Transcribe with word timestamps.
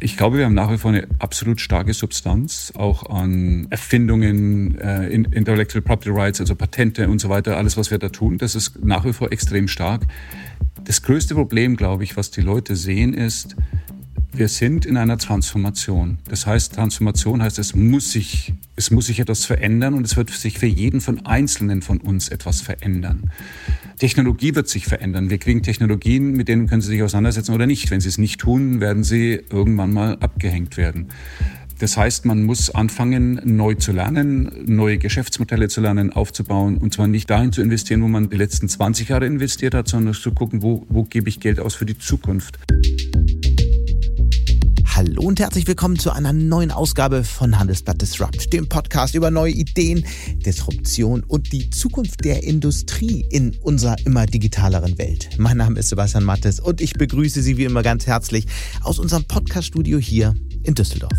Ich 0.00 0.16
glaube, 0.16 0.38
wir 0.38 0.44
haben 0.44 0.54
nach 0.54 0.70
wie 0.70 0.78
vor 0.78 0.90
eine 0.90 1.08
absolut 1.18 1.60
starke 1.60 1.92
Substanz, 1.94 2.72
auch 2.76 3.08
an 3.10 3.66
Erfindungen, 3.70 4.78
äh, 4.78 5.08
Intellectual 5.08 5.82
Property 5.82 6.10
Rights, 6.10 6.40
also 6.40 6.54
Patente 6.54 7.08
und 7.08 7.20
so 7.20 7.28
weiter, 7.28 7.56
alles, 7.56 7.76
was 7.76 7.90
wir 7.90 7.98
da 7.98 8.08
tun, 8.08 8.38
das 8.38 8.54
ist 8.54 8.84
nach 8.84 9.04
wie 9.04 9.12
vor 9.12 9.32
extrem 9.32 9.66
stark. 9.66 10.06
Das 10.84 11.02
größte 11.02 11.34
Problem, 11.34 11.76
glaube 11.76 12.04
ich, 12.04 12.16
was 12.16 12.30
die 12.30 12.40
Leute 12.40 12.76
sehen, 12.76 13.14
ist, 13.14 13.56
wir 14.32 14.48
sind 14.48 14.84
in 14.84 14.96
einer 14.96 15.18
Transformation. 15.18 16.18
Das 16.28 16.46
heißt, 16.46 16.74
Transformation 16.74 17.42
heißt, 17.42 17.58
es 17.58 17.74
muss 17.74 18.12
sich, 18.12 18.52
es 18.76 18.90
muss 18.90 19.06
sich 19.06 19.20
etwas 19.20 19.46
verändern 19.46 19.94
und 19.94 20.04
es 20.04 20.16
wird 20.16 20.30
sich 20.30 20.58
für 20.58 20.66
jeden 20.66 21.00
von 21.00 21.24
Einzelnen 21.26 21.82
von 21.82 21.98
uns 21.98 22.28
etwas 22.28 22.60
verändern. 22.60 23.30
Technologie 23.98 24.54
wird 24.54 24.68
sich 24.68 24.86
verändern. 24.86 25.30
Wir 25.30 25.38
kriegen 25.38 25.62
Technologien, 25.62 26.32
mit 26.32 26.48
denen 26.48 26.68
können 26.68 26.82
Sie 26.82 26.88
sich 26.88 27.02
auseinandersetzen 27.02 27.54
oder 27.54 27.66
nicht. 27.66 27.90
Wenn 27.90 28.00
Sie 28.00 28.08
es 28.08 28.18
nicht 28.18 28.40
tun, 28.40 28.80
werden 28.80 29.02
Sie 29.02 29.40
irgendwann 29.50 29.92
mal 29.92 30.18
abgehängt 30.20 30.76
werden. 30.76 31.08
Das 31.78 31.96
heißt, 31.96 32.24
man 32.24 32.42
muss 32.42 32.70
anfangen, 32.70 33.40
neu 33.44 33.74
zu 33.74 33.92
lernen, 33.92 34.50
neue 34.66 34.98
Geschäftsmodelle 34.98 35.68
zu 35.68 35.80
lernen, 35.80 36.12
aufzubauen 36.12 36.76
und 36.76 36.92
zwar 36.92 37.06
nicht 37.06 37.30
dahin 37.30 37.52
zu 37.52 37.62
investieren, 37.62 38.02
wo 38.02 38.08
man 38.08 38.28
die 38.28 38.36
letzten 38.36 38.68
20 38.68 39.10
Jahre 39.10 39.26
investiert 39.26 39.74
hat, 39.74 39.86
sondern 39.86 40.14
zu 40.14 40.32
gucken, 40.32 40.60
wo, 40.62 40.84
wo 40.88 41.04
gebe 41.04 41.28
ich 41.28 41.38
Geld 41.38 41.60
aus 41.60 41.76
für 41.76 41.86
die 41.86 41.96
Zukunft. 41.96 42.58
Hallo 44.98 45.22
und 45.22 45.38
herzlich 45.38 45.68
willkommen 45.68 45.96
zu 45.96 46.10
einer 46.10 46.32
neuen 46.32 46.72
Ausgabe 46.72 47.22
von 47.22 47.56
Handelsblatt 47.56 48.02
Disrupt, 48.02 48.52
dem 48.52 48.68
Podcast 48.68 49.14
über 49.14 49.30
neue 49.30 49.52
Ideen, 49.52 50.04
Disruption 50.44 51.22
und 51.22 51.52
die 51.52 51.70
Zukunft 51.70 52.24
der 52.24 52.42
Industrie 52.42 53.24
in 53.30 53.56
unserer 53.58 53.94
immer 54.04 54.26
digitaleren 54.26 54.98
Welt. 54.98 55.30
Mein 55.38 55.58
Name 55.58 55.78
ist 55.78 55.90
Sebastian 55.90 56.24
Mattes 56.24 56.58
und 56.58 56.80
ich 56.80 56.94
begrüße 56.94 57.42
Sie 57.42 57.56
wie 57.56 57.62
immer 57.62 57.84
ganz 57.84 58.08
herzlich 58.08 58.46
aus 58.82 58.98
unserem 58.98 59.24
Podcaststudio 59.24 59.98
hier 59.98 60.34
in 60.64 60.74
Düsseldorf. 60.74 61.16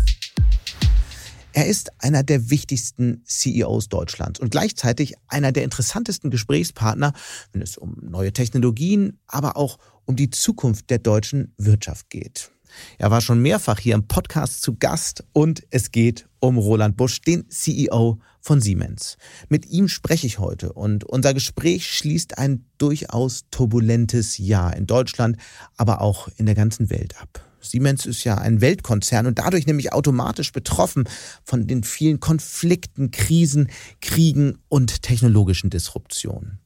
Er 1.54 1.66
ist 1.66 1.90
einer 2.02 2.22
der 2.22 2.50
wichtigsten 2.50 3.22
CEOs 3.24 3.88
Deutschlands 3.88 4.40
und 4.40 4.50
gleichzeitig 4.50 5.14
einer 5.26 5.52
der 5.52 5.64
interessantesten 5.64 6.30
Gesprächspartner, 6.30 7.14
wenn 7.52 7.62
es 7.62 7.78
um 7.78 7.96
neue 8.02 8.34
Technologien, 8.34 9.18
aber 9.26 9.56
auch 9.56 9.78
um 10.04 10.16
die 10.16 10.28
Zukunft 10.28 10.90
der 10.90 10.98
deutschen 10.98 11.54
Wirtschaft 11.56 12.10
geht. 12.10 12.50
Er 12.98 13.10
war 13.10 13.20
schon 13.20 13.40
mehrfach 13.40 13.78
hier 13.78 13.94
im 13.94 14.06
Podcast 14.08 14.62
zu 14.62 14.76
Gast 14.76 15.24
und 15.32 15.62
es 15.70 15.92
geht 15.92 16.28
um 16.40 16.58
Roland 16.58 16.96
Busch, 16.96 17.20
den 17.20 17.48
CEO 17.50 18.18
von 18.40 18.60
Siemens. 18.60 19.16
Mit 19.48 19.66
ihm 19.66 19.88
spreche 19.88 20.26
ich 20.26 20.38
heute 20.38 20.72
und 20.72 21.04
unser 21.04 21.34
Gespräch 21.34 21.94
schließt 21.94 22.38
ein 22.38 22.64
durchaus 22.78 23.44
turbulentes 23.50 24.38
Jahr 24.38 24.76
in 24.76 24.86
Deutschland, 24.86 25.36
aber 25.76 26.00
auch 26.00 26.28
in 26.36 26.46
der 26.46 26.54
ganzen 26.54 26.90
Welt 26.90 27.20
ab. 27.20 27.44
Siemens 27.60 28.06
ist 28.06 28.24
ja 28.24 28.36
ein 28.36 28.60
Weltkonzern 28.60 29.26
und 29.26 29.38
dadurch 29.38 29.66
nämlich 29.66 29.92
automatisch 29.92 30.52
betroffen 30.52 31.04
von 31.44 31.66
den 31.66 31.84
vielen 31.84 32.20
Konflikten, 32.20 33.10
Krisen, 33.10 33.68
Kriegen 34.00 34.58
und 34.68 35.02
technologischen 35.02 35.70
Disruptionen. 35.70 36.58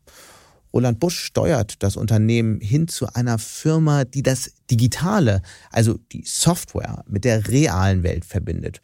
Roland 0.75 0.99
Busch 0.99 1.21
steuert 1.21 1.83
das 1.85 1.97
Unternehmen 1.97 2.61
hin 2.61 2.89
zu 2.89 3.07
einer 3.15 3.39
Firma, 3.39 4.05
die 4.05 4.25
das 4.25 4.53
Digitale, 4.69 5.41
also 5.71 6.01
die 6.11 6.25
Software, 6.27 7.05
mit 7.07 7.25
der 7.25 7.49
realen 7.49 8.03
Welt 8.03 8.25
verbindet. 8.25 8.81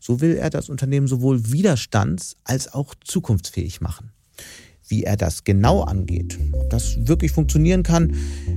So 0.00 0.22
will 0.22 0.36
er 0.36 0.48
das 0.48 0.70
Unternehmen 0.70 1.06
sowohl 1.06 1.36
widerstands- 1.36 2.36
als 2.44 2.72
auch 2.72 2.94
zukunftsfähig 3.04 3.82
machen 3.82 4.13
wie 4.88 5.04
er 5.04 5.16
das 5.16 5.44
genau 5.44 5.82
angeht, 5.82 6.38
ob 6.52 6.70
das 6.70 6.96
wirklich 7.06 7.32
funktionieren 7.32 7.82
kann, 7.82 8.14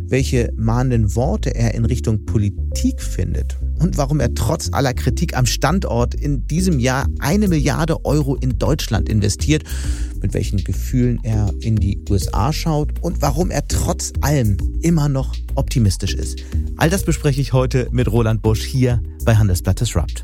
welche 0.07 0.51
mahnenden 0.55 1.15
Worte 1.15 1.55
er 1.55 1.73
in 1.73 1.85
Richtung 1.85 2.25
Politik 2.25 3.01
findet 3.01 3.57
und 3.79 3.97
warum 3.97 4.19
er 4.19 4.33
trotz 4.33 4.69
aller 4.71 4.93
Kritik 4.93 5.37
am 5.37 5.45
Standort 5.45 6.15
in 6.15 6.47
diesem 6.47 6.79
Jahr 6.79 7.07
eine 7.19 7.47
Milliarde 7.47 8.05
Euro 8.05 8.35
in 8.35 8.57
Deutschland 8.57 9.09
investiert, 9.09 9.63
mit 10.21 10.33
welchen 10.33 10.63
Gefühlen 10.63 11.19
er 11.23 11.53
in 11.61 11.75
die 11.75 12.03
USA 12.09 12.51
schaut 12.51 12.91
und 13.01 13.21
warum 13.21 13.51
er 13.51 13.67
trotz 13.67 14.13
allem 14.21 14.57
immer 14.81 15.09
noch 15.09 15.35
optimistisch 15.55 16.13
ist. 16.13 16.39
All 16.77 16.89
das 16.89 17.03
bespreche 17.03 17.41
ich 17.41 17.53
heute 17.53 17.87
mit 17.91 18.11
Roland 18.11 18.41
Busch 18.41 18.63
hier 18.63 19.01
bei 19.23 19.35
Handelsblatt 19.35 19.79
Disrupt. 19.79 20.23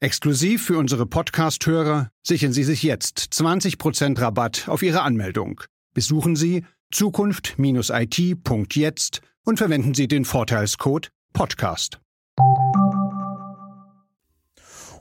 Exklusiv 0.00 0.64
für 0.64 0.78
unsere 0.78 1.06
Podcast-Hörer 1.06 2.12
sichern 2.22 2.52
Sie 2.52 2.62
sich 2.62 2.84
jetzt 2.84 3.18
20% 3.32 4.20
Rabatt 4.20 4.68
auf 4.68 4.84
Ihre 4.84 5.02
Anmeldung. 5.02 5.60
Besuchen 5.92 6.36
Sie 6.36 6.64
zukunft-it.jetzt 6.92 9.22
und 9.44 9.56
verwenden 9.56 9.94
Sie 9.94 10.06
den 10.06 10.24
Vorteilscode 10.24 11.10
Podcast. 11.32 11.98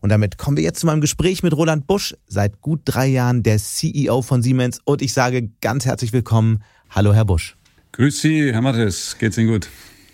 Und 0.01 0.09
damit 0.09 0.39
kommen 0.39 0.57
wir 0.57 0.63
jetzt 0.63 0.79
zu 0.79 0.87
meinem 0.87 1.01
Gespräch 1.01 1.43
mit 1.43 1.55
Roland 1.55 1.85
Busch, 1.85 2.15
seit 2.25 2.61
gut 2.61 2.81
drei 2.85 3.05
Jahren 3.05 3.43
der 3.43 3.59
CEO 3.59 4.23
von 4.23 4.41
Siemens. 4.41 4.79
Und 4.83 5.03
ich 5.03 5.13
sage 5.13 5.51
ganz 5.61 5.85
herzlich 5.85 6.11
willkommen. 6.11 6.63
Hallo, 6.89 7.13
Herr 7.13 7.25
Busch. 7.25 7.55
Grüß 7.91 8.19
Sie, 8.19 8.51
Herr 8.51 8.61
Mattes. 8.61 9.15
Geht's 9.19 9.37
Ihnen 9.37 9.49
gut? 9.49 9.69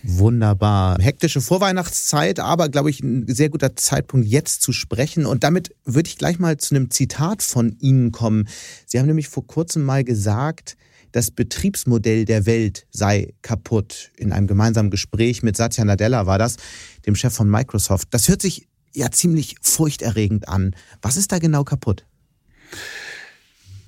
Wunderbar. 0.05 0.97
Hektische 0.99 1.39
Vorweihnachtszeit, 1.39 2.39
aber 2.41 2.67
glaube 2.67 2.89
ich 2.89 3.01
ein 3.01 3.25
sehr 3.27 3.49
guter 3.49 3.77
Zeitpunkt 3.77 4.27
jetzt 4.27 4.61
zu 4.61 4.73
sprechen. 4.73 5.25
Und 5.25 5.45
damit 5.45 5.73
würde 5.85 6.09
ich 6.09 6.17
gleich 6.17 6.39
mal 6.39 6.57
zu 6.57 6.75
einem 6.75 6.91
Zitat 6.91 7.41
von 7.41 7.77
Ihnen 7.79 8.11
kommen. 8.11 8.49
Sie 8.85 8.99
haben 8.99 9.07
nämlich 9.07 9.29
vor 9.29 9.47
kurzem 9.47 9.83
mal 9.83 10.03
gesagt, 10.03 10.75
das 11.13 11.31
Betriebsmodell 11.31 12.25
der 12.25 12.45
Welt 12.45 12.85
sei 12.91 13.33
kaputt. 13.41 14.11
In 14.17 14.33
einem 14.33 14.47
gemeinsamen 14.47 14.89
Gespräch 14.89 15.41
mit 15.41 15.55
Satya 15.55 15.85
Nadella 15.85 16.25
war 16.25 16.37
das, 16.37 16.57
dem 17.05 17.15
Chef 17.15 17.33
von 17.33 17.49
Microsoft. 17.49 18.09
Das 18.11 18.27
hört 18.27 18.41
sich 18.41 18.67
ja 18.93 19.09
ziemlich 19.09 19.55
furchterregend 19.61 20.49
an. 20.49 20.75
Was 21.01 21.15
ist 21.15 21.31
da 21.31 21.39
genau 21.39 21.63
kaputt? 21.63 22.05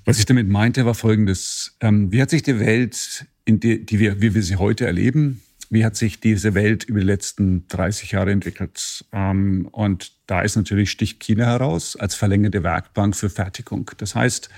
Was 0.06 0.18
ich 0.18 0.24
damit 0.24 0.48
meinte, 0.48 0.86
war 0.86 0.94
Folgendes. 0.94 1.76
Ähm, 1.80 2.10
wie 2.10 2.22
hat 2.22 2.30
sich 2.30 2.42
die 2.42 2.58
Welt, 2.58 3.26
in 3.44 3.60
die, 3.60 3.84
die 3.84 3.98
wir, 3.98 4.22
wie 4.22 4.34
wir 4.34 4.42
sie 4.42 4.56
heute 4.56 4.86
erleben, 4.86 5.42
wie 5.70 5.84
hat 5.84 5.96
sich 5.96 6.20
diese 6.20 6.54
Welt 6.54 6.84
über 6.84 7.00
die 7.00 7.06
letzten 7.06 7.66
30 7.68 8.12
Jahre 8.12 8.32
entwickelt. 8.32 9.04
Ähm, 9.12 9.68
und 9.72 10.12
da 10.26 10.42
ist 10.42 10.56
natürlich 10.56 10.90
Stich 10.90 11.18
China 11.18 11.46
heraus 11.46 11.96
als 11.96 12.14
verlängerte 12.14 12.62
Werkbank 12.62 13.14
für 13.14 13.30
Fertigung. 13.30 13.90
Das 13.98 14.14
heißt, 14.14 14.48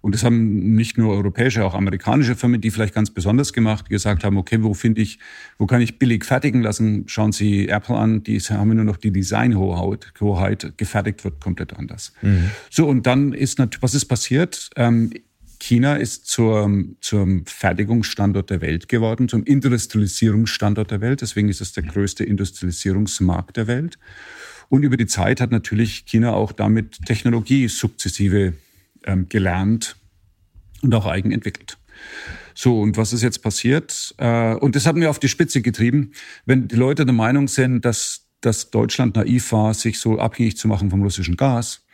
und 0.00 0.14
das 0.14 0.24
haben 0.24 0.74
nicht 0.74 0.96
nur 0.96 1.14
europäische, 1.14 1.64
auch 1.64 1.74
amerikanische 1.74 2.34
Firmen, 2.36 2.60
die 2.60 2.70
vielleicht 2.70 2.94
ganz 2.94 3.10
besonders 3.10 3.52
gemacht, 3.52 3.90
gesagt 3.90 4.24
haben, 4.24 4.38
okay, 4.38 4.62
wo 4.62 4.72
finde 4.72 5.02
ich, 5.02 5.18
wo 5.58 5.66
kann 5.66 5.82
ich 5.82 5.98
billig 5.98 6.24
fertigen 6.24 6.62
lassen? 6.62 7.04
Schauen 7.06 7.32
Sie 7.32 7.68
Apple 7.68 7.96
an, 7.96 8.22
die 8.22 8.38
haben 8.40 8.74
nur 8.74 8.84
noch 8.84 8.96
die 8.96 9.12
Designhoheit, 9.12 10.12
Hoheit, 10.20 10.72
gefertigt 10.78 11.22
wird 11.24 11.40
komplett 11.40 11.74
anders. 11.74 12.14
Mhm. 12.22 12.50
So, 12.70 12.88
und 12.88 13.06
dann 13.06 13.34
ist 13.34 13.58
natürlich, 13.58 13.82
was 13.82 13.94
ist 13.94 14.06
passiert? 14.06 14.70
China 15.60 15.96
ist 15.96 16.26
zur, 16.26 16.68
zum 17.00 17.44
Fertigungsstandort 17.46 18.50
der 18.50 18.60
Welt 18.62 18.88
geworden, 18.88 19.28
zum 19.28 19.44
Industrialisierungsstandort 19.44 20.90
der 20.90 21.00
Welt. 21.00 21.20
Deswegen 21.20 21.48
ist 21.48 21.60
es 21.60 21.72
der 21.72 21.84
größte 21.84 22.24
Industrialisierungsmarkt 22.24 23.56
der 23.56 23.66
Welt. 23.66 23.98
Und 24.68 24.82
über 24.82 24.96
die 24.96 25.06
Zeit 25.06 25.40
hat 25.40 25.50
natürlich 25.50 26.06
China 26.06 26.32
auch 26.32 26.52
damit 26.52 27.04
Technologie 27.04 27.68
sukzessive 27.68 28.54
ähm, 29.04 29.28
gelernt 29.28 29.96
und 30.80 30.94
auch 30.94 31.06
eigen 31.06 31.30
entwickelt. 31.30 31.76
So, 32.54 32.80
und 32.80 32.96
was 32.96 33.12
ist 33.12 33.22
jetzt 33.22 33.42
passiert? 33.42 34.14
Äh, 34.16 34.54
und 34.54 34.76
das 34.76 34.86
hat 34.86 34.96
mir 34.96 35.10
auf 35.10 35.18
die 35.18 35.28
Spitze 35.28 35.60
getrieben. 35.60 36.12
Wenn 36.46 36.68
die 36.68 36.76
Leute 36.76 37.04
der 37.04 37.14
Meinung 37.14 37.48
sind, 37.48 37.84
dass, 37.84 38.28
dass 38.40 38.70
Deutschland 38.70 39.14
naiv 39.14 39.52
war, 39.52 39.74
sich 39.74 39.98
so 39.98 40.18
abhängig 40.18 40.56
zu 40.56 40.68
machen 40.68 40.90
vom 40.90 41.02
russischen 41.02 41.36
Gas, 41.36 41.84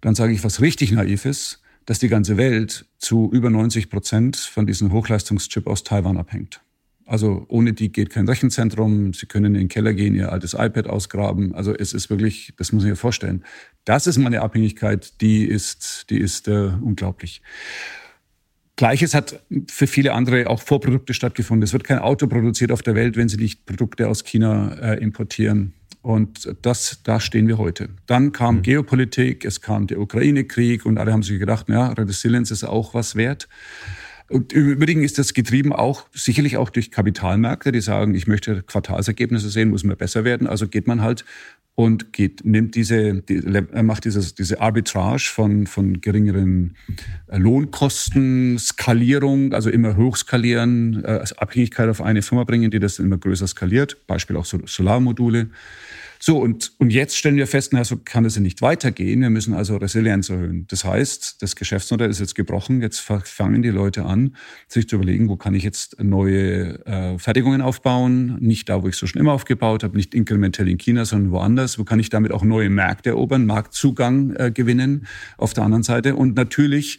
dann 0.00 0.16
sage 0.16 0.32
ich, 0.32 0.42
was 0.42 0.60
richtig 0.60 0.90
naiv 0.90 1.24
ist 1.24 1.62
dass 1.86 1.98
die 1.98 2.08
ganze 2.08 2.36
Welt 2.36 2.86
zu 2.98 3.30
über 3.32 3.48
90 3.48 3.88
Prozent 3.88 4.36
von 4.36 4.66
diesem 4.66 4.92
Hochleistungschip 4.92 5.66
aus 5.66 5.84
Taiwan 5.84 6.18
abhängt. 6.18 6.60
Also 7.06 7.46
ohne 7.48 7.72
die 7.72 7.92
geht 7.92 8.10
kein 8.10 8.28
Rechenzentrum. 8.28 9.12
Sie 9.14 9.26
können 9.26 9.54
in 9.54 9.54
den 9.54 9.68
Keller 9.68 9.94
gehen, 9.94 10.16
ihr 10.16 10.32
altes 10.32 10.54
iPad 10.54 10.88
ausgraben. 10.88 11.54
Also 11.54 11.72
es 11.72 11.92
ist 11.92 12.10
wirklich, 12.10 12.52
das 12.58 12.72
muss 12.72 12.82
ich 12.82 12.90
mir 12.90 12.96
vorstellen. 12.96 13.44
Das 13.84 14.08
ist 14.08 14.18
meine 14.18 14.42
Abhängigkeit, 14.42 15.20
die 15.20 15.44
ist, 15.44 16.10
die 16.10 16.18
ist 16.18 16.48
äh, 16.48 16.72
unglaublich. 16.80 17.42
Gleiches 18.76 19.14
hat 19.14 19.40
für 19.68 19.86
viele 19.86 20.12
andere 20.12 20.48
auch 20.48 20.60
Vorprodukte 20.60 21.14
stattgefunden. 21.14 21.62
Es 21.62 21.72
wird 21.72 21.84
kein 21.84 21.98
Auto 21.98 22.26
produziert 22.26 22.70
auf 22.70 22.82
der 22.82 22.94
Welt, 22.94 23.16
wenn 23.16 23.28
sie 23.28 23.38
nicht 23.38 23.64
Produkte 23.64 24.08
aus 24.08 24.22
China 24.22 24.74
äh, 24.74 25.02
importieren. 25.02 25.72
Und 26.02 26.54
das, 26.62 27.00
da 27.02 27.18
stehen 27.18 27.48
wir 27.48 27.58
heute. 27.58 27.88
Dann 28.06 28.32
kam 28.32 28.56
mhm. 28.56 28.62
Geopolitik, 28.62 29.44
es 29.44 29.60
kam 29.60 29.86
der 29.86 29.98
Ukraine-Krieg 29.98 30.86
und 30.86 30.98
alle 30.98 31.12
haben 31.12 31.22
sich 31.22 31.38
gedacht, 31.38 31.68
ja, 31.68 31.88
Resilience 31.88 32.52
ist 32.52 32.64
auch 32.64 32.94
was 32.94 33.16
wert. 33.16 33.48
Und 34.28 34.52
im 34.52 34.68
Übrigen 34.68 35.02
ist 35.02 35.18
das 35.18 35.34
getrieben 35.34 35.72
auch 35.72 36.06
sicherlich 36.12 36.56
auch 36.56 36.70
durch 36.70 36.90
Kapitalmärkte, 36.90 37.70
die 37.70 37.80
sagen, 37.80 38.14
ich 38.14 38.26
möchte 38.26 38.62
Quartalsergebnisse 38.62 39.50
sehen, 39.50 39.70
muss 39.70 39.84
mir 39.84 39.96
besser 39.96 40.24
werden. 40.24 40.46
Also 40.46 40.66
geht 40.66 40.86
man 40.86 41.02
halt 41.02 41.24
und 41.76 42.12
geht, 42.12 42.44
nimmt 42.44 42.74
diese, 42.74 43.22
die, 43.22 43.42
macht 43.82 44.06
dieses, 44.06 44.34
diese 44.34 44.60
Arbitrage 44.60 45.30
von, 45.30 45.66
von 45.66 46.00
geringeren 46.00 46.74
äh, 47.28 47.36
Lohnkosten, 47.36 48.58
Skalierung, 48.58 49.52
also 49.52 49.68
immer 49.70 49.96
hochskalieren, 49.96 51.04
äh, 51.04 51.22
Abhängigkeit 51.36 51.88
auf 51.88 52.00
eine 52.00 52.22
Firma 52.22 52.44
bringen, 52.44 52.70
die 52.70 52.80
das 52.80 52.98
immer 52.98 53.18
größer 53.18 53.46
skaliert, 53.46 54.06
Beispiel 54.06 54.36
auch 54.36 54.46
Solarmodule. 54.46 55.50
So, 56.28 56.38
und, 56.38 56.72
und 56.78 56.92
jetzt 56.92 57.16
stellen 57.16 57.36
wir 57.36 57.46
fest, 57.46 57.72
na, 57.72 57.84
so 57.84 57.98
kann 57.98 58.24
es 58.24 58.34
ja 58.34 58.40
nicht 58.40 58.60
weitergehen. 58.60 59.20
Wir 59.20 59.30
müssen 59.30 59.54
also 59.54 59.76
Resilienz 59.76 60.28
erhöhen. 60.28 60.66
Das 60.66 60.84
heißt, 60.84 61.40
das 61.40 61.54
Geschäftsmodell 61.54 62.10
ist 62.10 62.18
jetzt 62.18 62.34
gebrochen. 62.34 62.82
Jetzt 62.82 62.98
fangen 62.98 63.62
die 63.62 63.68
Leute 63.68 64.04
an, 64.04 64.34
sich 64.66 64.88
zu 64.88 64.96
überlegen, 64.96 65.28
wo 65.28 65.36
kann 65.36 65.54
ich 65.54 65.62
jetzt 65.62 66.02
neue 66.02 66.84
äh, 66.84 67.16
Fertigungen 67.20 67.62
aufbauen? 67.62 68.38
Nicht 68.40 68.68
da, 68.68 68.82
wo 68.82 68.88
ich 68.88 68.96
so 68.96 69.06
schon 69.06 69.20
immer 69.20 69.34
aufgebaut 69.34 69.84
habe, 69.84 69.96
nicht 69.96 70.16
inkrementell 70.16 70.68
in 70.68 70.78
China, 70.78 71.04
sondern 71.04 71.30
woanders. 71.30 71.78
Wo 71.78 71.84
kann 71.84 72.00
ich 72.00 72.10
damit 72.10 72.32
auch 72.32 72.42
neue 72.42 72.70
Märkte 72.70 73.10
erobern, 73.10 73.46
Marktzugang 73.46 74.34
äh, 74.34 74.50
gewinnen 74.50 75.06
auf 75.36 75.54
der 75.54 75.62
anderen 75.62 75.84
Seite? 75.84 76.16
Und 76.16 76.34
natürlich 76.34 76.98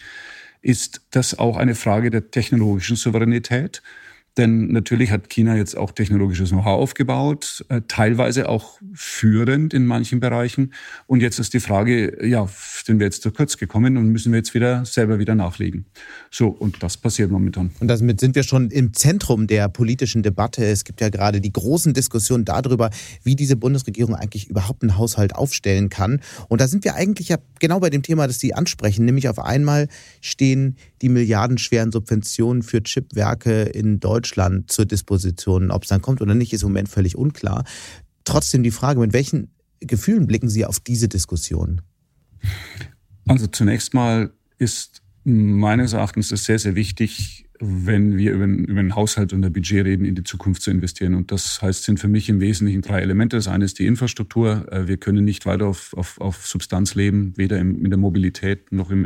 ist 0.61 1.01
das 1.11 1.37
auch 1.37 1.57
eine 1.57 1.75
Frage 1.75 2.11
der 2.11 2.31
technologischen 2.31 2.95
Souveränität. 2.95 3.81
Denn 4.37 4.67
natürlich 4.71 5.09
hat 5.11 5.29
China 5.29 5.55
jetzt 5.55 5.75
auch 5.75 5.91
technologisches 5.91 6.49
Know-how 6.49 6.79
aufgebaut, 6.79 7.65
äh, 7.69 7.81
teilweise 7.87 8.49
auch 8.49 8.79
führend 8.93 9.73
in 9.73 9.85
manchen 9.85 10.19
Bereichen. 10.19 10.73
Und 11.07 11.21
jetzt 11.21 11.39
ist 11.39 11.53
die 11.53 11.59
Frage, 11.59 12.25
ja, 12.25 12.47
sind 12.85 12.99
wir 12.99 13.05
jetzt 13.05 13.23
zu 13.23 13.31
kurz 13.31 13.57
gekommen 13.57 13.97
und 13.97 14.09
müssen 14.09 14.31
wir 14.31 14.37
jetzt 14.37 14.53
wieder 14.53 14.85
selber 14.85 15.17
wieder 15.17 15.33
nachlegen. 15.33 15.85
So, 16.29 16.49
und 16.49 16.83
das 16.83 16.97
passiert 16.97 17.31
momentan. 17.31 17.71
Und 17.79 17.87
damit 17.87 18.19
sind 18.19 18.35
wir 18.35 18.43
schon 18.43 18.69
im 18.69 18.93
Zentrum 18.93 19.47
der 19.47 19.69
politischen 19.69 20.21
Debatte. 20.21 20.63
Es 20.65 20.83
gibt 20.83 21.01
ja 21.01 21.09
gerade 21.09 21.41
die 21.41 21.51
großen 21.51 21.93
Diskussionen 21.93 22.45
darüber, 22.45 22.91
wie 23.23 23.35
diese 23.35 23.55
Bundesregierung 23.55 24.15
eigentlich 24.15 24.49
überhaupt 24.49 24.83
einen 24.83 24.97
Haushalt 24.97 25.35
aufstellen 25.35 25.89
kann. 25.89 26.21
Und 26.47 26.61
da 26.61 26.67
sind 26.67 26.83
wir 26.83 26.95
eigentlich 26.95 27.29
ja 27.29 27.37
genau 27.59 27.79
bei 27.79 27.89
dem 27.89 28.03
Thema, 28.03 28.27
das 28.27 28.39
Sie 28.39 28.53
ansprechen, 28.53 29.05
nämlich 29.05 29.29
auf 29.29 29.39
einmal 29.39 29.87
stehen 30.21 30.75
die 31.01 31.09
milliardenschweren 31.09 31.91
Subventionen 31.91 32.63
für 32.63 32.81
Chipwerke 32.81 33.63
in 33.63 33.99
Deutschland 33.99 34.71
zur 34.71 34.85
Disposition. 34.85 35.71
Ob 35.71 35.83
es 35.83 35.89
dann 35.89 36.01
kommt 36.01 36.21
oder 36.21 36.35
nicht, 36.35 36.53
ist 36.53 36.63
im 36.63 36.69
Moment 36.69 36.89
völlig 36.89 37.15
unklar. 37.15 37.63
Trotzdem 38.23 38.63
die 38.63 38.71
Frage, 38.71 38.99
mit 38.99 39.13
welchen 39.13 39.51
Gefühlen 39.79 40.27
blicken 40.27 40.49
Sie 40.49 40.65
auf 40.65 40.79
diese 40.79 41.07
Diskussion? 41.07 41.81
Also 43.27 43.47
zunächst 43.47 43.93
mal 43.93 44.31
ist 44.57 45.01
meines 45.23 45.93
Erachtens 45.93 46.31
es 46.31 46.45
sehr, 46.45 46.57
sehr 46.57 46.75
wichtig, 46.75 47.45
wenn 47.59 48.17
wir 48.17 48.33
über, 48.33 48.45
über 48.45 48.81
den 48.81 48.95
Haushalt 48.95 49.33
und 49.33 49.43
ein 49.43 49.51
Budget 49.51 49.85
reden, 49.85 50.05
in 50.05 50.15
die 50.15 50.23
Zukunft 50.23 50.61
zu 50.61 50.71
investieren. 50.71 51.15
Und 51.15 51.31
das 51.31 51.61
heißt, 51.61 51.83
sind 51.83 51.99
für 51.99 52.07
mich 52.07 52.29
im 52.29 52.39
Wesentlichen 52.39 52.81
drei 52.81 53.01
Elemente. 53.01 53.35
Das 53.35 53.47
eine 53.47 53.65
ist 53.65 53.79
die 53.79 53.87
Infrastruktur. 53.87 54.71
Äh, 54.71 54.87
wir 54.87 54.97
können 54.97 55.25
nicht 55.25 55.45
weiter 55.45 55.65
auf, 55.65 55.93
auf, 55.95 56.21
auf 56.21 56.45
Substanz 56.45 56.95
leben, 56.95 57.33
weder 57.35 57.57
in, 57.57 57.83
in 57.83 57.89
der 57.89 57.97
Mobilität 57.97 58.71
noch 58.71 58.91
im 58.91 58.99
mhm. 58.99 59.05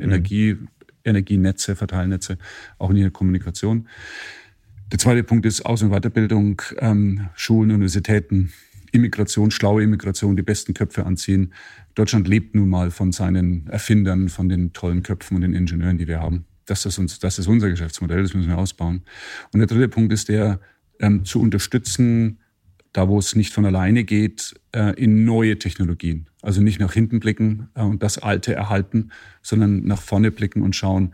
Energie, 1.04 1.32
Energienetze, 1.32 1.76
Verteilnetze, 1.76 2.38
auch 2.78 2.90
in 2.90 2.98
der 2.98 3.12
Kommunikation. 3.12 3.88
Der 4.92 5.00
zweite 5.00 5.24
Punkt 5.24 5.46
ist 5.46 5.66
Aus- 5.66 5.82
und 5.82 5.92
Weiterbildung, 5.92 6.62
ähm, 6.80 7.30
Schulen, 7.36 7.72
Universitäten, 7.72 8.52
Immigration, 8.92 9.52
schlaue 9.52 9.84
Immigration, 9.84 10.36
die 10.36 10.42
besten 10.42 10.74
Köpfe 10.74 11.06
anziehen. 11.06 11.54
Deutschland 11.96 12.28
lebt 12.28 12.56
nun 12.56 12.70
mal 12.70 12.92
von 12.92 13.14
seinen 13.14 13.68
Erfindern, 13.68 14.28
von 14.28 14.50
den 14.50 14.74
tollen 14.74 15.02
Köpfen 15.02 15.36
und 15.36 15.42
den 15.42 15.54
Ingenieuren, 15.54 15.98
die 15.98 16.08
wir 16.08 16.20
haben. 16.20 16.46
Das 16.66 16.86
ist, 16.86 16.98
uns, 16.98 17.20
das 17.20 17.40
ist 17.40 17.48
unser 17.48 17.70
Geschäftsmodell, 17.70 18.22
das 18.22 18.34
müssen 18.34 18.50
wir 18.50 18.58
ausbauen. 18.58 19.04
Und 19.54 19.60
der 19.60 19.68
dritte 19.68 19.88
Punkt 19.88 20.12
ist 20.12 20.28
der, 20.28 20.60
ähm, 21.00 21.24
zu 21.24 21.42
unterstützen, 21.42 22.40
da 22.94 23.08
wo 23.08 23.20
es 23.20 23.36
nicht 23.36 23.54
von 23.54 23.66
alleine 23.66 24.04
geht, 24.04 24.56
äh, 24.74 24.94
in 25.02 25.24
neue 25.24 25.58
Technologien. 25.58 26.28
Also 26.42 26.62
nicht 26.62 26.80
nach 26.80 26.94
hinten 26.94 27.20
blicken 27.20 27.70
äh, 27.76 27.82
und 27.82 28.04
das 28.04 28.18
Alte 28.18 28.54
erhalten, 28.54 29.12
sondern 29.42 29.84
nach 29.86 30.02
vorne 30.02 30.32
blicken 30.32 30.62
und 30.62 30.76
schauen, 30.76 31.14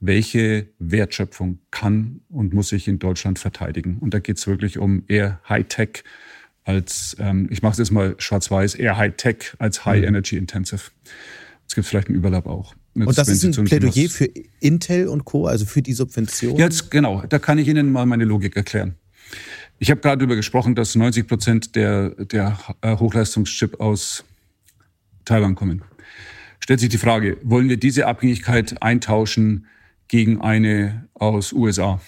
welche 0.00 0.68
Wertschöpfung 0.78 1.58
kann 1.70 2.20
und 2.28 2.54
muss 2.54 2.72
ich 2.72 2.86
in 2.88 2.98
Deutschland 2.98 3.38
verteidigen. 3.38 3.98
Und 3.98 4.14
da 4.14 4.20
geht 4.20 4.38
es 4.38 4.46
wirklich 4.46 4.78
um 4.78 5.02
eher 5.08 5.40
Hightech 5.48 6.04
als, 6.64 7.16
ähm, 7.18 7.48
ich 7.50 7.62
mache 7.62 7.72
es 7.72 7.78
jetzt 7.78 7.90
mal 7.90 8.14
schwarz-weiß, 8.18 8.74
eher 8.74 8.96
Hightech 8.96 9.54
als 9.58 9.84
High 9.84 10.02
mhm. 10.02 10.08
Energy 10.08 10.36
Intensive. 10.36 10.90
Es 11.66 11.74
gibt 11.74 11.86
vielleicht 11.86 12.08
einen 12.08 12.16
Überlapp 12.16 12.46
auch. 12.46 12.74
Jetzt, 12.94 13.06
und 13.06 13.18
das 13.18 13.28
ist 13.28 13.44
ein 13.44 13.64
Plädoyer 13.64 14.08
für 14.08 14.28
Intel 14.60 15.08
und 15.08 15.24
Co., 15.24 15.46
also 15.46 15.64
für 15.64 15.82
die 15.82 15.92
Subvention? 15.92 16.56
Jetzt, 16.56 16.90
genau, 16.90 17.22
da 17.28 17.38
kann 17.38 17.58
ich 17.58 17.68
Ihnen 17.68 17.92
mal 17.92 18.06
meine 18.06 18.24
Logik 18.24 18.56
erklären. 18.56 18.96
Ich 19.80 19.90
habe 19.90 20.00
gerade 20.00 20.18
darüber 20.18 20.34
gesprochen, 20.34 20.74
dass 20.74 20.96
90 20.96 21.28
Prozent 21.28 21.76
der, 21.76 22.10
der 22.10 22.58
äh, 22.80 22.96
Hochleistungschip 22.96 23.80
aus 23.80 24.24
Taiwan 25.24 25.54
kommen. 25.54 25.82
Stellt 26.58 26.80
sich 26.80 26.88
die 26.88 26.98
Frage, 26.98 27.38
wollen 27.42 27.68
wir 27.68 27.78
diese 27.78 28.06
Abhängigkeit 28.06 28.82
eintauschen 28.82 29.66
gegen 30.08 30.40
eine 30.40 31.08
aus 31.14 31.52
USA? 31.52 32.00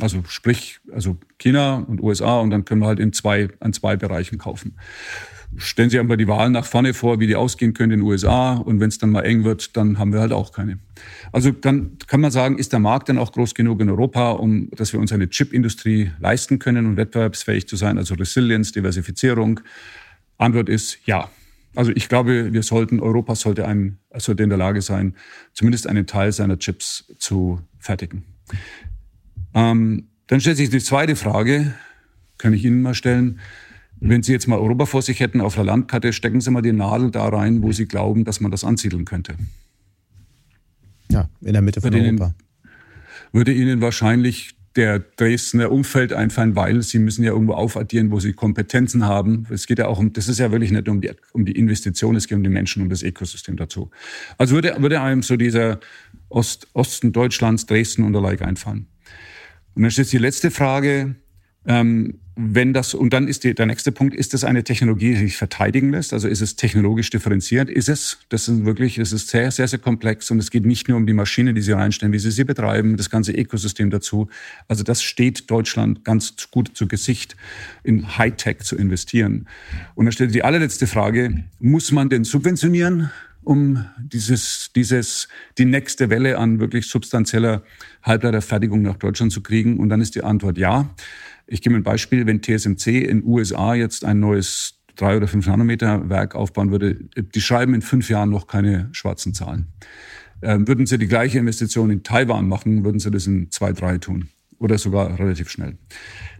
Also 0.00 0.24
sprich, 0.28 0.80
also 0.92 1.16
China 1.38 1.76
und 1.76 2.02
USA 2.02 2.40
und 2.40 2.50
dann 2.50 2.64
können 2.64 2.82
wir 2.82 2.88
halt 2.88 3.00
in 3.00 3.12
zwei, 3.12 3.48
an 3.60 3.72
zwei 3.72 3.96
Bereichen 3.96 4.38
kaufen. 4.38 4.76
Stellen 5.56 5.90
Sie 5.90 5.98
aber 5.98 6.16
die 6.16 6.26
Wahlen 6.26 6.52
nach 6.52 6.64
vorne 6.64 6.94
vor, 6.94 7.20
wie 7.20 7.26
die 7.26 7.36
ausgehen 7.36 7.74
können 7.74 7.92
in 7.92 8.00
den 8.00 8.06
USA 8.06 8.54
und 8.54 8.80
wenn 8.80 8.88
es 8.88 8.98
dann 8.98 9.10
mal 9.10 9.22
eng 9.22 9.44
wird, 9.44 9.76
dann 9.76 9.98
haben 9.98 10.12
wir 10.12 10.20
halt 10.20 10.32
auch 10.32 10.52
keine. 10.52 10.78
Also 11.32 11.50
dann 11.50 11.98
kann 12.06 12.20
man 12.20 12.30
sagen, 12.30 12.58
ist 12.58 12.72
der 12.72 12.80
Markt 12.80 13.08
dann 13.08 13.18
auch 13.18 13.32
groß 13.32 13.54
genug 13.54 13.80
in 13.80 13.90
Europa, 13.90 14.32
um 14.32 14.70
dass 14.70 14.92
wir 14.92 15.00
uns 15.00 15.12
eine 15.12 15.28
Chipindustrie 15.28 16.10
leisten 16.18 16.58
können 16.58 16.86
und 16.86 16.96
wettbewerbsfähig 16.96 17.68
zu 17.68 17.76
sein, 17.76 17.98
also 17.98 18.14
Resilienz, 18.14 18.72
Diversifizierung? 18.72 19.60
Antwort 20.38 20.68
ist 20.68 20.98
ja. 21.06 21.30
Also 21.76 21.90
ich 21.94 22.08
glaube, 22.08 22.52
wir 22.52 22.62
sollten, 22.62 23.00
Europa 23.00 23.34
sollte, 23.34 23.66
ein, 23.66 23.98
sollte 24.16 24.42
in 24.44 24.48
der 24.48 24.58
Lage 24.58 24.80
sein, 24.80 25.14
zumindest 25.52 25.88
einen 25.88 26.06
Teil 26.06 26.32
seiner 26.32 26.58
Chips 26.58 27.12
zu 27.18 27.60
fertigen. 27.78 28.24
Ähm, 29.54 30.08
dann 30.26 30.40
stellt 30.40 30.56
sich 30.56 30.70
die 30.70 30.78
zweite 30.78 31.16
Frage, 31.16 31.74
kann 32.38 32.52
ich 32.52 32.64
Ihnen 32.64 32.82
mal 32.82 32.94
stellen. 32.94 33.40
Wenn 34.06 34.22
Sie 34.22 34.32
jetzt 34.32 34.46
mal 34.46 34.58
Europa 34.58 34.84
vor 34.84 35.00
sich 35.00 35.20
hätten 35.20 35.40
auf 35.40 35.54
der 35.54 35.64
Landkarte, 35.64 36.12
stecken 36.12 36.42
Sie 36.42 36.50
mal 36.50 36.60
die 36.60 36.72
Nadel 36.72 37.10
da 37.10 37.26
rein, 37.26 37.62
wo 37.62 37.72
Sie 37.72 37.86
glauben, 37.86 38.24
dass 38.24 38.38
man 38.38 38.50
das 38.50 38.62
ansiedeln 38.62 39.06
könnte. 39.06 39.34
Ja, 41.10 41.30
in 41.40 41.54
der 41.54 41.62
Mitte 41.62 41.80
von 41.80 41.90
würde 41.90 42.04
Europa. 42.04 42.26
Ihnen, 42.26 42.34
würde 43.32 43.52
Ihnen 43.54 43.80
wahrscheinlich 43.80 44.56
der 44.76 44.98
Dresdner 44.98 45.72
Umfeld 45.72 46.12
einfallen, 46.12 46.54
weil 46.54 46.82
Sie 46.82 46.98
müssen 46.98 47.24
ja 47.24 47.32
irgendwo 47.32 47.54
aufaddieren, 47.54 48.10
wo 48.10 48.20
Sie 48.20 48.34
Kompetenzen 48.34 49.06
haben. 49.06 49.46
Es 49.48 49.66
geht 49.66 49.78
ja 49.78 49.86
auch 49.86 49.98
um, 49.98 50.12
das 50.12 50.28
ist 50.28 50.38
ja 50.38 50.50
wirklich 50.52 50.70
nicht 50.70 50.88
um 50.88 51.00
die, 51.00 51.10
um 51.32 51.46
die 51.46 51.52
Investition, 51.52 52.14
es 52.14 52.26
geht 52.26 52.36
um 52.36 52.44
die 52.44 52.50
Menschen 52.50 52.82
und 52.82 52.90
das 52.90 53.02
Ökosystem 53.02 53.56
dazu. 53.56 53.90
Also 54.36 54.54
würde, 54.54 54.76
würde 54.80 55.00
einem 55.00 55.22
so 55.22 55.36
dieser 55.36 55.80
Ost, 56.28 56.68
Osten 56.74 57.12
Deutschlands, 57.12 57.64
Dresden 57.64 58.02
und 58.02 58.12
der 58.12 58.20
Like 58.20 58.42
einfallen. 58.42 58.86
Und 59.74 59.82
dann 59.82 59.90
steht 59.90 60.12
die 60.12 60.18
letzte 60.18 60.50
Frage, 60.50 61.16
ähm, 61.66 62.18
wenn 62.36 62.72
das, 62.72 62.94
und 62.94 63.12
dann 63.12 63.28
ist 63.28 63.44
die, 63.44 63.54
der 63.54 63.66
nächste 63.66 63.92
Punkt, 63.92 64.12
ist 64.14 64.34
das 64.34 64.42
eine 64.42 64.64
Technologie, 64.64 65.10
die 65.10 65.20
sich 65.20 65.36
verteidigen 65.36 65.92
lässt? 65.92 66.12
Also 66.12 66.26
ist 66.26 66.40
es 66.40 66.56
technologisch 66.56 67.10
differenziert? 67.10 67.70
Ist 67.70 67.88
es? 67.88 68.18
Das 68.28 68.48
ist 68.48 68.64
wirklich, 68.64 68.98
es 68.98 69.12
ist 69.12 69.28
sehr, 69.28 69.52
sehr, 69.52 69.68
sehr 69.68 69.78
komplex 69.78 70.32
und 70.32 70.40
es 70.40 70.50
geht 70.50 70.66
nicht 70.66 70.88
nur 70.88 70.96
um 70.96 71.06
die 71.06 71.12
Maschine, 71.12 71.54
die 71.54 71.62
Sie 71.62 71.72
reinstellen, 71.72 72.12
wie 72.12 72.18
Sie 72.18 72.32
sie 72.32 72.42
betreiben, 72.42 72.96
das 72.96 73.08
ganze 73.08 73.32
Ökosystem 73.32 73.90
dazu. 73.90 74.28
Also 74.66 74.82
das 74.82 75.02
steht 75.02 75.48
Deutschland 75.48 76.04
ganz 76.04 76.34
gut 76.50 76.72
zu 76.74 76.88
Gesicht, 76.88 77.36
in 77.84 78.18
Hightech 78.18 78.58
zu 78.60 78.76
investieren. 78.76 79.46
Und 79.94 80.06
dann 80.06 80.12
stellt 80.12 80.34
die 80.34 80.42
allerletzte 80.42 80.88
Frage, 80.88 81.44
muss 81.60 81.92
man 81.92 82.08
denn 82.08 82.24
subventionieren? 82.24 83.10
um 83.44 83.84
dieses, 83.98 84.70
dieses, 84.74 85.28
die 85.58 85.66
nächste 85.66 86.10
Welle 86.10 86.38
an 86.38 86.60
wirklich 86.60 86.86
substanzieller 86.86 87.62
Halbleiterfertigung 88.02 88.82
nach 88.82 88.96
Deutschland 88.96 89.32
zu 89.32 89.42
kriegen? 89.42 89.78
Und 89.78 89.90
dann 89.90 90.00
ist 90.00 90.14
die 90.14 90.24
Antwort 90.24 90.58
ja. 90.58 90.88
Ich 91.46 91.62
gebe 91.62 91.74
ein 91.74 91.82
Beispiel, 91.82 92.26
wenn 92.26 92.42
TSMC 92.42 93.04
in 93.04 93.24
USA 93.24 93.74
jetzt 93.74 94.04
ein 94.04 94.20
neues 94.20 94.80
drei 94.96 95.16
oder 95.16 95.26
fünf 95.26 95.46
Nanometer 95.46 96.08
Werk 96.08 96.34
aufbauen 96.34 96.70
würde, 96.70 96.94
die 97.16 97.40
schreiben 97.40 97.74
in 97.74 97.82
fünf 97.82 98.08
Jahren 98.08 98.30
noch 98.30 98.46
keine 98.46 98.88
schwarzen 98.92 99.34
Zahlen. 99.34 99.66
Ähm, 100.42 100.68
würden 100.68 100.86
sie 100.86 100.98
die 100.98 101.08
gleiche 101.08 101.38
Investition 101.38 101.90
in 101.90 102.02
Taiwan 102.02 102.48
machen, 102.48 102.84
würden 102.84 102.98
sie 102.98 103.10
das 103.10 103.26
in 103.26 103.50
zwei, 103.50 103.72
drei 103.72 103.98
tun 103.98 104.28
oder 104.58 104.78
sogar 104.78 105.18
relativ 105.18 105.50
schnell. 105.50 105.76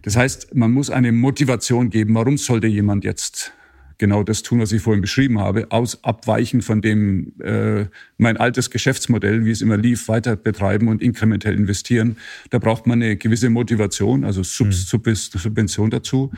Das 0.03 0.15
heißt, 0.15 0.55
man 0.55 0.71
muss 0.71 0.89
eine 0.89 1.11
Motivation 1.11 1.89
geben, 1.89 2.15
warum 2.15 2.37
sollte 2.37 2.67
jemand 2.67 3.03
jetzt 3.03 3.53
genau 3.97 4.23
das 4.23 4.43
tun, 4.43 4.59
was 4.59 4.71
ich 4.71 4.81
vorhin 4.81 5.01
beschrieben 5.01 5.39
habe, 5.39 5.71
aus 5.71 6.03
abweichen 6.03 6.61
von 6.61 6.81
dem 6.81 7.33
äh, 7.41 7.85
mein 8.17 8.37
altes 8.37 8.69
Geschäftsmodell, 8.69 9.45
wie 9.45 9.51
es 9.51 9.61
immer 9.61 9.77
lief, 9.77 10.07
weiter 10.07 10.35
betreiben 10.35 10.87
und 10.87 11.01
inkrementell 11.01 11.55
investieren. 11.55 12.17
Da 12.49 12.59
braucht 12.59 12.87
man 12.87 13.01
eine 13.01 13.15
gewisse 13.15 13.49
Motivation, 13.49 14.23
also 14.23 14.43
Sub 14.43 14.67
mhm. 14.67 15.15
Subvention 15.15 15.89
dazu. 15.89 16.31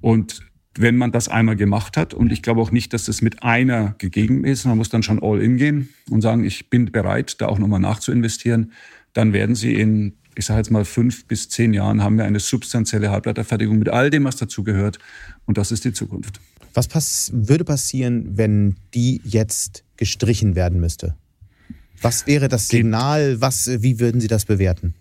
Und 0.00 0.40
wenn 0.78 0.96
man 0.96 1.10
das 1.10 1.28
einmal 1.28 1.56
gemacht 1.56 1.96
hat, 1.96 2.14
und 2.14 2.30
ich 2.30 2.42
glaube 2.42 2.60
auch 2.60 2.70
nicht, 2.70 2.92
dass 2.92 3.04
das 3.04 3.20
mit 3.20 3.42
einer 3.42 3.96
gegeben 3.98 4.44
ist, 4.44 4.64
man 4.64 4.78
muss 4.78 4.88
dann 4.88 5.02
schon 5.02 5.20
all 5.22 5.42
in 5.42 5.56
gehen 5.56 5.88
und 6.08 6.20
sagen, 6.20 6.44
ich 6.44 6.70
bin 6.70 6.86
bereit, 6.92 7.40
da 7.40 7.46
auch 7.46 7.58
nochmal 7.58 7.80
nachzuinvestieren, 7.80 8.72
dann 9.12 9.32
werden 9.32 9.56
Sie 9.56 9.74
in, 9.74 10.14
ich 10.36 10.46
sage 10.46 10.58
jetzt 10.58 10.70
mal, 10.70 10.84
fünf 10.84 11.26
bis 11.26 11.48
zehn 11.48 11.74
Jahren 11.74 12.02
haben 12.02 12.16
wir 12.16 12.24
eine 12.24 12.38
substanzielle 12.38 13.10
Halbleiterfertigung 13.10 13.78
mit 13.78 13.88
all 13.88 14.10
dem, 14.10 14.24
was 14.24 14.36
dazugehört. 14.36 14.98
Und 15.46 15.58
das 15.58 15.72
ist 15.72 15.84
die 15.84 15.92
Zukunft. 15.92 16.40
Was 16.78 16.86
pass 16.86 17.32
würde 17.34 17.64
passieren, 17.64 18.38
wenn 18.38 18.76
die 18.94 19.20
jetzt 19.24 19.82
gestrichen 19.96 20.54
werden 20.54 20.78
müsste? 20.78 21.16
Was 22.00 22.28
wäre 22.28 22.46
das 22.46 22.68
Signal? 22.68 23.40
Was, 23.40 23.82
wie 23.82 23.98
würden 23.98 24.20
Sie 24.20 24.28
das 24.28 24.44
bewerten? 24.44 24.94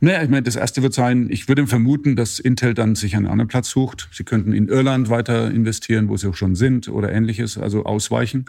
Naja, 0.00 0.22
ich 0.22 0.30
meine, 0.30 0.44
das 0.44 0.56
erste 0.56 0.82
wird 0.82 0.94
sein, 0.94 1.28
ich 1.30 1.48
würde 1.48 1.66
vermuten, 1.66 2.16
dass 2.16 2.38
Intel 2.38 2.72
dann 2.72 2.94
sich 2.94 3.14
einen 3.14 3.26
anderen 3.26 3.48
Platz 3.48 3.68
sucht. 3.68 4.08
Sie 4.10 4.24
könnten 4.24 4.54
in 4.54 4.68
Irland 4.68 5.10
weiter 5.10 5.50
investieren, 5.50 6.08
wo 6.08 6.16
sie 6.16 6.28
auch 6.28 6.34
schon 6.34 6.54
sind 6.54 6.88
oder 6.88 7.12
ähnliches, 7.12 7.58
also 7.58 7.84
ausweichen. 7.84 8.46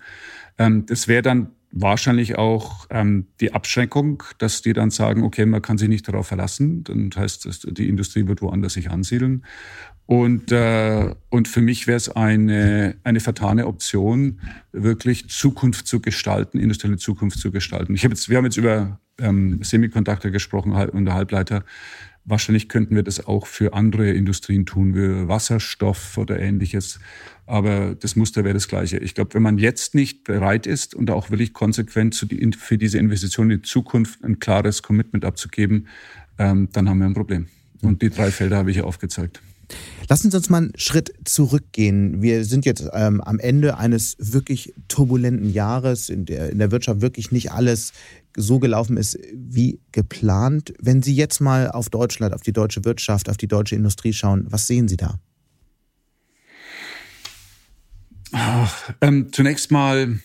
Ähm, 0.57 0.85
das 0.85 1.09
wäre 1.09 1.23
dann 1.23 1.50
wahrscheinlich 1.71 2.38
auch 2.38 2.88
ähm, 2.89 3.27
die 3.39 3.53
Abschränkung, 3.53 4.23
dass 4.38 4.61
die 4.61 4.73
dann 4.73 4.89
sagen, 4.89 5.23
okay, 5.23 5.45
man 5.45 5.61
kann 5.61 5.77
sich 5.77 5.89
nicht 5.89 6.07
darauf 6.07 6.27
verlassen. 6.27 6.83
Dann 6.83 7.09
heißt, 7.15 7.67
die 7.77 7.89
Industrie 7.89 8.27
wird 8.27 8.41
woanders 8.41 8.73
sich 8.73 8.89
ansiedeln. 8.89 9.45
Und, 10.05 10.51
äh, 10.51 11.15
und 11.29 11.48
für 11.48 11.62
mich 11.62 11.88
wäre 11.88 11.96
es 11.96 12.10
eine, 12.10 12.96
eine 13.03 13.20
vertane 13.22 13.65
Option, 13.65 14.41
wirklich 14.74 15.29
Zukunft 15.29 15.88
zu 15.88 16.01
gestalten, 16.01 16.60
industrielle 16.60 16.98
Zukunft 16.98 17.39
zu 17.39 17.51
gestalten. 17.51 17.96
Ich 17.96 18.03
hab 18.03 18.12
jetzt, 18.12 18.27
wir 18.27 18.38
haben 18.38 18.46
jetzt 18.46 18.58
über 18.58 19.00
ähm, 19.20 19.63
Semiconductor 19.63 20.31
gesprochen 20.31 20.74
und 20.74 21.13
Halbleiter. 21.13 21.63
Wahrscheinlich 22.24 22.70
könnten 22.70 22.96
wir 22.96 23.03
das 23.03 23.25
auch 23.25 23.48
für 23.48 23.74
andere 23.74 24.12
Industrien 24.12 24.65
tun, 24.65 24.93
wie 24.96 25.27
Wasserstoff 25.27 26.17
oder 26.17 26.39
ähnliches. 26.39 27.00
Aber 27.48 27.96
das 27.96 28.15
Muster 28.15 28.43
wäre 28.43 28.53
das 28.53 28.67
gleiche. 28.67 28.98
Ich 28.98 29.15
glaube, 29.15 29.34
wenn 29.34 29.41
man 29.41 29.58
jetzt 29.58 29.96
nicht 29.96 30.24
bereit 30.24 30.67
ist 30.67 30.93
und 30.93 31.10
auch 31.10 31.31
wirklich 31.31 31.53
konsequent 31.53 32.15
für 32.15 32.77
diese 32.77 33.00
Investition 33.00 33.50
in 33.50 33.58
die 33.58 33.67
Zukunft 33.67 34.24
ein 34.24 34.39
klares 34.39 34.84
Commitment 34.84 35.25
abzugeben, 35.25 35.88
ähm, 36.38 36.70
dann 36.74 36.89
haben 36.89 37.00
wir 37.00 37.08
ein 37.08 37.13
Problem. 37.13 37.48
Und 37.81 38.01
die 38.03 38.10
drei 38.10 38.29
Felder 38.29 38.58
habe 38.58 38.72
ich 38.72 38.81
aufgezeigt. 38.81 39.41
Lassen 40.09 40.29
Sie 40.29 40.37
uns 40.37 40.49
mal 40.49 40.57
einen 40.57 40.73
Schritt 40.75 41.13
zurückgehen. 41.23 42.21
Wir 42.21 42.43
sind 42.43 42.65
jetzt 42.65 42.89
ähm, 42.93 43.21
am 43.21 43.39
Ende 43.39 43.77
eines 43.77 44.17
wirklich 44.19 44.73
turbulenten 44.87 45.49
Jahres, 45.49 46.09
in 46.09 46.25
der 46.25 46.49
in 46.49 46.59
der 46.59 46.71
Wirtschaft 46.71 47.01
wirklich 47.01 47.31
nicht 47.31 47.51
alles 47.51 47.93
so 48.35 48.59
gelaufen 48.59 48.97
ist 48.97 49.17
wie 49.33 49.79
geplant. 49.91 50.73
Wenn 50.79 51.01
Sie 51.01 51.15
jetzt 51.15 51.39
mal 51.39 51.69
auf 51.71 51.89
Deutschland, 51.89 52.33
auf 52.33 52.41
die 52.41 52.53
deutsche 52.53 52.83
Wirtschaft, 52.83 53.29
auf 53.29 53.37
die 53.37 53.47
deutsche 53.47 53.75
Industrie 53.75 54.13
schauen, 54.13 54.47
was 54.49 54.67
sehen 54.67 54.87
Sie 54.87 54.97
da? 54.97 55.19
Ach, 58.33 58.93
ähm, 59.01 59.31
zunächst 59.33 59.71
mal, 59.71 60.19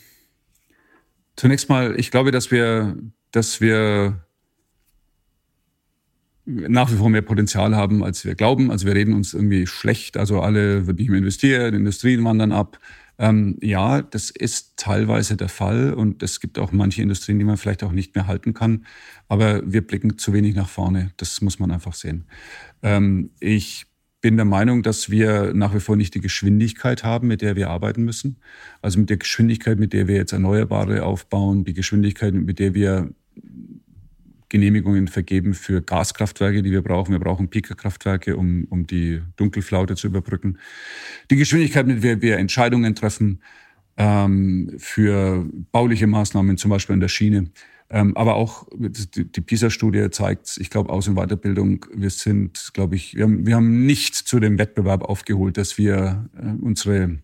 zunächst 1.37 1.69
mal, 1.69 1.99
ich 1.99 2.11
glaube, 2.11 2.31
dass 2.31 2.51
wir, 2.51 2.97
dass 3.33 3.61
wir 3.61 4.26
nach 6.47 6.93
wie 6.93 6.97
vor 6.97 7.11
mehr 7.11 7.23
Potenzial 7.23 7.75
haben, 7.75 8.05
als 8.05 8.25
wir 8.25 8.35
glauben. 8.35 8.71
Also 8.71 8.87
wir 8.87 8.95
reden 8.95 9.15
uns 9.15 9.35
irgendwie 9.35 9.67
schlecht. 9.67 10.17
Also 10.17 10.41
alle 10.41 10.87
wird 10.87 10.99
nicht 10.99 11.11
mehr 11.11 11.19
investieren, 11.19 11.75
Industrien 11.75 12.25
wandern 12.25 12.53
ab. 12.53 12.79
Ähm, 13.19 13.57
ja, 13.63 14.03
das 14.03 14.31
ist 14.31 14.77
teilweise 14.77 15.37
der 15.37 15.49
Fall 15.49 15.95
und 15.95 16.23
es 16.23 16.41
gibt 16.41 16.59
auch 16.59 16.71
manche 16.71 17.03
Industrien, 17.03 17.39
die 17.39 17.45
man 17.45 17.57
vielleicht 17.57 17.83
auch 17.83 17.93
nicht 17.93 18.15
mehr 18.15 18.27
halten 18.27 18.55
kann. 18.55 18.87
Aber 19.29 19.63
wir 19.71 19.85
blicken 19.85 20.19
zu 20.19 20.33
wenig 20.33 20.55
nach 20.55 20.69
vorne. 20.69 21.13
Das 21.17 21.41
muss 21.41 21.59
man 21.59 21.71
einfach 21.71 21.95
sehen. 21.95 22.27
Ähm, 22.83 23.31
ich 23.41 23.87
bin 24.21 24.37
der 24.37 24.45
Meinung, 24.45 24.83
dass 24.83 25.11
wir 25.11 25.53
nach 25.55 25.75
wie 25.75 25.81
vor 25.81 25.97
nicht 25.97 26.15
die 26.15 26.21
Geschwindigkeit 26.21 27.05
haben, 27.05 27.29
mit 27.29 27.43
der 27.43 27.57
wir 27.57 27.71
arbeiten 27.71 28.05
müssen. 28.05 28.39
Also 28.83 28.99
mit 28.99 29.11
der 29.11 29.17
Geschwindigkeit, 29.17 29.79
mit 29.79 29.93
der 29.93 30.09
wir 30.09 30.17
jetzt 30.17 30.33
Erneuerbare 30.33 31.05
aufbauen, 31.05 31.65
die 31.65 31.75
Geschwindigkeit, 31.75 32.35
mit 32.35 32.59
der 32.59 32.75
wir 32.75 33.11
Genehmigungen 34.49 35.09
vergeben 35.09 35.55
für 35.55 35.83
Gaskraftwerke, 35.83 36.63
die 36.63 36.71
wir 36.71 36.83
brauchen. 36.83 37.13
Wir 37.13 37.19
brauchen 37.19 37.49
Pika-Kraftwerke, 37.49 38.37
um, 38.37 38.65
um 38.71 38.87
die 38.87 39.23
Dunkelflaute 39.37 39.97
zu 39.97 40.07
überbrücken. 40.07 40.59
Die 41.31 41.37
Geschwindigkeit, 41.37 41.87
mit 41.87 42.05
der 42.05 42.23
wir 42.23 42.39
Entscheidungen 42.39 42.95
treffen 42.95 43.41
ähm, 43.97 44.73
für 44.79 45.47
bauliche 45.73 46.07
Maßnahmen, 46.07 46.59
zum 46.59 46.71
Beispiel 46.71 46.95
an 46.95 47.01
der 47.01 47.09
Schiene. 47.09 47.51
Ähm, 47.89 48.17
aber 48.17 48.35
auch 48.35 48.67
die, 48.77 49.31
die 49.31 49.41
PISA-Studie 49.41 50.11
zeigt, 50.11 50.59
ich 50.61 50.71
glaube, 50.71 50.91
Aus- 50.91 51.07
und 51.07 51.15
Weiterbildung, 51.15 51.87
wir 51.95 52.11
sind, 52.11 52.71
glaube 52.75 52.97
ich, 52.97 53.15
wir 53.15 53.25
haben, 53.25 53.47
wir 53.47 53.55
haben 53.55 53.87
nicht 53.87 54.15
zu 54.15 54.41
dem 54.41 54.59
Wettbewerb 54.59 55.05
aufgeholt, 55.05 55.57
dass 55.57 55.79
wir 55.79 56.29
äh, 56.37 56.47
unsere 56.61 57.19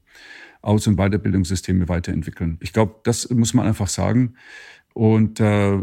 Aus- 0.61 0.87
und 0.87 0.97
Weiterbildungssysteme 0.97 1.89
weiterentwickeln. 1.89 2.59
Ich 2.61 2.73
glaube, 2.73 2.95
das 3.03 3.29
muss 3.31 3.55
man 3.55 3.67
einfach 3.67 3.89
sagen. 3.89 4.35
Und 4.95 5.41
äh, 5.41 5.79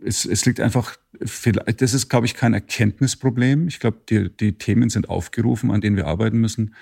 es, 0.00 0.24
es 0.24 0.46
liegt 0.46 0.60
einfach, 0.60 0.96
das 1.20 1.94
ist, 1.94 2.08
glaube 2.08 2.26
ich, 2.26 2.34
kein 2.34 2.54
Erkenntnisproblem. 2.54 3.68
Ich 3.68 3.80
glaube, 3.80 3.98
die, 4.08 4.34
die 4.34 4.56
Themen 4.56 4.90
sind 4.90 5.08
aufgerufen, 5.08 5.70
an 5.70 5.80
denen 5.80 5.96
wir 5.96 6.06
arbeiten 6.06 6.38
müssen. 6.38 6.74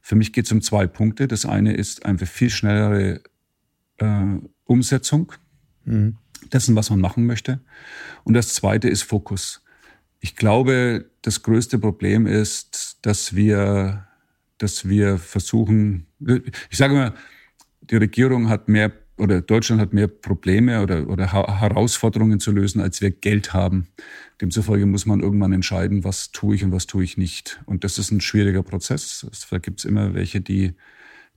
Für 0.00 0.16
mich 0.16 0.32
geht 0.32 0.46
es 0.46 0.52
um 0.52 0.62
zwei 0.62 0.86
Punkte. 0.86 1.28
Das 1.28 1.46
eine 1.46 1.74
ist 1.74 2.04
einfach 2.04 2.26
viel 2.26 2.50
schnellere 2.50 3.22
äh, 3.98 4.24
Umsetzung 4.64 5.32
mhm. 5.84 6.16
dessen, 6.52 6.76
was 6.76 6.90
man 6.90 7.00
machen 7.00 7.26
möchte. 7.26 7.60
Und 8.24 8.34
das 8.34 8.54
zweite 8.54 8.88
ist 8.88 9.02
Fokus. 9.02 9.62
Ich 10.20 10.34
glaube, 10.34 11.10
das 11.22 11.42
größte 11.42 11.78
Problem 11.78 12.26
ist, 12.26 12.98
dass 13.02 13.36
wir, 13.36 14.06
dass 14.58 14.88
wir 14.88 15.18
versuchen, 15.18 16.06
ich 16.70 16.76
sage 16.76 16.94
mal, 16.94 17.14
die 17.80 17.96
Regierung 17.96 18.48
hat 18.48 18.68
mehr 18.68 18.92
oder 19.18 19.40
Deutschland 19.40 19.80
hat 19.80 19.92
mehr 19.92 20.08
Probleme 20.08 20.82
oder, 20.82 21.08
oder 21.08 21.32
Herausforderungen 21.32 22.38
zu 22.38 22.52
lösen, 22.52 22.80
als 22.80 23.00
wir 23.00 23.10
Geld 23.10 23.54
haben. 23.54 23.88
Demzufolge 24.40 24.84
muss 24.84 25.06
man 25.06 25.20
irgendwann 25.20 25.52
entscheiden, 25.52 26.04
was 26.04 26.32
tue 26.32 26.54
ich 26.54 26.64
und 26.64 26.72
was 26.72 26.86
tue 26.86 27.02
ich 27.04 27.16
nicht. 27.16 27.60
Und 27.64 27.84
das 27.84 27.98
ist 27.98 28.10
ein 28.10 28.20
schwieriger 28.20 28.62
Prozess. 28.62 29.26
Da 29.50 29.58
gibt 29.58 29.80
es 29.80 29.84
immer 29.86 30.12
welche, 30.12 30.42
die, 30.42 30.74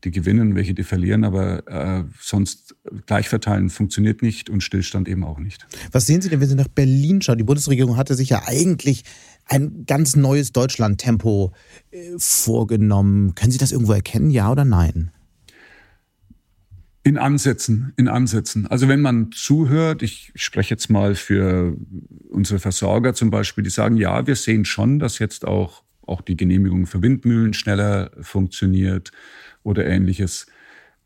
die 0.03 0.11
gewinnen, 0.11 0.55
welche, 0.55 0.73
die 0.73 0.83
verlieren, 0.83 1.23
aber 1.23 1.67
äh, 1.67 2.03
sonst 2.19 2.75
Gleichverteilen 3.05 3.69
funktioniert 3.69 4.21
nicht 4.21 4.49
und 4.49 4.61
Stillstand 4.61 5.07
eben 5.07 5.23
auch 5.23 5.39
nicht. 5.39 5.65
Was 5.93 6.05
sehen 6.05 6.21
Sie 6.21 6.29
denn, 6.29 6.41
wenn 6.41 6.49
Sie 6.49 6.55
nach 6.55 6.67
Berlin 6.67 7.21
schauen? 7.21 7.37
Die 7.37 7.45
Bundesregierung 7.45 7.95
hatte 7.95 8.15
sich 8.15 8.29
ja 8.29 8.43
eigentlich 8.45 9.03
ein 9.45 9.85
ganz 9.85 10.17
neues 10.17 10.51
Deutschland-Tempo 10.51 11.53
äh, 11.91 11.97
vorgenommen. 12.17 13.35
Können 13.35 13.51
Sie 13.51 13.57
das 13.57 13.71
irgendwo 13.71 13.93
erkennen, 13.93 14.31
ja 14.31 14.51
oder 14.51 14.65
nein? 14.65 15.11
In 17.03 17.17
Ansätzen, 17.17 17.93
in 17.95 18.07
Ansätzen. 18.07 18.67
Also 18.67 18.87
wenn 18.87 19.01
man 19.01 19.31
zuhört, 19.31 20.03
ich 20.03 20.31
spreche 20.35 20.71
jetzt 20.71 20.89
mal 20.89 21.15
für 21.15 21.77
unsere 22.29 22.59
Versorger 22.59 23.13
zum 23.13 23.29
Beispiel, 23.29 23.63
die 23.63 23.69
sagen, 23.69 23.95
ja, 23.95 24.27
wir 24.27 24.35
sehen 24.35 24.65
schon, 24.65 24.99
dass 24.99 25.19
jetzt 25.19 25.47
auch, 25.47 25.83
auch 26.05 26.21
die 26.21 26.35
Genehmigung 26.35 26.87
für 26.87 27.01
Windmühlen 27.01 27.53
schneller 27.53 28.11
funktioniert 28.21 29.11
oder 29.63 29.85
ähnliches. 29.85 30.47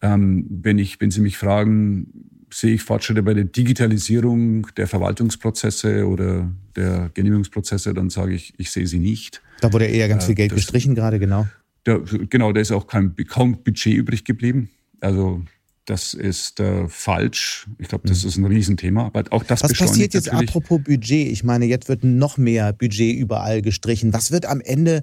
Ähm, 0.01 0.47
wenn, 0.49 0.79
ich, 0.79 0.99
wenn 0.99 1.11
Sie 1.11 1.21
mich 1.21 1.37
fragen, 1.37 2.07
sehe 2.53 2.75
ich 2.75 2.81
Fortschritte 2.83 3.23
bei 3.23 3.33
der 3.33 3.45
Digitalisierung 3.45 4.67
der 4.77 4.87
Verwaltungsprozesse 4.87 6.07
oder 6.07 6.51
der 6.75 7.11
Genehmigungsprozesse, 7.13 7.93
dann 7.93 8.09
sage 8.09 8.33
ich, 8.33 8.53
ich 8.57 8.71
sehe 8.71 8.87
sie 8.87 8.99
nicht. 8.99 9.41
Da 9.61 9.73
wurde 9.73 9.85
eher 9.85 10.07
ganz 10.07 10.23
äh, 10.23 10.27
viel 10.27 10.35
Geld 10.35 10.51
das, 10.51 10.57
gestrichen 10.57 10.95
gerade, 10.95 11.19
genau. 11.19 11.47
Da, 11.83 11.99
genau, 12.29 12.53
da 12.53 12.61
ist 12.61 12.71
auch 12.71 12.87
kein, 12.87 13.15
kaum 13.27 13.63
Budget 13.63 13.93
übrig 13.93 14.23
geblieben. 14.23 14.69
Also 15.01 15.43
das 15.85 16.13
ist 16.13 16.59
äh, 16.59 16.87
falsch. 16.87 17.67
Ich 17.77 17.87
glaube, 17.87 18.07
das 18.07 18.23
mhm. 18.23 18.29
ist 18.29 18.37
ein 18.37 18.45
Riesenthema. 18.45 19.05
Aber 19.05 19.23
auch 19.31 19.43
das 19.43 19.63
Was 19.63 19.73
passiert 19.73 20.13
jetzt 20.13 20.29
apropos 20.29 20.81
Budget? 20.83 21.31
Ich 21.31 21.43
meine, 21.43 21.65
jetzt 21.65 21.89
wird 21.89 22.03
noch 22.03 22.37
mehr 22.37 22.73
Budget 22.73 23.15
überall 23.15 23.61
gestrichen. 23.61 24.13
Was 24.13 24.31
wird 24.31 24.45
am 24.45 24.61
Ende 24.61 25.01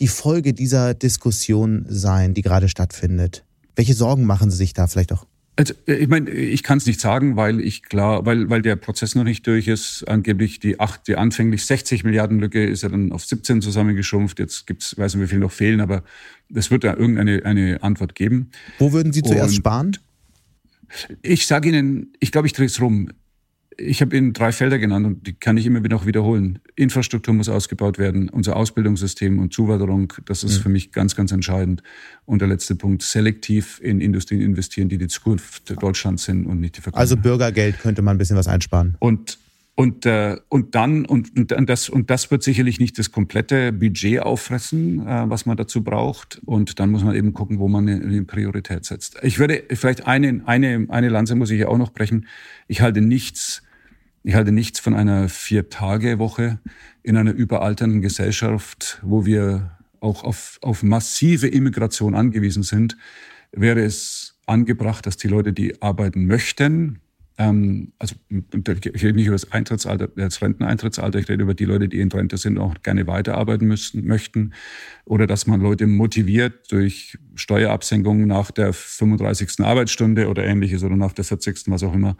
die 0.00 0.08
Folge 0.08 0.54
dieser 0.54 0.94
Diskussion 0.94 1.84
sein, 1.88 2.34
die 2.34 2.42
gerade 2.42 2.68
stattfindet? 2.68 3.44
Welche 3.76 3.94
Sorgen 3.94 4.24
machen 4.24 4.50
Sie 4.50 4.56
sich 4.56 4.72
da 4.72 4.86
vielleicht 4.86 5.12
auch? 5.12 5.26
Also, 5.56 5.74
äh, 5.86 5.94
ich 5.94 6.08
meine, 6.08 6.30
ich 6.30 6.62
kann 6.62 6.78
es 6.78 6.86
nicht 6.86 7.00
sagen, 7.00 7.36
weil 7.36 7.60
ich 7.60 7.82
klar, 7.82 8.24
weil, 8.24 8.48
weil 8.48 8.62
der 8.62 8.76
Prozess 8.76 9.14
noch 9.14 9.24
nicht 9.24 9.46
durch 9.46 9.68
ist. 9.68 10.04
Angeblich 10.08 10.60
die 10.60 10.80
acht, 10.80 11.06
die 11.08 11.16
anfänglich 11.16 11.66
60 11.66 12.04
Milliarden 12.04 12.38
Lücke 12.38 12.64
ist 12.64 12.82
ja 12.82 12.88
dann 12.88 13.12
auf 13.12 13.24
17 13.24 13.60
zusammengeschrumpft. 13.60 14.38
Jetzt 14.38 14.66
gibt's, 14.66 14.96
weiß 14.96 15.14
nicht, 15.14 15.24
wie 15.24 15.28
viel 15.28 15.38
noch 15.38 15.52
fehlen, 15.52 15.80
aber 15.80 16.04
es 16.54 16.70
wird 16.70 16.84
da 16.84 16.94
irgendeine 16.94 17.44
eine 17.44 17.82
Antwort 17.82 18.14
geben. 18.14 18.50
Wo 18.78 18.92
würden 18.92 19.12
Sie 19.12 19.22
zuerst 19.22 19.50
Und 19.50 19.56
sparen? 19.56 19.98
Ich 21.22 21.46
sage 21.46 21.68
Ihnen, 21.68 22.12
ich 22.20 22.32
glaube, 22.32 22.46
ich 22.46 22.52
drehe 22.52 22.66
es 22.66 22.80
rum. 22.80 23.10
ich 23.78 24.00
habe 24.00 24.16
Ihnen 24.16 24.32
drei 24.32 24.52
Felder 24.52 24.78
genannt 24.78 25.06
und 25.06 25.26
die 25.26 25.32
kann 25.32 25.56
ich 25.56 25.66
immer 25.66 25.82
wieder 25.82 25.96
noch 25.96 26.06
wiederholen. 26.06 26.58
Infrastruktur 26.76 27.34
muss 27.34 27.48
ausgebaut 27.48 27.98
werden, 27.98 28.28
unser 28.28 28.56
Ausbildungssystem 28.56 29.38
und 29.38 29.52
Zuwanderung, 29.52 30.12
das 30.26 30.44
ist 30.44 30.58
mhm. 30.58 30.62
für 30.62 30.68
mich 30.68 30.92
ganz, 30.92 31.16
ganz 31.16 31.32
entscheidend. 31.32 31.82
Und 32.24 32.40
der 32.40 32.48
letzte 32.48 32.74
Punkt, 32.74 33.02
selektiv 33.02 33.80
in 33.82 34.00
Industrien 34.00 34.40
investieren, 34.40 34.88
die 34.88 34.98
die 34.98 35.08
Zukunft 35.08 35.74
Deutschlands 35.82 36.24
sind 36.24 36.46
und 36.46 36.60
nicht 36.60 36.76
die 36.76 36.80
Vergangenheit. 36.80 37.00
Also 37.00 37.16
Bürgergeld 37.16 37.78
könnte 37.80 38.02
man 38.02 38.16
ein 38.16 38.18
bisschen 38.18 38.36
was 38.36 38.48
einsparen. 38.48 38.96
Und 38.98 39.38
und, 39.74 40.04
äh, 40.04 40.36
und 40.50 40.74
dann, 40.74 41.06
und, 41.06 41.52
und, 41.52 41.68
das, 41.68 41.88
und 41.88 42.10
das 42.10 42.30
wird 42.30 42.42
sicherlich 42.42 42.78
nicht 42.78 42.98
das 42.98 43.10
komplette 43.10 43.72
Budget 43.72 44.20
auffressen, 44.20 45.06
äh, 45.06 45.30
was 45.30 45.46
man 45.46 45.56
dazu 45.56 45.82
braucht. 45.82 46.40
Und 46.44 46.78
dann 46.78 46.90
muss 46.90 47.02
man 47.02 47.14
eben 47.14 47.32
gucken, 47.32 47.58
wo 47.58 47.68
man 47.68 47.88
eine, 47.88 48.22
Priorität 48.24 48.84
setzt. 48.84 49.18
Ich 49.22 49.38
würde 49.38 49.64
vielleicht 49.72 50.06
eine, 50.06 50.42
eine, 50.44 50.86
eine 50.90 51.08
Lanze 51.08 51.36
muss 51.36 51.50
ich 51.50 51.64
auch 51.64 51.78
noch 51.78 51.90
brechen. 51.90 52.26
Ich 52.68 52.82
halte 52.82 53.00
nichts, 53.00 53.62
ich 54.22 54.34
halte 54.34 54.52
nichts 54.52 54.78
von 54.78 54.94
einer 54.94 55.30
Vier-Tage-Woche 55.30 56.60
in 57.02 57.16
einer 57.16 57.32
überalternden 57.32 58.02
Gesellschaft, 58.02 59.00
wo 59.02 59.24
wir 59.24 59.78
auch 60.00 60.22
auf, 60.22 60.58
auf 60.60 60.82
massive 60.82 61.48
Immigration 61.48 62.14
angewiesen 62.14 62.62
sind. 62.62 62.98
Wäre 63.52 63.80
es 63.80 64.38
angebracht, 64.44 65.06
dass 65.06 65.16
die 65.16 65.28
Leute, 65.28 65.54
die 65.54 65.80
arbeiten 65.80 66.26
möchten, 66.26 66.98
ähm, 67.42 67.92
also 67.98 68.14
ich 68.28 69.02
rede 69.02 69.14
nicht 69.14 69.26
über 69.26 69.34
das 69.34 69.50
Eintrittsalter, 69.50 70.08
das 70.08 70.40
Renteneintrittsalter, 70.40 71.18
ich 71.18 71.28
rede 71.28 71.42
über 71.42 71.54
die 71.54 71.64
Leute, 71.64 71.88
die 71.88 72.00
in 72.00 72.10
Rente 72.10 72.36
sind, 72.36 72.58
auch 72.58 72.74
gerne 72.82 73.06
weiterarbeiten 73.06 73.66
müssen, 73.66 74.06
möchten. 74.06 74.52
Oder 75.04 75.26
dass 75.26 75.46
man 75.46 75.60
Leute 75.60 75.86
motiviert 75.86 76.70
durch 76.70 77.18
Steuerabsenkungen 77.34 78.26
nach 78.26 78.50
der 78.50 78.72
35. 78.72 79.60
Arbeitsstunde 79.60 80.28
oder 80.28 80.44
ähnliches 80.44 80.82
oder 80.82 80.96
nach 80.96 81.12
der 81.12 81.24
40. 81.24 81.64
was 81.66 81.82
auch 81.82 81.94
immer, 81.94 82.16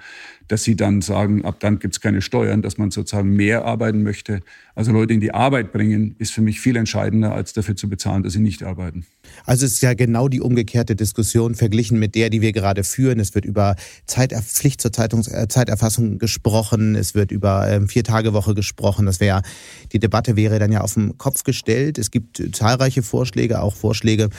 dass 0.49 0.64
sie 0.64 0.76
dann 0.76 1.00
sagen, 1.00 1.45
ab 1.45 1.57
dann 1.61 1.78
gibt 1.78 1.95
es 1.95 2.00
keine 2.00 2.23
Steuern, 2.23 2.62
dass 2.62 2.78
man 2.78 2.90
sozusagen 2.90 3.31
mehr 3.31 3.64
arbeiten 3.64 4.02
möchte. 4.02 4.40
Also 4.75 4.92
Leute 4.92 5.12
in 5.12 5.21
die 5.21 5.33
Arbeit 5.33 5.73
bringen, 5.73 6.14
ist 6.19 6.33
für 6.33 6.40
mich 6.40 6.61
viel 6.61 6.76
entscheidender, 6.76 7.33
als 7.35 7.52
dafür 7.52 7.76
zu 7.76 7.88
bezahlen, 7.88 8.23
dass 8.23 8.33
sie 8.33 8.40
nicht 8.40 8.62
arbeiten. 8.62 9.04
Also 9.45 9.66
es 9.66 9.75
ist 9.75 9.83
ja 9.83 9.95
genau 9.95 10.28
die 10.28 10.40
umgekehrte 10.40 10.97
Diskussion 10.97 11.54
verglichen 11.54 11.99
mit 11.99 12.14
der, 12.14 12.31
die 12.31 12.40
wir 12.40 12.52
gerade 12.52 12.85
führen. 12.85 13.21
Es 13.21 13.35
wird 13.35 13.45
über 13.45 13.76
Zeitpflicht 14.07 14.81
zur 14.81 14.92
Zeitungs 14.92 15.28
äh, 15.28 15.47
Zeiterfassung 15.49 16.19
gesprochen, 16.19 16.95
es 16.95 17.14
wird 17.14 17.31
über 17.31 17.69
ähm, 17.71 17.88
Vier-Tage-Woche 17.88 18.54
gesprochen. 18.54 19.07
Das 19.07 19.21
wäre 19.21 19.42
die 19.92 19.99
Debatte 19.99 20.37
wäre 20.37 20.59
dann 20.59 20.73
ja 20.73 20.81
auf 20.81 20.95
den 20.95 21.19
Kopf 21.19 21.45
gestellt. 21.45 21.99
Es 21.99 22.11
gibt 22.11 22.42
zahlreiche 22.52 23.02
Vorschläge, 23.02 23.61
auch 23.61 23.75
Vorschläge, 23.75 24.31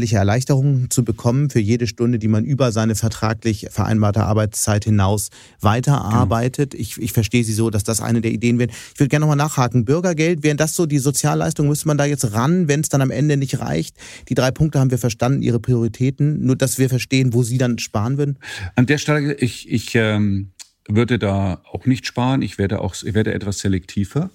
steuerliche 0.00 0.16
Erleichterungen 0.16 0.88
zu 0.88 1.04
bekommen 1.04 1.50
für 1.50 1.60
jede 1.60 1.86
Stunde, 1.86 2.18
die 2.18 2.28
man 2.28 2.44
über 2.44 2.72
seine 2.72 2.94
vertraglich 2.94 3.66
vereinbarte 3.70 4.22
Arbeitszeit 4.22 4.84
hinaus 4.84 5.28
weiterarbeitet. 5.60 6.70
Genau. 6.70 6.80
Ich, 6.80 6.96
ich 6.98 7.12
verstehe 7.12 7.44
Sie 7.44 7.52
so, 7.52 7.68
dass 7.68 7.84
das 7.84 8.00
eine 8.00 8.22
der 8.22 8.32
Ideen 8.32 8.58
wäre. 8.58 8.70
Ich 8.70 8.98
würde 8.98 9.08
gerne 9.08 9.26
nochmal 9.26 9.36
nachhaken. 9.36 9.84
Bürgergeld, 9.84 10.42
wären 10.42 10.56
das 10.56 10.74
so 10.74 10.86
die 10.86 10.98
Sozialleistung? 10.98 11.68
Müsste 11.68 11.86
man 11.86 11.98
da 11.98 12.06
jetzt 12.06 12.32
ran, 12.32 12.66
wenn 12.66 12.80
es 12.80 12.88
dann 12.88 13.02
am 13.02 13.10
Ende 13.10 13.36
nicht 13.36 13.60
reicht? 13.60 13.94
Die 14.28 14.34
drei 14.34 14.50
Punkte 14.50 14.80
haben 14.80 14.90
wir 14.90 14.98
verstanden, 14.98 15.42
Ihre 15.42 15.60
Prioritäten. 15.60 16.44
Nur, 16.46 16.56
dass 16.56 16.78
wir 16.78 16.88
verstehen, 16.88 17.34
wo 17.34 17.42
Sie 17.42 17.58
dann 17.58 17.78
sparen 17.78 18.16
würden? 18.16 18.38
An 18.76 18.86
der 18.86 18.96
Stelle, 18.96 19.34
ich, 19.34 19.70
ich 19.70 19.94
ähm, 19.96 20.52
würde 20.88 21.18
da 21.18 21.60
auch 21.70 21.84
nicht 21.84 22.06
sparen. 22.06 22.40
Ich 22.40 22.56
werde 22.56 22.80
auch, 22.80 22.94
ich 23.02 23.14
werde 23.14 23.34
etwas 23.34 23.58
selektiver. 23.58 24.30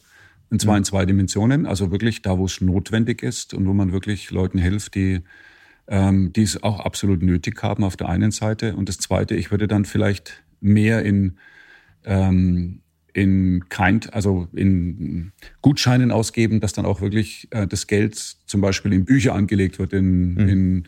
Und 0.52 0.62
zwar 0.62 0.78
in 0.78 0.82
mhm. 0.82 0.86
zwei 0.86 1.06
Dimensionen. 1.08 1.66
Also 1.66 1.90
wirklich 1.90 2.22
da, 2.22 2.38
wo 2.38 2.46
es 2.46 2.62
notwendig 2.62 3.24
ist 3.24 3.56
und 3.56 3.66
wo 3.66 3.74
man 3.74 3.92
wirklich 3.92 4.30
Leuten 4.30 4.60
hilft, 4.60 4.94
die 4.94 5.22
ähm, 5.88 6.34
die 6.34 6.44
es 6.44 6.62
auch 6.64 6.80
absolut 6.80 7.22
nötig 7.22 7.62
haben 7.62 7.84
auf 7.84 7.98
der 7.98 8.10
einen 8.10 8.32
Seite. 8.32 8.76
Und 8.76 8.90
das 8.90 8.98
Zweite, 8.98 9.36
ich 9.36 9.52
würde 9.52 9.68
dann 9.68 9.86
vielleicht 9.86 10.44
mehr 10.62 11.04
in 11.04 11.38
ähm, 12.04 12.82
in 13.16 13.70
Kind, 13.70 14.14
also 14.14 14.50
in 14.54 15.32
Gutscheinen 15.62 16.12
ausgeben, 16.12 16.60
dass 16.60 16.74
dann 16.74 16.86
auch 16.86 17.00
wirklich 17.00 17.48
äh, 17.52 17.66
das 17.66 17.88
Geld 17.88 18.16
zum 18.46 18.60
Beispiel 18.60 18.92
in 18.92 19.06
Bücher 19.06 19.34
angelegt 19.34 19.80
wird, 19.80 19.94
in, 19.94 20.34
mhm. 20.34 20.50
in 20.50 20.88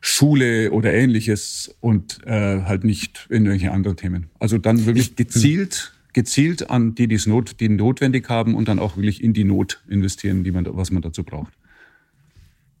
Schule 0.00 0.70
oder 0.70 0.94
ähnliches 0.94 1.76
und 1.80 2.26
äh, 2.26 2.62
halt 2.62 2.84
nicht 2.84 3.26
in 3.28 3.44
irgendwelche 3.44 3.72
anderen 3.72 3.98
Themen. 3.98 4.30
Also 4.38 4.56
dann 4.56 4.86
wirklich 4.86 5.16
gezielt, 5.16 5.92
gezielt 6.14 6.70
an 6.70 6.94
die, 6.94 7.06
die 7.06 7.16
es 7.16 7.26
not, 7.26 7.60
die 7.60 7.68
notwendig 7.68 8.30
haben 8.30 8.54
und 8.54 8.68
dann 8.68 8.78
auch 8.78 8.96
wirklich 8.96 9.22
in 9.22 9.34
die 9.34 9.44
Not 9.44 9.82
investieren, 9.86 10.44
die 10.44 10.52
man, 10.52 10.66
was 10.70 10.90
man 10.90 11.02
dazu 11.02 11.24
braucht. 11.24 11.52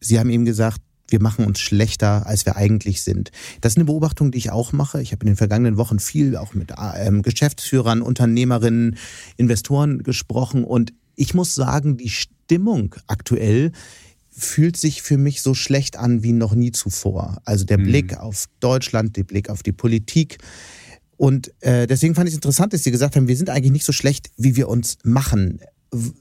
Sie 0.00 0.18
haben 0.18 0.30
eben 0.30 0.46
gesagt, 0.46 0.80
wir 1.10 1.20
machen 1.20 1.44
uns 1.44 1.60
schlechter, 1.60 2.26
als 2.26 2.46
wir 2.46 2.56
eigentlich 2.56 3.02
sind. 3.02 3.30
Das 3.60 3.72
ist 3.72 3.76
eine 3.76 3.86
Beobachtung, 3.86 4.30
die 4.30 4.38
ich 4.38 4.50
auch 4.50 4.72
mache. 4.72 5.02
Ich 5.02 5.12
habe 5.12 5.22
in 5.22 5.28
den 5.28 5.36
vergangenen 5.36 5.76
Wochen 5.76 5.98
viel 5.98 6.36
auch 6.36 6.54
mit 6.54 6.72
ähm, 6.96 7.22
Geschäftsführern, 7.22 8.02
Unternehmerinnen, 8.02 8.96
Investoren 9.36 10.02
gesprochen 10.02 10.64
und 10.64 10.92
ich 11.16 11.34
muss 11.34 11.54
sagen, 11.54 11.98
die 11.98 12.08
Stimmung 12.08 12.94
aktuell 13.06 13.72
fühlt 14.30 14.76
sich 14.76 15.02
für 15.02 15.18
mich 15.18 15.42
so 15.42 15.54
schlecht 15.54 15.96
an 15.98 16.22
wie 16.22 16.32
noch 16.32 16.54
nie 16.54 16.72
zuvor. 16.72 17.42
Also 17.44 17.64
der 17.64 17.78
mhm. 17.78 17.84
Blick 17.84 18.16
auf 18.16 18.46
Deutschland, 18.60 19.16
der 19.16 19.24
Blick 19.24 19.50
auf 19.50 19.62
die 19.62 19.72
Politik. 19.72 20.38
Und 21.16 21.52
äh, 21.60 21.86
deswegen 21.86 22.14
fand 22.14 22.28
ich 22.28 22.32
es 22.32 22.38
interessant, 22.38 22.72
dass 22.72 22.84
Sie 22.84 22.90
gesagt 22.90 23.16
haben, 23.16 23.28
wir 23.28 23.36
sind 23.36 23.50
eigentlich 23.50 23.72
nicht 23.72 23.84
so 23.84 23.92
schlecht, 23.92 24.30
wie 24.38 24.56
wir 24.56 24.68
uns 24.68 24.96
machen. 25.04 25.60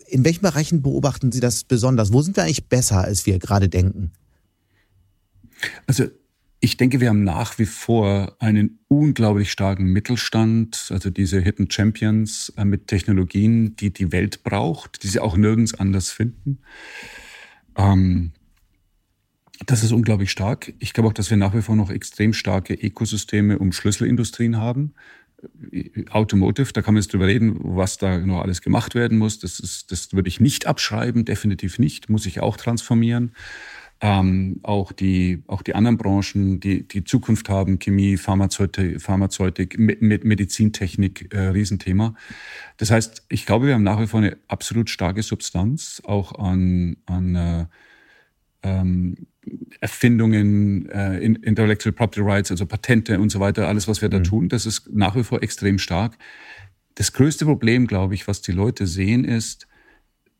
In 0.08 0.26
welchen 0.26 0.42
Bereichen 0.42 0.82
beobachten 0.82 1.32
Sie 1.32 1.40
das 1.40 1.64
besonders? 1.64 2.12
Wo 2.12 2.22
sind 2.22 2.36
wir 2.36 2.44
eigentlich 2.44 2.68
besser, 2.68 3.02
als 3.04 3.26
wir 3.26 3.40
gerade 3.40 3.70
denken? 3.70 4.12
Also 5.88 6.06
ich 6.62 6.76
denke, 6.78 7.00
wir 7.00 7.10
haben 7.10 7.24
nach 7.24 7.58
wie 7.58 7.66
vor 7.66 8.36
einen 8.40 8.80
unglaublich 8.90 9.52
starken 9.52 9.86
Mittelstand, 9.86 10.88
also 10.90 11.10
diese 11.10 11.40
Hidden 11.40 11.72
Champions 11.72 12.52
äh, 12.58 12.66
mit 12.66 12.88
Technologien, 12.88 13.76
die 13.78 13.94
die 13.94 14.12
Welt 14.12 14.44
braucht, 14.44 15.04
die 15.04 15.08
sie 15.08 15.20
auch 15.20 15.38
nirgends 15.38 15.74
anders 15.74 16.12
finden. 16.12 16.60
Ähm, 17.78 18.32
das 19.66 19.84
ist 19.84 19.92
unglaublich 19.92 20.32
stark. 20.32 20.74
Ich 20.80 20.94
glaube 20.94 21.10
auch, 21.10 21.14
dass 21.14 21.30
wir 21.30 21.38
nach 21.38 21.54
wie 21.54 21.62
vor 21.62 21.76
noch 21.76 21.90
extrem 21.90 22.34
starke 22.34 22.74
Ökosysteme 22.74 23.60
um 23.60 23.72
Schlüsselindustrien 23.72 24.58
haben. 24.58 24.94
Automotive, 26.10 26.74
da 26.74 26.82
kann 26.82 26.94
man 26.94 27.02
jetzt 27.02 27.14
drüber 27.14 27.28
reden, 27.28 27.58
was 27.62 27.98
da 27.98 28.18
noch 28.18 28.42
alles 28.42 28.62
gemacht 28.62 28.96
werden 28.96 29.18
muss. 29.18 29.40
Das, 29.40 29.62
ist, 29.62 29.92
das 29.92 30.12
würde 30.12 30.28
ich 30.28 30.42
nicht 30.42 30.66
abschreiben, 30.66 31.24
definitiv 31.24 31.80
nicht, 31.80 32.10
muss 32.10 32.26
ich 32.26 32.42
auch 32.42 32.58
transformieren 32.58 33.32
ähm, 34.02 34.60
auch 34.64 34.92
die 34.92 35.44
auch 35.48 35.62
die 35.62 35.76
anderen 35.76 35.98
Branchen, 35.98 36.60
die 36.60 36.88
die 36.88 37.04
Zukunft 37.04 37.50
haben, 37.50 37.80
Chemie, 37.80 38.18
Pharmazeutik, 38.18 39.02
Pharmazeutik 39.02 39.78
mit, 39.78 40.02
mit 40.02 40.24
Medizintechnik, 40.24 41.34
äh, 41.34 41.48
Riesenthema. 41.48 42.16
Das 42.78 42.92
heißt, 42.92 43.26
ich 43.30 43.46
glaube, 43.46 43.68
wir 43.68 43.74
haben 43.74 43.84
nach 43.84 44.00
wie 44.00 44.08
vor 44.08 44.22
eine 44.22 44.38
absolut 44.48 44.90
starke 44.90 45.22
Substanz 45.22 46.02
auch 46.06 46.40
an 46.40 46.98
an 47.06 47.36
äh, 47.36 47.66
ähm, 48.64 49.16
Erfindungen, 49.80 50.90
äh, 50.90 51.18
Intellectual 51.20 51.94
Property 51.94 52.22
Rights, 52.22 52.52
also 52.52 52.66
Patente 52.66 53.20
und 53.20 53.30
so 53.30 53.40
weiter, 53.40 53.68
alles, 53.68 53.88
was 53.88 54.02
wir 54.02 54.10
da 54.10 54.20
mhm. 54.20 54.24
tun, 54.24 54.50
das 54.50 54.66
ist 54.66 54.90
nach 54.94 55.16
wie 55.16 55.24
vor 55.24 55.42
extrem 55.42 55.80
stark. 55.80 56.18
Das 56.96 57.14
größte 57.14 57.46
Problem, 57.46 57.88
glaube 57.88 58.14
ich, 58.14 58.28
was 58.28 58.42
die 58.42 58.52
Leute 58.52 58.86
sehen, 58.86 59.24
ist, 59.24 59.69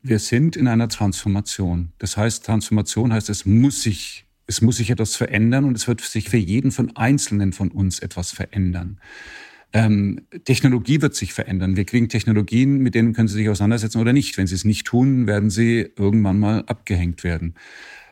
wir 0.02 0.20
sind 0.20 0.56
in 0.56 0.68
einer 0.68 0.88
Transformation. 0.88 1.92
Das 1.98 2.18
heißt, 2.18 2.46
Transformation 2.46 3.14
heißt, 3.14 3.30
es 3.30 3.46
muss 3.46 3.84
sich, 3.84 4.26
es 4.48 4.62
muss 4.62 4.78
sich 4.78 4.90
etwas 4.90 5.16
verändern 5.16 5.66
und 5.66 5.76
es 5.76 5.88
wird 5.88 6.02
sich 6.02 6.30
für 6.30 6.38
jeden 6.38 6.72
von 6.72 6.96
Einzelnen 6.96 7.54
von 7.54 7.70
uns 7.70 8.00
etwas 8.00 8.32
verändern. 8.32 9.00
Ähm, 9.72 10.22
Technologie 10.46 11.02
wird 11.02 11.16
sich 11.16 11.34
verändern. 11.34 11.76
Wir 11.76 11.86
kriegen 11.86 12.10
Technologien, 12.10 12.80
mit 12.80 12.96
denen 12.96 13.14
können 13.14 13.28
Sie 13.28 13.36
sich 13.36 13.50
auseinandersetzen 13.50 14.02
oder 14.02 14.14
nicht. 14.14 14.38
Wenn 14.38 14.48
Sie 14.48 14.56
es 14.56 14.66
nicht 14.66 14.88
tun, 14.88 15.28
werden 15.28 15.52
Sie 15.52 15.92
irgendwann 15.96 16.40
mal 16.40 16.64
abgehängt 16.66 17.24
werden. 17.24 17.54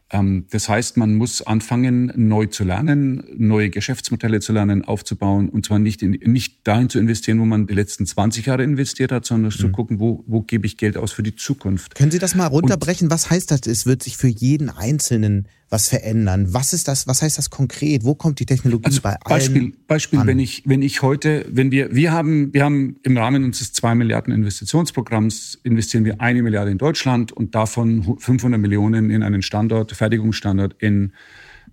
Ähm, 0.10 0.46
das 0.52 0.70
heißt, 0.70 0.98
man 0.98 1.16
muss 1.16 1.42
anfangen, 1.42 2.12
neu 2.16 2.46
zu 2.46 2.64
lernen, 2.64 3.24
neue 3.36 3.70
Geschäftsmodelle 3.70 4.40
zu 4.40 4.54
lernen, 4.54 4.86
aufzubauen 4.86 5.50
und 5.50 5.66
zwar 5.66 5.80
nicht, 5.80 6.02
in, 6.02 6.12
nicht 6.12 6.66
dahin 6.66 6.90
zu 6.90 6.98
investieren, 7.00 7.40
wo 7.40 7.46
man 7.46 7.68
die 7.68 7.74
letzten 7.74 8.06
20 8.06 8.46
Jahre 8.46 8.64
investiert 8.64 9.12
hat, 9.12 9.26
sondern 9.26 9.52
mhm. 9.52 9.60
zu 9.60 9.70
gucken, 9.70 10.00
wo, 10.00 10.24
wo 10.28 10.42
gebe 10.42 10.66
ich 10.66 10.78
Geld 10.78 10.96
aus 10.96 11.12
für 11.12 11.24
die 11.24 11.36
Zukunft. 11.36 11.96
Können 11.96 12.12
Sie 12.12 12.20
das 12.20 12.36
mal 12.36 12.48
runterbrechen? 12.48 13.08
Und, 13.08 13.12
was 13.12 13.30
heißt 13.30 13.52
das? 13.52 13.68
Es 13.68 13.86
wird 13.86 14.02
sich 14.02 14.16
für 14.16 14.30
jeden 14.30 14.70
Einzelnen 14.70 15.48
was 15.70 15.90
verändern? 15.90 16.54
Was 16.54 16.72
ist 16.72 16.88
das? 16.88 17.08
Was 17.08 17.22
heißt 17.22 17.38
das 17.38 17.50
konkret? 17.50 18.06
Wo 18.06 18.16
kommt 18.16 18.40
die 18.40 18.46
Technologie 18.46 18.86
also 18.86 19.02
bei 19.02 19.16
allen 19.20 19.24
Beispiel, 19.26 19.74
Beispiel, 19.88 20.20
an? 20.20 20.28
wenn 20.28 20.40
ich, 20.40 20.64
wenn 20.66 20.82
ich 20.82 21.02
heute, 21.02 21.46
wenn 21.50 21.72
wir, 21.72 21.94
wir 21.94 22.12
haben, 22.12 22.54
wir 22.54 22.64
haben 22.64 22.98
im 23.04 23.18
Rahmen 23.18 23.44
unseres 23.44 23.74
zwei 23.74 23.94
Milliarden 23.94 24.34
Investitionsprogramms 24.34 25.60
investieren 25.64 26.06
wir 26.06 26.22
eine 26.22 26.42
Milliarde 26.42 26.72
in 26.72 26.78
Deutschland 26.78 27.32
und 27.32 27.54
davon 27.54 28.18
500 28.18 28.60
Millionen 28.60 29.10
in 29.10 29.24
einen 29.24 29.42
Standort, 29.42 29.92
Fertigungsstandort 29.92 30.76
in 30.80 31.12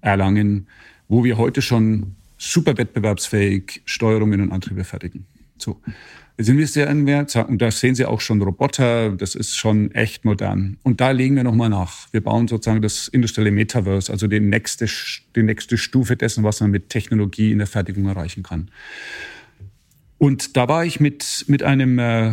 Erlangen, 0.00 0.66
wo 1.08 1.22
wir 1.22 1.38
heute 1.38 1.62
schon 1.62 2.16
super 2.36 2.76
wettbewerbsfähig 2.76 3.82
Steuerungen 3.84 4.40
und 4.40 4.52
Antriebe 4.52 4.84
fertigen. 4.84 5.26
So. 5.56 5.80
Investieren 6.36 7.06
wir, 7.06 7.26
und 7.46 7.62
da 7.62 7.70
sehen 7.70 7.94
Sie 7.94 8.04
auch 8.04 8.20
schon 8.20 8.42
Roboter, 8.42 9.10
das 9.10 9.36
ist 9.36 9.54
schon 9.56 9.92
echt 9.92 10.24
modern. 10.24 10.78
Und 10.82 11.00
da 11.00 11.12
legen 11.12 11.36
wir 11.36 11.44
nochmal 11.44 11.68
nach. 11.68 12.08
Wir 12.12 12.22
bauen 12.22 12.48
sozusagen 12.48 12.82
das 12.82 13.06
industrielle 13.06 13.52
Metaverse, 13.52 14.10
also 14.10 14.26
die 14.26 14.40
nächste, 14.40 14.86
die 15.36 15.42
nächste 15.44 15.78
Stufe 15.78 16.16
dessen, 16.16 16.42
was 16.42 16.60
man 16.60 16.72
mit 16.72 16.88
Technologie 16.88 17.52
in 17.52 17.58
der 17.58 17.68
Fertigung 17.68 18.08
erreichen 18.08 18.42
kann. 18.42 18.68
Und 20.18 20.56
da 20.56 20.66
war 20.66 20.84
ich 20.84 20.98
mit, 20.98 21.44
mit 21.46 21.62
einem, 21.62 22.00
äh, 22.00 22.32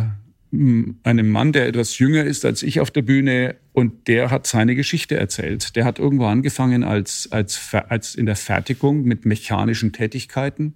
einem 1.04 1.30
Mann, 1.30 1.52
der 1.52 1.68
etwas 1.68 1.96
jünger 1.98 2.24
ist 2.24 2.44
als 2.44 2.64
ich 2.64 2.80
auf 2.80 2.90
der 2.90 3.02
Bühne 3.02 3.54
und 3.72 4.08
der 4.08 4.32
hat 4.32 4.48
seine 4.48 4.74
Geschichte 4.74 5.16
erzählt. 5.16 5.76
Der 5.76 5.84
hat 5.84 6.00
irgendwo 6.00 6.26
angefangen 6.26 6.82
als, 6.82 7.28
als, 7.30 7.72
als 7.72 8.16
in 8.16 8.26
der 8.26 8.36
Fertigung 8.36 9.04
mit 9.04 9.26
mechanischen 9.26 9.92
Tätigkeiten. 9.92 10.74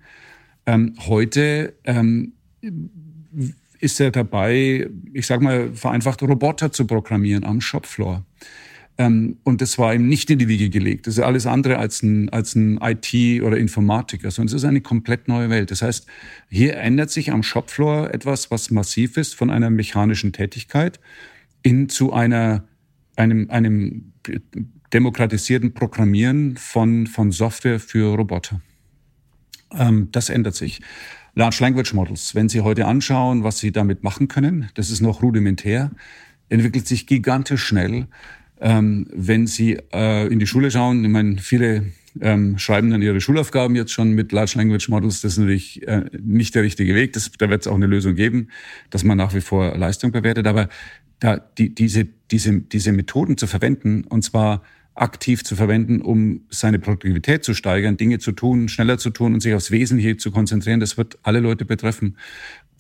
Ähm, 0.64 0.94
heute 1.06 1.74
ähm, 1.84 2.34
ist 3.80 4.00
er 4.00 4.10
dabei, 4.10 4.88
ich 5.12 5.26
sag 5.26 5.40
mal, 5.40 5.72
vereinfacht 5.74 6.22
Roboter 6.22 6.72
zu 6.72 6.86
programmieren 6.86 7.44
am 7.44 7.60
Shopfloor. 7.60 8.24
Ähm, 8.98 9.36
und 9.44 9.60
das 9.60 9.78
war 9.78 9.94
ihm 9.94 10.08
nicht 10.08 10.30
in 10.30 10.38
die 10.38 10.48
Wiege 10.48 10.70
gelegt. 10.70 11.06
Das 11.06 11.18
ist 11.18 11.22
alles 11.22 11.46
andere 11.46 11.78
als 11.78 12.02
ein, 12.02 12.30
als 12.30 12.54
ein 12.54 12.78
IT- 12.80 13.42
oder 13.42 13.58
Informatiker, 13.58 14.30
sondern 14.30 14.54
es 14.54 14.62
ist 14.62 14.66
eine 14.66 14.80
komplett 14.80 15.28
neue 15.28 15.50
Welt. 15.50 15.70
Das 15.70 15.82
heißt, 15.82 16.06
hier 16.48 16.76
ändert 16.76 17.10
sich 17.10 17.30
am 17.30 17.42
Shopfloor 17.42 18.12
etwas, 18.14 18.50
was 18.50 18.70
massiv 18.70 19.16
ist, 19.16 19.34
von 19.34 19.50
einer 19.50 19.70
mechanischen 19.70 20.32
Tätigkeit 20.32 20.98
hin 21.62 21.88
zu 21.88 22.12
einer, 22.12 22.64
einem, 23.16 23.50
einem 23.50 24.12
demokratisierten 24.92 25.74
Programmieren 25.74 26.56
von, 26.56 27.06
von 27.06 27.32
Software 27.32 27.80
für 27.80 28.14
Roboter. 28.14 28.60
Ähm, 29.72 30.08
das 30.12 30.30
ändert 30.30 30.54
sich. 30.54 30.80
Large 31.37 31.59
Language 31.61 31.92
Models, 31.92 32.35
wenn 32.35 32.49
Sie 32.49 32.62
heute 32.62 32.87
anschauen, 32.87 33.44
was 33.44 33.59
Sie 33.59 33.70
damit 33.70 34.03
machen 34.03 34.27
können, 34.27 34.70
das 34.75 34.90
ist 34.90 35.03
noch 35.03 35.22
rudimentär, 35.22 35.90
entwickelt 36.49 36.88
sich 36.88 37.07
gigantisch 37.07 37.62
schnell. 37.62 38.07
Ähm, 38.59 39.07
wenn 39.12 39.46
Sie 39.46 39.79
äh, 39.92 40.27
in 40.29 40.38
die 40.38 40.46
Schule 40.46 40.70
schauen, 40.70 41.05
ich 41.05 41.11
meine, 41.11 41.37
viele 41.37 41.92
ähm, 42.22 42.59
schreiben 42.59 42.90
dann 42.90 43.03
ihre 43.03 43.20
Schulaufgaben 43.20 43.77
jetzt 43.77 43.92
schon 43.92 44.12
mit 44.12 44.33
Large 44.33 44.55
Language 44.57 44.88
Models. 44.88 45.20
Das 45.20 45.33
ist 45.33 45.38
natürlich 45.38 45.87
äh, 45.87 46.07
nicht 46.18 46.55
der 46.55 46.62
richtige 46.62 46.94
Weg. 46.94 47.12
Das, 47.12 47.31
da 47.38 47.51
wird 47.51 47.61
es 47.61 47.66
auch 47.66 47.75
eine 47.75 47.87
Lösung 47.87 48.14
geben, 48.14 48.49
dass 48.88 49.05
man 49.05 49.18
nach 49.18 49.35
wie 49.35 49.42
vor 49.42 49.77
Leistung 49.77 50.12
bewertet. 50.12 50.46
Aber 50.46 50.70
da 51.20 51.37
die, 51.37 51.75
diese, 51.75 52.07
diese, 52.31 52.61
diese 52.61 52.92
Methoden 52.92 53.37
zu 53.37 53.46
verwenden, 53.46 54.05
und 54.05 54.22
zwar 54.22 54.62
aktiv 54.96 55.44
zu 55.44 55.56
verwenden, 55.56 56.00
um 56.00 56.42
seine 56.50 56.78
Produktivität 56.78 57.44
zu 57.44 57.54
steigern, 57.54 57.96
Dinge 57.96 58.18
zu 58.18 58.32
tun, 58.32 58.68
schneller 58.68 58.98
zu 58.98 59.11
tun 59.11 59.35
und 59.35 59.40
sich 59.40 59.54
aufs 59.54 59.70
Wesentliche 59.70 60.16
zu 60.16 60.30
konzentrieren. 60.30 60.80
Das 60.80 60.96
wird 60.96 61.18
alle 61.22 61.40
Leute 61.40 61.64
betreffen. 61.64 62.16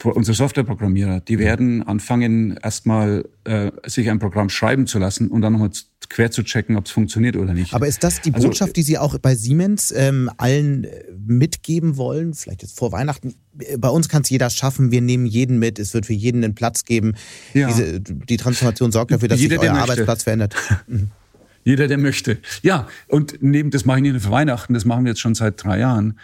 Unsere 0.02 0.34
Softwareprogrammierer, 0.34 1.20
die 1.20 1.38
werden 1.38 1.82
anfangen, 1.82 2.58
erstmal 2.62 3.24
äh, 3.44 3.70
sich 3.86 4.10
ein 4.10 4.18
Programm 4.18 4.50
schreiben 4.50 4.86
zu 4.86 4.98
lassen 4.98 5.28
und 5.28 5.40
dann 5.40 5.54
nochmal 5.54 5.70
quer 6.08 6.30
zu 6.30 6.42
checken, 6.42 6.76
ob 6.76 6.86
es 6.86 6.92
funktioniert 6.92 7.36
oder 7.36 7.54
nicht. 7.54 7.72
Aber 7.72 7.86
ist 7.86 8.04
das 8.04 8.20
die 8.20 8.32
also, 8.32 8.48
Botschaft, 8.48 8.70
also, 8.70 8.72
die 8.74 8.82
Sie 8.82 8.98
auch 8.98 9.18
bei 9.18 9.34
Siemens 9.34 9.92
ähm, 9.96 10.30
allen 10.36 10.84
äh, 10.84 11.04
mitgeben 11.26 11.96
wollen? 11.96 12.34
Vielleicht 12.34 12.62
jetzt 12.62 12.78
vor 12.78 12.92
Weihnachten. 12.92 13.34
Bei 13.78 13.88
uns 13.88 14.10
kann 14.10 14.22
es 14.22 14.28
jeder 14.28 14.50
schaffen. 14.50 14.90
Wir 14.90 15.00
nehmen 15.00 15.24
jeden 15.24 15.58
mit. 15.58 15.78
Es 15.78 15.94
wird 15.94 16.06
für 16.06 16.12
jeden 16.12 16.44
einen 16.44 16.54
Platz 16.54 16.84
geben. 16.84 17.14
Ja. 17.54 17.68
Diese, 17.68 18.00
die 18.00 18.36
Transformation 18.36 18.92
sorgt 18.92 19.12
dafür, 19.12 19.28
dass 19.28 19.40
Jeder, 19.40 19.58
sich 19.58 19.70
euer 19.70 19.76
Arbeitsplatz 19.76 20.24
verändert. 20.24 20.54
Jeder, 21.66 21.88
der 21.88 21.98
möchte. 21.98 22.38
Ja, 22.62 22.86
und 23.08 23.38
neben, 23.40 23.72
das 23.72 23.84
mache 23.84 23.98
ich 23.98 24.02
nicht 24.02 24.12
nur 24.12 24.20
für 24.20 24.30
Weihnachten, 24.30 24.72
das 24.72 24.84
machen 24.84 25.04
wir 25.04 25.10
jetzt 25.10 25.20
schon 25.20 25.34
seit 25.34 25.64
drei 25.64 25.80
Jahren. 25.80 26.16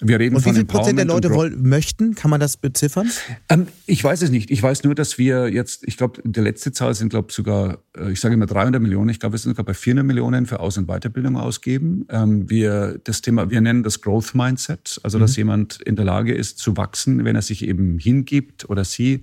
Wir 0.00 0.18
reden 0.18 0.34
und 0.34 0.44
wie 0.44 0.52
viel 0.52 0.64
Prozent 0.64 0.98
der 0.98 1.06
Leute 1.06 1.30
wollen, 1.30 1.62
möchten? 1.62 2.16
Kann 2.16 2.32
man 2.32 2.40
das 2.40 2.56
beziffern? 2.56 3.08
Ähm, 3.48 3.68
ich 3.86 4.02
weiß 4.02 4.22
es 4.22 4.30
nicht. 4.30 4.50
Ich 4.50 4.60
weiß 4.60 4.82
nur, 4.82 4.96
dass 4.96 5.16
wir 5.16 5.52
jetzt, 5.52 5.86
ich 5.86 5.96
glaube, 5.96 6.20
der 6.24 6.42
letzte 6.42 6.72
Zahl 6.72 6.94
sind, 6.94 7.10
glaube 7.10 7.32
sogar, 7.32 7.78
äh, 7.96 8.10
ich 8.10 8.20
sage 8.20 8.34
immer 8.34 8.46
300 8.46 8.82
Millionen. 8.82 9.08
Ich 9.08 9.20
glaube, 9.20 9.34
wir 9.34 9.38
sind 9.38 9.52
sogar 9.52 9.66
bei 9.66 9.74
400 9.74 10.04
Millionen 10.04 10.46
für 10.46 10.58
Aus- 10.58 10.78
und 10.78 10.86
Weiterbildung 10.86 11.36
ausgeben. 11.36 12.04
Ähm, 12.10 12.50
wir, 12.50 13.00
das 13.04 13.22
Thema, 13.22 13.50
wir 13.50 13.60
nennen 13.60 13.84
das 13.84 14.00
Growth 14.00 14.34
Mindset. 14.34 15.00
Also, 15.04 15.20
dass 15.20 15.32
mhm. 15.32 15.38
jemand 15.38 15.80
in 15.82 15.94
der 15.94 16.04
Lage 16.04 16.34
ist 16.34 16.58
zu 16.58 16.76
wachsen, 16.76 17.24
wenn 17.24 17.36
er 17.36 17.42
sich 17.42 17.64
eben 17.64 17.98
hingibt 17.98 18.68
oder 18.68 18.84
sie 18.84 19.22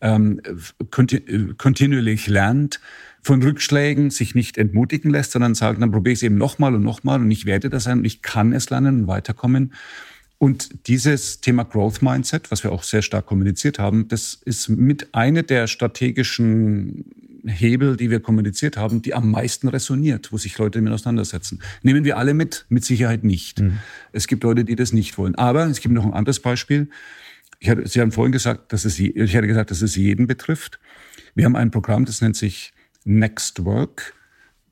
ähm, 0.00 0.40
kontinuierlich 0.90 2.26
lernt 2.28 2.80
von 3.22 3.42
Rückschlägen 3.42 4.10
sich 4.10 4.34
nicht 4.34 4.58
entmutigen 4.58 5.10
lässt, 5.10 5.32
sondern 5.32 5.54
sagt, 5.54 5.80
dann 5.82 5.92
probiere 5.92 6.12
ich 6.12 6.18
es 6.20 6.22
eben 6.22 6.38
nochmal 6.38 6.74
und 6.74 6.82
nochmal 6.82 7.20
und 7.20 7.30
ich 7.30 7.46
werde 7.46 7.68
das 7.70 7.84
sein 7.84 7.98
und 7.98 8.04
ich 8.04 8.22
kann 8.22 8.52
es 8.52 8.70
lernen 8.70 9.02
und 9.02 9.06
weiterkommen. 9.06 9.74
Und 10.38 10.88
dieses 10.88 11.42
Thema 11.42 11.64
Growth 11.64 12.00
Mindset, 12.00 12.50
was 12.50 12.64
wir 12.64 12.72
auch 12.72 12.82
sehr 12.82 13.02
stark 13.02 13.26
kommuniziert 13.26 13.78
haben, 13.78 14.08
das 14.08 14.32
ist 14.32 14.70
mit 14.70 15.14
einer 15.14 15.42
der 15.42 15.66
strategischen 15.66 17.04
Hebel, 17.46 17.96
die 17.96 18.10
wir 18.10 18.20
kommuniziert 18.20 18.76
haben, 18.76 19.02
die 19.02 19.12
am 19.12 19.30
meisten 19.30 19.68
resoniert, 19.68 20.32
wo 20.32 20.38
sich 20.38 20.56
Leute 20.56 20.78
damit 20.78 20.92
auseinandersetzen. 20.92 21.60
Nehmen 21.82 22.04
wir 22.04 22.16
alle 22.16 22.32
mit? 22.32 22.64
Mit 22.68 22.84
Sicherheit 22.84 23.24
nicht. 23.24 23.60
Mhm. 23.60 23.78
Es 24.12 24.26
gibt 24.26 24.42
Leute, 24.44 24.64
die 24.64 24.76
das 24.76 24.92
nicht 24.92 25.18
wollen. 25.18 25.34
Aber 25.34 25.66
es 25.66 25.80
gibt 25.80 25.94
noch 25.94 26.04
ein 26.04 26.14
anderes 26.14 26.40
Beispiel. 26.40 26.88
Ich 27.58 27.68
hatte, 27.68 27.86
Sie 27.86 28.00
haben 28.00 28.12
vorhin 28.12 28.32
gesagt, 28.32 28.72
dass 28.72 28.86
es, 28.86 28.98
ich 28.98 29.36
hatte 29.36 29.46
gesagt, 29.46 29.70
dass 29.70 29.82
es 29.82 29.96
jeden 29.96 30.26
betrifft. 30.26 30.80
Wir 31.34 31.44
haben 31.44 31.56
ein 31.56 31.70
Programm, 31.70 32.06
das 32.06 32.22
nennt 32.22 32.36
sich 32.36 32.72
Next 33.04 33.64
Work. 33.64 34.14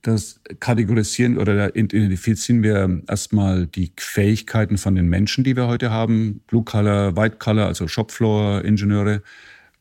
Das 0.03 0.41
kategorisieren 0.61 1.39
oder 1.39 1.75
identifizieren 1.75 2.63
wir 2.63 3.03
erstmal 3.09 3.67
die 3.67 3.93
Fähigkeiten 3.99 4.79
von 4.79 4.95
den 4.95 5.09
Menschen, 5.09 5.45
die 5.45 5.57
wir 5.57 5.67
heute 5.67 5.91
haben. 5.91 6.41
Blue 6.47 6.63
Color, 6.65 7.17
White 7.17 7.37
Color, 7.39 7.67
also 7.67 7.89
Shopfloor, 7.89 8.65
Ingenieure. 8.65 9.23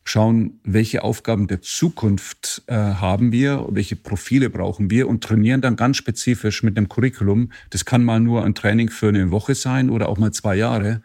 Schauen, 0.04 0.58
welche 0.64 1.04
Aufgaben 1.04 1.48
der 1.48 1.60
Zukunft 1.60 2.62
äh, 2.66 2.74
haben 2.74 3.30
wir, 3.30 3.66
welche 3.68 3.94
Profile 3.94 4.48
brauchen 4.48 4.90
wir 4.90 5.06
und 5.06 5.22
trainieren 5.22 5.60
dann 5.60 5.76
ganz 5.76 5.98
spezifisch 5.98 6.62
mit 6.62 6.78
einem 6.78 6.88
Curriculum. 6.88 7.52
Das 7.68 7.84
kann 7.84 8.04
mal 8.04 8.18
nur 8.18 8.42
ein 8.42 8.54
Training 8.54 8.88
für 8.88 9.08
eine 9.08 9.30
Woche 9.30 9.54
sein 9.54 9.90
oder 9.90 10.08
auch 10.08 10.16
mal 10.16 10.32
zwei 10.32 10.56
Jahre. 10.56 11.02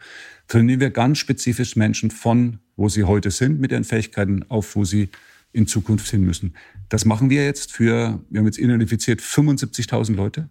Trainieren 0.48 0.80
wir 0.80 0.90
ganz 0.90 1.18
spezifisch 1.18 1.76
Menschen 1.76 2.10
von, 2.10 2.60
wo 2.76 2.88
sie 2.88 3.04
heute 3.04 3.30
sind 3.30 3.60
mit 3.60 3.72
ihren 3.72 3.84
Fähigkeiten, 3.84 4.46
auf 4.48 4.74
wo 4.74 4.84
sie 4.84 5.10
in 5.54 5.66
Zukunft 5.66 6.10
hin 6.10 6.22
müssen. 6.22 6.54
Das 6.88 7.04
machen 7.04 7.30
wir 7.30 7.44
jetzt 7.44 7.72
für, 7.72 8.20
wir 8.28 8.38
haben 8.38 8.46
jetzt 8.46 8.58
identifiziert 8.58 9.20
75.000 9.20 10.14
Leute. 10.14 10.50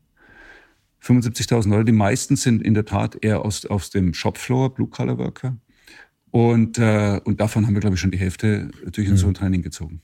75.000 1.04 1.70
Leute, 1.70 1.86
die 1.86 1.92
meisten 1.92 2.38
sind 2.38 2.64
in 2.64 2.74
der 2.74 2.86
Tat 2.86 3.18
eher 3.22 3.44
aus, 3.44 3.66
aus 3.66 3.90
dem 3.90 4.14
Shopfloor, 4.14 4.74
Blue-Collar-Worker. 4.74 5.58
Und, 6.32 6.78
äh, 6.78 7.20
und 7.26 7.42
davon 7.42 7.68
haben 7.68 7.74
wir, 7.74 7.82
glaube 7.82 7.96
ich, 7.96 8.00
schon 8.00 8.12
die 8.12 8.18
Hälfte 8.18 8.72
durch 8.92 9.08
in 9.08 9.18
so 9.18 9.28
ein 9.28 9.34
Training 9.34 9.62
gezogen. 9.62 10.02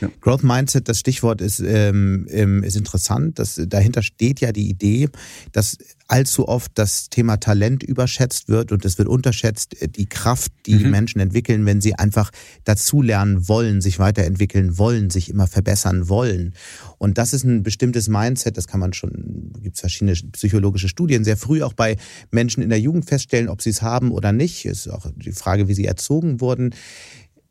Ja. 0.00 0.08
Growth 0.20 0.44
Mindset, 0.44 0.88
das 0.88 0.98
Stichwort 0.98 1.40
ist, 1.40 1.60
ähm, 1.60 2.26
ähm, 2.30 2.62
ist 2.62 2.76
interessant. 2.76 3.38
Das, 3.38 3.60
dahinter 3.66 4.02
steht 4.02 4.40
ja 4.40 4.52
die 4.52 4.68
Idee, 4.68 5.08
dass 5.52 5.76
allzu 6.08 6.48
oft 6.48 6.72
das 6.74 7.10
Thema 7.10 7.36
Talent 7.36 7.82
überschätzt 7.82 8.48
wird 8.48 8.72
und 8.72 8.84
es 8.86 8.96
wird 8.96 9.08
unterschätzt, 9.08 9.80
äh, 9.82 9.88
die 9.88 10.06
Kraft, 10.06 10.50
die 10.64 10.76
mhm. 10.76 10.90
Menschen 10.90 11.20
entwickeln, 11.20 11.66
wenn 11.66 11.82
sie 11.82 11.94
einfach 11.94 12.30
dazulernen 12.64 13.46
wollen, 13.46 13.82
sich 13.82 13.98
weiterentwickeln 13.98 14.78
wollen, 14.78 15.10
sich 15.10 15.28
immer 15.28 15.46
verbessern 15.46 16.08
wollen. 16.08 16.54
Und 16.96 17.18
das 17.18 17.34
ist 17.34 17.44
ein 17.44 17.62
bestimmtes 17.62 18.08
Mindset, 18.08 18.56
das 18.56 18.66
kann 18.66 18.80
man 18.80 18.94
schon, 18.94 19.52
gibt 19.62 19.76
es 19.76 19.80
verschiedene 19.80 20.14
psychologische 20.32 20.88
Studien, 20.88 21.24
sehr 21.24 21.36
früh 21.36 21.62
auch 21.62 21.74
bei 21.74 21.96
Menschen 22.30 22.62
in 22.62 22.70
der 22.70 22.80
Jugend 22.80 23.04
feststellen, 23.04 23.48
ob 23.48 23.60
sie 23.60 23.70
es 23.70 23.82
haben 23.82 24.10
oder 24.10 24.32
nicht. 24.32 24.64
Ist 24.64 24.88
auch 24.88 25.06
die 25.14 25.32
Frage, 25.32 25.68
wie 25.68 25.74
sie 25.74 25.84
erzogen 25.84 26.40
wurden. 26.40 26.74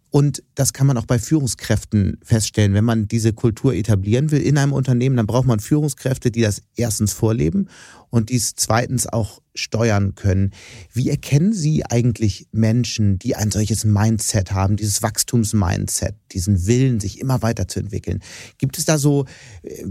Und 0.10 0.42
das 0.56 0.72
kann 0.72 0.88
man 0.88 0.98
auch 0.98 1.06
bei 1.06 1.20
Führungskräften 1.20 2.18
feststellen. 2.24 2.74
Wenn 2.74 2.86
man 2.86 3.08
diese 3.10 3.34
Kultur 3.34 3.74
etablieren 3.74 4.32
will 4.32 4.42
in 4.42 4.58
einem 4.58 4.72
Unternehmen, 4.72 5.18
dann 5.18 5.28
braucht 5.28 5.48
man 5.48 5.60
Führungskräfte, 5.60 6.32
die 6.32 6.42
das 6.42 6.62
erstens 6.76 7.12
vorleben 7.12 7.68
und 8.10 8.30
dies 8.30 8.56
zweitens 8.56 9.06
auch 9.06 9.42
steuern 9.54 10.16
können. 10.16 10.52
Wie 10.94 11.10
erkennen 11.10 11.52
Sie 11.52 11.86
eigentlich 11.86 12.48
Menschen, 12.54 13.20
die 13.20 13.36
ein 13.36 13.52
solches 13.52 13.84
Mindset 13.84 14.54
haben, 14.54 14.78
dieses 14.78 15.02
Wachstumsmindset, 15.02 16.16
diesen 16.32 16.68
Willen, 16.68 17.02
sich 17.02 17.20
immer 17.20 17.42
weiterzuentwickeln? 17.42 18.24
Gibt 18.60 18.78
es 18.78 18.86
da 18.86 18.98
so 18.98 19.26
äh, 19.64 19.82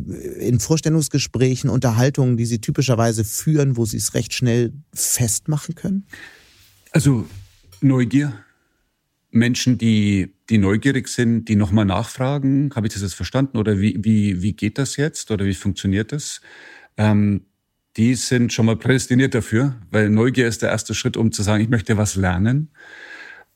in 0.41 0.61
Vorstellungsgesprächen 0.61 1.69
Unterhaltungen, 1.69 2.39
die 2.39 2.47
Sie 2.47 2.61
typischerweise 2.61 3.23
führen, 3.23 3.77
wo 3.77 3.85
Sie 3.85 3.99
es 3.99 4.15
recht 4.15 4.33
schnell 4.33 4.73
festmachen 4.95 5.75
können? 5.75 6.07
Also 6.93 7.27
Neugier 7.83 8.33
Menschen, 9.37 9.79
die, 9.79 10.35
die 10.51 10.59
neugierig 10.59 11.09
sind, 11.09 11.49
die 11.49 11.57
nochmal 11.57 11.85
nachfragen, 11.85 12.73
habe 12.75 12.87
ich 12.87 12.93
das 12.93 13.03
jetzt 13.03 13.15
verstanden 13.15 13.59
oder 13.59 13.81
wie, 13.81 13.97
wie, 14.03 14.43
wie 14.43 14.53
geht 14.53 14.79
das 14.79 14.97
jetzt 14.97 15.31
oder 15.31 15.45
wie 15.45 15.55
funktioniert 15.55 16.13
das? 16.13 16.41
Ähm, 16.97 17.43
die 17.97 18.15
sind 18.15 18.53
schon 18.53 18.67
mal 18.67 18.77
prädestiniert 18.77 19.35
dafür, 19.35 19.77
weil 19.91 20.11
Neugier 20.11 20.47
ist 20.47 20.63
der 20.63 20.71
erste 20.71 20.95
Schritt, 20.95 21.17
um 21.17 21.33
zu 21.33 21.43
sagen, 21.43 21.63
ich 21.63 21.71
möchte 21.71 21.97
was 21.97 22.17
lernen. 22.17 22.71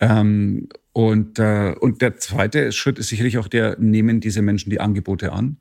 Ähm, 0.00 0.68
und, 0.92 1.38
äh, 1.38 1.74
und 1.78 2.00
der 2.00 2.16
zweite 2.16 2.72
Schritt 2.72 2.98
ist 2.98 3.08
sicherlich 3.08 3.38
auch 3.38 3.48
der, 3.48 3.78
nehmen 3.78 4.20
diese 4.20 4.42
Menschen 4.42 4.70
die 4.70 4.80
Angebote 4.80 5.32
an. 5.32 5.58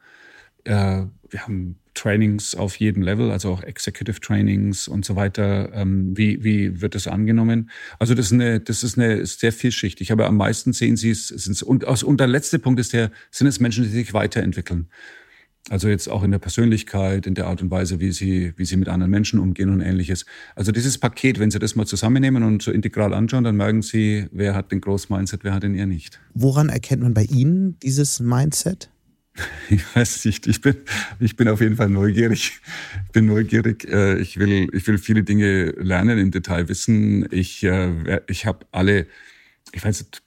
Äh, 0.64 1.04
wir 1.30 1.44
haben 1.44 1.80
Trainings 2.00 2.56
auf 2.56 2.78
jedem 2.78 3.04
Level, 3.04 3.32
also 3.32 3.52
auch 3.52 3.64
Executive 3.64 4.20
Trainings 4.22 4.88
und 4.88 5.04
so 5.04 5.16
weiter. 5.16 5.72
Ähm, 5.74 6.16
wie, 6.18 6.44
wie 6.44 6.82
wird 6.82 6.96
das 6.96 7.08
angenommen? 7.08 7.70
Also 8.00 8.14
das 8.14 8.28
ist 8.28 8.34
eine, 8.34 8.60
das 8.60 8.84
ist 8.84 8.98
eine 8.98 9.26
sehr 9.26 9.52
vielschichtig. 9.52 10.12
Aber 10.12 10.28
am 10.28 10.38
meisten 10.38 10.72
sehen 10.72 10.96
Sie 10.96 11.12
es, 11.12 11.28
sind 11.28 11.62
und, 11.64 11.84
und 11.84 12.20
der 12.20 12.28
letzte 12.28 12.60
Punkt 12.60 12.80
ist 12.80 12.94
der, 12.94 13.12
sind 13.32 13.48
es 13.48 13.60
Menschen, 13.60 13.84
die 13.84 13.90
sich 13.90 14.14
weiterentwickeln. 14.14 14.88
Also 15.70 15.88
jetzt 15.88 16.08
auch 16.08 16.24
in 16.24 16.32
der 16.32 16.40
Persönlichkeit, 16.40 17.28
in 17.28 17.36
der 17.36 17.48
Art 17.48 17.62
und 17.62 17.70
Weise, 17.70 18.00
wie 18.00 18.12
sie, 18.12 18.54
wie 18.56 18.66
sie 18.66 18.78
mit 18.78 18.88
anderen 18.88 19.12
Menschen 19.12 19.40
umgehen 19.40 19.70
und 19.70 19.82
ähnliches. 19.82 20.26
Also 20.56 20.72
dieses 20.72 20.98
Paket, 20.98 21.38
wenn 21.38 21.52
Sie 21.52 21.60
das 21.60 21.76
mal 21.76 21.86
zusammennehmen 21.86 22.44
und 22.44 22.64
so 22.64 22.72
integral 22.72 23.14
anschauen, 23.14 23.44
dann 23.44 23.58
merken 23.58 23.82
Sie, 23.82 24.26
wer 24.32 24.56
hat 24.56 24.72
den 24.72 24.82
Groß-Mindset, 24.82 25.44
wer 25.44 25.54
hat 25.54 25.64
den 25.64 25.76
eher 25.76 25.86
nicht. 25.86 26.20
Woran 26.34 26.70
erkennt 26.70 27.04
man 27.04 27.14
bei 27.14 27.24
Ihnen 27.24 27.78
dieses 27.82 28.20
Mindset? 28.20 28.90
Ich 29.70 29.96
weiß 29.96 30.26
nicht, 30.26 30.48
ich 30.48 30.62
bin, 30.62 30.76
ich 31.20 31.36
bin 31.36 31.48
auf 31.48 31.62
jeden 31.62 31.76
Fall 31.76 31.90
neugierig. 31.90 32.60
Ich 33.06 33.12
bin 33.12 33.26
neugierig. 33.28 33.86
Äh, 33.88 34.20
ich 34.20 34.38
will, 34.38 34.68
ich 34.74 34.88
will 34.88 34.98
viele 34.98 35.24
Dinge 35.24 35.72
lernen, 35.78 36.18
im 36.18 36.32
Detail 36.32 36.68
wissen. 36.70 37.28
Ich, 37.32 37.64
äh, 37.64 38.22
ich 38.28 38.46
habe 38.46 38.66
alle, 38.72 39.08
ich 39.72 39.84
weiß 39.84 40.02
nicht, 40.02 40.24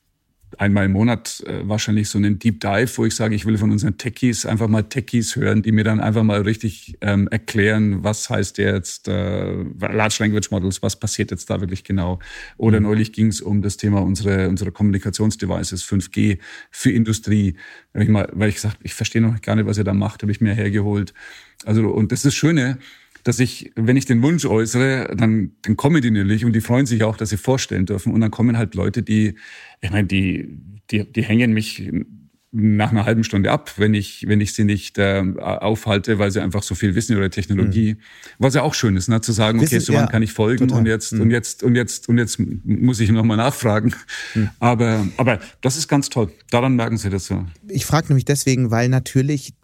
einmal 0.59 0.87
im 0.87 0.93
Monat 0.93 1.43
äh, 1.47 1.69
wahrscheinlich 1.69 2.09
so 2.09 2.19
einen 2.19 2.39
Deep 2.39 2.61
Dive, 2.61 2.91
wo 2.97 3.05
ich 3.05 3.15
sage, 3.15 3.35
ich 3.35 3.47
will 3.47 3.59
von 3.59 3.71
unseren 3.71 3.99
Techies 3.99 4.47
einfach 4.47 4.69
mal 4.69 4.83
Techies 4.83 5.37
hören, 5.37 5.63
die 5.63 5.73
mir 5.73 5.85
dann 5.85 6.01
einfach 6.01 6.23
mal 6.23 6.43
richtig 6.43 6.97
ähm, 7.01 7.29
erklären, 7.29 8.05
was 8.05 8.29
heißt 8.31 8.59
jetzt 8.59 9.09
äh, 9.09 9.63
Large 9.81 10.17
Language 10.21 10.51
Models, 10.51 10.83
was 10.83 10.99
passiert 10.99 11.31
jetzt 11.31 11.51
da 11.51 11.61
wirklich 11.61 11.85
genau. 11.85 12.19
Oder 12.57 12.81
mhm. 12.81 12.87
neulich 12.87 13.13
ging 13.13 13.29
es 13.29 13.41
um 13.41 13.63
das 13.63 13.77
Thema 13.77 14.03
unsere, 14.03 14.49
unsere 14.49 14.73
Kommunikationsdevices 14.73 15.85
5G 15.85 16.39
für 16.71 16.91
Industrie. 16.91 17.57
ich 17.95 18.09
mal, 18.09 18.29
weil 18.33 18.49
ich 18.49 18.57
gesagt, 18.57 18.79
ich 18.83 18.95
verstehe 18.95 19.23
noch 19.23 19.41
gar 19.41 19.57
nicht, 19.57 19.67
was 19.67 19.79
ihr 19.79 19.85
da 19.85 19.95
macht, 19.95 20.23
habe 20.23 20.33
ich 20.33 20.41
mir 20.41 20.55
hergeholt. 20.55 21.15
Also 21.65 21.89
und 21.89 22.13
das 22.13 22.21
ist 22.21 22.27
das 22.27 22.35
Schöne, 22.35 22.79
dass 23.25 23.39
ich, 23.39 23.73
wenn 23.77 23.97
ich 23.97 24.07
den 24.07 24.23
Wunsch 24.23 24.45
äußere, 24.45 25.15
dann, 25.17 25.53
dann 25.63 25.77
kommen 25.77 26.03
die 26.03 26.11
nämlich 26.11 26.45
und 26.45 26.53
die 26.53 26.61
freuen 26.61 26.87
sich 26.87 27.05
auch, 27.05 27.17
dass 27.17 27.31
sie 27.31 27.37
vorstellen 27.37 27.87
dürfen. 27.87 28.13
Und 28.13 28.21
dann 28.21 28.31
kommen 28.31 28.59
halt 28.59 28.75
Leute, 28.75 29.03
die, 29.03 29.35
ich 29.81 29.91
meine, 29.91 30.07
die, 30.07 30.49
die, 30.91 31.11
die 31.11 31.23
hängen 31.23 31.53
mich 31.53 31.91
nach 32.55 32.91
einer 32.91 33.07
halben 33.07 33.25
Stunde 33.25 33.51
ab, 33.51 33.73
wenn 33.79 33.95
ich, 33.95 34.29
wenn 34.29 34.43
ich 34.43 34.53
sie 34.53 34.65
nicht 34.65 34.99
äh, 34.99 35.25
aufhalte, 35.39 36.19
weil 36.19 36.31
sie 36.31 36.41
einfach 36.41 36.63
so 36.63 36.75
viel 36.75 36.95
wissen 36.95 37.17
über 37.17 37.31
Technologie. 37.31 37.95
Mhm. 37.95 37.99
Was 38.39 38.55
ja 38.55 38.61
auch 38.61 38.75
schön 38.75 38.95
ist, 38.95 39.09
ne? 39.09 39.23
zu 39.23 39.33
sagen, 39.33 39.59
wissen, 39.61 39.77
okay, 39.77 39.85
so 39.85 39.95
wann 39.95 40.03
ja, 40.03 40.07
kann 40.07 40.23
ich 40.23 40.35
folgen 40.35 40.69
total. 40.69 40.81
und 40.81 40.87
jetzt, 40.87 41.15
mhm. 41.15 41.23
und 41.23 41.31
jetzt, 41.31 41.63
und 41.63 41.77
jetzt, 41.77 42.11
und 42.11 42.19
jetzt 42.19 42.39
muss 42.65 43.01
ich 43.01 43.11
nochmal 43.11 43.39
nachfragen. 43.39 43.95
Mhm. 44.35 44.51
Aber, 44.61 45.07
aber 45.17 45.41
das 45.63 45.79
ist 45.79 45.89
ganz 45.89 46.11
toll. 46.11 46.31
Daran 46.51 46.77
merken 46.77 46.99
Sie 46.99 47.09
das 47.09 47.27
so. 47.27 47.47
Ich 47.69 47.87
frage 47.87 48.09
nämlich 48.09 48.27
deswegen, 48.27 48.71
weil 48.71 48.91
natürlich 48.91 49.55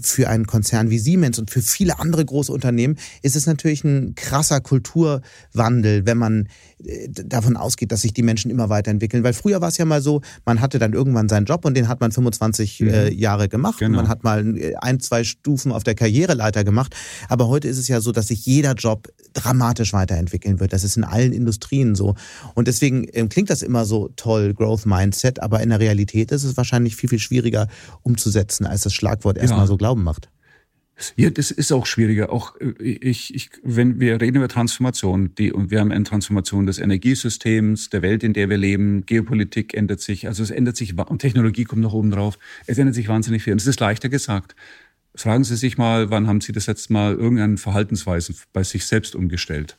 für 0.00 0.28
einen 0.28 0.46
Konzern 0.46 0.90
wie 0.90 0.98
Siemens 0.98 1.38
und 1.38 1.50
für 1.50 1.62
viele 1.62 1.98
andere 1.98 2.24
große 2.24 2.52
Unternehmen 2.52 2.96
ist 3.22 3.36
es 3.36 3.46
natürlich 3.46 3.84
ein 3.84 4.14
krasser 4.14 4.60
Kulturwandel, 4.60 6.06
wenn 6.06 6.18
man 6.18 6.48
äh, 6.84 7.08
davon 7.08 7.56
ausgeht, 7.56 7.92
dass 7.92 8.02
sich 8.02 8.12
die 8.12 8.22
Menschen 8.22 8.50
immer 8.50 8.68
weiterentwickeln. 8.68 9.24
Weil 9.24 9.32
früher 9.32 9.60
war 9.60 9.68
es 9.68 9.78
ja 9.78 9.84
mal 9.84 10.02
so, 10.02 10.20
man 10.44 10.60
hatte 10.60 10.78
dann 10.78 10.92
irgendwann 10.92 11.28
seinen 11.28 11.46
Job 11.46 11.64
und 11.64 11.74
den 11.74 11.88
hat 11.88 12.00
man 12.00 12.12
25 12.12 12.80
mhm. 12.80 12.88
äh, 12.88 13.12
Jahre 13.12 13.48
gemacht. 13.48 13.78
Genau. 13.78 13.96
man 13.96 14.08
hat 14.08 14.24
mal 14.24 14.56
äh, 14.56 14.74
ein, 14.76 15.00
zwei 15.00 15.24
Stufen 15.24 15.72
auf 15.72 15.84
der 15.84 15.94
Karriereleiter 15.94 16.64
gemacht. 16.64 16.94
Aber 17.28 17.48
heute 17.48 17.68
ist 17.68 17.78
es 17.78 17.88
ja 17.88 18.00
so, 18.00 18.12
dass 18.12 18.28
sich 18.28 18.44
jeder 18.46 18.74
Job 18.74 19.08
dramatisch 19.32 19.92
weiterentwickeln 19.92 20.60
wird. 20.60 20.72
Das 20.72 20.84
ist 20.84 20.96
in 20.96 21.04
allen 21.04 21.32
Industrien 21.32 21.94
so. 21.94 22.14
Und 22.54 22.68
deswegen 22.68 23.06
ähm, 23.12 23.28
klingt 23.28 23.50
das 23.50 23.62
immer 23.62 23.84
so 23.84 24.10
toll, 24.16 24.54
Growth 24.54 24.86
Mindset, 24.86 25.40
aber 25.42 25.60
in 25.60 25.70
der 25.70 25.80
Realität 25.80 26.32
ist 26.32 26.44
es 26.44 26.56
wahrscheinlich 26.56 26.96
viel, 26.96 27.08
viel 27.08 27.18
schwieriger 27.18 27.68
umzusetzen, 28.02 28.66
als 28.66 28.82
das 28.82 28.94
Schlagwort 28.94 29.38
erstmal 29.38 29.57
ja. 29.62 29.66
so 29.66 29.76
glauben 29.76 30.02
macht. 30.02 30.28
Ja, 31.16 31.30
das 31.30 31.50
ist 31.50 31.70
auch 31.72 31.86
schwieriger. 31.86 32.32
Auch 32.32 32.56
äh, 32.60 32.72
ich, 32.82 33.34
ich, 33.34 33.50
wenn 33.62 34.00
wir 34.00 34.20
reden 34.20 34.38
über 34.38 34.48
Transformation, 34.48 35.34
die 35.36 35.52
und 35.52 35.70
wir 35.70 35.80
haben 35.80 35.92
eine 35.92 36.04
Transformation 36.04 36.66
des 36.66 36.78
Energiesystems, 36.78 37.90
der 37.90 38.02
Welt, 38.02 38.24
in 38.24 38.32
der 38.32 38.48
wir 38.48 38.58
leben, 38.58 39.06
Geopolitik 39.06 39.74
ändert 39.74 40.00
sich, 40.00 40.26
also 40.26 40.42
es 40.42 40.50
ändert 40.50 40.76
sich 40.76 40.98
und 40.98 41.20
Technologie 41.20 41.64
kommt 41.64 41.82
noch 41.82 41.92
oben 41.92 42.10
drauf. 42.10 42.38
Es 42.66 42.78
ändert 42.78 42.94
sich 42.94 43.08
wahnsinnig 43.08 43.42
viel. 43.42 43.52
Und 43.52 43.60
es 43.60 43.66
ist 43.66 43.80
leichter 43.80 44.08
gesagt. 44.08 44.56
Fragen 45.14 45.44
Sie 45.44 45.56
sich 45.56 45.78
mal, 45.78 46.10
wann 46.10 46.26
haben 46.26 46.40
Sie 46.40 46.52
das 46.52 46.66
letzte 46.66 46.92
Mal 46.92 47.14
irgendeine 47.14 47.56
Verhaltensweise 47.56 48.34
bei 48.52 48.62
sich 48.62 48.86
selbst 48.86 49.14
umgestellt? 49.16 49.78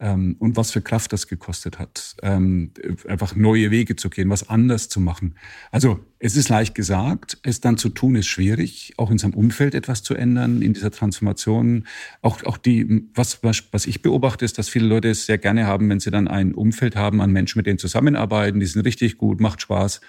Ähm, 0.00 0.36
und 0.38 0.56
was 0.56 0.72
für 0.72 0.82
Kraft 0.82 1.12
das 1.12 1.28
gekostet 1.28 1.78
hat, 1.78 2.16
ähm, 2.22 2.72
einfach 3.06 3.36
neue 3.36 3.70
Wege 3.70 3.94
zu 3.94 4.10
gehen, 4.10 4.28
was 4.28 4.48
anders 4.48 4.88
zu 4.88 5.00
machen. 5.00 5.36
Also 5.70 6.00
es 6.18 6.36
ist 6.36 6.48
leicht 6.48 6.74
gesagt, 6.74 7.38
es 7.42 7.60
dann 7.60 7.76
zu 7.78 7.88
tun 7.90 8.16
ist 8.16 8.26
schwierig, 8.26 8.94
auch 8.96 9.10
in 9.10 9.18
seinem 9.18 9.34
Umfeld 9.34 9.74
etwas 9.74 10.02
zu 10.02 10.14
ändern, 10.14 10.62
in 10.62 10.74
dieser 10.74 10.90
Transformation. 10.90 11.86
Auch, 12.22 12.42
auch 12.44 12.58
die, 12.58 13.08
was, 13.14 13.42
was, 13.42 13.62
was 13.70 13.86
ich 13.86 14.02
beobachte, 14.02 14.44
ist, 14.44 14.58
dass 14.58 14.68
viele 14.68 14.86
Leute 14.86 15.10
es 15.10 15.26
sehr 15.26 15.38
gerne 15.38 15.66
haben, 15.66 15.88
wenn 15.88 16.00
sie 16.00 16.10
dann 16.10 16.26
ein 16.26 16.54
Umfeld 16.54 16.96
haben 16.96 17.20
an 17.20 17.30
Menschen, 17.30 17.58
mit 17.58 17.66
denen 17.66 17.78
zusammenarbeiten, 17.78 18.58
die 18.58 18.66
sind 18.66 18.82
richtig 18.82 19.16
gut, 19.16 19.40
macht 19.40 19.62
Spaß 19.62 20.00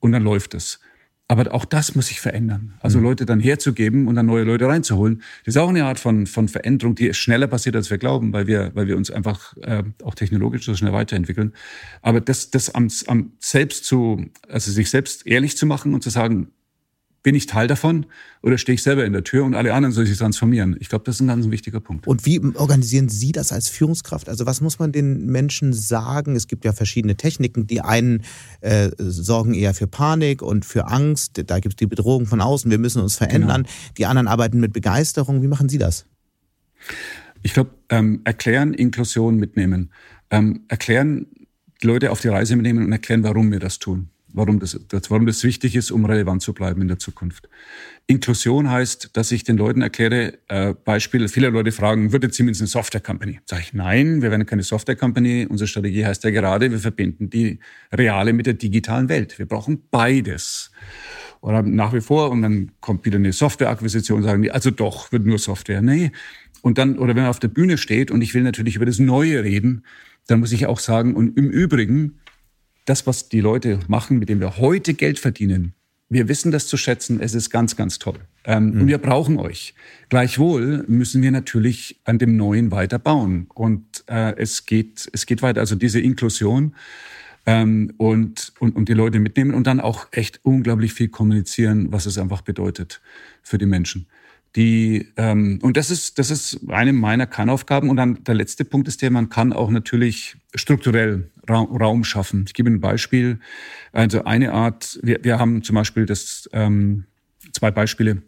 und 0.00 0.12
dann 0.12 0.22
läuft 0.22 0.54
es. 0.54 0.80
Aber 1.30 1.54
auch 1.54 1.64
das 1.64 1.94
muss 1.94 2.08
sich 2.08 2.20
verändern. 2.20 2.74
Also 2.80 2.98
mhm. 2.98 3.04
Leute 3.04 3.24
dann 3.24 3.38
herzugeben 3.38 4.08
und 4.08 4.16
dann 4.16 4.26
neue 4.26 4.42
Leute 4.42 4.66
reinzuholen, 4.66 5.22
das 5.44 5.54
ist 5.54 5.60
auch 5.60 5.68
eine 5.68 5.84
Art 5.84 6.00
von, 6.00 6.26
von 6.26 6.48
Veränderung, 6.48 6.96
die 6.96 7.14
schneller 7.14 7.46
passiert, 7.46 7.76
als 7.76 7.88
wir 7.88 7.98
glauben, 7.98 8.32
weil 8.32 8.48
wir, 8.48 8.72
weil 8.74 8.88
wir 8.88 8.96
uns 8.96 9.12
einfach 9.12 9.56
äh, 9.58 9.84
auch 10.02 10.16
technologisch 10.16 10.64
so 10.64 10.74
schnell 10.74 10.92
weiterentwickeln. 10.92 11.52
Aber 12.02 12.20
das, 12.20 12.50
das 12.50 12.74
am, 12.74 12.88
am 13.06 13.30
selbst 13.38 13.84
zu, 13.84 14.26
also 14.48 14.72
sich 14.72 14.90
selbst 14.90 15.24
ehrlich 15.24 15.56
zu 15.56 15.66
machen 15.66 15.94
und 15.94 16.02
zu 16.02 16.10
sagen, 16.10 16.50
bin 17.22 17.34
ich 17.34 17.46
Teil 17.46 17.66
davon 17.66 18.06
oder 18.42 18.56
stehe 18.56 18.74
ich 18.74 18.82
selber 18.82 19.04
in 19.04 19.12
der 19.12 19.24
Tür 19.24 19.44
und 19.44 19.54
alle 19.54 19.74
anderen 19.74 19.92
sollen 19.92 20.06
sich 20.06 20.18
transformieren? 20.18 20.76
Ich 20.80 20.88
glaube, 20.88 21.04
das 21.04 21.16
ist 21.16 21.20
ein 21.20 21.28
ganz 21.28 21.50
wichtiger 21.50 21.80
Punkt. 21.80 22.06
Und 22.06 22.24
wie 22.24 22.40
organisieren 22.54 23.08
Sie 23.08 23.32
das 23.32 23.52
als 23.52 23.68
Führungskraft? 23.68 24.28
Also 24.28 24.46
was 24.46 24.60
muss 24.60 24.78
man 24.78 24.92
den 24.92 25.26
Menschen 25.26 25.72
sagen? 25.72 26.34
Es 26.34 26.48
gibt 26.48 26.64
ja 26.64 26.72
verschiedene 26.72 27.16
Techniken. 27.16 27.66
Die 27.66 27.82
einen 27.82 28.22
äh, 28.60 28.90
sorgen 28.98 29.54
eher 29.54 29.74
für 29.74 29.86
Panik 29.86 30.40
und 30.40 30.64
für 30.64 30.86
Angst. 30.86 31.42
Da 31.46 31.60
gibt 31.60 31.74
es 31.74 31.76
die 31.76 31.86
Bedrohung 31.86 32.26
von 32.26 32.40
außen. 32.40 32.70
Wir 32.70 32.78
müssen 32.78 33.02
uns 33.02 33.16
verändern. 33.16 33.64
Genau. 33.64 33.74
Die 33.98 34.06
anderen 34.06 34.28
arbeiten 34.28 34.60
mit 34.60 34.72
Begeisterung. 34.72 35.42
Wie 35.42 35.48
machen 35.48 35.68
Sie 35.68 35.78
das? 35.78 36.06
Ich 37.42 37.52
glaube, 37.52 37.70
ähm, 37.90 38.22
erklären, 38.24 38.72
Inklusion 38.72 39.36
mitnehmen. 39.36 39.92
Ähm, 40.30 40.62
erklären, 40.68 41.26
Leute 41.82 42.10
auf 42.10 42.20
die 42.20 42.28
Reise 42.28 42.56
mitnehmen 42.56 42.84
und 42.84 42.92
erklären, 42.92 43.24
warum 43.24 43.50
wir 43.50 43.58
das 43.58 43.78
tun 43.78 44.08
warum 44.32 44.60
das, 44.60 44.78
warum 45.08 45.26
das 45.26 45.42
wichtig 45.44 45.76
ist, 45.76 45.90
um 45.90 46.04
relevant 46.04 46.42
zu 46.42 46.52
bleiben 46.52 46.82
in 46.82 46.88
der 46.88 46.98
Zukunft. 46.98 47.48
Inklusion 48.06 48.70
heißt, 48.70 49.10
dass 49.12 49.30
ich 49.32 49.44
den 49.44 49.56
Leuten 49.56 49.82
erkläre, 49.82 50.38
äh, 50.48 50.74
Beispiel, 50.84 51.28
viele 51.28 51.50
Leute 51.50 51.72
fragen, 51.72 52.12
wird 52.12 52.24
jetzt 52.24 52.36
Siemens 52.36 52.60
eine 52.60 52.66
Software 52.66 53.00
Company? 53.00 53.40
Sag 53.46 53.60
ich, 53.60 53.72
nein, 53.72 54.22
wir 54.22 54.30
werden 54.30 54.46
keine 54.46 54.62
Software 54.62 54.96
Company. 54.96 55.46
Unsere 55.48 55.68
Strategie 55.68 56.04
heißt 56.04 56.24
ja 56.24 56.30
gerade, 56.30 56.70
wir 56.70 56.78
verbinden 56.78 57.30
die 57.30 57.60
reale 57.92 58.32
mit 58.32 58.46
der 58.46 58.54
digitalen 58.54 59.08
Welt. 59.08 59.38
Wir 59.38 59.46
brauchen 59.46 59.82
beides. 59.90 60.72
Oder 61.40 61.62
nach 61.62 61.94
wie 61.94 62.00
vor, 62.00 62.30
und 62.30 62.42
dann 62.42 62.72
kommt 62.80 63.04
wieder 63.04 63.16
eine 63.16 63.32
Software-Akquisition, 63.32 64.22
sagen 64.22 64.42
die, 64.42 64.50
also 64.50 64.70
doch, 64.70 65.12
wird 65.12 65.24
nur 65.24 65.38
Software. 65.38 65.80
Nee. 65.80 66.10
Und 66.62 66.78
dann, 66.78 66.98
oder 66.98 67.14
wenn 67.14 67.22
man 67.22 67.30
auf 67.30 67.38
der 67.38 67.48
Bühne 67.48 67.78
steht 67.78 68.10
und 68.10 68.20
ich 68.20 68.34
will 68.34 68.42
natürlich 68.42 68.76
über 68.76 68.84
das 68.86 68.98
Neue 68.98 69.42
reden, 69.42 69.84
dann 70.26 70.40
muss 70.40 70.52
ich 70.52 70.66
auch 70.66 70.78
sagen, 70.78 71.14
und 71.14 71.36
im 71.38 71.48
Übrigen, 71.48 72.18
das, 72.84 73.06
was 73.06 73.28
die 73.28 73.40
Leute 73.40 73.80
machen, 73.88 74.18
mit 74.18 74.28
dem 74.28 74.40
wir 74.40 74.56
heute 74.56 74.94
Geld 74.94 75.18
verdienen, 75.18 75.74
wir 76.10 76.28
wissen 76.28 76.50
das 76.50 76.66
zu 76.66 76.76
schätzen, 76.76 77.20
es 77.20 77.34
ist 77.34 77.50
ganz, 77.50 77.76
ganz 77.76 78.00
toll. 78.00 78.18
Ähm, 78.44 78.70
mhm. 78.70 78.80
Und 78.80 78.86
wir 78.88 78.98
brauchen 78.98 79.38
euch. 79.38 79.74
Gleichwohl 80.08 80.84
müssen 80.88 81.22
wir 81.22 81.30
natürlich 81.30 82.00
an 82.04 82.18
dem 82.18 82.36
Neuen 82.36 82.72
weiter 82.72 82.98
bauen. 82.98 83.46
Und 83.54 84.04
äh, 84.08 84.36
es, 84.36 84.66
geht, 84.66 85.08
es 85.12 85.24
geht 85.24 85.40
weiter. 85.40 85.60
Also 85.60 85.76
diese 85.76 86.00
Inklusion 86.00 86.74
ähm, 87.46 87.94
und, 87.96 88.52
und, 88.58 88.74
und 88.74 88.88
die 88.88 88.94
Leute 88.94 89.20
mitnehmen 89.20 89.54
und 89.54 89.68
dann 89.68 89.78
auch 89.78 90.08
echt 90.10 90.40
unglaublich 90.42 90.92
viel 90.92 91.08
kommunizieren, 91.08 91.92
was 91.92 92.06
es 92.06 92.18
einfach 92.18 92.42
bedeutet 92.42 93.00
für 93.42 93.58
die 93.58 93.66
Menschen. 93.66 94.06
Die, 94.56 95.12
ähm, 95.16 95.60
und 95.62 95.76
das 95.76 95.90
ist, 95.90 96.18
das 96.18 96.30
ist 96.30 96.60
eine 96.68 96.92
meiner 96.92 97.26
Kernaufgaben. 97.26 97.88
Und 97.88 97.96
dann 97.96 98.24
der 98.24 98.34
letzte 98.34 98.64
Punkt 98.64 98.88
ist 98.88 99.02
der, 99.02 99.10
man 99.10 99.28
kann 99.28 99.52
auch 99.52 99.70
natürlich 99.70 100.36
strukturell 100.54 101.30
Raum, 101.48 101.76
Raum 101.76 102.04
schaffen. 102.04 102.44
Ich 102.46 102.54
gebe 102.54 102.70
ein 102.70 102.80
Beispiel. 102.80 103.38
Also 103.92 104.24
eine 104.24 104.52
Art, 104.52 104.98
wir, 105.02 105.22
wir 105.22 105.38
haben 105.38 105.62
zum 105.62 105.74
Beispiel 105.74 106.06
das, 106.06 106.48
ähm, 106.52 107.04
zwei 107.52 107.70
Beispiele. 107.70 108.22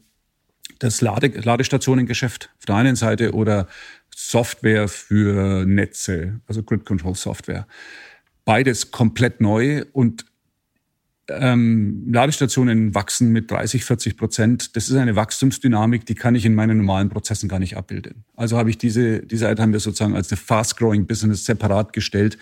Das 0.78 1.00
Lade, 1.00 1.28
Ladestationengeschäft 1.28 2.50
auf 2.58 2.66
der 2.66 2.76
einen 2.76 2.96
Seite 2.96 3.32
oder 3.32 3.68
Software 4.14 4.88
für 4.88 5.64
Netze, 5.64 6.40
also 6.46 6.62
Grid 6.62 6.84
Control 6.84 7.14
Software. 7.14 7.66
Beides 8.44 8.90
komplett 8.90 9.40
neu 9.40 9.84
und 9.92 10.24
ähm, 11.40 12.04
Ladestationen 12.10 12.94
wachsen 12.94 13.30
mit 13.30 13.50
30, 13.50 13.84
40 13.84 14.16
Prozent. 14.16 14.76
Das 14.76 14.88
ist 14.88 14.96
eine 14.96 15.16
Wachstumsdynamik, 15.16 16.06
die 16.06 16.14
kann 16.14 16.34
ich 16.34 16.44
in 16.44 16.54
meinen 16.54 16.78
normalen 16.78 17.08
Prozessen 17.08 17.48
gar 17.48 17.58
nicht 17.58 17.76
abbilden. 17.76 18.24
Also 18.36 18.56
habe 18.56 18.70
ich 18.70 18.78
diese, 18.78 19.20
diese 19.20 19.46
Seite 19.46 19.62
haben 19.62 19.72
wir 19.72 19.80
sozusagen 19.80 20.14
als 20.14 20.30
eine 20.30 20.36
fast-growing 20.36 21.06
Business 21.06 21.44
separat 21.44 21.92
gestellt. 21.92 22.38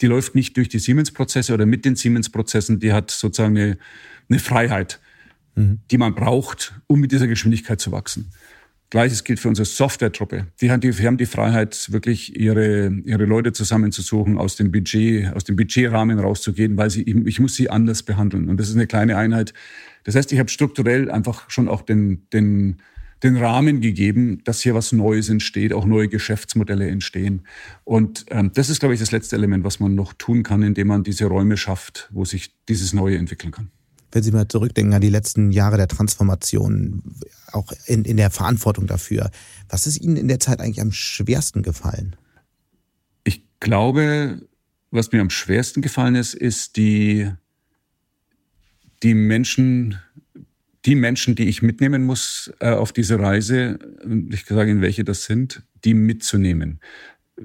Die 0.00 0.06
läuft 0.06 0.34
nicht 0.34 0.56
durch 0.56 0.68
die 0.68 0.78
Siemens-Prozesse 0.78 1.54
oder 1.54 1.66
mit 1.66 1.84
den 1.84 1.96
Siemens-Prozessen. 1.96 2.80
Die 2.80 2.92
hat 2.92 3.10
sozusagen 3.10 3.56
eine, 3.56 3.78
eine 4.28 4.38
Freiheit, 4.38 5.00
mhm. 5.54 5.80
die 5.90 5.98
man 5.98 6.14
braucht, 6.14 6.74
um 6.86 7.00
mit 7.00 7.12
dieser 7.12 7.26
Geschwindigkeit 7.26 7.80
zu 7.80 7.92
wachsen. 7.92 8.30
Gleiches 8.90 9.22
gilt 9.22 9.38
für 9.38 9.48
unsere 9.48 9.66
Software-Truppe. 9.66 10.48
Die 10.60 10.70
haben 10.72 10.80
die, 10.80 10.92
haben 10.92 11.16
die 11.16 11.26
Freiheit, 11.26 11.92
wirklich 11.92 12.36
ihre, 12.36 12.92
ihre 13.04 13.24
Leute 13.24 13.52
zusammenzusuchen, 13.52 14.36
aus 14.36 14.56
dem 14.56 14.72
Budget, 14.72 15.32
aus 15.32 15.44
dem 15.44 15.54
Budgetrahmen 15.54 16.18
rauszugehen, 16.18 16.76
weil 16.76 16.90
sie, 16.90 17.02
ich 17.02 17.38
muss 17.38 17.54
sie 17.54 17.70
anders 17.70 18.02
behandeln. 18.02 18.48
Und 18.48 18.58
das 18.58 18.68
ist 18.68 18.74
eine 18.74 18.88
kleine 18.88 19.16
Einheit. 19.16 19.54
Das 20.02 20.16
heißt, 20.16 20.32
ich 20.32 20.40
habe 20.40 20.48
strukturell 20.48 21.08
einfach 21.08 21.50
schon 21.50 21.68
auch 21.68 21.82
den, 21.82 22.26
den, 22.32 22.78
den 23.22 23.36
Rahmen 23.36 23.80
gegeben, 23.80 24.42
dass 24.44 24.60
hier 24.60 24.74
was 24.74 24.90
Neues 24.90 25.28
entsteht, 25.28 25.72
auch 25.72 25.86
neue 25.86 26.08
Geschäftsmodelle 26.08 26.88
entstehen. 26.88 27.46
Und 27.84 28.26
ähm, 28.30 28.50
das 28.54 28.70
ist, 28.70 28.80
glaube 28.80 28.94
ich, 28.94 29.00
das 29.00 29.12
letzte 29.12 29.36
Element, 29.36 29.62
was 29.62 29.78
man 29.78 29.94
noch 29.94 30.14
tun 30.14 30.42
kann, 30.42 30.64
indem 30.64 30.88
man 30.88 31.04
diese 31.04 31.26
Räume 31.26 31.56
schafft, 31.56 32.08
wo 32.10 32.24
sich 32.24 32.56
dieses 32.68 32.92
Neue 32.92 33.18
entwickeln 33.18 33.52
kann. 33.52 33.70
Wenn 34.12 34.22
Sie 34.22 34.32
mal 34.32 34.48
zurückdenken 34.48 34.94
an 34.94 35.00
die 35.00 35.08
letzten 35.08 35.52
Jahre 35.52 35.76
der 35.76 35.88
Transformation, 35.88 37.02
auch 37.52 37.72
in, 37.86 38.04
in 38.04 38.16
der 38.16 38.30
Verantwortung 38.30 38.86
dafür, 38.86 39.30
was 39.68 39.86
ist 39.86 40.00
Ihnen 40.00 40.16
in 40.16 40.28
der 40.28 40.40
Zeit 40.40 40.60
eigentlich 40.60 40.80
am 40.80 40.92
schwersten 40.92 41.62
gefallen? 41.62 42.16
Ich 43.24 43.44
glaube, 43.60 44.42
was 44.90 45.12
mir 45.12 45.20
am 45.20 45.30
schwersten 45.30 45.82
gefallen 45.82 46.16
ist, 46.16 46.34
ist 46.34 46.76
die, 46.76 47.30
die 49.02 49.14
Menschen, 49.14 49.98
die 50.84 50.94
Menschen, 50.96 51.34
die 51.34 51.48
ich 51.48 51.62
mitnehmen 51.62 52.04
muss 52.04 52.52
äh, 52.60 52.70
auf 52.70 52.92
diese 52.92 53.18
Reise, 53.18 53.78
ich 54.30 54.46
sage 54.46 54.70
Ihnen, 54.70 54.80
welche 54.80 55.04
das 55.04 55.24
sind, 55.24 55.62
die 55.84 55.94
mitzunehmen. 55.94 56.80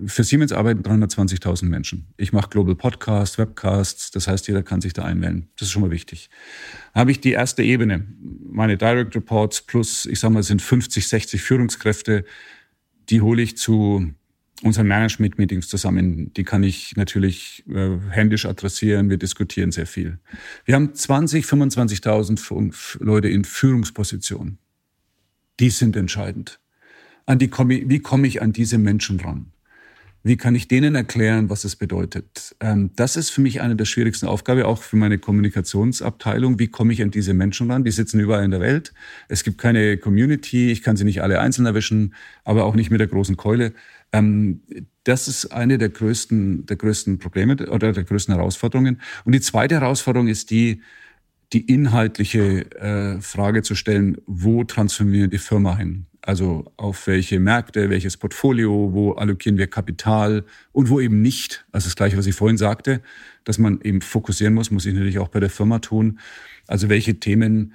Für 0.08 0.24
Siemens 0.24 0.52
arbeiten 0.52 0.82
320.000 0.82 1.66
Menschen. 1.66 2.08
Ich 2.18 2.34
mache 2.34 2.50
Global 2.50 2.76
Podcasts, 2.76 3.38
Webcasts, 3.38 4.12
das 4.12 4.28
heißt, 4.28 4.48
jeder 4.48 4.62
kann 4.62 4.82
sich 4.82 4.92
da 4.92 5.04
einwählen. 5.04 5.48
Das 5.58 5.68
ist 5.68 5.72
schon 5.72 5.84
mal 5.84 5.92
wichtig. 5.92 6.30
Da 6.94 7.02
habe 7.02 7.12
ich 7.12 7.22
die 7.22 7.32
erste 7.32 7.64
Ebene, 7.64 8.06
meine 8.44 8.78
Direct 8.78 9.16
Reports 9.16 9.62
plus, 9.62 10.06
ich 10.06 10.20
sage 10.20 10.34
mal, 10.34 10.44
sind 10.44 10.62
50, 10.62 11.08
60 11.08 11.42
Führungskräfte, 11.42 12.26
die 13.10 13.22
hole 13.22 13.42
ich 13.42 13.58
zu 13.58 14.12
unseren 14.64 14.88
Management-Meetings 14.88 15.68
zusammen. 15.68 16.34
Die 16.34 16.44
kann 16.44 16.64
ich 16.64 16.96
natürlich 16.96 17.64
äh, 17.70 17.98
händisch 18.10 18.46
adressieren. 18.46 19.10
Wir 19.10 19.18
diskutieren 19.18 19.72
sehr 19.72 19.86
viel. 19.86 20.20
Wir 20.66 20.76
haben 20.76 20.94
20, 20.94 21.46
25.000 21.46 23.04
Leute 23.04 23.30
in 23.30 23.44
Führungspositionen. 23.44 24.58
Die 25.60 25.70
sind 25.70 25.96
entscheidend. 25.96 26.60
An 27.26 27.40
die 27.40 27.48
komme, 27.48 27.90
wie 27.90 28.00
komme 28.00 28.28
ich 28.28 28.42
an 28.42 28.54
diese 28.54 28.78
Menschen 28.78 29.20
ran? 29.20 29.52
Wie 30.28 30.38
kann 30.38 30.56
ich 30.56 30.68
denen 30.68 30.96
erklären, 30.96 31.52
was 31.52 31.66
es 31.66 31.76
bedeutet? 31.76 32.56
Ähm, 32.60 32.90
das 32.96 33.16
ist 33.16 33.30
für 33.30 33.42
mich 33.42 33.62
eine 33.62 33.76
der 33.76 33.86
schwierigsten 33.86 34.26
Aufgaben, 34.26 34.64
auch 34.64 34.82
für 34.82 34.96
meine 34.96 35.20
Kommunikationsabteilung. 35.20 36.58
Wie 36.58 36.68
komme 36.68 36.94
ich 36.94 37.04
an 37.04 37.12
diese 37.12 37.36
Menschen 37.36 37.70
ran? 37.70 37.84
Die 37.84 37.92
sitzen 37.92 38.20
überall 38.20 38.44
in 38.44 38.50
der 38.50 38.60
Welt. 38.60 38.92
Es 39.28 39.44
gibt 39.44 39.60
keine 39.60 39.98
Community. 39.98 40.72
Ich 40.72 40.82
kann 40.82 40.98
sie 40.98 41.04
nicht 41.04 41.22
alle 41.22 41.40
einzeln 41.40 41.68
erwischen, 41.68 42.16
aber 42.44 42.64
auch 42.64 42.74
nicht 42.74 42.90
mit 42.90 43.00
der 43.00 43.08
großen 43.08 43.38
Keule. 43.38 43.74
Ähm, 44.12 44.62
das 45.04 45.28
ist 45.28 45.54
eine 45.54 45.78
der 45.78 45.90
größten, 45.90 46.66
der 46.66 46.78
größten 46.78 47.20
Probleme 47.20 47.56
oder 47.70 47.92
der 47.92 48.04
größten 48.04 48.34
Herausforderungen. 48.34 49.02
Und 49.26 49.34
die 49.36 49.42
zweite 49.42 49.76
Herausforderung 49.76 50.28
ist 50.28 50.50
die, 50.50 50.82
die 51.54 51.72
inhaltliche 51.72 52.72
äh, 52.82 53.22
Frage 53.22 53.62
zu 53.62 53.76
stellen, 53.76 54.18
wo 54.26 54.64
transformieren 54.64 55.30
wir 55.30 55.38
die 55.38 55.38
Firma 55.38 55.78
hin? 55.78 56.08
Also 56.26 56.72
auf 56.76 57.06
welche 57.06 57.40
Märkte, 57.40 57.92
welches 57.92 58.18
Portfolio, 58.18 58.90
wo 58.94 59.12
allokieren 59.12 59.60
wir 59.60 59.68
Kapital 59.68 60.44
und 60.72 60.90
wo 60.90 61.00
eben 61.00 61.22
nicht. 61.22 61.66
Also 61.72 61.86
das 61.86 61.96
Gleiche, 61.96 62.18
was 62.18 62.26
ich 62.26 62.34
vorhin 62.34 62.58
sagte, 62.58 63.02
dass 63.44 63.60
man 63.60 63.80
eben 63.82 64.02
fokussieren 64.02 64.56
muss, 64.56 64.72
muss 64.72 64.88
ich 64.88 64.96
natürlich 64.96 65.20
auch 65.20 65.28
bei 65.28 65.40
der 65.40 65.52
Firma 65.52 65.78
tun. 65.78 66.20
Also 66.66 66.90
welche 66.90 67.20
Themen 67.20 67.74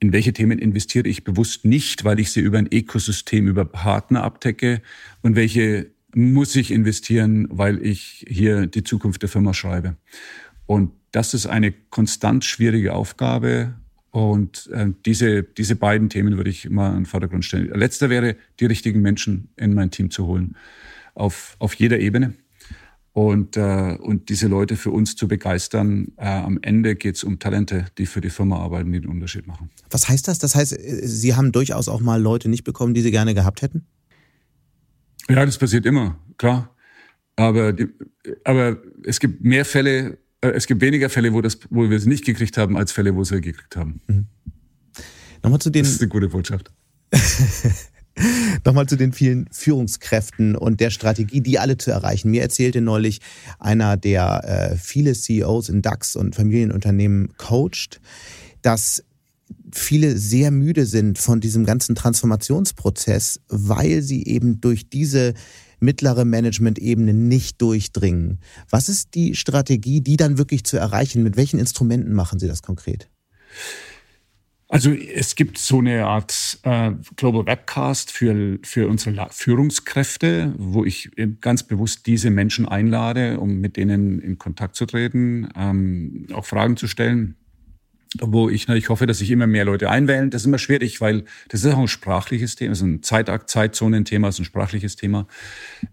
in 0.00 0.12
welche 0.12 0.32
Themen 0.32 0.58
investiere 0.58 1.08
ich 1.08 1.24
bewusst 1.24 1.64
nicht, 1.64 2.04
weil 2.04 2.20
ich 2.20 2.30
sie 2.30 2.40
über 2.40 2.58
ein 2.58 2.68
Ökosystem, 2.72 3.48
über 3.48 3.64
Partner 3.64 4.22
abdecke 4.22 4.80
und 5.22 5.34
welche 5.36 5.90
muss 6.14 6.56
ich 6.56 6.70
investieren, 6.70 7.48
weil 7.50 7.84
ich 7.84 8.24
hier 8.28 8.66
die 8.66 8.84
Zukunft 8.84 9.22
der 9.22 9.28
Firma 9.28 9.52
schreibe. 9.54 9.96
Und 10.66 10.92
das 11.10 11.34
ist 11.34 11.46
eine 11.46 11.72
konstant 11.72 12.44
schwierige 12.44 12.94
Aufgabe. 12.94 13.74
Und 14.18 14.68
äh, 14.72 14.88
diese, 15.06 15.44
diese 15.44 15.76
beiden 15.76 16.08
Themen 16.08 16.36
würde 16.36 16.50
ich 16.50 16.64
immer 16.64 16.88
in 16.90 16.96
den 16.96 17.06
Vordergrund 17.06 17.44
stellen. 17.44 17.70
Letzter 17.72 18.10
wäre, 18.10 18.36
die 18.58 18.66
richtigen 18.66 19.00
Menschen 19.00 19.48
in 19.56 19.74
mein 19.74 19.90
Team 19.90 20.10
zu 20.10 20.26
holen. 20.26 20.56
Auf, 21.14 21.56
auf 21.58 21.74
jeder 21.74 21.98
Ebene 21.98 22.34
und, 23.12 23.56
äh, 23.56 23.96
und 24.00 24.28
diese 24.28 24.46
Leute 24.46 24.76
für 24.76 24.90
uns 24.90 25.16
zu 25.16 25.26
begeistern. 25.26 26.12
Äh, 26.16 26.28
am 26.28 26.58
Ende 26.62 26.94
geht 26.94 27.16
es 27.16 27.24
um 27.24 27.38
Talente, 27.38 27.86
die 27.98 28.06
für 28.06 28.20
die 28.20 28.30
Firma 28.30 28.58
arbeiten, 28.58 28.92
die 28.92 29.00
den 29.00 29.10
Unterschied 29.10 29.46
machen. 29.46 29.70
Was 29.90 30.08
heißt 30.08 30.28
das? 30.28 30.38
Das 30.38 30.54
heißt, 30.54 30.76
Sie 30.78 31.34
haben 31.34 31.50
durchaus 31.50 31.88
auch 31.88 32.00
mal 32.00 32.20
Leute 32.20 32.48
nicht 32.48 32.64
bekommen, 32.64 32.94
die 32.94 33.00
Sie 33.00 33.10
gerne 33.10 33.34
gehabt 33.34 33.62
hätten? 33.62 33.86
Ja, 35.28 35.44
das 35.44 35.58
passiert 35.58 35.84
immer, 35.86 36.18
klar. 36.38 36.74
Aber, 37.36 37.72
die, 37.72 37.88
aber 38.44 38.78
es 39.04 39.20
gibt 39.20 39.42
mehr 39.42 39.64
Fälle, 39.64 40.18
äh, 40.40 40.50
es 40.50 40.66
gibt 40.66 40.80
weniger 40.80 41.10
Fälle, 41.10 41.32
wo, 41.32 41.40
das, 41.40 41.58
wo 41.70 41.88
wir 41.88 41.96
es 41.96 42.06
nicht 42.06 42.24
gekriegt 42.24 42.56
haben, 42.56 42.76
als 42.76 42.92
Fälle, 42.92 43.12
wo 43.14 43.18
wir 43.18 43.22
es 43.22 43.30
gekriegt 43.30 43.76
haben. 43.76 44.00
Mhm. 44.06 44.26
Nochmal 45.42 45.60
zu 45.60 45.70
den. 45.70 45.84
Das 45.84 45.92
ist 45.92 46.00
eine 46.00 46.08
gute 46.08 46.28
Botschaft. 46.28 46.70
Nochmal 48.64 48.86
zu 48.86 48.96
den 48.96 49.12
vielen 49.12 49.48
Führungskräften 49.52 50.56
und 50.56 50.80
der 50.80 50.90
Strategie, 50.90 51.40
die 51.40 51.60
alle 51.60 51.78
zu 51.78 51.92
erreichen. 51.92 52.30
Mir 52.30 52.42
erzählte 52.42 52.80
neulich 52.80 53.20
einer, 53.60 53.96
der 53.96 54.72
äh, 54.72 54.76
viele 54.76 55.14
CEOs 55.14 55.68
in 55.68 55.82
DAX 55.82 56.16
und 56.16 56.34
Familienunternehmen 56.34 57.34
coacht, 57.36 58.00
dass 58.60 59.04
viele 59.72 60.16
sehr 60.18 60.50
müde 60.50 60.86
sind 60.86 61.18
von 61.18 61.40
diesem 61.40 61.64
ganzen 61.64 61.94
Transformationsprozess, 61.94 63.40
weil 63.48 64.02
sie 64.02 64.24
eben 64.26 64.60
durch 64.60 64.90
diese 64.90 65.34
mittlere 65.80 66.24
Management-Ebene 66.24 67.14
nicht 67.14 67.60
durchdringen. 67.60 68.40
Was 68.70 68.88
ist 68.88 69.14
die 69.14 69.34
Strategie, 69.34 70.00
die 70.00 70.16
dann 70.16 70.38
wirklich 70.38 70.64
zu 70.64 70.76
erreichen? 70.76 71.22
Mit 71.22 71.36
welchen 71.36 71.58
Instrumenten 71.58 72.12
machen 72.12 72.38
Sie 72.38 72.48
das 72.48 72.62
konkret? 72.62 73.08
Also 74.70 74.92
es 74.92 75.34
gibt 75.34 75.56
so 75.56 75.78
eine 75.78 76.04
Art 76.04 76.58
äh, 76.62 76.92
Global 77.16 77.46
Webcast 77.46 78.12
für, 78.12 78.58
für 78.62 78.86
unsere 78.86 79.28
Führungskräfte, 79.30 80.54
wo 80.58 80.84
ich 80.84 81.10
ganz 81.40 81.62
bewusst 81.62 82.06
diese 82.06 82.28
Menschen 82.28 82.68
einlade, 82.68 83.40
um 83.40 83.60
mit 83.60 83.78
denen 83.78 84.20
in 84.20 84.36
Kontakt 84.36 84.76
zu 84.76 84.84
treten, 84.84 85.48
ähm, 85.56 86.26
auch 86.34 86.44
Fragen 86.44 86.76
zu 86.76 86.86
stellen 86.86 87.36
wo 88.20 88.48
ich 88.48 88.68
natürlich 88.68 88.88
hoffe, 88.88 89.06
dass 89.06 89.18
sich 89.18 89.30
immer 89.30 89.46
mehr 89.46 89.64
Leute 89.64 89.90
einwählen. 89.90 90.30
Das 90.30 90.42
ist 90.42 90.46
immer 90.46 90.58
schwierig, 90.58 91.00
weil 91.00 91.24
das 91.48 91.64
ist 91.64 91.72
auch 91.72 91.78
ein 91.78 91.88
sprachliches 91.88 92.56
Thema, 92.56 92.70
das 92.70 92.78
ist 92.78 92.84
ein 92.84 93.02
Zeitakt, 93.02 93.50
Zeitzonenthema, 93.50 94.28
das 94.28 94.36
ist 94.36 94.40
ein 94.40 94.44
sprachliches 94.46 94.96
Thema. 94.96 95.26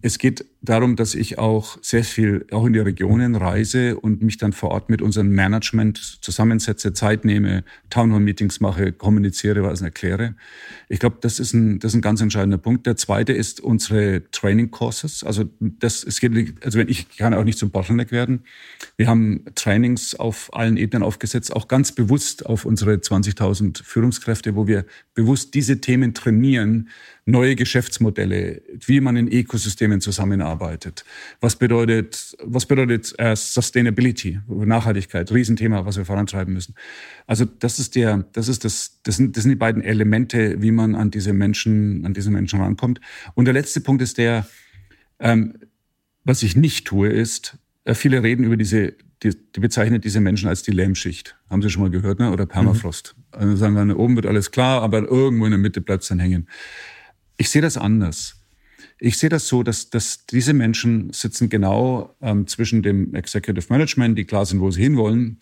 Es 0.01 0.17
geht 0.17 0.45
darum, 0.61 0.95
dass 0.95 1.13
ich 1.13 1.37
auch 1.37 1.77
sehr 1.81 2.03
viel 2.03 2.45
auch 2.51 2.65
in 2.65 2.73
die 2.73 2.79
Regionen 2.79 3.35
reise 3.35 3.99
und 3.99 4.21
mich 4.21 4.37
dann 4.37 4.53
vor 4.53 4.71
Ort 4.71 4.89
mit 4.89 5.01
unserem 5.01 5.29
Management 5.29 5.97
zusammensetze, 6.21 6.93
Zeit 6.93 7.25
nehme, 7.25 7.63
Townhall-Meetings 7.89 8.61
mache, 8.61 8.93
kommuniziere, 8.93 9.63
was 9.63 9.81
erkläre. 9.81 10.35
Ich 10.87 10.99
glaube, 10.99 11.17
das 11.19 11.39
ist 11.39 11.53
ein, 11.53 11.79
das 11.79 11.91
ist 11.91 11.97
ein 11.97 12.01
ganz 12.01 12.21
entscheidender 12.21 12.57
Punkt. 12.57 12.87
Der 12.87 12.95
zweite 12.95 13.33
ist 13.33 13.59
unsere 13.59 14.23
Training 14.31 14.71
Courses. 14.71 15.23
Also 15.23 15.45
das, 15.59 16.03
es 16.03 16.19
geht, 16.19 16.63
also 16.63 16.79
wenn 16.79 16.87
ich 16.87 17.09
kann 17.17 17.33
auch 17.33 17.43
nicht 17.43 17.59
zum 17.59 17.71
Bottleneck 17.71 18.11
werden. 18.11 18.43
Wir 18.95 19.07
haben 19.07 19.43
Trainings 19.55 20.15
auf 20.15 20.53
allen 20.53 20.77
Ebenen 20.77 21.03
aufgesetzt, 21.03 21.53
auch 21.53 21.67
ganz 21.67 21.91
bewusst 21.91 22.04
bewusst 22.05 22.45
auf 22.45 22.65
unsere 22.65 22.93
20.000 22.93 23.83
Führungskräfte, 23.83 24.55
wo 24.55 24.67
wir 24.67 24.85
bewusst 25.15 25.55
diese 25.55 25.81
Themen 25.81 26.13
trainieren, 26.13 26.89
neue 27.25 27.55
Geschäftsmodelle, 27.55 28.61
wie 28.85 29.01
man 29.01 29.15
in 29.17 29.27
Ökosystemen 29.27 30.01
zusammenarbeitet. 30.01 31.03
Was 31.41 31.55
bedeutet, 31.55 32.37
was 32.43 32.67
bedeutet 32.67 33.13
äh, 33.17 33.35
Sustainability, 33.35 34.39
Nachhaltigkeit, 34.47 35.31
Riesenthema, 35.31 35.85
was 35.85 35.97
wir 35.97 36.05
vorantreiben 36.05 36.53
müssen. 36.53 36.75
Also 37.25 37.45
das 37.45 37.79
ist 37.79 37.95
der, 37.95 38.25
das 38.33 38.47
ist 38.47 38.63
das, 38.63 38.99
das 39.01 39.17
sind, 39.17 39.35
das 39.35 39.43
sind 39.43 39.49
die 39.49 39.55
beiden 39.55 39.81
Elemente, 39.81 40.61
wie 40.61 40.71
man 40.71 40.93
an 40.93 41.09
diese 41.09 41.33
Menschen, 41.33 42.05
an 42.05 42.13
diese 42.13 42.29
Menschen 42.29 42.61
rankommt. 42.61 43.01
Und 43.33 43.45
der 43.45 43.55
letzte 43.55 43.81
Punkt 43.81 44.03
ist 44.03 44.19
der, 44.19 44.47
ähm, 45.19 45.55
was 46.23 46.43
ich 46.43 46.55
nicht 46.55 46.85
tue, 46.85 47.09
ist, 47.09 47.57
äh, 47.85 47.95
viele 47.95 48.21
reden 48.21 48.43
über 48.43 48.57
diese 48.57 48.93
die, 49.25 49.35
die 49.55 49.59
bezeichnet 49.59 50.05
diese 50.05 50.21
Menschen 50.21 50.47
als 50.47 50.63
die 50.63 50.71
Lähmschicht. 50.71 51.35
Haben 51.49 51.61
Sie 51.61 51.69
schon 51.69 51.81
mal 51.81 51.89
gehört, 51.89 52.19
ne? 52.19 52.31
Oder 52.31 52.45
Permafrost. 52.45 53.15
Mhm. 53.17 53.23
Also 53.39 53.55
sagen 53.55 53.75
wir, 53.87 53.99
oben 53.99 54.15
wird 54.15 54.25
alles 54.25 54.51
klar, 54.51 54.81
aber 54.81 54.99
irgendwo 55.03 55.45
in 55.45 55.51
der 55.51 55.59
Mitte 55.59 55.81
bleibt 55.81 56.03
es 56.03 56.09
dann 56.09 56.19
hängen. 56.19 56.47
Ich 57.37 57.49
sehe 57.49 57.61
das 57.61 57.77
anders. 57.77 58.41
Ich 58.97 59.17
sehe 59.17 59.29
das 59.29 59.47
so, 59.47 59.63
dass, 59.63 59.89
dass 59.89 60.25
diese 60.25 60.53
Menschen 60.53 61.11
sitzen 61.11 61.49
genau 61.49 62.15
ähm, 62.21 62.47
zwischen 62.47 62.81
dem 62.81 63.13
Executive 63.13 63.67
Management, 63.69 64.17
die 64.17 64.25
klar 64.25 64.45
sind, 64.45 64.61
wo 64.61 64.71
sie 64.71 64.83
hinwollen, 64.83 65.39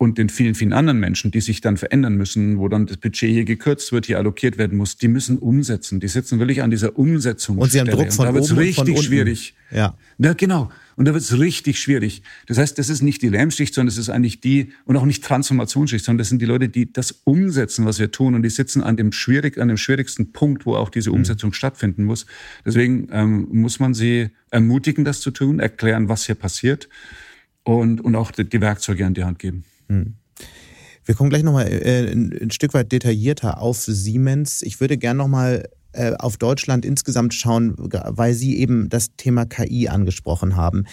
und 0.00 0.16
den 0.16 0.28
vielen, 0.28 0.54
vielen 0.54 0.72
anderen 0.72 1.00
Menschen, 1.00 1.32
die 1.32 1.40
sich 1.40 1.60
dann 1.60 1.76
verändern 1.76 2.14
müssen, 2.14 2.58
wo 2.58 2.68
dann 2.68 2.86
das 2.86 2.98
Budget 2.98 3.30
hier 3.30 3.44
gekürzt 3.44 3.90
wird, 3.90 4.06
hier 4.06 4.18
allokiert 4.18 4.56
werden 4.56 4.78
muss, 4.78 4.96
die 4.96 5.08
müssen 5.08 5.38
umsetzen. 5.38 5.98
Die 5.98 6.06
sitzen 6.06 6.38
wirklich 6.38 6.62
an 6.62 6.70
dieser 6.70 6.96
Umsetzung. 6.96 7.58
Und 7.58 7.72
sie 7.72 7.80
haben 7.80 7.90
Druck 7.90 8.12
von 8.12 8.28
und 8.28 8.36
da 8.36 8.40
oben 8.40 8.58
richtig 8.58 8.78
und 8.78 8.94
von 8.94 9.02
schwierig. 9.02 9.54
Ja. 9.72 9.96
ja, 10.18 10.34
genau. 10.34 10.70
Und 10.94 11.06
da 11.08 11.14
wird 11.14 11.24
es 11.24 11.36
richtig 11.40 11.80
schwierig. 11.80 12.22
Das 12.46 12.58
heißt, 12.58 12.78
das 12.78 12.90
ist 12.90 13.02
nicht 13.02 13.22
die 13.22 13.28
Lärmschicht, 13.28 13.74
sondern 13.74 13.88
das 13.88 13.98
ist 13.98 14.08
eigentlich 14.08 14.40
die, 14.40 14.72
und 14.84 14.96
auch 14.96 15.04
nicht 15.04 15.24
Transformationsschicht, 15.24 16.04
sondern 16.04 16.18
das 16.18 16.28
sind 16.28 16.40
die 16.40 16.46
Leute, 16.46 16.68
die 16.68 16.92
das 16.92 17.20
umsetzen, 17.24 17.84
was 17.84 17.98
wir 17.98 18.12
tun. 18.12 18.36
Und 18.36 18.44
die 18.44 18.50
sitzen 18.50 18.84
an 18.84 18.96
dem, 18.96 19.10
schwierig, 19.10 19.58
an 19.58 19.66
dem 19.66 19.76
schwierigsten 19.76 20.30
Punkt, 20.32 20.64
wo 20.64 20.76
auch 20.76 20.90
diese 20.90 21.10
mhm. 21.10 21.16
Umsetzung 21.16 21.50
mhm. 21.50 21.54
stattfinden 21.54 22.04
muss. 22.04 22.24
Deswegen 22.64 23.08
ähm, 23.10 23.48
muss 23.50 23.80
man 23.80 23.94
sie 23.94 24.30
ermutigen, 24.50 25.04
das 25.04 25.20
zu 25.20 25.32
tun, 25.32 25.58
erklären, 25.58 26.08
was 26.08 26.24
hier 26.24 26.36
passiert 26.36 26.88
und, 27.64 28.00
und 28.00 28.14
auch 28.14 28.30
die, 28.30 28.48
die 28.48 28.60
Werkzeuge 28.60 29.04
an 29.04 29.14
die 29.14 29.24
Hand 29.24 29.40
geben. 29.40 29.64
Hm. 29.88 30.14
Wir 31.04 31.14
kommen 31.14 31.30
gleich 31.30 31.42
nochmal 31.42 31.68
äh, 31.68 32.12
ein, 32.12 32.50
Stück 32.50 32.74
weit 32.74 32.92
detaillierter 32.92 33.62
auf 33.62 33.78
Siemens. 33.78 34.60
Ich 34.62 34.80
würde 34.80 34.98
gerne 34.98 35.16
nochmal 35.16 35.68
äh, 35.92 36.12
auf 36.12 36.36
Deutschland 36.36 36.84
insgesamt 36.84 37.32
schauen, 37.32 37.74
weil 37.78 38.34
Sie 38.34 38.58
eben 38.58 38.90
das 38.90 39.16
Thema 39.16 39.46
KI 39.46 39.88
angesprochen 39.88 40.56
haben. 40.56 40.84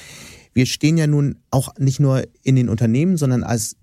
Wir 0.53 0.65
stehen 0.65 0.97
ja 0.97 1.05
nun 1.05 1.35
auch 1.51 1.75
nicht 1.77 1.99
nur 1.99 2.23
in 2.43 2.55
den 2.55 2.69
Unternehmen, 2.69 3.17
sondern 3.17 3.43
als 3.43 3.75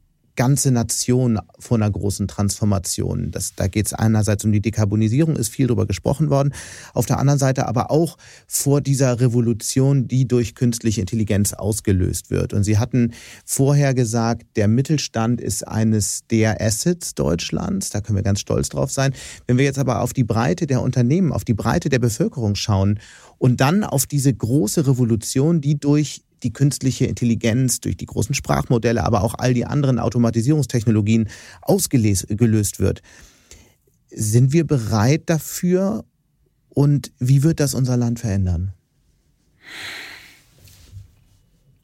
ganze 0.43 0.73
Nation 0.73 1.39
vor 1.61 1.77
einer 1.77 1.89
großen 1.89 2.27
Transformation. 2.27 3.31
Das, 3.31 3.55
da 3.55 3.69
geht 3.69 3.87
es 3.87 3.93
einerseits 3.93 4.45
um 4.45 4.51
die 4.51 4.61
Dekarbonisierung, 4.61 5.37
ist 5.37 5.51
viel 5.51 5.69
darüber 5.69 5.87
gesprochen 5.87 6.31
worden, 6.31 6.53
auf 6.95 7.07
der 7.07 7.21
anderen 7.21 7.39
Seite 7.39 7.69
aber 7.69 7.93
auch 7.93 8.19
vor 8.49 8.81
dieser 8.81 9.21
Revolution, 9.21 10.09
die 10.09 10.27
durch 10.27 10.57
künstliche 10.57 11.01
Intelligenz 11.01 11.53
ausgelöst 11.53 12.33
wird. 12.33 12.55
Und 12.55 12.65
Sie 12.65 12.77
hatten 12.77 13.13
vorher 13.45 13.95
gesagt, 13.95 14.57
der 14.57 14.67
Mittelstand 14.67 15.41
ist 15.41 15.69
eines 15.69 16.27
der 16.29 16.61
Assets 16.61 17.15
Deutschlands, 17.15 17.91
da 17.91 18.01
können 18.01 18.17
wir 18.17 18.25
ganz 18.25 18.41
stolz 18.41 18.69
drauf 18.69 18.91
sein. 18.91 19.15
Wenn 19.47 19.59
wir 19.59 19.65
jetzt 19.65 19.79
aber 19.79 20.01
auf 20.01 20.13
die 20.13 20.25
Breite 20.25 20.67
der 20.67 20.83
Unternehmen, 20.83 21.31
auf 21.31 21.45
die 21.45 21.55
Breite 21.55 21.89
der 21.89 22.01
Bevölkerung 22.01 22.57
schauen 22.57 22.99
und 23.39 23.61
dann 23.61 23.85
auf 23.85 24.07
diese 24.07 24.35
große 24.35 24.89
Revolution, 24.89 25.61
die 25.61 25.79
durch 25.79 26.25
die 26.43 26.53
künstliche 26.53 27.07
Intelligenz, 27.07 27.81
durch 27.81 27.97
die 27.97 28.07
großen 28.07 28.35
Sprachmodelle, 28.35 29.05
aber 29.05 29.23
auch 29.23 29.35
all 29.39 29.55
die 29.55 29.65
anderen 29.65 29.99
Automatisierungstechnologien 29.99 31.29
ausgelöst 31.61 32.81
wird. 32.81 33.03
Sind 34.11 34.53
wir 34.53 34.67
bereit 34.67 35.23
dafür 35.27 36.05
und 36.69 37.13
wie 37.19 37.43
wird 37.43 37.61
das 37.61 37.75
unser 37.75 37.97
Land 37.97 38.21
verändern? 38.21 38.73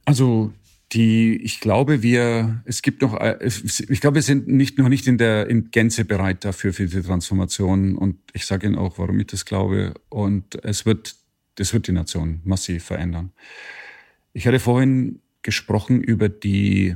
Also 0.04 0.52
die, 0.92 1.36
ich 1.36 1.60
glaube, 1.60 2.02
wir, 2.02 2.62
es 2.64 2.80
gibt 2.80 3.02
noch, 3.02 3.18
ich 3.20 4.00
glaube, 4.00 4.14
wir 4.14 4.22
sind 4.22 4.48
nicht, 4.48 4.78
noch 4.78 4.88
nicht 4.88 5.06
in 5.06 5.18
der 5.18 5.48
in 5.48 5.70
Gänze 5.70 6.04
bereit 6.06 6.44
dafür, 6.44 6.72
für 6.72 6.86
die 6.86 7.02
Transformation. 7.02 7.96
Und 7.96 8.16
ich 8.32 8.46
sage 8.46 8.66
Ihnen 8.66 8.76
auch, 8.76 8.98
warum 8.98 9.20
ich 9.20 9.26
das 9.26 9.44
glaube. 9.44 9.94
Und 10.08 10.64
es 10.64 10.86
wird, 10.86 11.14
das 11.56 11.74
wird 11.74 11.88
die 11.88 11.92
Nation 11.92 12.40
massiv 12.44 12.84
verändern. 12.84 13.32
Ich 14.38 14.46
hatte 14.46 14.60
vorhin 14.60 15.20
gesprochen 15.42 16.00
über 16.00 16.28
die 16.28 16.94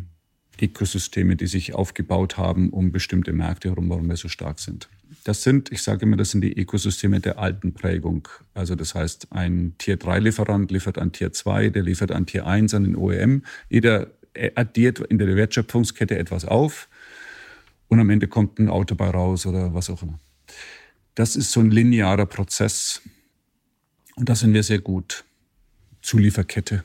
Ökosysteme, 0.61 1.35
die 1.35 1.49
sich 1.49 1.75
aufgebaut 1.75 2.39
haben 2.39 2.71
um 2.71 2.93
bestimmte 2.93 3.33
Märkte 3.33 3.71
herum, 3.71 3.91
warum 3.91 4.09
wir 4.09 4.17
so 4.17 4.29
stark 4.29 4.61
sind. 4.61 4.89
Das 5.25 5.43
sind, 5.43 5.73
ich 5.73 5.83
sage 5.83 6.07
immer, 6.07 6.17
das 6.17 6.31
sind 6.31 6.43
die 6.43 6.57
Ökosysteme 6.57 7.19
der 7.19 7.41
alten 7.41 7.75
Prägung. 7.75 8.29
Also 8.55 8.77
das 8.77 8.95
heißt, 8.95 9.33
ein 9.33 9.75
Tier-3-Lieferant 9.79 10.71
liefert 10.71 10.99
an 10.99 11.11
Tier 11.11 11.33
2, 11.33 11.71
der 11.71 11.83
liefert 11.83 12.13
an 12.13 12.27
Tier 12.27 12.47
1 12.47 12.75
an 12.75 12.85
den 12.85 12.95
OEM. 12.95 13.43
Jeder 13.69 14.13
addiert 14.55 15.01
in 15.01 15.19
der 15.19 15.35
Wertschöpfungskette 15.35 16.17
etwas 16.17 16.45
auf 16.45 16.89
und 17.89 17.99
am 17.99 18.09
Ende 18.09 18.29
kommt 18.29 18.61
ein 18.61 18.69
Auto 18.69 18.95
bei 18.95 19.11
raus 19.11 19.47
oder 19.47 19.75
was 19.75 19.91
auch 19.91 20.05
immer. 20.05 20.21
Das 21.17 21.35
ist 21.35 21.51
so 21.51 21.59
ein 21.59 21.73
linearer 21.73 22.27
Prozess 22.27 23.03
und 24.15 24.29
da 24.29 24.37
sind 24.37 24.55
wir 24.55 24.63
sehr 24.63 24.79
gut. 24.79 25.25
Zulieferkette 26.03 26.85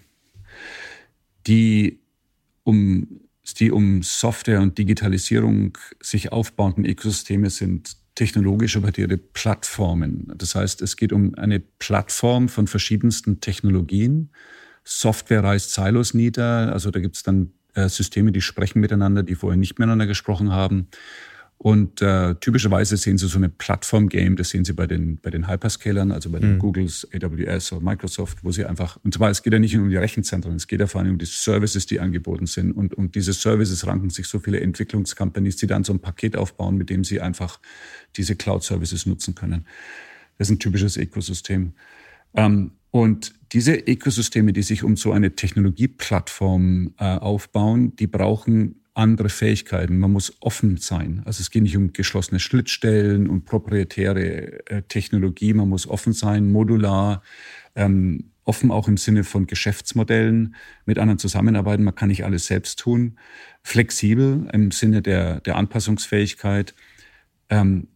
die 1.47 1.99
um, 2.63 3.21
die 3.59 3.71
um 3.71 4.03
Software 4.03 4.61
und 4.61 4.77
Digitalisierung 4.77 5.77
sich 6.01 6.31
aufbauenden 6.31 6.85
Ökosysteme 6.85 7.49
sind 7.49 7.95
technologisch 8.15 8.75
orientierte 8.75 9.17
Plattformen. 9.17 10.33
Das 10.35 10.55
heißt, 10.55 10.81
es 10.81 10.97
geht 10.97 11.13
um 11.13 11.35
eine 11.35 11.59
Plattform 11.59 12.49
von 12.49 12.67
verschiedensten 12.67 13.39
Technologien. 13.39 14.31
Software 14.83 15.43
reißt 15.43 15.71
Silos 15.71 16.13
nieder, 16.13 16.73
also 16.73 16.91
da 16.91 16.99
gibt 16.99 17.15
es 17.15 17.23
dann 17.23 17.51
äh, 17.75 17.89
Systeme, 17.89 18.31
die 18.31 18.41
sprechen 18.41 18.79
miteinander, 18.79 19.21
die 19.21 19.35
vorher 19.35 19.57
nicht 19.57 19.77
miteinander 19.77 20.07
gesprochen 20.07 20.51
haben. 20.51 20.87
Und 21.59 22.03
äh, 22.03 22.35
typischerweise 22.35 22.97
sehen 22.97 23.17
Sie 23.17 23.27
so 23.27 23.37
eine 23.37 23.49
Plattform-Game, 23.49 24.35
das 24.35 24.49
sehen 24.49 24.63
Sie 24.63 24.73
bei 24.73 24.85
den, 24.85 25.17
bei 25.17 25.31
den 25.31 25.47
Hyperscalern, 25.49 26.11
also 26.11 26.29
bei 26.29 26.39
den 26.39 26.53
mhm. 26.53 26.59
Googles, 26.59 27.07
AWS 27.11 27.73
oder 27.73 27.83
Microsoft, 27.83 28.43
wo 28.43 28.51
Sie 28.51 28.63
einfach, 28.63 28.99
und 29.03 29.15
zwar 29.15 29.31
es 29.31 29.41
geht 29.41 29.53
ja 29.53 29.59
nicht 29.59 29.73
nur 29.73 29.85
um 29.85 29.89
die 29.89 29.97
Rechenzentren, 29.97 30.55
es 30.55 30.67
geht 30.67 30.81
ja 30.81 30.87
vor 30.87 31.01
allem 31.01 31.13
um 31.13 31.17
die 31.17 31.25
Services, 31.25 31.87
die 31.87 31.99
angeboten 31.99 32.45
sind. 32.45 32.71
Und, 32.71 32.93
und 32.93 33.15
diese 33.15 33.33
Services 33.33 33.87
ranken 33.87 34.11
sich 34.11 34.27
so 34.27 34.39
viele 34.39 34.59
Entwicklungscompanies, 34.59 35.55
die 35.55 35.65
dann 35.65 35.83
so 35.83 35.93
ein 35.93 35.99
Paket 35.99 36.37
aufbauen, 36.37 36.77
mit 36.77 36.91
dem 36.91 37.03
sie 37.03 37.21
einfach 37.21 37.59
diese 38.15 38.35
Cloud-Services 38.35 39.07
nutzen 39.07 39.33
können. 39.33 39.65
Das 40.37 40.49
ist 40.49 40.55
ein 40.55 40.59
typisches 40.59 40.95
Ökosystem. 40.95 41.73
Ähm, 42.35 42.71
und 42.91 43.33
diese 43.51 43.73
Ökosysteme, 43.73 44.53
die 44.53 44.61
sich 44.61 44.83
um 44.83 44.95
so 44.95 45.11
eine 45.11 45.35
Technologieplattform 45.35 46.93
äh, 46.99 47.03
aufbauen, 47.03 47.95
die 47.95 48.07
brauchen 48.07 48.75
andere 48.97 49.29
Fähigkeiten. 49.29 49.99
Man 49.99 50.11
muss 50.11 50.35
offen 50.41 50.77
sein. 50.77 51.21
Also 51.25 51.41
es 51.41 51.51
geht 51.51 51.63
nicht 51.63 51.77
um 51.77 51.93
geschlossene 51.93 52.39
Schnittstellen 52.39 53.29
und 53.29 53.45
proprietäre 53.45 54.65
äh, 54.67 54.81
Technologie. 54.83 55.53
Man 55.53 55.69
muss 55.69 55.87
offen 55.87 56.13
sein, 56.13 56.51
modular, 56.51 57.21
ähm, 57.75 58.31
offen 58.43 58.71
auch 58.71 58.87
im 58.87 58.97
Sinne 58.97 59.23
von 59.23 59.45
Geschäftsmodellen, 59.45 60.55
mit 60.85 60.97
anderen 60.97 61.19
zusammenarbeiten. 61.19 61.83
Man 61.83 61.95
kann 61.95 62.09
nicht 62.09 62.25
alles 62.25 62.47
selbst 62.47 62.79
tun. 62.79 63.19
Flexibel 63.61 64.47
im 64.51 64.71
Sinne 64.71 65.01
der, 65.01 65.41
der 65.41 65.57
Anpassungsfähigkeit. 65.57 66.73
Ähm, 67.49 67.89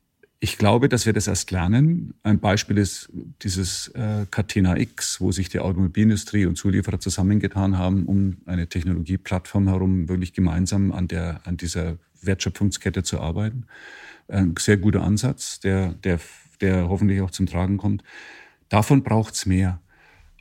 ich 0.43 0.57
glaube, 0.57 0.89
dass 0.89 1.05
wir 1.05 1.13
das 1.13 1.27
erst 1.27 1.51
lernen. 1.51 2.15
Ein 2.23 2.39
Beispiel 2.39 2.79
ist 2.79 3.11
dieses 3.43 3.89
äh, 3.89 4.25
Catena 4.31 4.75
X, 4.75 5.21
wo 5.21 5.31
sich 5.31 5.49
die 5.49 5.59
Automobilindustrie 5.59 6.47
und 6.47 6.55
Zulieferer 6.57 6.99
zusammengetan 6.99 7.77
haben, 7.77 8.07
um 8.07 8.37
eine 8.47 8.65
Technologieplattform 8.65 9.67
herum 9.67 10.09
wirklich 10.09 10.33
gemeinsam 10.33 10.93
an, 10.93 11.07
der, 11.07 11.41
an 11.43 11.57
dieser 11.57 11.97
Wertschöpfungskette 12.23 13.03
zu 13.03 13.19
arbeiten. 13.19 13.67
Ein 14.29 14.55
sehr 14.57 14.77
guter 14.77 15.03
Ansatz, 15.03 15.59
der, 15.59 15.93
der, 15.93 16.19
der 16.59 16.89
hoffentlich 16.89 17.21
auch 17.21 17.31
zum 17.31 17.45
Tragen 17.45 17.77
kommt. 17.77 18.03
Davon 18.67 19.03
braucht's 19.03 19.45
mehr. 19.45 19.79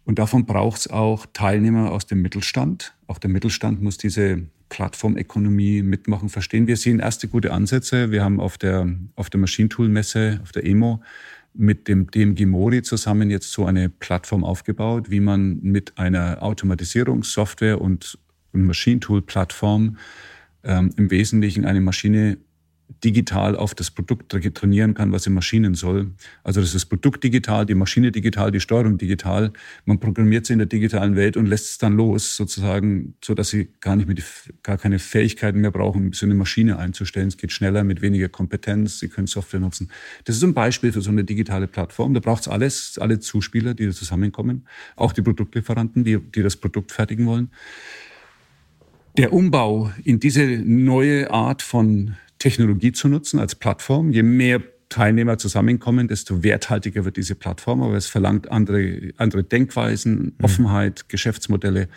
Und 0.05 0.19
davon 0.19 0.47
braucht's 0.47 0.89
auch 0.89 1.27
Teilnehmer 1.35 1.91
aus 1.91 2.07
dem 2.07 2.23
Mittelstand. 2.23 2.95
Auch 3.07 3.19
der 3.19 3.29
Mittelstand 3.29 3.83
muss 3.83 3.99
diese 3.99 4.47
Plattformökonomie 4.71 5.83
mitmachen, 5.83 6.31
verstehen. 6.31 6.67
Wir 6.67 6.79
sehen 6.79 7.01
erste 7.01 7.29
gute 7.29 7.53
Ansätze. 7.53 8.11
Wir 8.11 8.25
haben 8.25 8.41
auf 8.41 8.57
der, 8.57 8.89
auf 9.17 9.29
der 9.29 9.41
Maschinentool-Messe, 9.41 10.41
auf 10.43 10.53
der 10.53 10.65
EMO, 10.65 11.03
mit 11.53 11.89
dem 11.89 12.11
DMG 12.11 12.47
Mori 12.47 12.83
zusammen 12.83 13.29
jetzt 13.29 13.53
so 13.53 13.67
eine 13.67 13.89
Plattform 13.89 14.45
aufgebaut, 14.45 15.11
wie 15.11 15.21
man 15.21 15.59
mit 15.61 15.99
einer 15.99 16.43
Automatisierungssoftware 16.43 17.81
und, 17.81 18.19
und 18.53 18.65
Maschinentool-Plattform 18.65 19.99
ähm, 20.63 20.91
im 20.97 21.11
Wesentlichen 21.11 21.65
eine 21.65 21.81
Maschine 21.81 22.39
digital 23.05 23.57
auf 23.57 23.75
das 23.75 23.91
Produkt 23.91 24.31
trainieren 24.31 24.95
kann, 24.95 25.13
was 25.13 25.27
in 25.27 25.33
Maschinen 25.33 25.75
soll. 25.75 26.11
Also 26.43 26.61
das 26.61 26.71
ist 26.71 26.75
das 26.75 26.87
Produkt 26.87 27.23
digital, 27.25 27.65
die 27.67 27.75
Maschine 27.75 28.11
digital, 28.11 28.51
die 28.51 28.61
Steuerung 28.61 28.99
digital. 28.99 29.53
Man 29.85 30.01
programmiert 30.01 30.47
sie 30.47 30.55
in 30.55 30.59
der 30.59 30.67
digitalen 30.67 31.17
Welt 31.17 31.37
und 31.37 31.47
lässt 31.47 31.71
es 31.71 31.79
dann 31.79 31.95
los, 31.95 32.37
sozusagen, 32.37 33.15
so 33.25 33.35
dass 33.35 33.51
sie 33.51 33.71
gar 33.81 33.97
nicht 33.97 34.07
mehr 34.07 34.17
die, 34.17 34.25
gar 34.63 34.77
keine 34.77 34.99
Fähigkeiten 34.99 35.61
mehr 35.61 35.71
brauchen, 35.71 36.13
so 36.13 36.27
eine 36.27 36.35
Maschine 36.35 36.79
einzustellen. 36.79 37.29
Es 37.29 37.37
geht 37.37 37.53
schneller 37.53 37.85
mit 37.85 38.03
weniger 38.03 38.29
Kompetenz. 38.29 38.99
Sie 38.99 39.09
können 39.09 39.27
Software 39.27 39.61
nutzen. 39.61 39.91
Das 40.25 40.37
ist 40.37 40.43
ein 40.43 40.55
Beispiel 40.55 40.93
für 40.93 41.01
so 41.01 41.11
eine 41.11 41.25
digitale 41.25 41.69
Plattform. 41.69 42.15
Da 42.15 42.21
braucht 42.21 42.43
es 42.43 42.49
alles, 42.49 42.99
alle 42.99 43.21
Zuspieler, 43.21 43.75
die 43.75 43.87
da 43.87 43.93
zusammenkommen, 43.93 44.67
auch 44.97 45.13
die 45.13 45.23
Produktlieferanten, 45.23 46.05
die, 46.05 46.19
die 46.19 46.43
das 46.43 46.57
Produkt 46.57 46.93
fertigen 46.93 47.27
wollen. 47.27 47.51
Der 49.17 49.33
Umbau 49.33 49.91
in 50.05 50.21
diese 50.21 50.45
neue 50.45 51.31
Art 51.31 51.63
von 51.63 52.17
Technologie 52.41 52.91
zu 52.91 53.07
nutzen 53.07 53.39
als 53.39 53.55
Plattform. 53.55 54.11
Je 54.11 54.25
mehr 54.25 54.61
Teilnehmer 54.89 55.39
zusammenkommen, 55.39 56.09
desto 56.09 56.43
werthaltiger 56.43 57.05
wird 57.05 57.17
diese 57.17 57.37
Plattform. 57.37 57.83
Aber 57.83 57.95
es 57.95 58.09
verlangt 58.09 58.51
andere, 58.51 59.13
andere 59.17 59.45
Denkweisen, 59.45 60.17
mhm. 60.17 60.33
Offenheit, 60.43 61.09
Geschäftsmodelle. 61.09 61.89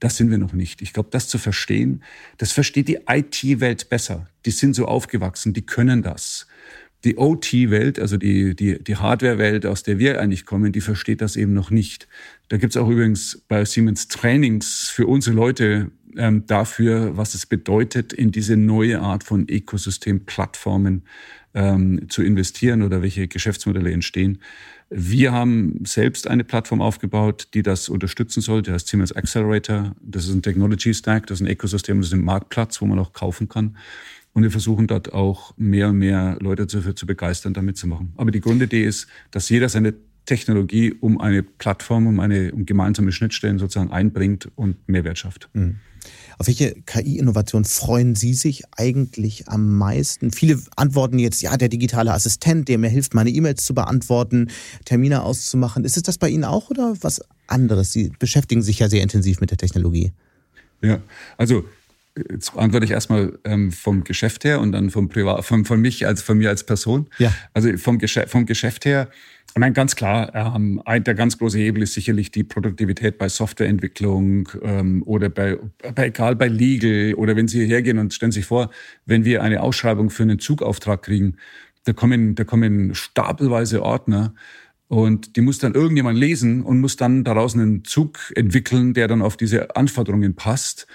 Das 0.00 0.16
sind 0.16 0.30
wir 0.30 0.38
noch 0.38 0.52
nicht. 0.52 0.82
Ich 0.82 0.92
glaube, 0.92 1.08
das 1.10 1.28
zu 1.28 1.38
verstehen, 1.38 2.02
das 2.38 2.52
versteht 2.52 2.88
die 2.88 3.00
IT-Welt 3.08 3.88
besser. 3.88 4.28
Die 4.44 4.50
sind 4.50 4.74
so 4.74 4.86
aufgewachsen, 4.86 5.52
die 5.52 5.64
können 5.64 6.02
das. 6.02 6.46
Die 7.04 7.16
OT-Welt, 7.16 7.98
also 7.98 8.16
die, 8.16 8.54
die, 8.54 8.82
die 8.82 8.96
Hardware-Welt, 8.96 9.64
aus 9.64 9.82
der 9.82 9.98
wir 9.98 10.20
eigentlich 10.20 10.44
kommen, 10.44 10.72
die 10.72 10.82
versteht 10.82 11.22
das 11.22 11.36
eben 11.36 11.54
noch 11.54 11.70
nicht. 11.70 12.08
Da 12.48 12.58
gibt's 12.58 12.76
auch 12.76 12.88
übrigens 12.88 13.42
bei 13.48 13.64
Siemens 13.64 14.08
Trainings 14.08 14.90
für 14.90 15.06
unsere 15.06 15.34
Leute 15.34 15.90
ähm, 16.16 16.46
dafür, 16.46 17.16
was 17.16 17.34
es 17.34 17.46
bedeutet, 17.46 18.12
in 18.12 18.32
diese 18.32 18.56
neue 18.56 19.00
Art 19.00 19.24
von 19.24 19.48
Ökosystem-Plattformen 19.48 21.04
ähm, 21.54 22.08
zu 22.08 22.22
investieren 22.22 22.82
oder 22.82 23.02
welche 23.02 23.28
Geschäftsmodelle 23.28 23.92
entstehen. 23.92 24.38
Wir 24.88 25.32
haben 25.32 25.84
selbst 25.84 26.26
eine 26.26 26.42
Plattform 26.42 26.80
aufgebaut, 26.80 27.48
die 27.54 27.62
das 27.62 27.88
unterstützen 27.88 28.40
soll. 28.40 28.62
Der 28.62 28.74
heißt 28.74 28.88
Siemens 28.88 29.12
Accelerator. 29.12 29.94
Das 30.00 30.24
ist 30.24 30.34
ein 30.34 30.42
Technology 30.42 30.92
Stack, 30.92 31.28
das 31.28 31.40
ist 31.40 31.46
ein 31.46 31.52
Ökosystem, 31.52 31.98
das 31.98 32.08
ist 32.08 32.14
ein 32.14 32.24
Marktplatz, 32.24 32.80
wo 32.80 32.86
man 32.86 32.98
auch 32.98 33.12
kaufen 33.12 33.48
kann. 33.48 33.76
Und 34.32 34.42
wir 34.44 34.50
versuchen 34.50 34.86
dort 34.86 35.12
auch 35.12 35.54
mehr 35.56 35.88
und 35.88 35.98
mehr 35.98 36.38
Leute 36.40 36.66
dafür 36.66 36.94
zu 36.94 37.06
begeistern, 37.06 37.52
damit 37.52 37.76
zu 37.76 37.86
machen. 37.86 38.12
Aber 38.16 38.30
die 38.30 38.40
Grundidee 38.40 38.84
ist, 38.84 39.08
dass 39.30 39.48
jeder 39.48 39.68
seine 39.68 39.94
Technologie 40.24 40.92
um 40.92 41.20
eine 41.20 41.42
Plattform, 41.42 42.06
um 42.06 42.20
eine 42.20 42.52
um 42.52 42.64
gemeinsame 42.64 43.10
Schnittstellen 43.10 43.58
sozusagen 43.58 43.90
einbringt 43.90 44.48
und 44.54 44.76
Mehrwert 44.88 45.18
schafft. 45.18 45.48
Mhm. 45.54 45.76
Auf 46.38 46.46
welche 46.46 46.74
KI-Innovation 46.86 47.64
freuen 47.64 48.14
Sie 48.14 48.32
sich 48.32 48.62
eigentlich 48.76 49.48
am 49.48 49.76
meisten? 49.76 50.30
Viele 50.30 50.58
antworten 50.76 51.18
jetzt, 51.18 51.42
ja, 51.42 51.56
der 51.56 51.68
digitale 51.68 52.12
Assistent, 52.12 52.68
der 52.68 52.78
mir 52.78 52.88
hilft, 52.88 53.12
meine 53.12 53.30
E-Mails 53.30 53.64
zu 53.64 53.74
beantworten, 53.74 54.50
Termine 54.86 55.22
auszumachen. 55.22 55.84
Ist 55.84 55.98
es 55.98 56.02
das 56.02 56.16
bei 56.16 56.30
Ihnen 56.30 56.44
auch 56.44 56.70
oder 56.70 56.94
was 57.02 57.20
anderes? 57.46 57.92
Sie 57.92 58.12
beschäftigen 58.18 58.62
sich 58.62 58.78
ja 58.78 58.88
sehr 58.88 59.02
intensiv 59.02 59.40
mit 59.40 59.50
der 59.50 59.58
Technologie. 59.58 60.12
Ja, 60.80 61.02
also 61.36 61.64
Jetzt 62.30 62.56
antworte 62.56 62.84
ich 62.84 62.90
erstmal 62.90 63.38
ähm, 63.44 63.72
vom 63.72 64.04
Geschäft 64.04 64.44
her 64.44 64.60
und 64.60 64.72
dann 64.72 64.90
vom 64.90 65.08
Privat, 65.08 65.44
von, 65.44 65.64
von 65.64 65.80
mich 65.80 66.06
als 66.06 66.22
von 66.22 66.38
mir 66.38 66.48
als 66.48 66.64
Person. 66.64 67.08
Ja. 67.18 67.32
Also 67.54 67.76
vom, 67.76 67.98
Geschäft, 67.98 68.30
vom 68.30 68.46
Geschäft 68.46 68.84
her, 68.84 69.08
ich 69.52 69.58
meine, 69.58 69.72
ganz 69.72 69.96
klar, 69.96 70.32
ähm, 70.32 70.80
ein, 70.84 71.02
der 71.02 71.14
ganz 71.14 71.36
große 71.36 71.58
Hebel 71.58 71.82
ist 71.82 71.94
sicherlich 71.94 72.30
die 72.30 72.44
Produktivität 72.44 73.18
bei 73.18 73.28
Softwareentwicklung 73.28 74.48
ähm, 74.62 75.02
oder 75.04 75.28
bei, 75.28 75.58
bei, 75.94 76.06
egal 76.06 76.36
bei 76.36 76.46
Legal 76.46 77.14
oder 77.14 77.34
wenn 77.34 77.48
Sie 77.48 77.66
hergehen 77.66 77.98
und 77.98 78.14
stellen 78.14 78.30
sich 78.30 78.46
vor, 78.46 78.70
wenn 79.06 79.24
wir 79.24 79.42
eine 79.42 79.60
Ausschreibung 79.60 80.10
für 80.10 80.22
einen 80.22 80.38
Zugauftrag 80.38 81.02
kriegen, 81.02 81.36
da 81.84 81.92
kommen, 81.92 82.36
da 82.36 82.44
kommen 82.44 82.94
stapelweise 82.94 83.82
Ordner 83.82 84.34
und 84.86 85.34
die 85.34 85.40
muss 85.40 85.58
dann 85.58 85.74
irgendjemand 85.74 86.16
lesen 86.16 86.62
und 86.62 86.80
muss 86.80 86.96
dann 86.96 87.24
daraus 87.24 87.54
einen 87.54 87.84
Zug 87.84 88.18
entwickeln, 88.36 88.94
der 88.94 89.08
dann 89.08 89.20
auf 89.20 89.36
diese 89.36 89.74
Anforderungen 89.74 90.36
passt 90.36 90.86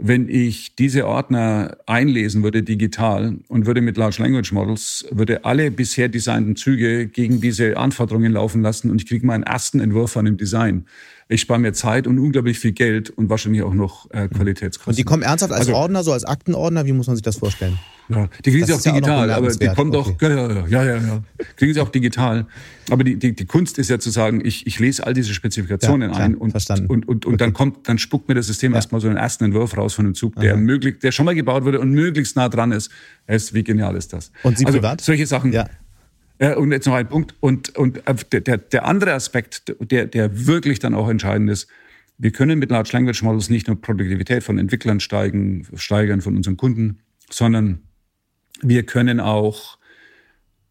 wenn 0.00 0.28
ich 0.28 0.76
diese 0.76 1.06
Ordner 1.06 1.76
einlesen 1.86 2.44
würde 2.44 2.62
digital 2.62 3.38
und 3.48 3.66
würde 3.66 3.80
mit 3.80 3.96
Large 3.96 4.22
Language 4.22 4.52
Models, 4.52 5.04
würde 5.10 5.44
alle 5.44 5.72
bisher 5.72 6.08
designten 6.08 6.54
Züge 6.54 7.08
gegen 7.08 7.40
diese 7.40 7.76
Anforderungen 7.76 8.32
laufen 8.32 8.62
lassen 8.62 8.92
und 8.92 9.02
ich 9.02 9.08
kriege 9.08 9.26
meinen 9.26 9.42
ersten 9.42 9.80
Entwurf 9.80 10.12
von 10.12 10.24
dem 10.24 10.36
Design. 10.36 10.86
Ich 11.30 11.42
spare 11.42 11.58
mir 11.58 11.74
Zeit 11.74 12.06
und 12.06 12.18
unglaublich 12.18 12.58
viel 12.58 12.72
Geld 12.72 13.10
und 13.10 13.28
wahrscheinlich 13.28 13.62
auch 13.62 13.74
noch 13.74 14.10
äh, 14.10 14.28
Qualitätskosten. 14.28 14.92
Und 14.92 14.98
die 14.98 15.04
kommen 15.04 15.22
ernsthaft 15.22 15.52
als 15.52 15.60
also, 15.60 15.74
Ordner, 15.74 16.02
so 16.02 16.12
als 16.12 16.24
Aktenordner? 16.24 16.86
Wie 16.86 16.92
muss 16.92 17.06
man 17.06 17.16
sich 17.16 17.22
das 17.22 17.36
vorstellen? 17.36 17.78
Ja, 18.08 18.30
die 18.42 18.50
kriegen 18.50 18.64
sie 18.64 18.72
auch 18.72 18.80
digital, 18.80 19.28
ja 19.28 19.36
aber 19.36 19.50
die 19.50 19.66
kommen 19.66 19.94
okay. 19.94 20.16
doch, 20.18 20.22
ja, 20.22 20.64
ja, 20.66 20.84
ja, 20.84 20.96
ja, 20.96 21.22
kriegen 21.56 21.74
sie 21.74 21.80
auch 21.80 21.90
digital. 21.90 22.46
Aber 22.88 23.04
die, 23.04 23.16
die, 23.16 23.34
die 23.34 23.44
Kunst 23.44 23.78
ist 23.78 23.90
ja 23.90 23.98
zu 23.98 24.08
sagen, 24.08 24.40
ich, 24.42 24.66
ich 24.66 24.78
lese 24.78 25.06
all 25.06 25.12
diese 25.12 25.34
Spezifikationen 25.34 26.08
ja, 26.08 26.16
klar, 26.16 26.28
ein 26.28 26.34
und, 26.34 26.54
und, 26.54 26.90
und, 26.90 27.08
und, 27.08 27.26
und 27.26 27.40
dann 27.42 27.52
kommt, 27.52 27.86
dann 27.86 27.98
spuckt 27.98 28.28
mir 28.28 28.34
das 28.34 28.46
System 28.46 28.72
ja. 28.72 28.76
erstmal 28.76 29.02
so 29.02 29.08
einen 29.08 29.18
ersten 29.18 29.44
Entwurf 29.44 29.76
raus 29.76 29.92
von 29.92 30.06
einem 30.06 30.14
Zug, 30.14 30.36
der 30.36 30.54
Aha. 30.54 30.60
möglich, 30.60 31.00
der 31.00 31.12
schon 31.12 31.26
mal 31.26 31.34
gebaut 31.34 31.64
wurde 31.64 31.80
und 31.80 31.90
möglichst 31.90 32.36
nah 32.36 32.48
dran 32.48 32.72
ist. 32.72 32.90
ist 33.26 33.52
wie 33.52 33.62
genial 33.62 33.94
ist 33.94 34.14
das? 34.14 34.32
Und 34.42 34.56
Sie 34.56 34.64
also, 34.64 34.78
privat? 34.78 35.02
Solche 35.02 35.26
Sachen. 35.26 35.52
Ja. 35.52 35.68
Und 36.40 36.70
jetzt 36.70 36.86
noch 36.86 36.94
ein 36.94 37.08
Punkt. 37.08 37.34
Und, 37.40 37.76
und 37.76 38.06
äh, 38.06 38.40
der, 38.40 38.58
der 38.58 38.84
andere 38.86 39.12
Aspekt, 39.12 39.74
der, 39.80 40.06
der 40.06 40.46
wirklich 40.46 40.78
dann 40.78 40.94
auch 40.94 41.08
entscheidend 41.08 41.50
ist, 41.50 41.68
wir 42.18 42.32
können 42.32 42.58
mit 42.58 42.70
Large 42.70 42.90
Language 42.92 43.22
Models 43.22 43.48
nicht 43.48 43.68
nur 43.68 43.80
Produktivität 43.80 44.42
von 44.42 44.58
Entwicklern 44.58 45.00
steigen, 45.00 45.66
steigern, 45.74 46.20
von 46.20 46.36
unseren 46.36 46.56
Kunden, 46.56 46.98
sondern 47.30 47.82
wir 48.60 48.84
können 48.84 49.20
auch 49.20 49.78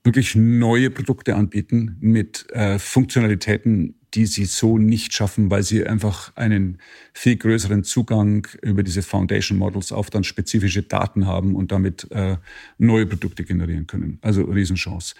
wirklich 0.03 0.35
neue 0.35 0.89
Produkte 0.89 1.35
anbieten 1.35 1.97
mit 1.99 2.49
äh, 2.51 2.79
Funktionalitäten, 2.79 3.95
die 4.13 4.25
sie 4.25 4.45
so 4.45 4.77
nicht 4.77 5.13
schaffen, 5.13 5.51
weil 5.51 5.63
sie 5.63 5.85
einfach 5.85 6.35
einen 6.35 6.79
viel 7.13 7.35
größeren 7.35 7.83
Zugang 7.83 8.47
über 8.61 8.83
diese 8.83 9.01
Foundation 9.01 9.57
Models 9.57 9.91
auf 9.91 10.09
dann 10.09 10.23
spezifische 10.23 10.83
Daten 10.83 11.27
haben 11.27 11.55
und 11.55 11.71
damit 11.71 12.09
äh, 12.11 12.37
neue 12.77 13.05
Produkte 13.05 13.43
generieren 13.43 13.85
können. 13.85 14.19
Also 14.21 14.43
Riesenchance. 14.43 15.15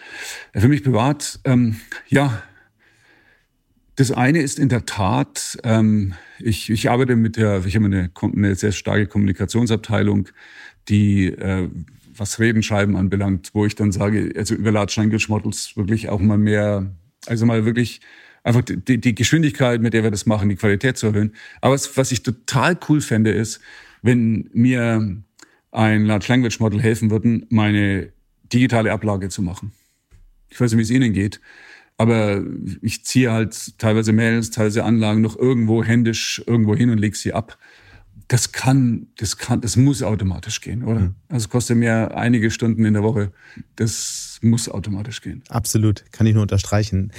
Äh, 0.53 0.61
für 0.61 0.69
mich 0.69 0.83
privat, 0.83 1.39
ähm, 1.43 1.75
ja, 2.07 2.41
das 3.95 4.11
eine 4.11 4.41
ist 4.41 4.59
in 4.59 4.69
der 4.69 4.85
Tat, 4.85 5.57
ähm, 5.63 6.13
ich, 6.39 6.69
ich 6.69 6.89
arbeite 6.89 7.15
mit 7.15 7.35
der, 7.35 7.65
ich 7.65 7.75
habe 7.75 7.85
eine, 7.85 8.11
eine 8.21 8.55
sehr 8.55 8.71
starke 8.71 9.07
Kommunikationsabteilung, 9.07 10.29
die 10.88 11.27
äh, 11.27 11.67
was 12.15 12.39
Reden 12.39 12.63
schreiben 12.63 12.95
anbelangt, 12.95 13.49
wo 13.53 13.65
ich 13.65 13.75
dann 13.75 13.91
sage, 13.91 14.31
also 14.35 14.55
über 14.55 14.71
Large 14.71 14.93
Language 14.97 15.29
Models 15.29 15.75
wirklich 15.75 16.09
auch 16.09 16.19
mal 16.19 16.38
mehr, 16.38 16.91
also 17.25 17.45
mal 17.45 17.65
wirklich 17.65 18.01
einfach 18.47 18.61
die, 18.61 18.99
die 18.99 19.13
Geschwindigkeit, 19.13 19.81
mit 19.81 19.93
der 19.93 20.03
wir 20.03 20.11
das 20.11 20.25
machen, 20.25 20.47
die 20.47 20.55
Qualität 20.55 20.97
zu 20.97 21.07
erhöhen. 21.07 21.33
Aber 21.59 21.73
was, 21.73 21.97
was 21.97 22.11
ich 22.11 22.23
total 22.23 22.77
cool 22.87 23.01
fände, 23.01 23.31
ist, 23.31 23.59
wenn 24.01 24.49
mir 24.53 25.21
ein 25.71 26.05
Large 26.05 26.25
Language 26.29 26.59
Model 26.59 26.81
helfen 26.81 27.11
würden, 27.11 27.45
meine 27.49 28.13
digitale 28.53 28.91
Ablage 28.93 29.27
zu 29.27 29.41
machen. 29.41 29.73
Ich 30.49 30.59
weiß 30.61 30.71
nicht, 30.71 30.77
wie 30.79 30.83
es 30.83 30.89
Ihnen 30.89 31.11
geht, 31.11 31.41
aber 31.97 32.41
ich 32.81 33.03
ziehe 33.03 33.31
halt 33.33 33.77
teilweise 33.79 34.13
Mails, 34.13 34.49
teilweise 34.49 34.85
Anlagen 34.85 35.21
noch 35.21 35.37
irgendwo 35.37 35.83
händisch 35.83 36.41
irgendwo 36.47 36.73
hin 36.73 36.89
und 36.89 36.99
lege 36.99 37.17
sie 37.17 37.33
ab 37.33 37.57
das 38.30 38.51
kann, 38.51 39.07
das 39.17 39.38
kann, 39.38 39.61
das 39.61 39.78
muss 39.78 40.03
automatisch 40.03 40.59
gehen, 40.59 40.84
oder? 40.84 40.99
Mhm. 40.99 41.15
Also 41.30 41.47
kostet 41.47 41.78
mir 41.78 42.15
einige 42.15 42.51
Stunden 42.51 42.84
in 42.84 42.93
der 42.93 43.03
Woche. 43.03 43.32
Das 43.78 44.39
muss 44.41 44.67
automatisch 44.67 45.21
gehen. 45.21 45.43
Absolut, 45.47 46.03
kann 46.11 46.28
ich 46.28 46.34
nur 46.34 46.41
unterstreichen. 46.41 47.13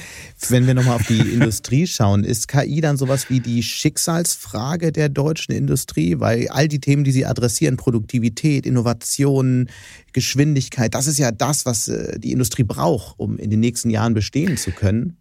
Wenn 0.50 0.66
wir 0.66 0.74
nochmal 0.74 0.96
auf 0.96 1.06
die 1.06 1.18
Industrie 1.32 1.86
schauen, 1.86 2.24
ist 2.24 2.46
KI 2.48 2.82
dann 2.82 2.98
sowas 2.98 3.30
wie 3.30 3.40
die 3.40 3.62
Schicksalsfrage 3.62 4.92
der 4.92 5.08
deutschen 5.08 5.52
Industrie? 5.54 6.20
Weil 6.20 6.48
all 6.48 6.68
die 6.68 6.80
Themen, 6.80 7.04
die 7.04 7.12
Sie 7.12 7.24
adressieren, 7.24 7.78
Produktivität, 7.78 8.66
Innovation, 8.66 9.70
Geschwindigkeit, 10.12 10.94
das 10.94 11.06
ist 11.06 11.18
ja 11.18 11.32
das, 11.32 11.64
was 11.64 11.88
äh, 11.88 12.18
die 12.20 12.32
Industrie 12.32 12.64
braucht, 12.64 13.18
um 13.18 13.38
in 13.38 13.48
den 13.48 13.60
nächsten 13.60 13.88
Jahren 13.88 14.12
bestehen 14.12 14.58
zu 14.58 14.72
können. 14.72 15.16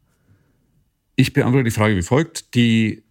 Ich 1.15 1.31
beantworte 1.31 1.63
die 1.63 1.71
Frage 1.71 1.95
wie 1.95 2.03
folgt. 2.03 2.53
Die, 2.55 3.03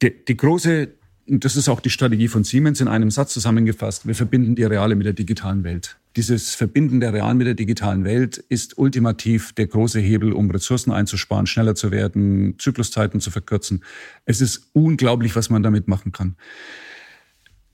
die, 0.00 0.24
die 0.26 0.36
große 0.36 0.96
und 1.28 1.44
das 1.44 1.56
ist 1.56 1.68
auch 1.68 1.80
die 1.80 1.90
Strategie 1.90 2.28
von 2.28 2.44
Siemens 2.44 2.80
in 2.80 2.88
einem 2.88 3.10
Satz 3.10 3.32
zusammengefasst, 3.32 4.06
wir 4.06 4.14
verbinden 4.14 4.54
die 4.54 4.64
reale 4.64 4.94
mit 4.94 5.06
der 5.06 5.12
digitalen 5.12 5.64
Welt. 5.64 5.96
Dieses 6.16 6.54
Verbinden 6.54 7.00
der 7.00 7.12
realen 7.12 7.36
mit 7.36 7.46
der 7.46 7.54
digitalen 7.54 8.04
Welt 8.04 8.38
ist 8.48 8.78
ultimativ 8.78 9.52
der 9.52 9.66
große 9.66 10.00
Hebel, 10.00 10.32
um 10.32 10.50
Ressourcen 10.50 10.92
einzusparen, 10.92 11.46
schneller 11.46 11.74
zu 11.74 11.90
werden, 11.90 12.58
Zykluszeiten 12.58 13.20
zu 13.20 13.30
verkürzen. 13.30 13.84
Es 14.24 14.40
ist 14.40 14.70
unglaublich, 14.72 15.36
was 15.36 15.50
man 15.50 15.62
damit 15.62 15.88
machen 15.88 16.12
kann. 16.12 16.36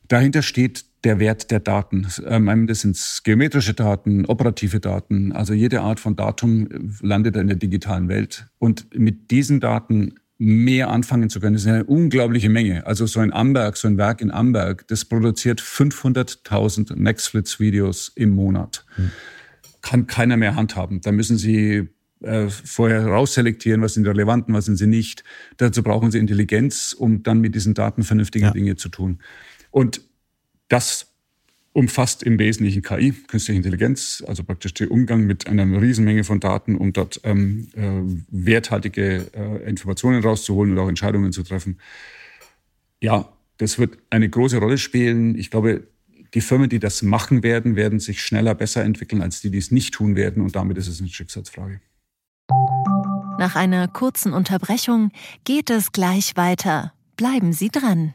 Dahinter 0.08 0.42
steht 0.42 0.84
der 1.04 1.18
Wert 1.18 1.50
der 1.50 1.60
Daten. 1.60 2.06
Ähm, 2.26 2.66
das 2.66 2.80
sind 2.80 3.20
geometrische 3.24 3.74
Daten, 3.74 4.26
operative 4.26 4.80
Daten. 4.80 5.32
Also 5.32 5.52
jede 5.52 5.80
Art 5.80 6.00
von 6.00 6.16
Datum 6.16 6.68
landet 7.00 7.36
in 7.36 7.46
der 7.46 7.56
digitalen 7.56 8.08
Welt. 8.08 8.46
Und 8.58 8.86
mit 8.98 9.30
diesen 9.30 9.60
Daten 9.60 10.14
mehr 10.42 10.90
anfangen 10.90 11.30
zu 11.30 11.38
können. 11.38 11.54
Das 11.54 11.62
ist 11.62 11.68
eine 11.68 11.84
unglaubliche 11.84 12.48
Menge. 12.48 12.84
Also 12.84 13.06
so 13.06 13.20
ein 13.20 13.32
Amberg, 13.32 13.76
so 13.76 13.86
ein 13.86 13.96
Werk 13.96 14.20
in 14.20 14.32
Amberg, 14.32 14.88
das 14.88 15.04
produziert 15.04 15.60
500.000 15.60 16.96
Netflix-Videos 16.96 18.10
im 18.16 18.30
Monat. 18.30 18.84
Hm. 18.96 19.10
Kann 19.82 20.06
keiner 20.08 20.36
mehr 20.36 20.56
handhaben. 20.56 21.00
Da 21.00 21.12
müssen 21.12 21.36
Sie 21.36 21.88
äh, 22.22 22.48
vorher 22.48 23.06
rausselektieren, 23.06 23.82
was 23.82 23.94
sind 23.94 24.06
relevanten, 24.06 24.52
was 24.52 24.64
sind 24.64 24.76
sie 24.76 24.88
nicht. 24.88 25.22
Dazu 25.58 25.84
brauchen 25.84 26.10
Sie 26.10 26.18
Intelligenz, 26.18 26.92
um 26.92 27.22
dann 27.22 27.40
mit 27.40 27.54
diesen 27.54 27.74
Daten 27.74 28.02
vernünftige 28.02 28.46
ja. 28.46 28.50
Dinge 28.50 28.74
zu 28.74 28.88
tun. 28.88 29.20
Und 29.70 30.00
das 30.68 31.11
umfasst 31.72 32.22
im 32.22 32.38
Wesentlichen 32.38 32.82
KI, 32.82 33.12
künstliche 33.12 33.56
Intelligenz, 33.56 34.22
also 34.26 34.44
praktisch 34.44 34.74
der 34.74 34.90
Umgang 34.90 35.24
mit 35.24 35.46
einer 35.46 35.64
Riesenmenge 35.80 36.24
von 36.24 36.38
Daten, 36.38 36.76
um 36.76 36.92
dort 36.92 37.20
ähm, 37.24 37.68
äh, 37.74 38.02
werthaltige 38.30 39.30
äh, 39.34 39.68
Informationen 39.68 40.22
rauszuholen 40.22 40.72
und 40.72 40.78
auch 40.78 40.88
Entscheidungen 40.88 41.32
zu 41.32 41.42
treffen. 41.42 41.78
Ja, 43.00 43.32
das 43.56 43.78
wird 43.78 43.98
eine 44.10 44.28
große 44.28 44.58
Rolle 44.58 44.76
spielen. 44.76 45.36
Ich 45.38 45.50
glaube, 45.50 45.86
die 46.34 46.40
Firmen, 46.40 46.68
die 46.68 46.78
das 46.78 47.02
machen 47.02 47.42
werden, 47.42 47.76
werden 47.76 48.00
sich 48.00 48.22
schneller 48.22 48.54
besser 48.54 48.84
entwickeln 48.84 49.22
als 49.22 49.40
die, 49.40 49.50
die 49.50 49.58
es 49.58 49.70
nicht 49.70 49.94
tun 49.94 50.16
werden. 50.16 50.42
Und 50.42 50.56
damit 50.56 50.78
ist 50.78 50.88
es 50.88 51.00
eine 51.00 51.08
Schicksalsfrage. 51.08 51.80
Nach 53.38 53.56
einer 53.56 53.88
kurzen 53.88 54.32
Unterbrechung 54.32 55.10
geht 55.44 55.70
es 55.70 55.92
gleich 55.92 56.36
weiter. 56.36 56.92
Bleiben 57.16 57.52
Sie 57.52 57.70
dran. 57.70 58.14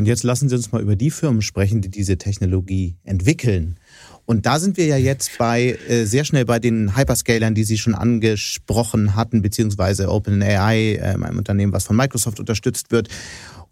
Und 0.00 0.06
jetzt 0.06 0.22
lassen 0.22 0.48
Sie 0.48 0.54
uns 0.54 0.72
mal 0.72 0.80
über 0.80 0.96
die 0.96 1.10
Firmen 1.10 1.42
sprechen, 1.42 1.82
die 1.82 1.90
diese 1.90 2.16
Technologie 2.16 2.96
entwickeln. 3.04 3.78
Und 4.24 4.46
da 4.46 4.58
sind 4.58 4.78
wir 4.78 4.86
ja 4.86 4.96
jetzt 4.96 5.32
bei 5.36 5.76
äh, 5.90 6.06
sehr 6.06 6.24
schnell 6.24 6.46
bei 6.46 6.58
den 6.58 6.96
Hyperscalern, 6.96 7.54
die 7.54 7.64
Sie 7.64 7.76
schon 7.76 7.94
angesprochen 7.94 9.14
hatten, 9.14 9.42
beziehungsweise 9.42 10.08
OpenAI, 10.08 10.94
äh, 10.94 11.00
einem 11.00 11.36
Unternehmen, 11.36 11.74
was 11.74 11.84
von 11.84 11.96
Microsoft 11.96 12.40
unterstützt 12.40 12.92
wird. 12.92 13.10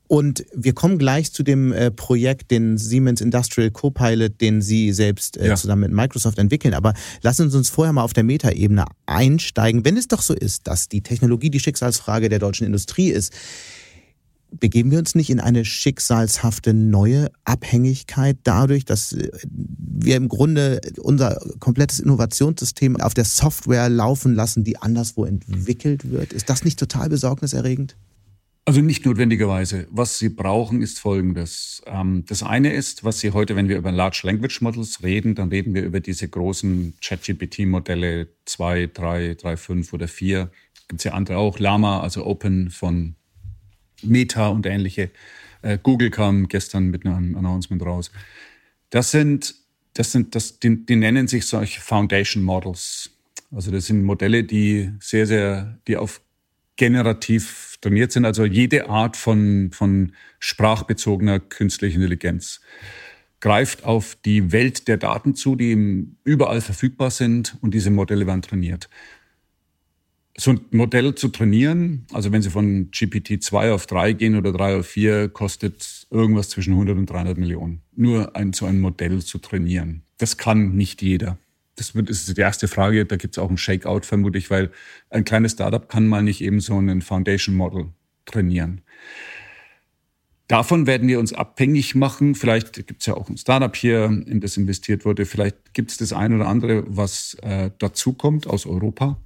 Und 0.06 0.44
wir 0.54 0.74
kommen 0.74 0.98
gleich 0.98 1.32
zu 1.32 1.42
dem 1.42 1.72
äh, 1.72 1.90
Projekt, 1.90 2.50
den 2.50 2.76
Siemens 2.76 3.22
Industrial 3.22 3.70
Copilot, 3.70 4.38
den 4.38 4.60
Sie 4.60 4.92
selbst 4.92 5.38
äh, 5.38 5.48
ja. 5.48 5.56
zusammen 5.56 5.80
mit 5.80 5.92
Microsoft 5.92 6.38
entwickeln. 6.38 6.74
Aber 6.74 6.92
lassen 7.22 7.48
Sie 7.48 7.56
uns 7.56 7.70
vorher 7.70 7.94
mal 7.94 8.02
auf 8.02 8.12
der 8.12 8.24
Metaebene 8.24 8.84
einsteigen. 9.06 9.86
Wenn 9.86 9.96
es 9.96 10.08
doch 10.08 10.20
so 10.20 10.34
ist, 10.34 10.66
dass 10.66 10.90
die 10.90 11.00
Technologie 11.00 11.48
die 11.48 11.60
Schicksalsfrage 11.60 12.28
der 12.28 12.38
deutschen 12.38 12.66
Industrie 12.66 13.08
ist, 13.08 13.32
begeben 14.50 14.90
wir 14.90 14.98
uns 14.98 15.14
nicht 15.14 15.30
in 15.30 15.40
eine 15.40 15.64
schicksalshafte 15.64 16.74
neue 16.74 17.30
Abhängigkeit 17.44 18.38
dadurch, 18.44 18.84
dass 18.84 19.12
äh, 19.12 19.30
wir 19.48 20.16
im 20.16 20.28
Grunde 20.28 20.80
unser 20.98 21.40
komplettes 21.58 22.00
Innovationssystem 22.00 23.00
auf 23.00 23.14
der 23.14 23.24
Software 23.24 23.88
laufen 23.88 24.34
lassen, 24.34 24.64
die 24.64 24.78
anderswo 24.78 25.24
entwickelt 25.24 26.10
wird? 26.10 26.32
Ist 26.32 26.48
das 26.48 26.64
nicht 26.64 26.78
total 26.78 27.08
besorgniserregend? 27.08 27.96
Also 28.68 28.82
nicht 28.82 29.06
notwendigerweise. 29.06 29.86
Was 29.90 30.18
Sie 30.18 30.28
brauchen, 30.28 30.82
ist 30.82 31.00
Folgendes. 31.00 31.82
Ähm, 31.86 32.24
das 32.26 32.42
eine 32.42 32.74
ist, 32.74 33.02
was 33.02 33.18
Sie 33.18 33.30
heute, 33.30 33.56
wenn 33.56 33.70
wir 33.70 33.78
über 33.78 33.90
Large 33.90 34.20
Language 34.24 34.60
Models 34.60 35.02
reden, 35.02 35.34
dann 35.34 35.48
reden 35.48 35.72
wir 35.72 35.82
über 35.82 36.00
diese 36.00 36.28
großen 36.28 36.92
ChatGPT-Modelle 37.00 38.28
2, 38.44 38.90
3, 38.92 39.36
3, 39.40 39.56
5 39.56 39.92
oder 39.94 40.06
4. 40.06 40.50
Gibt 40.86 41.00
es 41.00 41.04
ja 41.04 41.12
andere 41.12 41.38
auch. 41.38 41.58
Lama, 41.58 42.00
also 42.00 42.26
Open 42.26 42.70
von 42.70 43.14
Meta 44.02 44.48
und 44.48 44.66
ähnliche. 44.66 45.10
Äh, 45.62 45.78
Google 45.82 46.10
kam 46.10 46.48
gestern 46.48 46.88
mit 46.88 47.04
einem 47.04 47.36
Announcement 47.36 47.82
raus. 47.82 48.10
Das 48.90 49.10
sind, 49.10 49.54
das 49.94 50.12
sind, 50.12 50.34
das, 50.34 50.60
die, 50.60 50.84
die 50.84 50.96
nennen 50.96 51.28
sich 51.28 51.46
solche 51.46 51.80
Foundation 51.80 52.42
Models. 52.42 53.10
Also 53.50 53.70
das 53.70 53.86
sind 53.86 54.04
Modelle, 54.04 54.44
die 54.44 54.92
sehr, 55.00 55.26
sehr, 55.26 55.78
die 55.86 55.96
auf 55.96 56.20
generativ 56.76 57.76
trainiert 57.80 58.12
sind, 58.12 58.24
also 58.24 58.44
jede 58.44 58.88
Art 58.88 59.16
von, 59.16 59.70
von 59.72 60.12
sprachbezogener 60.38 61.40
künstlicher 61.40 61.96
Intelligenz 61.96 62.60
greift 63.40 63.84
auf 63.84 64.16
die 64.24 64.52
Welt 64.52 64.88
der 64.88 64.96
Daten 64.96 65.34
zu, 65.34 65.54
die 65.54 66.08
überall 66.24 66.60
verfügbar 66.60 67.10
sind 67.10 67.56
und 67.60 67.72
diese 67.72 67.90
Modelle 67.90 68.26
werden 68.26 68.42
trainiert. 68.42 68.88
So 70.40 70.52
ein 70.52 70.60
Modell 70.70 71.16
zu 71.16 71.28
trainieren, 71.28 72.06
also 72.12 72.30
wenn 72.30 72.42
Sie 72.42 72.50
von 72.50 72.92
GPT 72.92 73.42
2 73.42 73.72
auf 73.72 73.86
3 73.86 74.12
gehen 74.12 74.36
oder 74.36 74.52
3 74.52 74.76
auf 74.76 74.86
4, 74.86 75.30
kostet 75.30 76.06
irgendwas 76.10 76.48
zwischen 76.48 76.74
100 76.74 76.96
und 76.96 77.10
300 77.10 77.36
Millionen. 77.36 77.82
Nur 77.96 78.36
ein, 78.36 78.52
so 78.52 78.64
ein 78.66 78.78
Modell 78.78 79.20
zu 79.20 79.38
trainieren. 79.38 80.02
Das 80.16 80.36
kann 80.36 80.76
nicht 80.76 81.02
jeder. 81.02 81.38
Das, 81.74 81.90
ist 81.90 82.36
die 82.36 82.40
erste 82.40 82.68
Frage. 82.68 83.04
Da 83.04 83.16
gibt 83.16 83.36
es 83.36 83.42
auch 83.42 83.48
einen 83.48 83.58
Shakeout 83.58 84.02
vermutlich, 84.02 84.48
weil 84.48 84.70
ein 85.10 85.24
kleines 85.24 85.52
Startup 85.52 85.88
kann 85.88 86.06
mal 86.06 86.22
nicht 86.22 86.40
eben 86.40 86.60
so 86.60 86.76
einen 86.76 87.02
Foundation 87.02 87.56
Model 87.56 87.86
trainieren. 88.24 88.82
Davon 90.46 90.86
werden 90.86 91.08
wir 91.08 91.18
uns 91.18 91.32
abhängig 91.32 91.96
machen. 91.96 92.36
Vielleicht 92.36 92.86
gibt 92.86 93.00
es 93.00 93.06
ja 93.06 93.14
auch 93.14 93.28
ein 93.28 93.36
Startup 93.36 93.74
hier, 93.74 94.04
in 94.04 94.40
das 94.40 94.56
investiert 94.56 95.04
wurde. 95.04 95.26
Vielleicht 95.26 95.74
gibt 95.74 95.90
es 95.90 95.96
das 95.96 96.12
eine 96.12 96.36
oder 96.36 96.46
andere, 96.46 96.84
was 96.86 97.36
äh, 97.42 97.70
dazukommt 97.78 98.46
aus 98.46 98.66
Europa. 98.66 99.20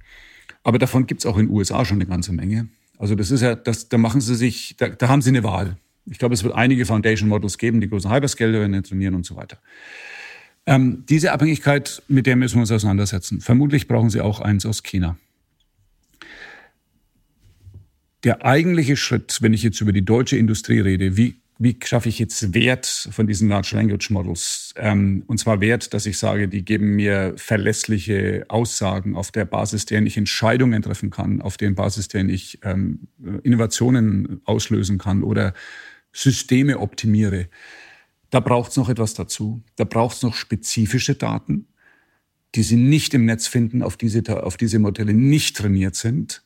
Aber 0.63 0.79
davon 0.79 1.05
gibt 1.07 1.21
es 1.21 1.25
auch 1.25 1.37
in 1.37 1.47
den 1.47 1.55
USA 1.55 1.85
schon 1.85 1.97
eine 1.97 2.05
ganze 2.05 2.31
Menge. 2.33 2.67
Also 2.97 3.15
das 3.15 3.31
ist 3.31 3.41
ja, 3.41 3.55
das, 3.55 3.89
da 3.89 3.97
machen 3.97 4.21
sie 4.21 4.35
sich, 4.35 4.75
da, 4.77 4.89
da 4.89 5.09
haben 5.09 5.21
sie 5.21 5.29
eine 5.29 5.43
Wahl. 5.43 5.77
Ich 6.05 6.19
glaube, 6.19 6.33
es 6.33 6.43
wird 6.43 6.55
einige 6.55 6.85
Foundation 6.85 7.29
Models 7.29 7.57
geben, 7.57 7.81
die 7.81 7.89
großen 7.89 8.11
Hyperscaler 8.11 8.83
trainieren 8.83 9.15
und 9.15 9.25
so 9.25 9.35
weiter. 9.35 9.57
Ähm, 10.65 11.03
diese 11.09 11.31
Abhängigkeit, 11.31 12.01
mit 12.07 12.25
der 12.25 12.35
müssen 12.35 12.55
wir 12.55 12.61
uns 12.61 12.71
auseinandersetzen. 12.71 13.41
Vermutlich 13.41 13.87
brauchen 13.87 14.09
Sie 14.09 14.21
auch 14.21 14.39
eins 14.39 14.65
aus 14.65 14.83
China. 14.83 15.17
Der 18.23 18.45
eigentliche 18.45 18.95
Schritt, 18.95 19.39
wenn 19.41 19.53
ich 19.53 19.63
jetzt 19.63 19.81
über 19.81 19.91
die 19.91 20.05
deutsche 20.05 20.37
Industrie 20.37 20.79
rede, 20.79 21.17
wie, 21.17 21.35
wie 21.63 21.77
schaffe 21.83 22.09
ich 22.09 22.19
jetzt 22.19 22.53
Wert 22.53 22.85
von 22.85 23.27
diesen 23.27 23.49
Large 23.49 23.75
Language 23.75 24.09
Models? 24.09 24.73
Ähm, 24.77 25.23
und 25.27 25.39
zwar 25.39 25.61
Wert, 25.61 25.93
dass 25.93 26.05
ich 26.05 26.17
sage, 26.17 26.47
die 26.47 26.65
geben 26.65 26.95
mir 26.95 27.33
verlässliche 27.37 28.45
Aussagen, 28.49 29.15
auf 29.15 29.31
der 29.31 29.45
Basis, 29.45 29.85
deren 29.85 30.05
ich 30.05 30.17
Entscheidungen 30.17 30.81
treffen 30.81 31.09
kann, 31.09 31.41
auf 31.41 31.57
deren 31.57 31.75
Basis, 31.75 32.07
deren 32.07 32.29
ich 32.29 32.59
ähm, 32.63 33.07
Innovationen 33.43 34.41
auslösen 34.45 34.97
kann 34.97 35.23
oder 35.23 35.53
Systeme 36.11 36.79
optimiere. 36.79 37.47
Da 38.29 38.39
braucht 38.39 38.71
es 38.71 38.77
noch 38.77 38.89
etwas 38.89 39.13
dazu. 39.13 39.63
Da 39.75 39.83
braucht 39.83 40.17
es 40.17 40.23
noch 40.23 40.35
spezifische 40.35 41.15
Daten, 41.15 41.67
die 42.55 42.63
Sie 42.63 42.77
nicht 42.77 43.13
im 43.13 43.25
Netz 43.25 43.47
finden, 43.47 43.81
auf 43.81 43.97
diese, 43.97 44.43
auf 44.43 44.57
diese 44.57 44.79
Modelle 44.79 45.13
nicht 45.13 45.57
trainiert 45.57 45.95
sind, 45.95 46.43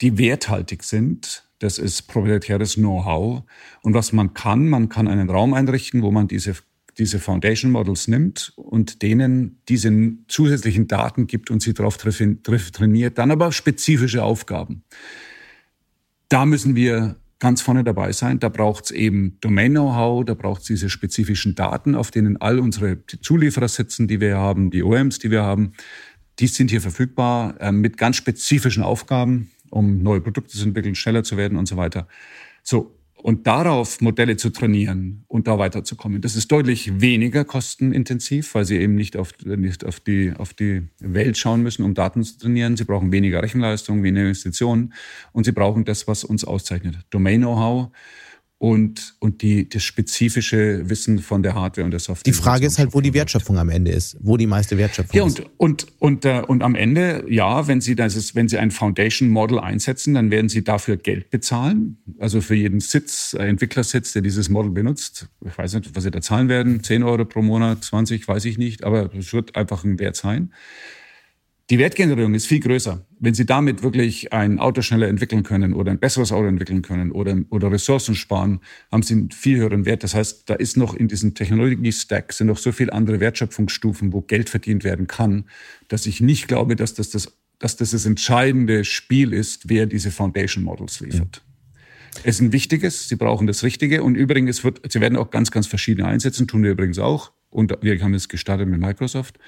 die 0.00 0.18
werthaltig 0.18 0.82
sind. 0.84 1.49
Das 1.60 1.78
ist 1.78 2.02
proprietäres 2.08 2.74
Know-how. 2.74 3.44
Und 3.82 3.94
was 3.94 4.12
man 4.12 4.34
kann, 4.34 4.68
man 4.68 4.88
kann 4.88 5.06
einen 5.06 5.30
Raum 5.30 5.54
einrichten, 5.54 6.02
wo 6.02 6.10
man 6.10 6.26
diese, 6.26 6.54
diese 6.98 7.18
Foundation 7.18 7.70
Models 7.70 8.08
nimmt 8.08 8.52
und 8.56 9.02
denen 9.02 9.60
diese 9.68 9.92
zusätzlichen 10.26 10.88
Daten 10.88 11.26
gibt 11.26 11.50
und 11.50 11.62
sie 11.62 11.74
darauf 11.74 11.98
trainiert, 11.98 13.18
dann 13.18 13.30
aber 13.30 13.52
spezifische 13.52 14.24
Aufgaben. 14.24 14.84
Da 16.30 16.46
müssen 16.46 16.74
wir 16.74 17.16
ganz 17.40 17.60
vorne 17.60 17.84
dabei 17.84 18.12
sein. 18.12 18.38
Da 18.38 18.48
braucht 18.48 18.86
es 18.86 18.90
eben 18.92 19.36
Domain-Know-how, 19.40 20.24
da 20.24 20.34
braucht 20.34 20.62
es 20.62 20.68
diese 20.68 20.88
spezifischen 20.88 21.54
Daten, 21.56 21.94
auf 21.94 22.10
denen 22.10 22.38
all 22.38 22.58
unsere 22.58 23.04
Zulieferer 23.06 23.68
sitzen, 23.68 24.08
die 24.08 24.20
wir 24.20 24.38
haben, 24.38 24.70
die 24.70 24.82
OEMs, 24.82 25.18
die 25.18 25.30
wir 25.30 25.42
haben. 25.42 25.72
Die 26.38 26.46
sind 26.46 26.70
hier 26.70 26.80
verfügbar 26.80 27.60
äh, 27.60 27.72
mit 27.72 27.98
ganz 27.98 28.16
spezifischen 28.16 28.82
Aufgaben, 28.82 29.50
um 29.70 30.02
neue 30.02 30.20
Produkte 30.20 30.56
zu 30.56 30.64
entwickeln, 30.64 30.94
schneller 30.94 31.22
zu 31.22 31.36
werden 31.36 31.56
und 31.56 31.66
so 31.66 31.76
weiter. 31.76 32.06
So, 32.62 32.94
und 33.22 33.46
darauf 33.46 34.00
Modelle 34.00 34.36
zu 34.36 34.50
trainieren 34.50 35.24
und 35.28 35.46
da 35.46 35.58
weiterzukommen. 35.58 36.20
Das 36.20 36.36
ist 36.36 36.50
deutlich 36.50 37.00
weniger 37.00 37.44
kostenintensiv, 37.44 38.54
weil 38.54 38.64
sie 38.64 38.78
eben 38.78 38.94
nicht 38.94 39.16
auf, 39.16 39.32
nicht 39.44 39.84
auf, 39.84 40.00
die, 40.00 40.32
auf 40.36 40.54
die 40.54 40.88
Welt 41.00 41.36
schauen 41.36 41.62
müssen, 41.62 41.84
um 41.84 41.94
Daten 41.94 42.22
zu 42.22 42.38
trainieren. 42.38 42.76
Sie 42.76 42.84
brauchen 42.84 43.12
weniger 43.12 43.42
Rechenleistung, 43.42 44.02
weniger 44.02 44.26
Investitionen 44.26 44.94
und 45.32 45.44
sie 45.44 45.52
brauchen 45.52 45.84
das, 45.84 46.08
was 46.08 46.24
uns 46.24 46.44
auszeichnet. 46.44 46.98
Domain-Know-how 47.10 47.90
und, 48.60 49.14
und 49.20 49.40
die, 49.40 49.66
das 49.70 49.82
spezifische 49.82 50.90
Wissen 50.90 51.18
von 51.20 51.42
der 51.42 51.54
Hardware 51.54 51.82
und 51.86 51.92
der 51.92 51.98
Software. 51.98 52.30
Die 52.30 52.36
Frage 52.36 52.66
ist 52.66 52.78
halt, 52.78 52.92
wo 52.92 53.00
die 53.00 53.14
Wertschöpfung 53.14 53.56
am 53.56 53.70
Ende 53.70 53.90
ist, 53.90 54.18
wo 54.20 54.36
die 54.36 54.46
meiste 54.46 54.76
Wertschöpfung 54.76 55.16
ja, 55.16 55.22
und, 55.22 55.38
ist. 55.38 55.48
Und, 55.56 55.86
und, 55.98 56.24
äh, 56.26 56.42
und 56.46 56.62
am 56.62 56.74
Ende, 56.74 57.24
ja, 57.26 57.66
wenn 57.68 57.80
Sie, 57.80 57.94
das 57.94 58.16
ist, 58.16 58.34
wenn 58.34 58.50
Sie 58.50 58.58
ein 58.58 58.70
Foundation 58.70 59.30
Model 59.30 59.58
einsetzen, 59.58 60.12
dann 60.12 60.30
werden 60.30 60.50
Sie 60.50 60.62
dafür 60.62 60.98
Geld 60.98 61.30
bezahlen. 61.30 61.96
Also 62.18 62.42
für 62.42 62.54
jeden 62.54 62.80
Sitz, 62.80 63.32
äh, 63.32 63.46
Entwicklersitz, 63.46 64.12
der 64.12 64.20
dieses 64.20 64.50
Model 64.50 64.70
benutzt. 64.72 65.28
Ich 65.42 65.56
weiß 65.56 65.72
nicht, 65.76 65.96
was 65.96 66.04
Sie 66.04 66.10
da 66.10 66.20
zahlen 66.20 66.50
werden. 66.50 66.82
10 66.82 67.02
Euro 67.02 67.24
pro 67.24 67.40
Monat, 67.40 67.82
20, 67.82 68.28
weiß 68.28 68.44
ich 68.44 68.58
nicht. 68.58 68.84
Aber 68.84 69.10
es 69.14 69.32
wird 69.32 69.56
einfach 69.56 69.84
ein 69.84 69.98
Wert 69.98 70.16
sein. 70.16 70.52
Die 71.70 71.78
Wertgenerierung 71.78 72.34
ist 72.34 72.46
viel 72.46 72.58
größer. 72.58 73.06
Wenn 73.20 73.34
Sie 73.34 73.46
damit 73.46 73.84
wirklich 73.84 74.32
ein 74.32 74.58
Auto 74.58 74.82
schneller 74.82 75.06
entwickeln 75.06 75.44
können 75.44 75.72
oder 75.72 75.92
ein 75.92 76.00
besseres 76.00 76.32
Auto 76.32 76.48
entwickeln 76.48 76.82
können 76.82 77.12
oder, 77.12 77.38
oder 77.50 77.70
Ressourcen 77.70 78.16
sparen, 78.16 78.58
haben 78.90 79.04
Sie 79.04 79.14
einen 79.14 79.30
viel 79.30 79.58
höheren 79.58 79.84
Wert. 79.84 80.02
Das 80.02 80.16
heißt, 80.16 80.50
da 80.50 80.54
ist 80.54 80.76
noch 80.76 80.94
in 80.94 81.06
diesem 81.06 81.34
Technologie-Stack 81.34 82.32
sind 82.32 82.48
noch 82.48 82.58
so 82.58 82.72
viele 82.72 82.92
andere 82.92 83.20
Wertschöpfungsstufen, 83.20 84.12
wo 84.12 84.20
Geld 84.20 84.50
verdient 84.50 84.82
werden 84.82 85.06
kann, 85.06 85.44
dass 85.86 86.06
ich 86.06 86.20
nicht 86.20 86.48
glaube, 86.48 86.74
dass 86.74 86.94
das 86.94 87.10
das, 87.10 87.38
dass 87.60 87.76
das, 87.76 87.92
das 87.92 88.04
entscheidende 88.04 88.84
Spiel 88.84 89.32
ist, 89.32 89.68
wer 89.68 89.86
diese 89.86 90.10
Foundation 90.10 90.64
Models 90.64 90.98
liefert. 90.98 91.44
Mhm. 91.46 92.20
Es 92.24 92.36
ist 92.36 92.40
ein 92.40 92.52
wichtiges, 92.52 93.08
Sie 93.08 93.14
brauchen 93.14 93.46
das 93.46 93.62
Richtige 93.62 94.02
und 94.02 94.16
übrigens, 94.16 94.64
wird, 94.64 94.80
Sie 94.92 95.00
werden 95.00 95.16
auch 95.16 95.30
ganz, 95.30 95.52
ganz 95.52 95.68
verschiedene 95.68 96.08
einsetzen, 96.08 96.48
tun 96.48 96.64
wir 96.64 96.72
übrigens 96.72 96.98
auch. 96.98 97.30
Und 97.48 97.76
wir 97.82 98.00
haben 98.00 98.14
es 98.14 98.28
gestartet 98.28 98.68
mit 98.68 98.80
Microsoft. 98.80 99.38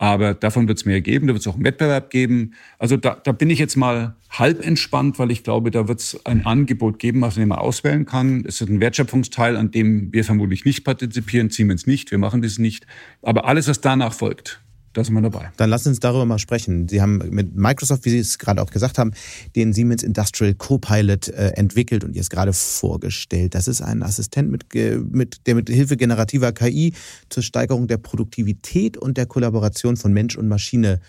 Aber 0.00 0.32
davon 0.32 0.66
wird 0.66 0.78
es 0.78 0.86
mehr 0.86 1.02
geben, 1.02 1.26
da 1.26 1.34
wird 1.34 1.42
es 1.42 1.46
auch 1.46 1.56
einen 1.56 1.64
Wettbewerb 1.66 2.08
geben. 2.08 2.54
Also 2.78 2.96
da, 2.96 3.20
da 3.22 3.32
bin 3.32 3.50
ich 3.50 3.58
jetzt 3.58 3.76
mal 3.76 4.16
halb 4.30 4.66
entspannt, 4.66 5.18
weil 5.18 5.30
ich 5.30 5.44
glaube, 5.44 5.70
da 5.70 5.88
wird 5.88 6.00
es 6.00 6.24
ein 6.24 6.46
Angebot 6.46 6.98
geben, 6.98 7.20
was 7.20 7.36
man 7.36 7.52
auswählen 7.52 8.06
kann. 8.06 8.42
Es 8.46 8.62
ist 8.62 8.70
ein 8.70 8.80
Wertschöpfungsteil, 8.80 9.58
an 9.58 9.70
dem 9.70 10.10
wir 10.10 10.24
vermutlich 10.24 10.64
nicht 10.64 10.84
partizipieren, 10.84 11.50
Siemens 11.50 11.86
nicht, 11.86 12.12
wir 12.12 12.16
machen 12.16 12.40
das 12.40 12.56
nicht. 12.58 12.86
Aber 13.20 13.44
alles, 13.44 13.68
was 13.68 13.82
danach 13.82 14.14
folgt, 14.14 14.62
da 14.92 15.04
sind 15.04 15.14
wir 15.14 15.22
dabei. 15.22 15.52
Dann 15.56 15.70
lassen 15.70 15.84
Sie 15.84 15.90
uns 15.90 16.00
darüber 16.00 16.24
mal 16.24 16.38
sprechen. 16.38 16.88
Sie 16.88 17.00
haben 17.00 17.18
mit 17.30 17.54
Microsoft, 17.54 18.04
wie 18.04 18.10
Sie 18.10 18.18
es 18.18 18.38
gerade 18.38 18.60
auch 18.60 18.70
gesagt 18.70 18.98
haben, 18.98 19.12
den 19.54 19.72
Siemens 19.72 20.02
Industrial 20.02 20.52
Copilot 20.54 21.28
äh, 21.28 21.50
entwickelt 21.50 22.02
und 22.02 22.16
jetzt 22.16 22.30
gerade 22.30 22.52
vorgestellt. 22.52 23.54
Das 23.54 23.68
ist 23.68 23.82
ein 23.82 24.02
Assistent, 24.02 24.50
mit, 24.50 24.66
mit, 25.12 25.46
der 25.46 25.54
mit 25.54 25.68
Hilfe 25.68 25.96
generativer 25.96 26.52
KI 26.52 26.94
zur 27.28 27.42
Steigerung 27.42 27.86
der 27.86 27.98
Produktivität 27.98 28.96
und 28.96 29.16
der 29.16 29.26
Kollaboration 29.26 29.96
von 29.96 30.12
Mensch 30.12 30.36
und 30.36 30.48
Maschine 30.48 31.00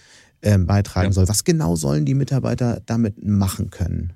äh, 0.42 0.58
beitragen 0.60 1.08
ja. 1.08 1.14
soll. 1.14 1.28
Was 1.28 1.44
genau 1.44 1.76
sollen 1.76 2.06
die 2.06 2.14
Mitarbeiter 2.14 2.82
damit 2.86 3.24
machen 3.26 3.72
können? 3.72 4.14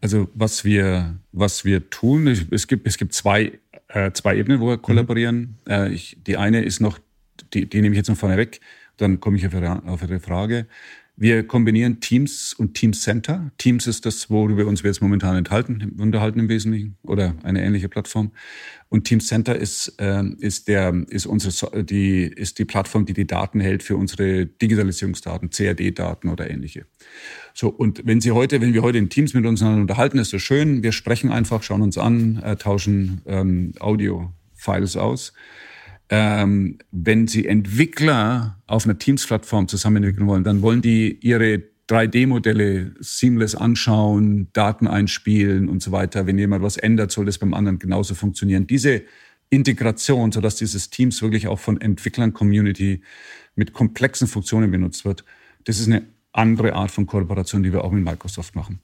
Also 0.00 0.28
was 0.34 0.64
wir, 0.64 1.18
was 1.32 1.64
wir 1.64 1.90
tun, 1.90 2.26
es 2.26 2.68
gibt, 2.68 2.86
es 2.86 2.96
gibt 2.96 3.12
zwei, 3.12 3.58
äh, 3.88 4.12
zwei 4.12 4.36
Ebenen, 4.36 4.60
wo 4.60 4.68
wir 4.68 4.78
kollaborieren. 4.78 5.58
Mhm. 5.66 5.92
Ich, 5.92 6.16
die 6.26 6.36
eine 6.36 6.62
ist 6.62 6.80
noch 6.80 6.98
die, 7.52 7.68
die 7.68 7.80
nehme 7.80 7.94
ich 7.94 7.98
jetzt 7.98 8.08
noch 8.08 8.16
vorne 8.16 8.36
weg, 8.36 8.60
dann 8.96 9.20
komme 9.20 9.36
ich 9.36 9.46
auf 9.46 9.54
Ihre, 9.54 9.82
auf 9.86 10.02
Ihre 10.02 10.20
Frage. 10.20 10.66
Wir 11.16 11.46
kombinieren 11.46 12.00
Teams 12.00 12.54
und 12.54 12.74
Teams 12.74 13.02
Center. 13.02 13.52
Teams 13.56 13.86
ist 13.86 14.04
das, 14.04 14.30
worüber 14.30 14.56
wir 14.56 14.66
uns 14.66 14.82
jetzt 14.82 15.00
momentan 15.00 15.36
enthalten, 15.36 15.94
unterhalten 15.96 16.40
im 16.40 16.48
Wesentlichen 16.48 16.96
oder 17.04 17.36
eine 17.44 17.64
ähnliche 17.64 17.88
Plattform. 17.88 18.32
Und 18.88 19.04
Teams 19.04 19.28
Center 19.28 19.54
ist, 19.54 19.94
äh, 20.00 20.24
ist, 20.40 20.66
der, 20.66 20.92
ist, 21.10 21.26
unsere, 21.26 21.84
die, 21.84 22.24
ist 22.24 22.58
die 22.58 22.64
Plattform, 22.64 23.06
die 23.06 23.12
die 23.12 23.28
Daten 23.28 23.60
hält 23.60 23.84
für 23.84 23.96
unsere 23.96 24.46
Digitalisierungsdaten, 24.46 25.50
CAD-Daten 25.50 26.28
oder 26.28 26.50
ähnliche. 26.50 26.86
So, 27.54 27.68
und 27.68 28.04
wenn 28.04 28.20
Sie 28.20 28.32
heute, 28.32 28.60
wenn 28.60 28.74
wir 28.74 28.82
heute 28.82 28.98
in 28.98 29.08
Teams 29.08 29.34
mit 29.34 29.46
uns 29.46 29.62
unterhalten, 29.62 30.18
ist 30.18 30.32
das 30.32 30.42
schön. 30.42 30.82
Wir 30.82 30.90
sprechen 30.90 31.30
einfach, 31.30 31.62
schauen 31.62 31.82
uns 31.82 31.96
an, 31.96 32.42
äh, 32.42 32.56
tauschen 32.56 33.20
ähm, 33.26 33.72
Audio-Files 33.78 34.96
aus. 34.96 35.32
Ähm, 36.16 36.78
wenn 36.92 37.26
Sie 37.26 37.44
Entwickler 37.44 38.62
auf 38.68 38.84
einer 38.84 38.96
Teams-Plattform 38.96 39.66
zusammen 39.66 39.96
entwickeln 39.96 40.28
wollen, 40.28 40.44
dann 40.44 40.62
wollen 40.62 40.80
die 40.80 41.18
ihre 41.20 41.64
3D-Modelle 41.88 42.94
seamless 43.00 43.56
anschauen, 43.56 44.46
Daten 44.52 44.86
einspielen 44.86 45.68
und 45.68 45.82
so 45.82 45.90
weiter. 45.90 46.28
Wenn 46.28 46.38
jemand 46.38 46.62
was 46.62 46.76
ändert, 46.76 47.10
soll 47.10 47.26
das 47.26 47.38
beim 47.38 47.52
anderen 47.52 47.80
genauso 47.80 48.14
funktionieren. 48.14 48.68
Diese 48.68 49.02
Integration, 49.50 50.30
sodass 50.30 50.54
dieses 50.54 50.88
Teams 50.88 51.20
wirklich 51.20 51.48
auch 51.48 51.58
von 51.58 51.80
Entwicklern 51.80 52.32
Community 52.32 53.02
mit 53.56 53.72
komplexen 53.72 54.28
Funktionen 54.28 54.70
benutzt 54.70 55.04
wird, 55.04 55.24
das 55.64 55.80
ist 55.80 55.88
eine 55.88 56.06
andere 56.30 56.74
Art 56.74 56.92
von 56.92 57.06
Kooperation, 57.06 57.64
die 57.64 57.72
wir 57.72 57.82
auch 57.82 57.90
mit 57.90 58.04
Microsoft 58.04 58.54
machen. 58.54 58.78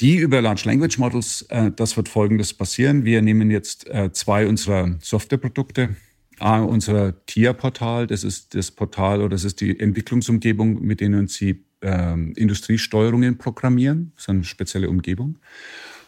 Die 0.00 0.16
über 0.16 0.40
Large 0.40 0.62
Language 0.64 0.96
Models, 0.96 1.42
äh, 1.50 1.70
das 1.70 1.98
wird 1.98 2.08
Folgendes 2.08 2.54
passieren. 2.54 3.04
Wir 3.04 3.20
nehmen 3.20 3.50
jetzt 3.50 3.86
äh, 3.88 4.10
zwei 4.10 4.46
unserer 4.46 4.96
Softwareprodukte, 5.02 5.96
A, 6.38 6.60
unser 6.60 7.24
TIA-Portal, 7.26 8.06
das 8.06 8.24
ist 8.24 8.54
das 8.54 8.70
Portal 8.70 9.20
oder 9.20 9.30
das 9.30 9.44
ist 9.44 9.60
die 9.60 9.78
Entwicklungsumgebung, 9.78 10.82
mit 10.82 11.00
denen 11.00 11.28
Sie 11.28 11.64
ähm, 11.82 12.32
Industriesteuerungen 12.36 13.38
programmieren. 13.38 14.12
Das 14.14 14.24
ist 14.24 14.28
eine 14.28 14.44
spezielle 14.44 14.88
Umgebung. 14.88 15.28
Und 15.28 15.38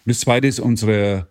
das 0.05 0.21
zweite 0.21 0.47
ist 0.47 0.61
unsere 0.61 1.29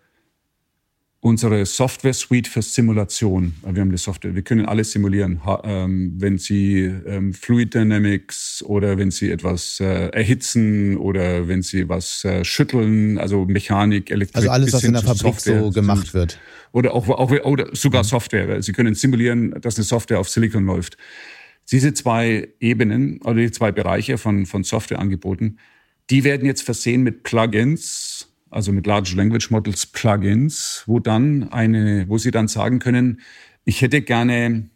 unsere 1.20 1.66
Software 1.66 2.14
Suite 2.14 2.48
für 2.48 2.62
Simulation. 2.62 3.56
Wir 3.64 3.82
haben 3.82 3.92
die 3.92 3.98
Software, 3.98 4.36
wir 4.36 4.44
können 4.44 4.66
alles 4.66 4.92
simulieren. 4.92 5.42
Ähm, 5.64 6.14
wenn 6.18 6.38
Sie 6.38 6.84
ähm, 6.84 7.34
Fluid 7.34 7.74
Dynamics 7.74 8.64
oder 8.64 8.98
wenn 8.98 9.12
Sie 9.12 9.32
etwas 9.32 9.80
äh, 9.80 10.10
erhitzen 10.10 10.98
oder 10.98 11.48
wenn 11.48 11.64
Sie 11.64 11.90
was 11.90 12.24
äh, 12.24 12.46
schütteln, 12.46 13.18
also 13.18 13.46
Mechanik, 13.46 14.12
Elektrik. 14.12 14.38
Also 14.38 14.50
alles, 14.50 14.74
was 14.74 14.84
in 14.84 14.94
der 14.94 15.02
Fabrik 15.02 15.36
Software 15.36 15.64
so 15.64 15.72
gemacht 15.72 16.14
wird. 16.14 16.40
Oder 16.72 16.94
auch, 16.94 17.08
auch 17.10 17.32
oder 17.32 17.76
sogar 17.76 18.04
mhm. 18.04 18.08
Software. 18.08 18.62
Sie 18.62 18.74
können 18.74 18.94
simulieren, 18.94 19.60
dass 19.62 19.78
eine 19.78 19.86
Software 19.86 20.20
auf 20.20 20.30
Silicon 20.30 20.66
läuft. 20.66 20.98
Diese 21.72 21.94
zwei 21.94 22.48
Ebenen 22.60 23.22
oder 23.24 23.42
die 23.42 23.52
zwei 23.52 23.72
Bereiche 23.72 24.18
von, 24.18 24.46
von 24.46 24.64
Softwareangeboten, 24.64 25.60
die 26.10 26.24
werden 26.24 26.46
jetzt 26.46 26.62
versehen 26.62 27.04
mit 27.04 27.24
Plugins, 27.24 28.30
also 28.50 28.72
mit 28.72 28.88
Large 28.88 29.14
Language 29.16 29.52
Models 29.52 29.86
Plugins, 29.86 30.84
wo 30.86 31.00
dann 31.00 31.50
eine, 31.52 32.06
wo 32.08 32.18
Sie 32.18 32.32
dann 32.32 32.48
sagen 32.48 32.80
können, 32.80 33.22
ich 33.66 33.82
hätte 33.82 34.02
gerne, 34.02 34.70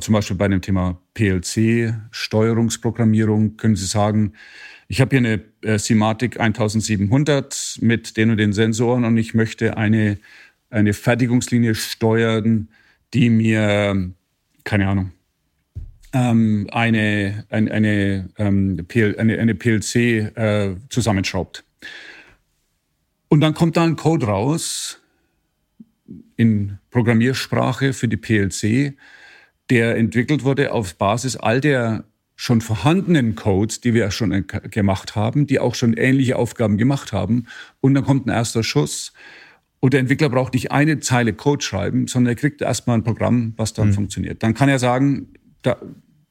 zum 0.00 0.14
Beispiel 0.14 0.36
bei 0.36 0.48
dem 0.48 0.62
Thema 0.62 1.00
PLC, 1.14 1.94
Steuerungsprogrammierung, 2.10 3.56
können 3.56 3.76
Sie 3.76 3.86
sagen, 3.86 4.32
ich 4.88 5.00
habe 5.00 5.16
hier 5.16 5.18
eine 5.18 5.44
äh, 5.62 5.78
Simatic 5.78 6.40
1700 6.40 7.78
mit 7.80 8.16
den 8.16 8.30
und 8.30 8.38
den 8.38 8.52
Sensoren 8.52 9.04
und 9.04 9.16
ich 9.18 9.34
möchte 9.34 9.76
eine, 9.76 10.18
eine 10.70 10.94
Fertigungslinie 10.94 11.74
steuern, 11.74 12.68
die 13.14 13.30
mir, 13.30 14.12
keine 14.64 14.88
Ahnung, 14.88 15.12
ähm, 16.12 16.66
eine, 16.72 17.44
eine, 17.50 17.70
eine, 17.70 18.28
ähm, 18.38 18.86
eine, 19.18 19.38
eine 19.38 19.54
PLC 19.54 19.94
äh, 20.36 20.76
zusammenschraubt. 20.88 21.64
Und 23.30 23.40
dann 23.40 23.54
kommt 23.54 23.76
da 23.76 23.84
ein 23.84 23.94
Code 23.94 24.26
raus 24.26 25.00
in 26.36 26.78
Programmiersprache 26.90 27.92
für 27.92 28.08
die 28.08 28.16
PLC, 28.16 28.96
der 29.70 29.96
entwickelt 29.96 30.42
wurde 30.42 30.72
auf 30.72 30.96
Basis 30.96 31.36
all 31.36 31.60
der 31.60 32.04
schon 32.34 32.60
vorhandenen 32.60 33.36
Codes, 33.36 33.80
die 33.80 33.94
wir 33.94 34.10
schon 34.10 34.46
gemacht 34.70 35.14
haben, 35.14 35.46
die 35.46 35.60
auch 35.60 35.76
schon 35.76 35.92
ähnliche 35.92 36.36
Aufgaben 36.36 36.76
gemacht 36.76 37.12
haben. 37.12 37.46
Und 37.80 37.94
dann 37.94 38.04
kommt 38.04 38.26
ein 38.26 38.30
erster 38.30 38.64
Schuss. 38.64 39.12
Und 39.78 39.92
der 39.92 40.00
Entwickler 40.00 40.28
braucht 40.28 40.54
nicht 40.54 40.72
eine 40.72 40.98
Zeile 40.98 41.32
Code 41.32 41.62
schreiben, 41.62 42.08
sondern 42.08 42.32
er 42.32 42.36
kriegt 42.36 42.62
erstmal 42.62 42.98
ein 42.98 43.04
Programm, 43.04 43.54
was 43.56 43.74
dann 43.74 43.88
mhm. 43.88 43.92
funktioniert. 43.92 44.42
Dann 44.42 44.54
kann 44.54 44.68
er 44.68 44.80
sagen, 44.80 45.28
da, 45.62 45.76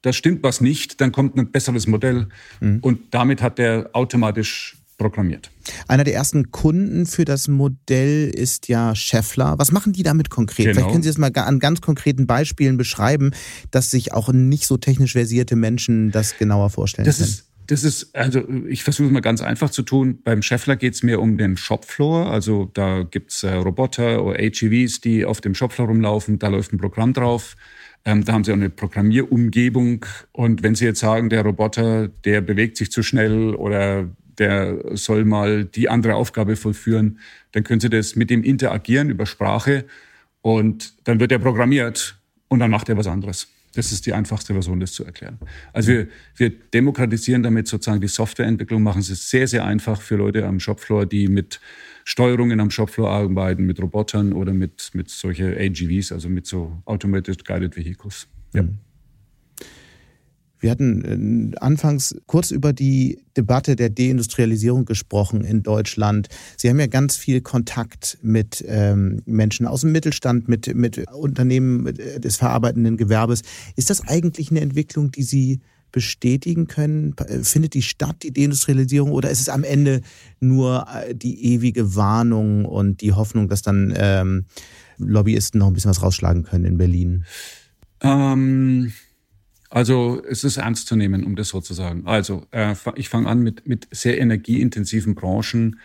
da 0.02 0.12
stimmt 0.12 0.42
was 0.42 0.60
nicht, 0.60 1.00
dann 1.00 1.12
kommt 1.12 1.36
ein 1.38 1.50
besseres 1.50 1.86
Modell. 1.86 2.28
Mhm. 2.60 2.80
Und 2.82 3.14
damit 3.14 3.40
hat 3.40 3.58
er 3.58 3.90
automatisch 3.94 4.79
programmiert. 5.00 5.50
Einer 5.88 6.04
der 6.04 6.14
ersten 6.14 6.50
Kunden 6.50 7.06
für 7.06 7.24
das 7.24 7.48
Modell 7.48 8.28
ist 8.28 8.68
ja 8.68 8.94
Scheffler. 8.94 9.58
Was 9.58 9.72
machen 9.72 9.94
die 9.94 10.02
damit 10.02 10.28
konkret? 10.28 10.66
Genau. 10.66 10.74
Vielleicht 10.74 10.90
können 10.90 11.02
Sie 11.02 11.08
das 11.08 11.16
mal 11.16 11.32
an 11.34 11.58
ganz 11.58 11.80
konkreten 11.80 12.26
Beispielen 12.26 12.76
beschreiben, 12.76 13.30
dass 13.70 13.90
sich 13.90 14.12
auch 14.12 14.30
nicht 14.30 14.66
so 14.66 14.76
technisch 14.76 15.12
versierte 15.12 15.56
Menschen 15.56 16.10
das 16.10 16.36
genauer 16.36 16.68
vorstellen 16.68 17.06
das 17.06 17.16
können. 17.16 17.30
Ist 17.30 17.46
das 17.66 17.84
ist, 17.84 18.16
also 18.16 18.42
ich 18.68 18.82
versuche 18.82 19.06
es 19.06 19.12
mal 19.12 19.20
ganz 19.20 19.42
einfach 19.42 19.70
zu 19.70 19.82
tun. 19.82 20.18
Beim 20.24 20.42
Scheffler 20.42 20.74
geht 20.74 20.94
es 20.94 21.04
mir 21.04 21.20
um 21.20 21.38
den 21.38 21.56
Shopfloor. 21.56 22.28
Also 22.28 22.68
da 22.74 23.04
gibt 23.04 23.30
es 23.30 23.44
äh, 23.44 23.52
Roboter 23.52 24.24
oder 24.24 24.40
AGVs, 24.40 25.00
die 25.00 25.24
auf 25.24 25.40
dem 25.40 25.54
Shopfloor 25.54 25.86
rumlaufen. 25.86 26.40
Da 26.40 26.48
läuft 26.48 26.72
ein 26.72 26.78
Programm 26.78 27.12
drauf. 27.12 27.54
Ähm, 28.04 28.24
da 28.24 28.32
haben 28.32 28.44
sie 28.44 28.50
auch 28.50 28.56
eine 28.56 28.70
Programmierumgebung. 28.70 30.04
Und 30.32 30.62
wenn 30.62 30.74
Sie 30.74 30.84
jetzt 30.84 31.00
sagen, 31.00 31.28
der 31.28 31.42
Roboter, 31.42 32.08
der 32.08 32.40
bewegt 32.40 32.76
sich 32.76 32.90
zu 32.90 33.02
schnell 33.02 33.54
oder 33.54 34.08
der 34.40 34.96
soll 34.96 35.24
mal 35.24 35.64
die 35.64 35.88
andere 35.88 36.16
Aufgabe 36.16 36.56
vollführen. 36.56 37.20
Dann 37.52 37.62
können 37.62 37.78
Sie 37.80 37.90
das 37.90 38.16
mit 38.16 38.30
dem 38.30 38.42
interagieren 38.42 39.10
über 39.10 39.26
Sprache 39.26 39.84
und 40.40 40.94
dann 41.04 41.20
wird 41.20 41.30
er 41.30 41.38
programmiert 41.38 42.18
und 42.48 42.58
dann 42.58 42.70
macht 42.70 42.88
er 42.88 42.96
was 42.96 43.06
anderes. 43.06 43.46
Das 43.74 43.92
ist 43.92 44.06
die 44.06 44.14
einfachste 44.14 44.52
Version, 44.52 44.80
das 44.80 44.92
zu 44.92 45.04
erklären. 45.04 45.38
Also 45.72 45.92
wir, 45.92 46.08
wir 46.36 46.50
demokratisieren 46.50 47.42
damit 47.44 47.68
sozusagen 47.68 48.00
die 48.00 48.08
Softwareentwicklung, 48.08 48.82
machen 48.82 49.00
es 49.00 49.30
sehr, 49.30 49.46
sehr 49.46 49.64
einfach 49.64 50.00
für 50.00 50.16
Leute 50.16 50.44
am 50.44 50.58
Shopfloor, 50.58 51.06
die 51.06 51.28
mit 51.28 51.60
Steuerungen 52.04 52.58
am 52.58 52.70
Shopfloor 52.70 53.08
arbeiten, 53.10 53.66
mit 53.66 53.80
Robotern 53.80 54.32
oder 54.32 54.52
mit, 54.52 54.90
mit 54.94 55.10
solche 55.10 55.56
AGVs, 55.56 56.10
also 56.10 56.28
mit 56.28 56.46
so 56.46 56.82
Automated 56.86 57.44
Guided 57.44 57.76
Vehicles. 57.76 58.26
Ja. 58.54 58.62
Mhm. 58.62 58.78
Wir 60.60 60.70
hatten 60.70 61.52
äh, 61.52 61.56
anfangs 61.58 62.14
kurz 62.26 62.50
über 62.50 62.72
die 62.72 63.18
Debatte 63.36 63.76
der 63.76 63.90
Deindustrialisierung 63.90 64.84
gesprochen 64.84 65.42
in 65.42 65.62
Deutschland. 65.62 66.28
Sie 66.56 66.68
haben 66.68 66.78
ja 66.78 66.86
ganz 66.86 67.16
viel 67.16 67.40
Kontakt 67.40 68.18
mit 68.22 68.62
ähm, 68.68 69.22
Menschen 69.24 69.66
aus 69.66 69.80
dem 69.80 69.92
Mittelstand, 69.92 70.48
mit, 70.48 70.72
mit 70.74 71.10
Unternehmen 71.12 71.86
äh, 71.86 72.20
des 72.20 72.36
verarbeitenden 72.36 72.98
Gewerbes. 72.98 73.42
Ist 73.76 73.90
das 73.90 74.06
eigentlich 74.06 74.50
eine 74.50 74.60
Entwicklung, 74.60 75.10
die 75.10 75.22
Sie 75.22 75.60
bestätigen 75.92 76.66
können? 76.66 77.16
Findet 77.42 77.74
die 77.74 77.82
statt, 77.82 78.16
die 78.22 78.32
Deindustrialisierung, 78.32 79.10
oder 79.10 79.30
ist 79.30 79.40
es 79.40 79.48
am 79.48 79.64
Ende 79.64 80.02
nur 80.40 80.86
äh, 80.94 81.14
die 81.14 81.54
ewige 81.54 81.96
Warnung 81.96 82.66
und 82.66 83.00
die 83.00 83.14
Hoffnung, 83.14 83.48
dass 83.48 83.62
dann 83.62 83.94
ähm, 83.96 84.44
Lobbyisten 84.98 85.58
noch 85.58 85.68
ein 85.68 85.72
bisschen 85.72 85.90
was 85.90 86.02
rausschlagen 86.02 86.42
können 86.42 86.66
in 86.66 86.76
Berlin? 86.76 87.24
Ähm 88.02 88.92
also 89.70 90.22
es 90.28 90.42
ist 90.42 90.56
ernst 90.56 90.88
zu 90.88 90.96
nehmen, 90.96 91.24
um 91.24 91.36
das 91.36 91.48
so 91.48 91.60
zu 91.60 91.74
sagen. 91.74 92.02
Also 92.06 92.46
äh, 92.50 92.74
ich 92.96 93.08
fange 93.08 93.28
an 93.28 93.40
mit, 93.40 93.66
mit 93.66 93.88
sehr 93.92 94.20
energieintensiven 94.20 95.14
Branchen, 95.14 95.80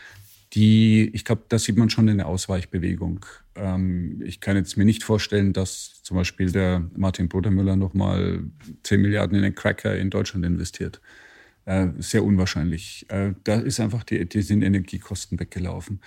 die, 0.54 1.10
ich 1.14 1.26
glaube, 1.26 1.44
da 1.50 1.60
sieht 1.60 1.78
man 1.78 1.90
schon 1.90 2.10
eine 2.10 2.26
Ausweichbewegung. 2.26 3.26
Ähm, 3.56 4.22
ich 4.26 4.40
kann 4.42 4.56
jetzt 4.56 4.78
mir 4.78 4.86
nicht 4.86 5.04
vorstellen, 5.04 5.54
dass 5.54 6.02
zum 6.02 6.18
Beispiel 6.18 6.52
der 6.52 6.90
Martin 6.96 7.28
Brudermüller 7.28 7.76
nochmal 7.76 8.44
10 8.84 9.02
Milliarden 9.02 9.38
in 9.38 9.44
den 9.44 9.56
Cracker 9.56 9.96
in 9.96 10.10
Deutschland 10.10 10.46
investiert. 10.46 11.02
Äh, 11.66 11.90
sehr 12.00 12.24
unwahrscheinlich. 12.24 13.06
Äh, 13.10 13.34
da 13.44 13.56
ist 13.56 13.80
einfach 13.80 14.04
die, 14.04 14.26
die 14.28 14.42
sind 14.42 14.62
Energiekosten 14.62 15.40
weggelaufen. 15.40 16.00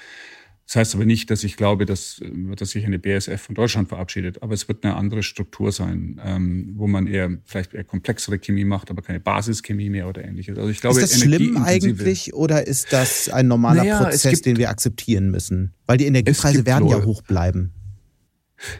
Das 0.69 0.77
heißt 0.77 0.95
aber 0.97 1.07
nicht, 1.07 1.31
dass 1.31 1.45
ich 1.45 1.57
glaube, 1.57 1.87
dass, 1.87 2.21
dass 2.57 2.71
sich 2.71 2.85
eine 2.85 2.99
BSF 2.99 3.41
von 3.41 3.55
Deutschland 3.55 3.89
verabschiedet. 3.89 4.43
Aber 4.43 4.53
es 4.53 4.69
wird 4.69 4.85
eine 4.85 4.97
andere 4.97 5.23
Struktur 5.23 5.73
sein, 5.73 6.21
ähm, 6.23 6.75
wo 6.77 6.87
man 6.87 7.07
eher 7.07 7.39
vielleicht 7.47 7.73
eher 7.73 7.85
komplexere 7.85 8.39
Chemie 8.39 8.67
macht, 8.67 8.91
aber 8.91 9.01
keine 9.01 9.19
Basischemie 9.19 9.89
mehr 9.89 10.07
oder 10.07 10.23
ähnliches. 10.23 10.59
Also 10.59 10.69
ich 10.69 10.83
glaube, 10.83 11.01
ist 11.01 11.15
das 11.15 11.21
schlimm 11.21 11.57
eigentlich 11.57 12.35
oder 12.35 12.67
ist 12.67 12.93
das 12.93 13.31
ein 13.31 13.49
normaler 13.49 13.83
naja, 13.83 14.03
Prozess, 14.03 14.31
gibt, 14.31 14.45
den 14.45 14.59
wir 14.59 14.69
akzeptieren 14.69 15.31
müssen? 15.31 15.73
Weil 15.87 15.97
die 15.97 16.05
Energiepreise 16.05 16.67
werden 16.67 16.87
ja 16.87 17.03
hoch 17.03 17.23
bleiben. 17.23 17.73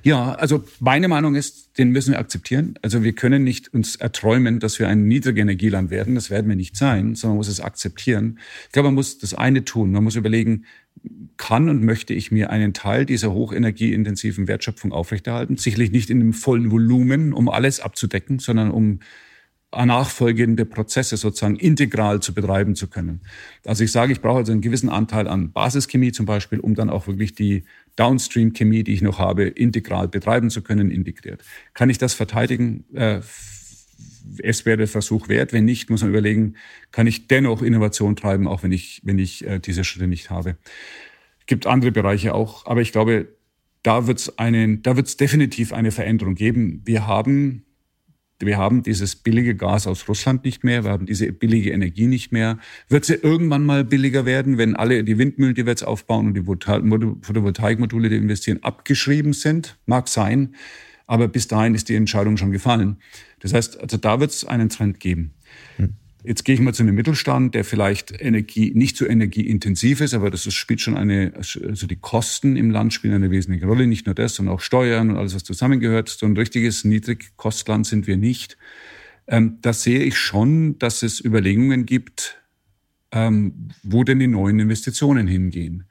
Ja, 0.03 0.35
also 0.35 0.65
meine 0.81 1.09
Meinung 1.09 1.37
ist, 1.37 1.79
den 1.79 1.91
müssen 1.91 2.13
wir 2.13 2.19
akzeptieren. 2.19 2.75
Also 2.83 3.03
wir 3.03 3.15
können 3.15 3.45
nicht 3.45 3.73
uns 3.73 3.97
erträumen, 3.97 4.61
dass 4.61 4.79
wir 4.79 4.89
ein 4.89 5.07
Niedrigenergieland 5.07 5.91
werden. 5.91 6.17
Das 6.17 6.31
werden 6.31 6.49
wir 6.49 6.57
nicht 6.57 6.77
sein, 6.77 7.15
sondern 7.15 7.37
man 7.37 7.37
muss 7.39 7.49
es 7.49 7.61
akzeptieren. 7.61 8.41
Ich 8.67 8.73
glaube, 8.73 8.89
man 8.89 8.95
muss 8.95 9.19
das 9.19 9.35
eine 9.35 9.65
tun. 9.65 9.93
Man 9.93 10.05
muss 10.05 10.17
überlegen, 10.17 10.65
kann 11.37 11.69
und 11.69 11.85
möchte 11.85 12.15
ich 12.15 12.31
mir 12.31 12.51
einen 12.51 12.75
Teil 12.75 13.07
dieser 13.07 13.33
hochenergieintensiven 13.33 14.49
Wertschöpfung 14.49 14.93
aufrechterhalten. 14.93 15.57
Sicherlich 15.57 15.93
nicht 15.93 16.11
in 16.11 16.21
dem 16.21 16.33
vollen 16.33 16.71
Volumen, 16.71 17.33
um 17.33 17.49
alles 17.49 17.81
abzudecken, 17.81 18.39
sondern 18.39 18.71
um 18.71 19.01
nachfolgende 19.75 20.65
Prozesse 20.65 21.17
sozusagen 21.17 21.57
integral 21.57 22.21
zu 22.21 22.33
betreiben 22.33 22.75
zu 22.75 22.89
können. 22.89 23.21
Also 23.67 23.85
ich 23.85 23.93
sage, 23.93 24.13
ich 24.13 24.21
brauche 24.21 24.39
also 24.39 24.53
einen 24.53 24.63
gewissen 24.63 24.89
Anteil 24.89 25.29
an 25.29 25.53
Basischemie 25.53 26.13
zum 26.13 26.27
Beispiel, 26.27 26.59
um 26.59 26.75
dann 26.75 26.89
auch 26.89 27.07
wirklich 27.07 27.35
die 27.35 27.65
Downstream-Chemie, 27.97 28.83
die 28.83 28.95
ich 28.95 29.03
noch 29.03 29.19
habe, 29.19 29.45
integral 29.45 30.09
betreiben 30.09 30.49
zu 30.49 30.63
können, 30.63 30.91
integriert. 30.91 31.45
Kann 31.75 31.91
ich 31.91 31.99
das 31.99 32.15
verteidigen? 32.15 32.85
Äh, 32.95 33.21
es 34.39 34.67
wäre 34.67 34.77
der 34.77 34.89
Versuch 34.89 35.29
wert. 35.29 35.53
Wenn 35.53 35.65
nicht, 35.65 35.91
muss 35.91 36.03
man 36.03 36.11
überlegen, 36.11 36.55
kann 36.93 37.07
ich 37.07 37.27
dennoch 37.29 37.63
Innovation 37.63 38.17
treiben, 38.17 38.47
auch 38.47 38.63
wenn 38.63 38.73
ich, 38.73 39.01
wenn 39.05 39.19
ich 39.19 39.47
äh, 39.47 39.59
diese 39.59 39.85
Schritte 39.85 40.07
nicht 40.07 40.31
habe. 40.31 40.57
Es 41.41 41.47
gibt 41.47 41.67
andere 41.67 41.93
Bereiche 41.93 42.35
auch, 42.35 42.67
aber 42.67 42.81
ich 42.81 42.93
glaube, 42.93 43.29
da 43.83 44.07
wird 44.07 44.19
es 44.19 44.39
einen, 44.39 44.83
da 44.83 44.97
wird 44.97 45.07
es 45.07 45.17
definitiv 45.17 45.73
eine 45.73 45.91
Veränderung 45.91 46.35
geben. 46.35 46.83
Wir 46.85 47.07
haben 47.07 47.65
wir 48.41 48.57
haben 48.57 48.83
dieses 48.85 49.17
billige 49.17 49.57
Gas 49.57 49.87
aus 49.87 50.09
Russland 50.09 50.45
nicht 50.45 50.63
mehr, 50.63 50.85
wir 50.85 50.93
haben 50.93 51.07
diese 51.07 51.33
billige 51.33 51.73
Energie 51.73 52.07
nicht 52.07 52.31
mehr. 52.31 52.59
Wird 52.89 53.05
sie 53.05 53.15
irgendwann 53.15 53.67
mal 53.67 53.85
billiger 53.85 54.27
werden, 54.27 54.59
wenn 54.59 54.77
alle 54.77 55.03
die 55.03 55.19
Windmühlen, 55.19 55.55
die 55.55 55.67
wir 55.67 55.73
jetzt 55.73 55.83
aufbauen 55.83 56.29
und 56.29 56.35
die 56.35 56.43
Photovoltaikmodule, 56.43 58.09
die 58.09 58.17
investieren, 58.17 58.63
abgeschrieben 58.63 59.33
sind? 59.33 59.77
Mag 59.87 60.07
sein, 60.07 60.55
aber 61.07 61.27
bis 61.27 61.49
dahin 61.49 61.75
ist 61.75 61.89
die 61.89 61.97
Entscheidung 61.97 62.37
schon 62.37 62.53
gefallen. 62.53 62.99
Das 63.41 63.53
heißt, 63.53 63.81
also 63.81 63.97
da 63.97 64.21
wird 64.21 64.31
es 64.31 64.45
einen 64.45 64.69
Trend 64.69 65.01
geben. 65.01 65.33
Hm. 65.77 65.95
Jetzt 66.25 66.45
gehe 66.45 66.55
ich 66.55 66.61
mal 66.61 66.75
zu 66.75 66.83
einem 66.83 66.97
Mittelstand, 66.97 67.55
der 67.55 67.65
vielleicht 67.65 68.13
Energie, 68.21 68.73
nicht 68.75 68.97
so 68.97 69.07
energieintensiv 69.07 70.01
ist, 70.01 70.15
aber 70.15 70.31
das 70.31 70.47
ist, 70.47 70.55
spielt 70.55 70.81
schon 70.81 70.97
eine, 70.97 71.33
also 71.37 71.87
die 71.87 71.97
Kosten 71.97 72.57
im 72.57 72.71
Land 72.71 72.93
spielen 72.93 73.15
eine 73.15 73.31
wesentliche 73.31 73.67
Rolle. 73.67 73.87
Nicht 73.87 74.07
nur 74.07 74.17
das, 74.17 74.35
sondern 74.35 74.57
auch 74.57 74.61
Steuern 74.61 75.11
und 75.11 75.17
alles, 75.17 75.35
was 75.35 75.45
zusammengehört. 75.45 76.09
So 76.09 76.27
ein 76.27 76.37
richtiges 76.37 76.85
Niedrigkostland 76.85 77.87
sind 77.87 78.07
wir 78.09 78.17
nicht. 78.17 78.59
Ähm, 79.29 79.59
da 79.63 79.73
sehe 79.73 80.01
ich 80.01 80.19
schon, 80.19 80.79
dass 80.79 81.03
es 81.03 81.25
Überlegungen 81.25 81.87
gibt, 81.87 82.43
ähm, 83.13 83.69
wo 83.83 84.03
denn 84.03 84.19
die 84.19 84.27
neuen 84.27 84.59
Investitionen 84.59 85.29
hingehen. 85.29 85.85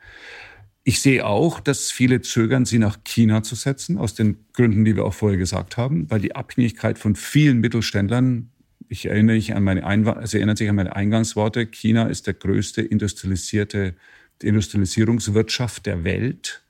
Ich 0.88 1.02
sehe 1.02 1.26
auch, 1.26 1.60
dass 1.60 1.92
viele 1.92 2.22
zögern, 2.22 2.64
sie 2.64 2.80
nach 2.80 3.04
China 3.04 3.44
zu 3.44 3.56
setzen, 3.56 3.98
aus 3.98 4.16
den 4.16 4.38
Gründen, 4.54 4.86
die 4.86 4.96
wir 4.96 5.04
auch 5.04 5.14
vorher 5.14 5.38
gesagt 5.38 5.76
haben, 5.76 6.10
weil 6.10 6.22
die 6.22 6.34
Abhängigkeit 6.34 6.98
von 6.98 7.18
vielen 7.18 7.60
Mittelständlern 7.60 8.52
ich 8.88 9.06
erinnere 9.08 9.36
mich 9.36 9.54
an 9.54 9.64
meine, 9.64 9.86
Einw 9.86 10.12
also 10.12 10.38
erinnert 10.38 10.60
sich 10.60 10.70
an 10.70 10.78
meine 10.78 10.96
Eingangsworte. 10.96 11.66
China 11.66 12.08
ist 12.08 12.26
der 12.26 12.36
größte 12.36 12.82
industrialisierte 12.82 13.96
Industrialisierungswirtschaft 14.42 15.86
der 15.86 16.06
Welt. 16.06 16.64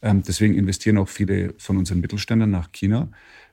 Ähm, 0.00 0.22
deswegen 0.26 0.54
investieren 0.54 0.96
auch 0.96 1.10
viele 1.10 1.52
von 1.58 1.76
unseren 1.76 2.00
Mittelständern 2.00 2.50
nach 2.50 2.72
China. 2.72 3.10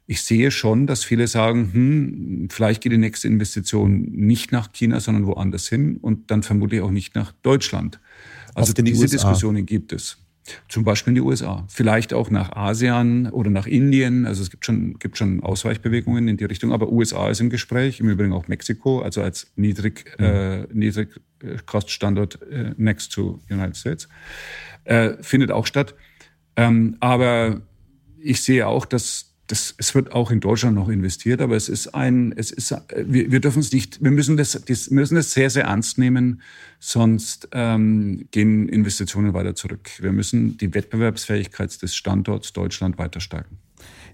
Ich 0.08 0.22
sehe 0.22 0.50
schon, 0.50 0.88
dass 0.88 1.04
viele 1.04 1.28
sagen, 1.28 1.74
hm, 1.74 2.47
vielleicht 2.50 2.82
geht 2.82 2.93
die 2.93 2.97
nächste 2.97 3.28
Investition 3.28 4.04
nicht 4.04 4.54
nach 4.54 4.72
China, 4.72 5.02
sondern 5.02 5.26
woanders 5.26 5.68
hin 5.68 5.97
und 5.97 6.32
dann 6.32 6.41
vermutlich 6.41 6.80
auch 6.80 6.91
nicht 6.91 7.16
nach 7.16 7.34
Deutschland. 7.43 8.00
Also 8.60 8.74
diese 8.74 9.01
USA. 9.01 9.18
Diskussionen 9.18 9.66
gibt 9.66 9.93
es. 9.93 10.18
Zum 10.68 10.84
Beispiel 10.84 11.12
in 11.12 11.16
die 11.16 11.22
USA, 11.22 11.66
vielleicht 11.68 12.14
auch 12.14 12.32
nach 12.32 12.51
ASEAN 12.53 13.30
oder 13.30 13.51
nach 13.51 13.68
Indien. 13.68 14.26
Also 14.26 14.41
es 14.41 14.49
gibt 14.49 14.66
schon, 14.66 14.97
gibt 14.97 15.18
schon 15.18 15.43
Ausweichbewegungen 15.43 16.28
in 16.28 16.38
die 16.38 16.45
Richtung, 16.45 16.72
aber 16.72 16.89
USA 16.91 17.30
ist 17.30 17.39
im 17.39 17.49
Gespräch, 17.49 17.99
im 17.99 18.10
Übrigen 18.10 18.34
auch 18.34 18.47
Mexiko, 18.47 19.01
also 19.01 19.22
als 19.22 19.51
niedrig, 19.55 20.05
mhm. 20.18 20.26
äh, 20.26 20.68
Niedrigkoststandort 20.74 22.41
äh, 22.49 22.74
next 22.78 23.14
to 23.14 23.39
United 23.49 23.78
States, 23.78 24.10
äh, 24.86 25.12
findet 25.22 25.51
auch 25.51 25.68
statt. 25.68 25.93
Ähm, 26.55 26.97
aber 26.99 27.62
ich 28.20 28.41
sehe 28.41 28.68
auch, 28.68 28.86
dass 28.86 29.28
das, 29.50 29.74
es 29.78 29.95
wird 29.95 30.12
auch 30.12 30.30
in 30.30 30.41
Deutschland 30.41 30.76
noch 30.76 30.89
investiert, 30.89 31.41
aber 31.41 31.56
es 31.56 31.70
ist 31.70 31.95
ein, 31.95 32.34
es 32.38 32.52
ist, 32.52 32.76
wir, 32.95 33.32
wir 33.32 33.39
dürfen 33.39 33.62
es 33.62 33.72
nicht, 33.72 34.02
wir 34.02 34.12
müssen 34.12 34.38
das, 34.38 34.62
das 34.64 34.91
müssen 34.91 35.16
das 35.16 35.34
sehr, 35.34 35.50
sehr 35.50 35.64
ernst 35.64 35.97
nehmen, 35.97 36.41
sonst 36.80 37.50
ähm, 37.52 38.28
gehen 38.30 38.70
Investitionen 38.70 39.34
weiter 39.34 39.56
zurück. 39.56 39.89
Wir 40.00 40.12
müssen 40.12 40.58
die 40.58 40.72
Wettbewerbsfähigkeit 40.74 41.82
des 41.82 41.95
Standorts 41.95 42.54
Deutschland 42.54 43.00
weiter 43.00 43.20
stärken. 43.20 43.58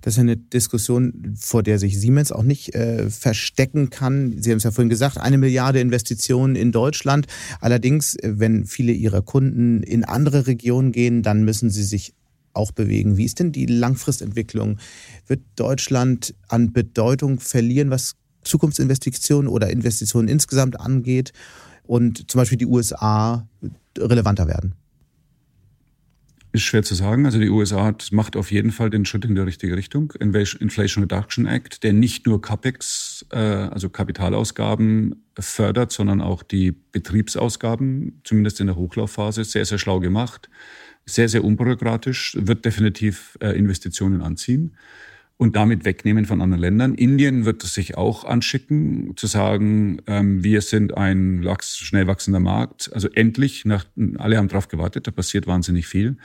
Das 0.01 0.13
ist 0.13 0.19
eine 0.19 0.37
Diskussion, 0.37 1.35
vor 1.37 1.63
der 1.63 1.79
sich 1.79 1.99
Siemens 1.99 2.31
auch 2.31 2.43
nicht 2.43 2.73
äh, 2.73 3.09
verstecken 3.09 3.89
kann. 3.89 4.41
Sie 4.41 4.51
haben 4.51 4.57
es 4.57 4.63
ja 4.63 4.71
vorhin 4.71 4.89
gesagt, 4.89 5.17
eine 5.17 5.37
Milliarde 5.37 5.81
Investitionen 5.81 6.55
in 6.55 6.71
Deutschland. 6.71 7.27
Allerdings, 7.59 8.15
wenn 8.23 8.65
viele 8.65 8.93
ihrer 8.93 9.21
Kunden 9.21 9.83
in 9.83 10.05
andere 10.05 10.47
Regionen 10.47 10.93
gehen, 10.93 11.23
dann 11.23 11.43
müssen 11.43 11.69
sie 11.69 11.83
sich 11.83 12.13
auch 12.55 12.71
bewegen. 12.71 13.17
Wie 13.17 13.25
ist 13.25 13.39
denn 13.39 13.51
die 13.51 13.65
Langfristentwicklung? 13.65 14.77
Wird 15.27 15.41
Deutschland 15.55 16.33
an 16.47 16.73
Bedeutung 16.73 17.39
verlieren, 17.39 17.89
was 17.89 18.15
Zukunftsinvestitionen 18.43 19.49
oder 19.49 19.69
Investitionen 19.69 20.27
insgesamt 20.27 20.79
angeht 20.79 21.33
und 21.83 22.29
zum 22.31 22.39
Beispiel 22.39 22.57
die 22.57 22.65
USA 22.65 23.47
relevanter 23.97 24.47
werden? 24.47 24.75
Ist 26.55 26.63
schwer 26.63 26.83
zu 26.83 26.95
sagen. 26.95 27.25
Also 27.25 27.37
die 27.37 27.49
USA 27.49 27.93
macht 28.11 28.37
auf 28.37 28.49
jeden 28.49 28.71
Fall 28.71 28.89
den 28.89 29.03
Schritt 29.03 29.25
in 29.25 29.35
die 29.35 29.41
richtige 29.41 29.75
Richtung. 29.75 30.13
Inflation 30.21 31.03
Reduction 31.03 31.47
Act, 31.47 31.83
der 31.83 31.91
nicht 31.91 32.25
nur 32.25 32.41
CAPEX, 32.41 33.25
äh, 33.33 33.37
also 33.37 33.89
Kapitalausgaben 33.89 35.25
fördert, 35.37 35.91
sondern 35.91 36.21
auch 36.21 36.43
die 36.43 36.71
Betriebsausgaben, 36.71 38.21
zumindest 38.23 38.61
in 38.61 38.67
der 38.67 38.77
Hochlaufphase, 38.77 39.43
sehr, 39.43 39.65
sehr 39.65 39.79
schlau 39.79 39.99
gemacht 39.99 40.49
sehr, 41.05 41.29
sehr 41.29 41.43
unbürokratisch, 41.43 42.37
wird 42.39 42.65
definitiv 42.65 43.37
äh, 43.41 43.49
Investitionen 43.49 44.21
anziehen 44.21 44.75
und 45.37 45.55
damit 45.55 45.83
wegnehmen 45.83 46.25
von 46.25 46.41
anderen 46.41 46.61
Ländern. 46.61 46.95
Indien 46.95 47.45
wird 47.45 47.63
es 47.63 47.73
sich 47.73 47.97
auch 47.97 48.23
anschicken, 48.23 49.17
zu 49.17 49.27
sagen, 49.27 50.01
ähm, 50.07 50.43
wir 50.43 50.61
sind 50.61 50.95
ein 50.95 51.45
schnell 51.61 52.07
wachsender 52.07 52.39
Markt. 52.39 52.89
Also 52.93 53.09
endlich, 53.09 53.65
nach, 53.65 53.85
alle 54.17 54.37
haben 54.37 54.47
darauf 54.47 54.69
gewartet, 54.69 55.07
da 55.07 55.11
passiert 55.11 55.45
wahnsinnig 55.45 55.87
viel. 55.87 56.17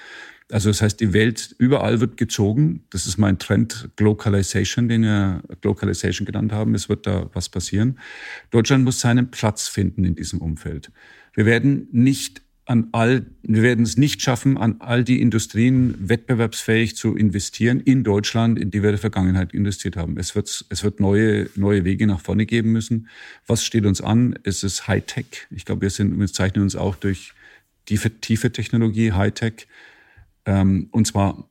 Also 0.52 0.70
das 0.70 0.82
heißt, 0.82 1.00
die 1.00 1.12
Welt 1.12 1.54
überall 1.58 2.00
wird 2.00 2.16
gezogen. 2.16 2.84
Das 2.90 3.06
ist 3.06 3.18
mein 3.18 3.38
Trend 3.38 3.90
Globalization, 3.96 4.88
den 4.88 5.02
wir 5.02 5.42
Globalization 5.60 6.26
genannt 6.26 6.52
haben. 6.52 6.74
Es 6.74 6.88
wird 6.88 7.06
da 7.06 7.30
was 7.32 7.48
passieren. 7.48 7.98
Deutschland 8.50 8.84
muss 8.84 9.00
seinen 9.00 9.30
Platz 9.30 9.68
finden 9.68 10.04
in 10.04 10.14
diesem 10.14 10.40
Umfeld. 10.40 10.90
Wir 11.34 11.46
werden 11.46 11.88
nicht 11.92 12.42
an 12.70 12.90
all, 12.92 13.26
wir 13.42 13.62
werden 13.62 13.84
es 13.84 13.96
nicht 13.96 14.22
schaffen, 14.22 14.56
an 14.56 14.76
all 14.78 15.02
die 15.02 15.20
Industrien 15.20 15.96
wettbewerbsfähig 16.08 16.94
zu 16.94 17.16
investieren 17.16 17.80
in 17.80 18.04
Deutschland, 18.04 18.60
in 18.60 18.70
die 18.70 18.80
wir 18.80 18.90
in 18.90 18.92
der 18.92 19.00
Vergangenheit 19.00 19.52
investiert 19.52 19.96
haben. 19.96 20.16
Es 20.18 20.36
wird, 20.36 20.64
es 20.68 20.84
wird 20.84 21.00
neue, 21.00 21.50
neue 21.56 21.84
Wege 21.84 22.06
nach 22.06 22.20
vorne 22.20 22.46
geben 22.46 22.70
müssen. 22.70 23.08
Was 23.48 23.64
steht 23.64 23.86
uns 23.86 24.00
an? 24.00 24.38
Es 24.44 24.62
ist 24.62 24.86
Hightech. 24.86 25.48
Ich 25.50 25.64
glaube, 25.64 25.82
wir 25.82 25.90
sind, 25.90 26.16
wir 26.16 26.28
zeichnen 26.28 26.62
uns 26.62 26.76
auch 26.76 26.94
durch 26.94 27.32
tiefe, 27.86 28.20
tiefe 28.20 28.52
Technologie, 28.52 29.10
Hightech, 29.10 29.66
ähm, 30.46 30.86
und 30.92 31.08
zwar 31.08 31.50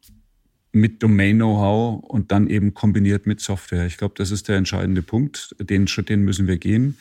mit 0.71 1.03
Domain-Know-how 1.03 2.01
und 2.01 2.31
dann 2.31 2.47
eben 2.47 2.73
kombiniert 2.73 3.27
mit 3.27 3.41
Software. 3.41 3.85
Ich 3.87 3.97
glaube, 3.97 4.13
das 4.15 4.31
ist 4.31 4.47
der 4.47 4.55
entscheidende 4.55 5.01
Punkt. 5.01 5.53
Den 5.59 5.87
Schritt, 5.87 6.07
den 6.07 6.23
müssen 6.23 6.47
wir 6.47 6.57
gehen. 6.57 6.97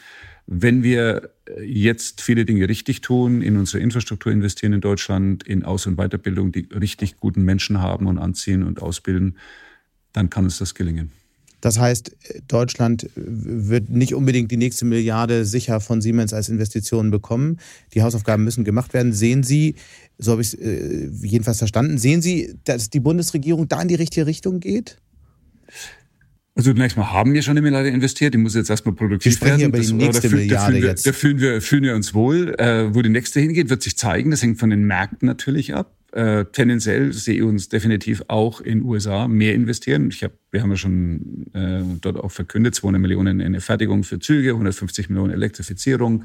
Wenn 0.51 0.83
wir 0.83 1.31
äh, 1.47 1.63
jetzt 1.63 2.23
viele 2.23 2.47
Dinge 2.47 2.67
richtig 2.71 3.03
tun, 3.03 3.43
in 3.43 3.59
unsere 3.59 3.83
Infrastruktur 3.83 4.33
investieren 4.33 4.73
in 4.73 4.81
Deutschland, 4.81 5.43
in 5.43 5.63
Aus- 5.63 5.87
und 5.87 5.97
Weiterbildung, 5.97 6.53
die 6.53 6.67
richtig 6.73 7.19
guten 7.19 7.43
Menschen 7.43 7.83
haben 7.83 8.07
und 8.07 8.17
anziehen 8.17 8.63
und 8.63 8.81
ausbilden, 8.81 9.37
dann 10.15 10.31
kann 10.31 10.45
uns 10.45 10.57
das 10.57 10.75
gelingen. 10.75 11.13
Das 11.61 11.79
heißt, 11.79 12.17
Deutschland 12.47 13.11
wird 13.15 13.91
nicht 13.91 14.15
unbedingt 14.15 14.51
die 14.51 14.57
nächste 14.57 14.87
Milliarde 14.87 15.45
sicher 15.45 15.81
von 15.81 16.01
Siemens 16.01 16.33
als 16.33 16.49
Investitionen 16.49 17.11
bekommen. 17.11 17.59
Die 17.93 18.03
Hausaufgaben 18.03 18.43
müssen 18.43 18.65
gemacht 18.65 18.95
werden. 18.95 19.13
Sehen 19.13 19.43
Sie, 19.43 19.75
so 20.17 20.33
habe 20.33 20.41
ich 20.41 20.55
es 20.55 20.61
äh, 20.61 21.11
jedenfalls 21.21 21.59
verstanden, 21.59 21.99
sehen 21.99 22.23
Sie, 22.23 22.55
dass 22.65 22.89
die 22.89 23.01
Bundesregierung 23.01 23.69
da 23.69 23.83
in 23.83 23.89
die 23.89 23.97
richtige 23.97 24.25
Richtung 24.25 24.61
geht? 24.61 24.97
Also 26.59 26.73
zunächst 26.73 26.97
mal 26.97 27.13
haben 27.13 27.35
wir 27.35 27.43
schon 27.43 27.53
eine 27.53 27.63
Milliarde 27.63 27.89
investiert, 27.89 28.35
die 28.35 28.39
muss 28.39 28.57
jetzt 28.57 28.69
erstmal 28.69 28.93
produktiv 28.93 29.41
werden. 29.43 29.67
Über 29.67 29.79
die 29.79 29.93
nächste 29.93 30.29
da, 30.29 30.35
Milliarde 30.35 30.55
da 30.55 30.67
fühlen 30.67 30.83
wir, 30.83 30.89
jetzt. 30.89 31.07
Da 31.07 31.13
fühlen 31.13 31.41
wir, 31.41 31.63
fühlen 31.63 31.85
wir 31.85 31.95
uns 31.95 32.15
wohl. 32.15 32.57
Äh, 32.59 32.93
wo 32.93 33.01
die 33.01 33.11
nächste 33.11 33.39
hingeht, 33.39 33.71
wird 33.71 33.81
sich 33.81 33.97
zeigen. 33.97 34.33
Das 34.33 34.43
hängt 34.43 34.59
von 34.59 34.69
den 34.69 34.83
Märkten 34.83 35.27
natürlich 35.27 35.77
ab. 35.77 35.95
Äh, 36.11 36.47
tendenziell 36.47 37.13
sehe 37.13 37.37
ich 37.37 37.43
uns 37.43 37.69
definitiv 37.69 38.25
auch 38.27 38.61
in 38.61 38.83
USA 38.83 39.29
mehr 39.29 39.55
investieren. 39.55 40.09
Ich 40.11 40.25
hab, 40.25 40.33
wir 40.51 40.61
haben 40.61 40.71
ja 40.71 40.77
schon 40.77 41.47
äh, 41.53 41.81
dort 42.01 42.17
auch 42.17 42.33
verkündet, 42.33 42.75
200 42.75 43.01
Millionen 43.01 43.39
in 43.39 43.47
eine 43.47 43.61
Fertigung 43.61 44.03
für 44.03 44.19
Züge, 44.19 44.51
150 44.51 45.11
Millionen 45.11 45.33
Elektrifizierung. 45.33 46.25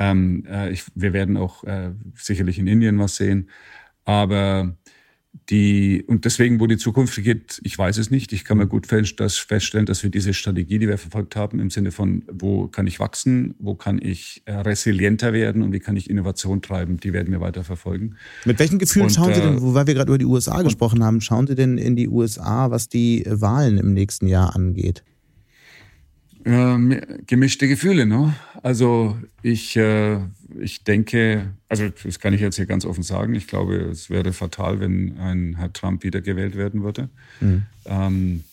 Ähm, 0.00 0.44
äh, 0.50 0.72
ich, 0.72 0.82
wir 0.96 1.12
werden 1.12 1.36
auch 1.36 1.62
äh, 1.62 1.92
sicherlich 2.16 2.58
in 2.58 2.66
Indien 2.66 2.98
was 2.98 3.14
sehen. 3.14 3.48
Aber 4.04 4.76
die, 5.50 6.04
und 6.06 6.24
deswegen, 6.24 6.60
wo 6.60 6.66
die 6.66 6.76
Zukunft 6.76 7.22
geht, 7.22 7.60
ich 7.64 7.76
weiß 7.76 7.98
es 7.98 8.10
nicht. 8.10 8.32
Ich 8.32 8.44
kann 8.44 8.56
mir 8.56 8.66
gut 8.66 8.86
feststellen, 8.86 9.84
dass 9.84 10.02
wir 10.02 10.10
diese 10.10 10.32
Strategie, 10.32 10.78
die 10.78 10.88
wir 10.88 10.96
verfolgt 10.96 11.36
haben, 11.36 11.58
im 11.58 11.70
Sinne 11.70 11.90
von, 11.90 12.22
wo 12.30 12.68
kann 12.68 12.86
ich 12.86 13.00
wachsen, 13.00 13.54
wo 13.58 13.74
kann 13.74 14.00
ich 14.00 14.42
äh, 14.46 14.52
resilienter 14.52 15.32
werden 15.32 15.62
und 15.62 15.72
wie 15.72 15.80
kann 15.80 15.96
ich 15.96 16.08
Innovation 16.08 16.62
treiben, 16.62 16.98
die 16.98 17.12
werden 17.12 17.32
wir 17.32 17.40
weiter 17.40 17.64
verfolgen. 17.64 18.16
Mit 18.44 18.58
welchen 18.58 18.78
Gefühlen 18.78 19.06
und, 19.06 19.12
schauen 19.12 19.34
Sie 19.34 19.40
denn, 19.40 19.58
äh, 19.58 19.74
weil 19.74 19.86
wir 19.86 19.94
gerade 19.94 20.10
über 20.10 20.18
die 20.18 20.24
USA 20.24 20.62
gesprochen 20.62 21.04
haben, 21.04 21.20
schauen 21.20 21.46
Sie 21.46 21.56
denn 21.56 21.78
in 21.78 21.96
die 21.96 22.08
USA, 22.08 22.70
was 22.70 22.88
die 22.88 23.24
Wahlen 23.28 23.76
im 23.78 23.92
nächsten 23.92 24.28
Jahr 24.28 24.54
angeht? 24.54 25.02
Ähm, 26.46 27.00
gemischte 27.26 27.68
Gefühle, 27.68 28.04
ne? 28.06 28.34
Also 28.62 29.16
ich, 29.42 29.76
äh, 29.76 30.18
ich 30.60 30.84
denke, 30.84 31.54
also 31.68 31.88
das 31.88 32.18
kann 32.18 32.34
ich 32.34 32.40
jetzt 32.40 32.56
hier 32.56 32.66
ganz 32.66 32.84
offen 32.84 33.02
sagen, 33.02 33.34
ich 33.34 33.46
glaube, 33.46 33.76
es 33.76 34.10
wäre 34.10 34.32
fatal, 34.32 34.80
wenn 34.80 35.18
ein 35.18 35.56
Herr 35.56 35.72
Trump 35.72 36.02
wiedergewählt 36.02 36.56
werden 36.56 36.82
würde. 36.82 37.08
Mhm. 37.40 37.62
Ähm, 37.86 38.44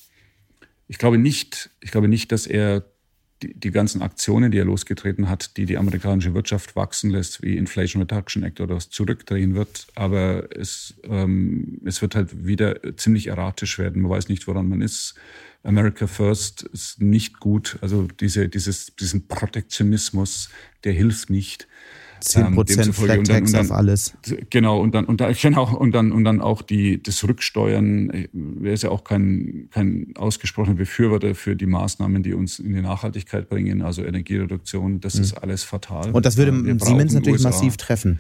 ich 0.87 0.97
glaube 0.97 1.17
nicht, 1.17 1.69
ich 1.81 1.91
glaube 1.91 2.07
nicht, 2.07 2.31
dass 2.31 2.47
er 2.47 2.83
die, 3.41 3.53
die 3.53 3.71
ganzen 3.71 4.01
Aktionen, 4.01 4.51
die 4.51 4.57
er 4.57 4.65
losgetreten 4.65 5.29
hat, 5.29 5.57
die 5.57 5.65
die 5.65 5.77
amerikanische 5.77 6.33
Wirtschaft 6.33 6.75
wachsen 6.75 7.09
lässt, 7.09 7.41
wie 7.41 7.57
Inflation 7.57 8.01
Reduction 8.01 8.43
Act 8.43 8.61
oder 8.61 8.75
was 8.75 8.89
zurückdrehen 8.89 9.55
wird. 9.55 9.87
Aber 9.95 10.47
es, 10.55 10.95
ähm, 11.03 11.79
es 11.85 12.01
wird 12.01 12.15
halt 12.15 12.45
wieder 12.45 12.95
ziemlich 12.97 13.27
erratisch 13.27 13.79
werden. 13.79 14.01
Man 14.01 14.11
weiß 14.11 14.29
nicht, 14.29 14.47
woran 14.47 14.69
man 14.69 14.81
ist. 14.81 15.15
America 15.63 16.07
First 16.07 16.63
ist 16.63 17.01
nicht 17.01 17.39
gut. 17.39 17.77
Also 17.81 18.07
diese, 18.19 18.49
dieses, 18.49 18.95
diesen 18.95 19.27
Protektionismus, 19.27 20.49
der 20.83 20.93
hilft 20.93 21.29
nicht. 21.29 21.67
10 22.21 22.55
Prozent 22.55 22.87
ähm, 22.87 22.93
Flat 22.93 23.25
Tax 23.25 23.53
auf 23.53 23.71
alles. 23.71 24.13
Genau, 24.49 24.79
und 24.79 24.95
dann, 24.95 25.05
und 25.05 25.21
dann, 25.21 25.33
genau, 25.41 25.75
und 25.75 25.91
dann, 25.93 26.11
und 26.11 26.23
dann 26.23 26.41
auch 26.41 26.61
die, 26.61 27.01
das 27.01 27.23
Rücksteuern. 27.23 28.27
Er 28.63 28.73
ist 28.73 28.83
ja 28.83 28.89
auch 28.89 29.03
kein, 29.03 29.67
kein 29.71 30.13
ausgesprochener 30.15 30.75
Befürworter 30.75 31.35
für 31.35 31.55
die 31.55 31.65
Maßnahmen, 31.65 32.23
die 32.23 32.33
uns 32.33 32.59
in 32.59 32.73
die 32.73 32.81
Nachhaltigkeit 32.81 33.49
bringen, 33.49 33.81
also 33.81 34.03
Energiereduktion. 34.03 34.99
Das 34.99 35.15
mhm. 35.15 35.21
ist 35.21 35.33
alles 35.33 35.63
fatal. 35.63 36.11
Und 36.11 36.25
das 36.25 36.37
würde 36.37 36.51
Siemens 36.79 37.13
natürlich 37.13 37.39
USA. 37.39 37.49
massiv 37.49 37.77
treffen. 37.77 38.19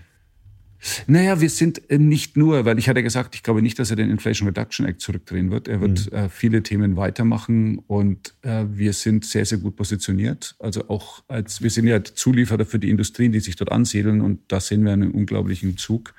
Naja, 1.07 1.41
wir 1.41 1.49
sind 1.49 1.89
äh, 1.89 1.97
nicht 1.97 2.37
nur, 2.37 2.65
weil 2.65 2.79
ich 2.79 2.89
hatte 2.89 3.03
gesagt, 3.03 3.35
ich 3.35 3.43
glaube 3.43 3.61
nicht, 3.61 3.77
dass 3.79 3.89
er 3.91 3.95
den 3.95 4.09
Inflation 4.09 4.47
Reduction 4.47 4.85
Act 4.85 5.01
zurückdrehen 5.01 5.51
wird. 5.51 5.67
Er 5.67 5.81
wird 5.81 6.11
mhm. 6.11 6.17
äh, 6.17 6.29
viele 6.29 6.63
Themen 6.63 6.95
weitermachen 6.95 7.79
und 7.87 8.33
äh, 8.41 8.65
wir 8.67 8.93
sind 8.93 9.25
sehr, 9.25 9.45
sehr 9.45 9.59
gut 9.59 9.75
positioniert. 9.75 10.55
Also 10.59 10.89
auch 10.89 11.23
als, 11.27 11.61
wir 11.61 11.69
sind 11.69 11.87
ja 11.87 12.03
Zulieferer 12.03 12.65
für 12.65 12.79
die 12.79 12.89
Industrien, 12.89 13.31
die 13.31 13.39
sich 13.39 13.55
dort 13.55 13.71
ansiedeln 13.71 14.21
und 14.21 14.39
da 14.47 14.59
sehen 14.59 14.83
wir 14.83 14.93
einen 14.93 15.11
unglaublichen 15.11 15.77
Zug. 15.77 16.13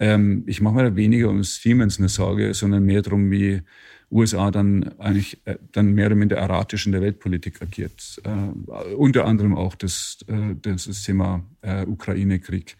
Ähm, 0.00 0.42
ich 0.46 0.60
mache 0.60 0.74
mir 0.74 0.84
da 0.84 0.96
weniger 0.96 1.28
um 1.28 1.42
Siemens 1.44 1.98
eine 1.98 2.08
Sorge, 2.08 2.54
sondern 2.54 2.84
mehr 2.84 3.02
darum, 3.02 3.30
wie 3.30 3.62
USA 4.12 4.50
dann 4.50 4.92
eigentlich 4.98 5.40
äh, 5.46 5.56
dann 5.72 5.94
mehr 5.94 6.06
oder 6.06 6.16
minder 6.16 6.36
erratisch 6.36 6.86
in 6.86 6.92
der 6.92 7.00
Weltpolitik 7.00 7.62
agiert. 7.62 8.20
Äh, 8.24 8.94
unter 8.94 9.24
anderem 9.24 9.56
auch 9.56 9.74
das, 9.74 10.18
äh, 10.26 10.54
das 10.60 11.02
Thema 11.02 11.44
Ukraine-Krieg. 11.86 12.76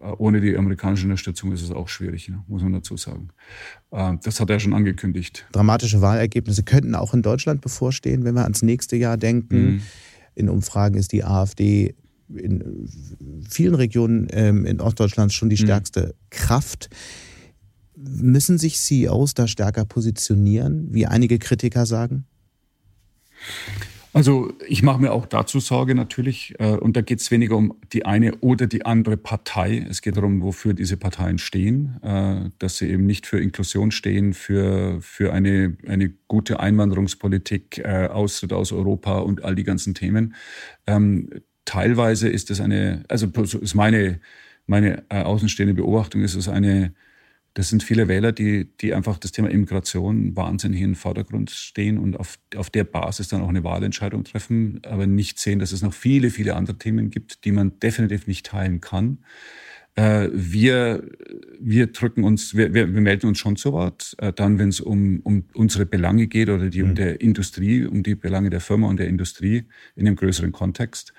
Äh, 0.00 0.12
ohne 0.18 0.40
die 0.40 0.56
amerikanische 0.56 1.04
Unterstützung 1.04 1.52
ist 1.52 1.62
es 1.62 1.70
auch 1.70 1.88
schwierig, 1.88 2.28
ne? 2.28 2.42
muss 2.46 2.62
man 2.62 2.72
dazu 2.72 2.96
sagen. 2.96 3.28
Äh, 3.90 4.14
das 4.22 4.40
hat 4.40 4.50
er 4.50 4.60
schon 4.60 4.74
angekündigt. 4.74 5.46
Dramatische 5.52 6.00
Wahlergebnisse 6.00 6.62
könnten 6.62 6.94
auch 6.94 7.14
in 7.14 7.22
Deutschland 7.22 7.60
bevorstehen, 7.60 8.24
wenn 8.24 8.34
wir 8.34 8.42
ans 8.42 8.62
nächste 8.62 8.96
Jahr 8.96 9.16
denken. 9.16 9.56
Mhm. 9.56 9.82
In 10.34 10.48
Umfragen 10.48 10.96
ist 10.96 11.12
die 11.12 11.24
AfD 11.24 11.94
in 12.28 12.88
vielen 13.48 13.74
Regionen 13.74 14.26
ähm, 14.32 14.66
in 14.66 14.80
Ostdeutschland 14.80 15.32
schon 15.32 15.48
die 15.48 15.60
mhm. 15.60 15.66
stärkste 15.66 16.00
mhm. 16.00 16.12
Kraft. 16.30 16.90
Müssen 17.94 18.58
sich 18.58 18.78
CEOs 18.78 19.34
da 19.34 19.46
stärker 19.46 19.84
positionieren, 19.84 20.92
wie 20.92 21.06
einige 21.06 21.38
Kritiker 21.38 21.86
sagen? 21.86 22.26
Also 24.12 24.52
ich 24.66 24.82
mache 24.82 25.00
mir 25.00 25.12
auch 25.12 25.26
dazu 25.26 25.60
Sorge 25.60 25.94
natürlich. 25.94 26.54
Äh, 26.58 26.76
und 26.76 26.96
da 26.96 27.02
geht 27.02 27.20
es 27.20 27.30
weniger 27.30 27.56
um 27.56 27.74
die 27.92 28.06
eine 28.06 28.34
oder 28.36 28.66
die 28.66 28.86
andere 28.86 29.16
Partei. 29.16 29.86
Es 29.88 30.02
geht 30.02 30.16
darum, 30.16 30.42
wofür 30.42 30.74
diese 30.74 30.96
Parteien 30.96 31.38
stehen. 31.38 32.00
Äh, 32.02 32.50
dass 32.58 32.78
sie 32.78 32.88
eben 32.88 33.06
nicht 33.06 33.26
für 33.26 33.40
Inklusion 33.40 33.90
stehen, 33.90 34.32
für, 34.32 35.00
für 35.02 35.32
eine, 35.32 35.76
eine 35.86 36.14
gute 36.28 36.60
Einwanderungspolitik, 36.60 37.78
äh, 37.78 38.06
Austritt 38.06 38.52
aus 38.52 38.72
Europa 38.72 39.18
und 39.18 39.44
all 39.44 39.54
die 39.54 39.64
ganzen 39.64 39.94
Themen. 39.94 40.34
Ähm, 40.86 41.28
teilweise 41.64 42.28
ist 42.28 42.50
es 42.50 42.60
eine, 42.60 43.04
also 43.08 43.26
ist 43.26 43.74
meine, 43.74 44.20
meine 44.66 45.04
außenstehende 45.10 45.74
Beobachtung, 45.74 46.22
ist 46.22 46.34
es 46.34 46.48
eine 46.48 46.94
das 47.56 47.70
sind 47.70 47.82
viele 47.82 48.06
Wähler, 48.06 48.32
die, 48.32 48.68
die 48.82 48.92
einfach 48.92 49.16
das 49.16 49.32
Thema 49.32 49.48
Immigration 49.48 50.36
wahnsinnig 50.36 50.82
in 50.82 50.90
den 50.90 50.94
Vordergrund 50.94 51.50
stehen 51.50 51.96
und 51.96 52.20
auf, 52.20 52.38
auf 52.54 52.68
der 52.68 52.84
Basis 52.84 53.28
dann 53.28 53.40
auch 53.40 53.48
eine 53.48 53.64
Wahlentscheidung 53.64 54.24
treffen, 54.24 54.82
aber 54.84 55.06
nicht 55.06 55.38
sehen, 55.38 55.58
dass 55.58 55.72
es 55.72 55.80
noch 55.80 55.94
viele, 55.94 56.28
viele 56.28 56.54
andere 56.54 56.76
Themen 56.76 57.08
gibt, 57.08 57.46
die 57.46 57.52
man 57.52 57.80
definitiv 57.80 58.26
nicht 58.26 58.44
teilen 58.44 58.82
kann. 58.82 59.24
Äh, 59.96 60.28
wir, 60.30 61.02
wir 61.58 61.86
drücken 61.86 62.24
uns, 62.24 62.54
wir, 62.54 62.74
wir, 62.74 62.92
wir 62.92 63.00
melden 63.00 63.28
uns 63.28 63.38
schon 63.38 63.56
zu 63.56 63.72
Wort, 63.72 64.14
äh, 64.18 64.30
dann, 64.30 64.58
wenn 64.58 64.68
es 64.68 64.80
um, 64.80 65.20
um 65.20 65.44
unsere 65.54 65.86
Belange 65.86 66.26
geht 66.26 66.50
oder 66.50 66.68
die 66.68 66.82
mhm. 66.82 66.90
um 66.90 66.94
der 66.94 67.20
Industrie, 67.22 67.86
um 67.86 68.02
die 68.02 68.14
Belange 68.14 68.50
der 68.50 68.60
Firma 68.60 68.88
und 68.88 68.98
der 68.98 69.08
Industrie 69.08 69.64
in 69.94 70.06
einem 70.06 70.16
größeren 70.16 70.52
Kontext. 70.52 71.14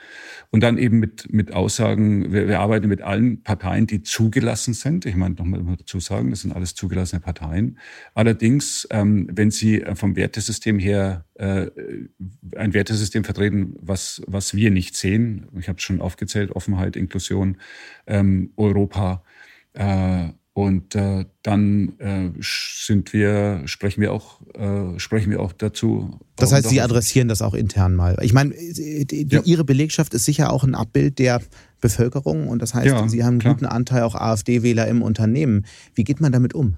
Und 0.51 0.61
dann 0.61 0.77
eben 0.77 0.99
mit, 0.99 1.33
mit 1.33 1.53
Aussagen, 1.53 2.31
wir, 2.31 2.47
wir 2.47 2.59
arbeiten 2.59 2.87
mit 2.87 3.01
allen 3.01 3.41
Parteien, 3.41 3.87
die 3.87 4.03
zugelassen 4.03 4.75
sind. 4.75 5.07
Ich 5.07 5.15
meine, 5.15 5.33
nochmal 5.33 5.63
dazu 5.75 5.99
sagen, 5.99 6.29
das 6.29 6.41
sind 6.41 6.51
alles 6.51 6.75
zugelassene 6.75 7.19
Parteien. 7.19 7.79
Allerdings, 8.13 8.87
ähm, 8.91 9.27
wenn 9.31 9.49
sie 9.49 9.83
vom 9.95 10.15
Wertesystem 10.15 10.77
her 10.77 11.25
äh, 11.25 11.26
ein 11.39 12.73
Wertesystem 12.73 13.23
vertreten, 13.23 13.75
was, 13.79 14.21
was 14.27 14.55
wir 14.55 14.71
nicht 14.71 14.95
sehen. 14.95 15.47
Ich 15.59 15.67
habe 15.67 15.77
es 15.77 15.83
schon 15.83 16.01
aufgezählt, 16.01 16.51
Offenheit, 16.51 16.95
Inklusion, 16.95 17.57
ähm, 18.07 18.51
Europa. 18.55 19.23
Äh, 19.73 20.29
und 20.57 20.95
äh, 20.95 21.25
dann 21.43 21.99
äh, 21.99 22.31
sind 22.41 23.13
wir, 23.13 23.61
sprechen 23.65 24.01
wir 24.01 24.11
auch, 24.11 24.41
äh, 24.55 24.97
sprechen 24.97 25.29
wir 25.29 25.39
auch 25.39 25.53
dazu. 25.53 26.19
Das 26.35 26.51
heißt, 26.51 26.67
Sie 26.67 26.81
adressieren 26.81 27.27
das 27.27 27.43
auch 27.43 27.53
intern 27.53 27.93
mal. 27.93 28.17
Ich 28.23 28.33
meine, 28.33 28.55
ja. 28.55 29.41
Ihre 29.43 29.63
Belegschaft 29.63 30.15
ist 30.15 30.25
sicher 30.25 30.51
auch 30.51 30.63
ein 30.63 30.73
Abbild 30.73 31.19
der 31.19 31.43
Bevölkerung 31.79 32.47
und 32.47 32.59
das 32.63 32.73
heißt, 32.73 32.87
ja, 32.87 33.07
Sie 33.07 33.23
haben 33.23 33.33
einen 33.33 33.39
klar. 33.39 33.53
guten 33.53 33.67
Anteil 33.67 34.01
auch 34.01 34.15
AfD-Wähler 34.15 34.87
im 34.87 35.03
Unternehmen. 35.03 35.67
Wie 35.93 36.03
geht 36.03 36.21
man 36.21 36.31
damit 36.31 36.55
um? 36.55 36.77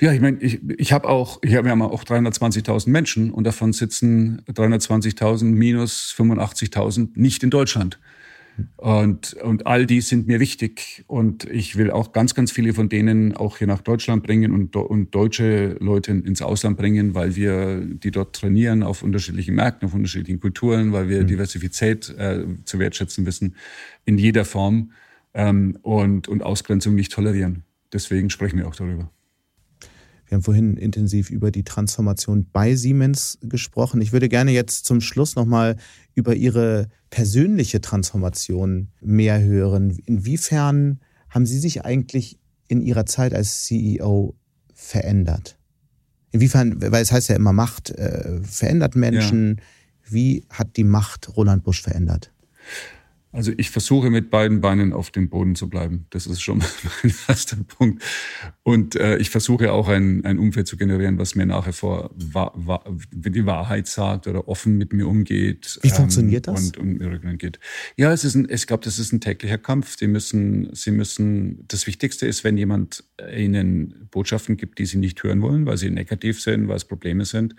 Ja, 0.00 0.12
ich 0.12 0.20
meine, 0.20 0.38
ich, 0.40 0.60
ich 0.78 0.92
habe 0.92 1.08
auch, 1.08 1.38
ich 1.42 1.54
habe 1.54 1.68
ja 1.68 1.74
auch 1.80 2.04
320.000 2.04 2.90
Menschen 2.90 3.30
und 3.30 3.44
davon 3.44 3.72
sitzen 3.72 4.42
320.000 4.48 5.44
minus 5.44 6.14
85.000 6.16 7.10
nicht 7.14 7.42
in 7.42 7.50
Deutschland. 7.50 7.98
Und, 8.76 9.34
und 9.34 9.66
all 9.66 9.86
die 9.86 10.00
sind 10.00 10.26
mir 10.26 10.40
wichtig. 10.40 11.04
Und 11.06 11.44
ich 11.44 11.76
will 11.76 11.90
auch 11.90 12.12
ganz, 12.12 12.34
ganz 12.34 12.52
viele 12.52 12.72
von 12.74 12.88
denen 12.88 13.36
auch 13.36 13.58
hier 13.58 13.66
nach 13.66 13.82
Deutschland 13.82 14.22
bringen 14.22 14.52
und, 14.52 14.76
und 14.76 15.14
deutsche 15.14 15.76
Leute 15.80 16.12
ins 16.12 16.42
Ausland 16.42 16.76
bringen, 16.76 17.14
weil 17.14 17.36
wir 17.36 17.80
die 17.84 18.10
dort 18.10 18.36
trainieren 18.36 18.82
auf 18.82 19.02
unterschiedlichen 19.02 19.54
Märkten, 19.54 19.86
auf 19.88 19.94
unterschiedlichen 19.94 20.40
Kulturen, 20.40 20.92
weil 20.92 21.08
wir 21.08 21.22
mhm. 21.22 21.26
Diversität 21.26 22.08
äh, 22.16 22.44
zu 22.64 22.78
wertschätzen 22.78 23.26
wissen 23.26 23.56
in 24.04 24.18
jeder 24.18 24.44
Form 24.44 24.92
ähm, 25.34 25.78
und, 25.82 26.28
und 26.28 26.42
Ausgrenzung 26.42 26.94
nicht 26.94 27.12
tolerieren. 27.12 27.64
Deswegen 27.92 28.30
sprechen 28.30 28.58
wir 28.58 28.68
auch 28.68 28.76
darüber. 28.76 29.10
Wir 30.26 30.36
haben 30.36 30.42
vorhin 30.42 30.76
intensiv 30.76 31.30
über 31.30 31.50
die 31.50 31.62
Transformation 31.62 32.46
bei 32.52 32.74
Siemens 32.74 33.38
gesprochen. 33.42 34.00
Ich 34.00 34.12
würde 34.12 34.28
gerne 34.28 34.50
jetzt 34.50 34.84
zum 34.84 35.00
Schluss 35.00 35.36
nochmal 35.36 35.76
über 36.14 36.34
Ihre 36.34 36.88
persönliche 37.10 37.80
Transformation 37.80 38.88
mehr 39.00 39.42
hören. 39.42 39.96
Inwiefern 40.06 41.00
haben 41.30 41.46
Sie 41.46 41.58
sich 41.58 41.84
eigentlich 41.84 42.38
in 42.68 42.80
Ihrer 42.80 43.06
Zeit 43.06 43.34
als 43.34 43.64
CEO 43.64 44.34
verändert? 44.74 45.58
Inwiefern, 46.32 46.82
weil 46.82 47.02
es 47.02 47.12
heißt 47.12 47.28
ja 47.28 47.36
immer, 47.36 47.52
Macht 47.52 47.90
äh, 47.90 48.40
verändert 48.42 48.96
Menschen. 48.96 49.56
Ja. 49.56 49.62
Wie 50.08 50.44
hat 50.50 50.76
die 50.76 50.84
Macht 50.84 51.36
Roland 51.36 51.64
Busch 51.64 51.82
verändert? 51.82 52.32
Also 53.32 53.52
ich 53.56 53.70
versuche 53.70 54.08
mit 54.08 54.30
beiden 54.30 54.62
Beinen 54.62 54.94
auf 54.94 55.10
dem 55.10 55.28
Boden 55.28 55.56
zu 55.56 55.68
bleiben. 55.68 56.06
Das 56.10 56.26
ist 56.26 56.40
schon 56.40 56.58
mein 57.02 57.14
erster 57.28 57.56
Punkt. 57.56 58.02
Und 58.62 58.96
äh, 58.96 59.18
ich 59.18 59.28
versuche 59.28 59.72
auch 59.72 59.88
ein, 59.88 60.24
ein 60.24 60.38
Umfeld 60.38 60.66
zu 60.66 60.76
generieren, 60.76 61.18
was 61.18 61.34
mir 61.34 61.44
nachher 61.44 61.74
vor 61.74 62.10
wa 62.16 62.50
wa 62.54 62.82
die 63.12 63.44
Wahrheit 63.44 63.88
sagt 63.88 64.26
oder 64.26 64.48
offen 64.48 64.78
mit 64.78 64.94
mir 64.94 65.06
umgeht. 65.06 65.78
Wie 65.82 65.88
ähm, 65.88 65.94
funktioniert 65.94 66.46
das? 66.46 66.70
Und, 66.70 66.78
und 66.78 66.98
mir 66.98 67.36
geht. 67.36 67.60
Ja, 67.96 68.10
es 68.12 68.24
ist 68.24 68.36
ein, 68.36 68.48
ich 68.50 68.66
glaube, 68.66 68.84
das 68.84 68.98
ist 68.98 69.12
ein 69.12 69.20
täglicher 69.20 69.58
Kampf. 69.58 69.98
Sie 69.98 70.06
müssen, 70.06 70.74
Sie 70.74 70.90
müssen, 70.90 71.64
das 71.68 71.86
Wichtigste 71.86 72.26
ist, 72.26 72.42
wenn 72.42 72.56
jemand 72.56 73.04
Ihnen 73.34 74.08
Botschaften 74.10 74.56
gibt, 74.56 74.78
die 74.78 74.86
Sie 74.86 74.98
nicht 74.98 75.22
hören 75.22 75.42
wollen, 75.42 75.66
weil 75.66 75.76
sie 75.76 75.90
negativ 75.90 76.40
sind, 76.40 76.68
weil 76.68 76.76
es 76.76 76.84
Probleme 76.84 77.24
sind, 77.24 77.54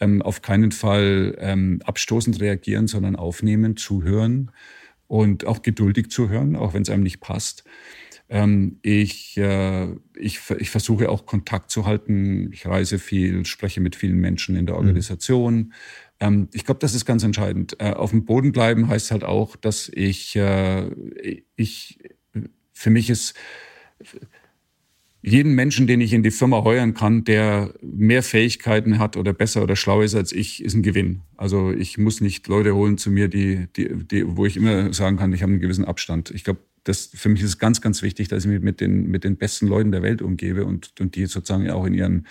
ähm, 0.00 0.20
auf 0.20 0.42
keinen 0.42 0.72
Fall 0.72 1.36
ähm, 1.38 1.80
abstoßend 1.84 2.40
reagieren, 2.40 2.86
sondern 2.86 3.16
aufnehmen, 3.16 3.76
zuhören 3.76 4.50
und 5.06 5.46
auch 5.46 5.62
geduldig 5.62 6.10
zu 6.10 6.28
hören, 6.28 6.56
auch 6.56 6.74
wenn 6.74 6.82
es 6.82 6.90
einem 6.90 7.02
nicht 7.02 7.20
passt. 7.20 7.64
Ähm, 8.28 8.78
ich, 8.82 9.36
äh, 9.36 9.92
ich, 10.16 10.40
ich 10.58 10.70
versuche 10.70 11.08
auch 11.08 11.26
Kontakt 11.26 11.70
zu 11.70 11.86
halten. 11.86 12.50
Ich 12.52 12.66
reise 12.66 12.98
viel, 12.98 13.44
spreche 13.44 13.80
mit 13.80 13.94
vielen 13.94 14.18
Menschen 14.18 14.56
in 14.56 14.66
der 14.66 14.74
mhm. 14.74 14.80
Organisation. 14.80 15.54
Mhm. 15.54 15.72
Ähm, 16.18 16.48
ich 16.52 16.64
glaube, 16.64 16.80
das 16.80 16.94
ist 16.94 17.04
ganz 17.04 17.22
entscheidend. 17.22 17.76
Äh, 17.78 17.92
auf 17.92 18.10
dem 18.10 18.24
Boden 18.24 18.52
bleiben 18.52 18.88
heißt 18.88 19.10
halt 19.12 19.22
auch, 19.22 19.54
dass 19.54 19.88
ich, 19.94 20.34
äh, 20.34 20.90
ich 21.54 21.98
für 22.72 22.90
mich 22.90 23.10
ist 23.10 23.34
jeden 25.26 25.56
Menschen, 25.56 25.88
den 25.88 26.00
ich 26.00 26.12
in 26.12 26.22
die 26.22 26.30
Firma 26.30 26.62
heuern 26.62 26.94
kann, 26.94 27.24
der 27.24 27.74
mehr 27.82 28.22
Fähigkeiten 28.22 29.00
hat 29.00 29.16
oder 29.16 29.32
besser 29.32 29.64
oder 29.64 29.74
schlauer 29.74 30.04
ist 30.04 30.14
als 30.14 30.30
ich, 30.30 30.62
ist 30.62 30.74
ein 30.74 30.82
Gewinn. 30.82 31.22
Also 31.36 31.72
ich 31.72 31.98
muss 31.98 32.20
nicht 32.20 32.46
Leute 32.46 32.76
holen 32.76 32.96
zu 32.96 33.10
mir, 33.10 33.26
die, 33.26 33.66
die, 33.76 33.88
die 34.06 34.36
wo 34.36 34.46
ich 34.46 34.56
immer 34.56 34.92
sagen 34.92 35.16
kann, 35.16 35.32
ich 35.32 35.42
habe 35.42 35.50
einen 35.50 35.60
gewissen 35.60 35.84
Abstand. 35.84 36.30
Ich 36.30 36.44
glaube, 36.44 36.60
das 36.84 37.10
für 37.12 37.28
mich 37.28 37.40
ist 37.40 37.48
es 37.48 37.58
ganz, 37.58 37.80
ganz 37.80 38.02
wichtig, 38.02 38.28
dass 38.28 38.44
ich 38.44 38.50
mich 38.50 38.60
mit 38.60 38.80
den, 38.80 39.08
mit 39.08 39.24
den 39.24 39.36
besten 39.36 39.66
Leuten 39.66 39.90
der 39.90 40.02
Welt 40.02 40.22
umgebe 40.22 40.64
und, 40.64 40.92
und 41.00 41.16
die 41.16 41.26
sozusagen 41.26 41.68
auch 41.70 41.86
in 41.86 41.94
ihren, 41.94 42.28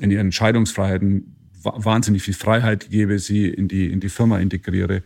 in 0.00 0.10
ihren 0.10 0.28
Entscheidungsfreiheiten 0.28 1.36
wahnsinnig 1.62 2.22
viel 2.22 2.34
Freiheit 2.34 2.88
gebe, 2.88 3.18
sie 3.18 3.46
in 3.46 3.68
die, 3.68 3.92
in 3.92 4.00
die 4.00 4.08
Firma 4.08 4.38
integriere. 4.38 5.02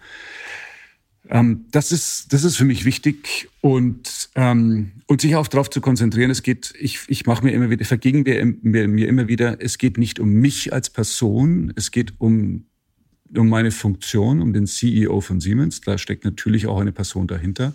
Ähm, 1.29 1.67
das, 1.71 1.93
ist, 1.93 2.33
das 2.33 2.45
ist 2.45 2.57
für 2.57 2.65
mich 2.65 2.85
wichtig 2.85 3.49
und, 3.61 4.29
ähm, 4.35 4.93
und 5.07 5.21
sich 5.21 5.37
auch 5.37 5.49
darauf 5.49 5.71
zu 5.71 5.81
konzentrieren. 5.81 6.31
Es 6.31 6.43
geht, 6.43 6.73
ich, 6.79 7.01
ich 7.09 7.27
mache 7.27 7.45
mir 7.45 7.53
immer 7.53 7.71
wieder, 7.71 7.85
vergegen 7.85 8.23
mir, 8.23 8.45
mir, 8.63 8.89
mir 8.89 9.09
immer 9.09 9.29
wieder, 9.29 9.61
es 9.61 9.79
geht 9.79 9.99
nicht 9.99 10.21
um 10.21 10.33
mich 10.35 10.73
als 10.73 10.91
Person, 10.91 11.73
es 11.77 11.91
geht 11.91 12.15
um, 12.19 12.67
um 13.35 13.49
meine 13.49 13.71
Funktion, 13.71 14.41
um 14.41 14.53
den 14.53 14.67
CEO 14.67 15.21
von 15.21 15.41
Siemens. 15.41 15.81
Da 15.81 15.99
steckt 15.99 16.25
natürlich 16.25 16.67
auch 16.67 16.81
eine 16.81 16.93
Person 16.93 17.27
dahinter. 17.27 17.75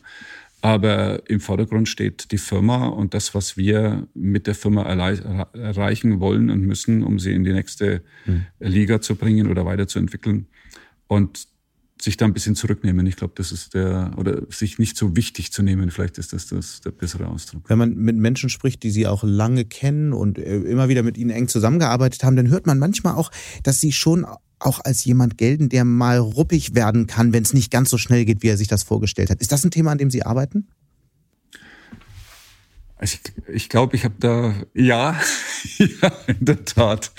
Aber 0.63 1.27
im 1.27 1.39
Vordergrund 1.39 1.89
steht 1.89 2.31
die 2.31 2.37
Firma 2.37 2.87
und 2.87 3.15
das, 3.15 3.33
was 3.33 3.57
wir 3.57 4.07
mit 4.13 4.45
der 4.45 4.53
Firma 4.53 4.83
erreichen 4.83 6.19
wollen 6.19 6.51
und 6.51 6.61
müssen, 6.61 7.01
um 7.01 7.17
sie 7.17 7.33
in 7.33 7.43
die 7.43 7.51
nächste 7.51 8.03
mhm. 8.27 8.45
Liga 8.59 9.01
zu 9.01 9.15
bringen 9.15 9.47
oder 9.47 9.65
weiterzuentwickeln. 9.65 10.45
Und 11.07 11.47
sich 12.03 12.17
da 12.17 12.25
ein 12.25 12.33
bisschen 12.33 12.55
zurücknehmen. 12.55 13.05
Ich 13.05 13.15
glaube, 13.15 13.33
das 13.35 13.51
ist 13.51 13.73
der, 13.73 14.11
oder 14.17 14.41
sich 14.49 14.79
nicht 14.79 14.97
so 14.97 15.15
wichtig 15.15 15.51
zu 15.51 15.63
nehmen, 15.63 15.91
vielleicht 15.91 16.17
ist 16.17 16.33
das, 16.33 16.47
das 16.47 16.81
der 16.81 16.91
bessere 16.91 17.27
Ausdruck. 17.27 17.63
Wenn 17.69 17.77
man 17.77 17.95
mit 17.95 18.15
Menschen 18.15 18.49
spricht, 18.49 18.83
die 18.83 18.91
sie 18.91 19.07
auch 19.07 19.23
lange 19.23 19.65
kennen 19.65 20.13
und 20.13 20.37
äh, 20.37 20.57
immer 20.57 20.89
wieder 20.89 21.03
mit 21.03 21.17
ihnen 21.17 21.29
eng 21.29 21.47
zusammengearbeitet 21.47 22.23
haben, 22.23 22.35
dann 22.35 22.49
hört 22.49 22.65
man 22.65 22.79
manchmal 22.79 23.15
auch, 23.15 23.31
dass 23.63 23.79
sie 23.79 23.91
schon 23.91 24.25
auch 24.59 24.79
als 24.83 25.03
jemand 25.05 25.37
gelten, 25.37 25.69
der 25.69 25.85
mal 25.85 26.17
ruppig 26.17 26.75
werden 26.75 27.07
kann, 27.07 27.33
wenn 27.33 27.43
es 27.43 27.53
nicht 27.53 27.71
ganz 27.71 27.89
so 27.89 27.97
schnell 27.97 28.25
geht, 28.25 28.43
wie 28.43 28.47
er 28.47 28.57
sich 28.57 28.67
das 28.67 28.83
vorgestellt 28.83 29.29
hat. 29.29 29.41
Ist 29.41 29.51
das 29.51 29.63
ein 29.63 29.71
Thema, 29.71 29.91
an 29.91 29.97
dem 29.97 30.11
Sie 30.11 30.23
arbeiten? 30.23 30.67
Ich, 33.03 33.19
ich 33.47 33.69
glaube, 33.69 33.95
ich 33.95 34.03
habe 34.03 34.15
da, 34.19 34.53
ja, 34.73 35.19
ja, 35.77 36.11
in 36.27 36.45
der 36.45 36.63
Tat. 36.65 37.11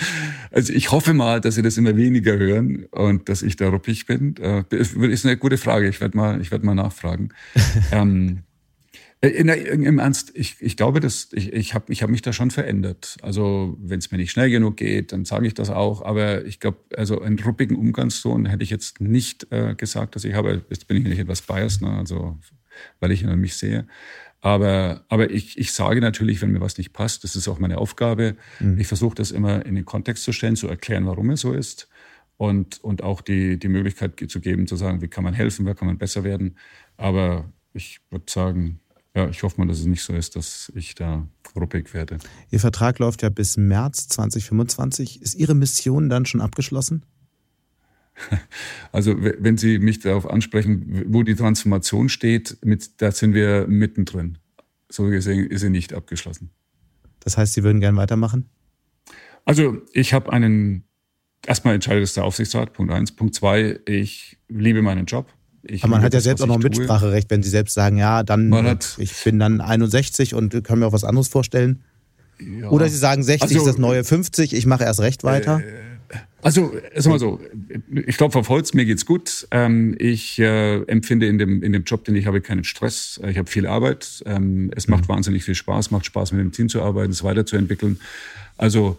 Also 0.51 0.73
ich 0.73 0.93
hoffe 0.93 1.13
mal, 1.13 1.41
dass 1.41 1.57
Sie 1.57 1.63
das 1.63 1.77
immer 1.77 1.97
weniger 1.97 2.37
hören 2.39 2.87
und 2.91 3.29
dass 3.29 3.43
ich 3.43 3.57
da 3.57 3.69
ruppig 3.69 4.07
bin. 4.07 4.35
Das 4.35 4.95
äh, 4.95 5.07
ist 5.07 5.27
eine 5.27 5.37
gute 5.37 5.59
Frage. 5.59 5.89
Ich 5.89 6.01
werde 6.01 6.17
mal, 6.17 6.41
ich 6.41 6.51
werde 6.51 6.65
mal 6.65 6.75
nachfragen. 6.75 7.31
ähm, 7.93 8.45
äh, 9.23 9.29
in 9.29 9.47
der, 9.47 9.67
Im 9.67 9.99
Ernst, 9.99 10.33
ich, 10.35 10.57
ich 10.61 10.77
glaube, 10.77 11.01
dass 11.01 11.29
ich, 11.33 11.53
ich 11.53 11.75
habe 11.75 11.93
ich 11.93 12.03
hab 12.03 12.11
mich 12.11 12.23
da 12.23 12.33
schon 12.33 12.51
verändert. 12.51 13.17
Also 13.23 13.77
wenn 13.81 13.99
es 13.99 14.11
mir 14.11 14.19
nicht 14.19 14.33
schnell 14.33 14.51
genug 14.51 14.77
geht, 14.77 15.13
dann 15.13 15.25
sage 15.25 15.47
ich 15.47 15.55
das 15.55 15.71
auch. 15.71 16.03
Aber 16.03 16.45
ich 16.45 16.61
glaube, 16.61 16.79
also 16.97 17.21
einen 17.23 17.39
ruppigen 17.39 17.77
Umgangston 17.77 18.47
hätte 18.47 18.63
ich 18.63 18.71
jetzt 18.71 19.01
nicht 19.01 19.51
äh, 19.51 19.75
gesagt, 19.75 20.17
dass 20.17 20.25
ich 20.25 20.35
habe. 20.35 20.65
Jetzt 20.69 20.87
bin 20.87 20.97
ich 20.97 21.05
nicht 21.05 21.19
etwas 21.19 21.43
biased, 21.43 21.83
ne? 21.83 21.91
also 21.91 22.39
weil 23.01 23.13
ich 23.13 23.25
mich 23.25 23.55
sehe. 23.55 23.87
Aber, 24.45 25.05
aber 25.09 25.31
ich, 25.31 25.57
ich 25.57 25.73
sage 25.73 26.01
natürlich, 26.01 26.43
wenn 26.43 26.51
mir 26.51 26.61
was 26.61 26.77
nicht 26.77 26.93
passt, 26.93 27.23
das 27.23 27.37
ist 27.37 27.47
auch 27.47 27.61
meine 27.61 27.79
Aufgabe. 27.79 28.37
Mhm. 28.59 28.77
Ich 28.79 28.89
versuche 28.89 29.15
das 29.15 29.31
immer 29.31 29.65
in 29.65 29.77
den 29.77 29.85
Kontext 29.85 30.25
zu 30.25 30.33
stellen, 30.33 30.57
zu 30.57 30.67
erklären, 30.67 31.07
warum 31.07 31.31
es 31.31 31.41
so 31.41 31.53
ist. 31.53 31.89
Und, 32.39 32.83
und 32.83 33.05
auch 33.05 33.21
die, 33.21 33.57
die 33.57 33.69
Möglichkeit 33.69 34.21
zu 34.29 34.41
geben, 34.41 34.67
zu 34.67 34.75
sagen, 34.75 35.01
wie 35.01 35.07
kann 35.07 35.23
man 35.23 35.33
helfen, 35.33 35.65
wie 35.65 35.75
kann 35.75 35.87
man 35.87 35.97
besser 35.97 36.25
werden. 36.25 36.57
Aber 36.97 37.53
ich 37.73 38.01
würde 38.11 38.25
sagen, 38.29 38.81
ja, 39.15 39.29
ich 39.29 39.45
hoffe 39.45 39.61
mal, 39.61 39.69
dass 39.69 39.79
es 39.79 39.87
nicht 39.87 40.03
so 40.03 40.13
ist, 40.13 40.35
dass 40.35 40.73
ich 40.75 40.97
da 40.97 41.25
ruppig 41.55 41.95
werde. 41.95 42.19
Ihr 42.51 42.59
Vertrag 42.59 42.99
läuft 42.99 43.23
ja 43.23 43.29
bis 43.29 43.57
März 43.57 44.09
2025. 44.09 45.23
Ist 45.23 45.37
Ihre 45.37 45.55
Mission 45.55 46.09
dann 46.09 46.27
schon 46.27 46.41
abgeschlossen? 46.41 47.05
Also 48.93 49.17
wenn 49.19 49.57
Sie 49.57 49.79
mich 49.79 50.01
darauf 50.01 50.29
ansprechen, 50.29 51.05
wo 51.07 51.23
die 51.23 51.35
Transformation 51.35 52.11
steht, 52.11 52.59
mit, 52.63 53.01
da 53.01 53.11
sind 53.11 53.33
wir 53.33 53.67
mittendrin. 53.67 54.37
So 54.91 55.05
gesehen 55.05 55.47
ist 55.47 55.63
sie 55.63 55.71
nicht 55.71 55.95
abgeschlossen. 55.95 56.51
Das 57.21 57.39
heißt, 57.39 57.55
Sie 57.55 57.63
würden 57.63 57.81
gern 57.81 57.97
weitermachen? 57.97 58.51
Also 59.47 59.79
ich 59.95 60.13
habe 60.13 60.31
einen, 60.33 60.85
erstmal 61.47 61.75
entscheidet 61.75 62.05
es 62.05 62.13
der 62.13 62.25
Aufsichtsrat, 62.25 62.75
Punkt 62.75 62.93
eins. 62.93 63.13
Punkt 63.13 63.35
zwei, 63.35 63.81
ich 63.87 64.39
liebe 64.49 64.83
meinen 64.83 65.07
Job. 65.07 65.33
Ich 65.63 65.83
Aber 65.83 65.93
man 65.93 66.03
hat 66.03 66.13
ja 66.13 66.21
selbst 66.21 66.43
auch 66.43 66.47
noch 66.47 66.59
Mitspracherecht, 66.59 67.31
wenn 67.31 67.43
Sie 67.43 67.49
selbst 67.49 67.75
sagen, 67.75 67.97
ja, 67.97 68.23
dann 68.23 68.53
hat, 68.53 68.97
ich 68.99 69.15
bin 69.25 69.39
dann 69.39 69.61
61 69.61 70.35
und 70.35 70.63
kann 70.65 70.81
mir 70.81 70.87
auch 70.87 70.93
was 70.93 71.05
anderes 71.05 71.29
vorstellen. 71.29 71.85
Ja. 72.39 72.69
Oder 72.69 72.89
Sie 72.89 72.99
sagen, 72.99 73.23
60 73.23 73.43
also, 73.43 73.59
ist 73.59 73.67
das 73.67 73.79
neue 73.79 74.05
50, 74.05 74.55
ich 74.55 74.67
mache 74.67 74.85
erst 74.85 75.01
recht 75.01 75.25
weiter. 75.25 75.61
Äh, 75.61 75.92
also, 76.43 76.73
sag 76.97 77.11
mal 77.11 77.19
so, 77.21 77.41
ich 77.91 78.17
glaube, 78.17 78.37
auf 78.39 78.49
Holz, 78.49 78.75
mir 78.75 78.85
geht's 78.85 79.07
gut. 79.07 79.47
Ähm, 79.53 79.95
ich 79.99 80.41
äh, 80.41 80.83
empfinde 80.83 81.27
in 81.29 81.39
dem, 81.39 81.63
in 81.63 81.73
dem 81.73 81.85
Job, 81.85 82.05
den 82.05 82.17
ich 82.17 82.27
habe, 82.27 82.41
keinen 82.41 82.65
Stress. 82.65 83.21
Ich 83.29 83.39
habe 83.39 83.49
viel 83.49 83.67
Arbeit. 83.67 84.23
Ähm, 84.27 84.71
es 84.75 84.89
macht 84.89 85.05
mhm. 85.05 85.15
wahnsinnig 85.15 85.45
viel 85.45 85.55
Spaß, 85.55 85.93
macht 85.93 86.05
Spaß, 86.05 86.33
mit 86.33 86.41
dem 86.41 86.51
Team 86.51 86.69
zu 86.69 86.83
arbeiten, 86.83 87.13
es 87.13 87.23
weiterzuentwickeln. 87.23 88.01
Also, 88.59 88.99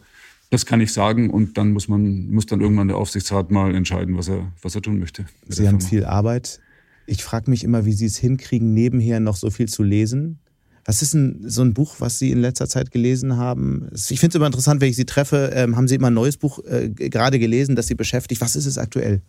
das 0.52 0.66
kann 0.66 0.80
ich 0.80 0.94
sagen 0.94 1.32
und 1.32 1.58
dann 1.58 1.72
muss 1.72 1.88
man, 1.88 2.30
muss 2.30 2.46
dann 2.46 2.62
irgendwann 2.62 2.88
der 2.88 2.98
Aufsichtsrat 2.98 3.52
mal 3.52 3.76
entscheiden, 3.76 4.18
was 4.18 4.30
er, 4.30 4.52
was 4.62 4.76
er 4.76 4.82
tun 4.82 5.00
möchte. 5.00 5.26
Sie 5.48 5.68
haben 5.68 5.82
viel 5.82 6.06
Arbeit. 6.06 6.62
Ich 7.08 7.24
frage 7.24 7.50
mich 7.50 7.64
immer, 7.64 7.86
wie 7.86 7.94
Sie 7.94 8.06
es 8.06 8.18
hinkriegen, 8.18 8.74
nebenher 8.74 9.20
noch 9.20 9.36
so 9.36 9.50
viel 9.50 9.68
zu 9.68 9.84
lesen. 9.84 10.39
Was 10.86 11.02
ist 11.02 11.14
denn 11.14 11.44
so 11.46 11.62
ein 11.62 11.74
Buch, 11.74 11.96
was 12.00 12.20
Sie 12.20 12.32
in 12.32 12.42
letzter 12.42 12.68
Zeit 12.68 12.92
gelesen 12.92 13.38
haben? 13.38 13.90
Ich 13.94 14.20
finde 14.20 14.34
es 14.34 14.36
immer 14.36 14.48
interessant, 14.48 14.82
wenn 14.82 14.90
ich 14.90 14.96
Sie 14.96 15.06
treffe. 15.06 15.52
Ähm, 15.54 15.76
haben 15.76 15.88
Sie 15.88 15.96
immer 15.96 16.08
ein 16.08 16.14
neues 16.14 16.38
Buch 16.38 16.60
äh, 16.66 16.90
gerade 16.90 17.40
gelesen, 17.40 17.76
das 17.76 17.88
Sie 17.88 17.96
beschäftigt? 17.96 18.42
Was 18.42 18.56
ist 18.56 18.66
es 18.66 18.78
aktuell? 18.78 19.22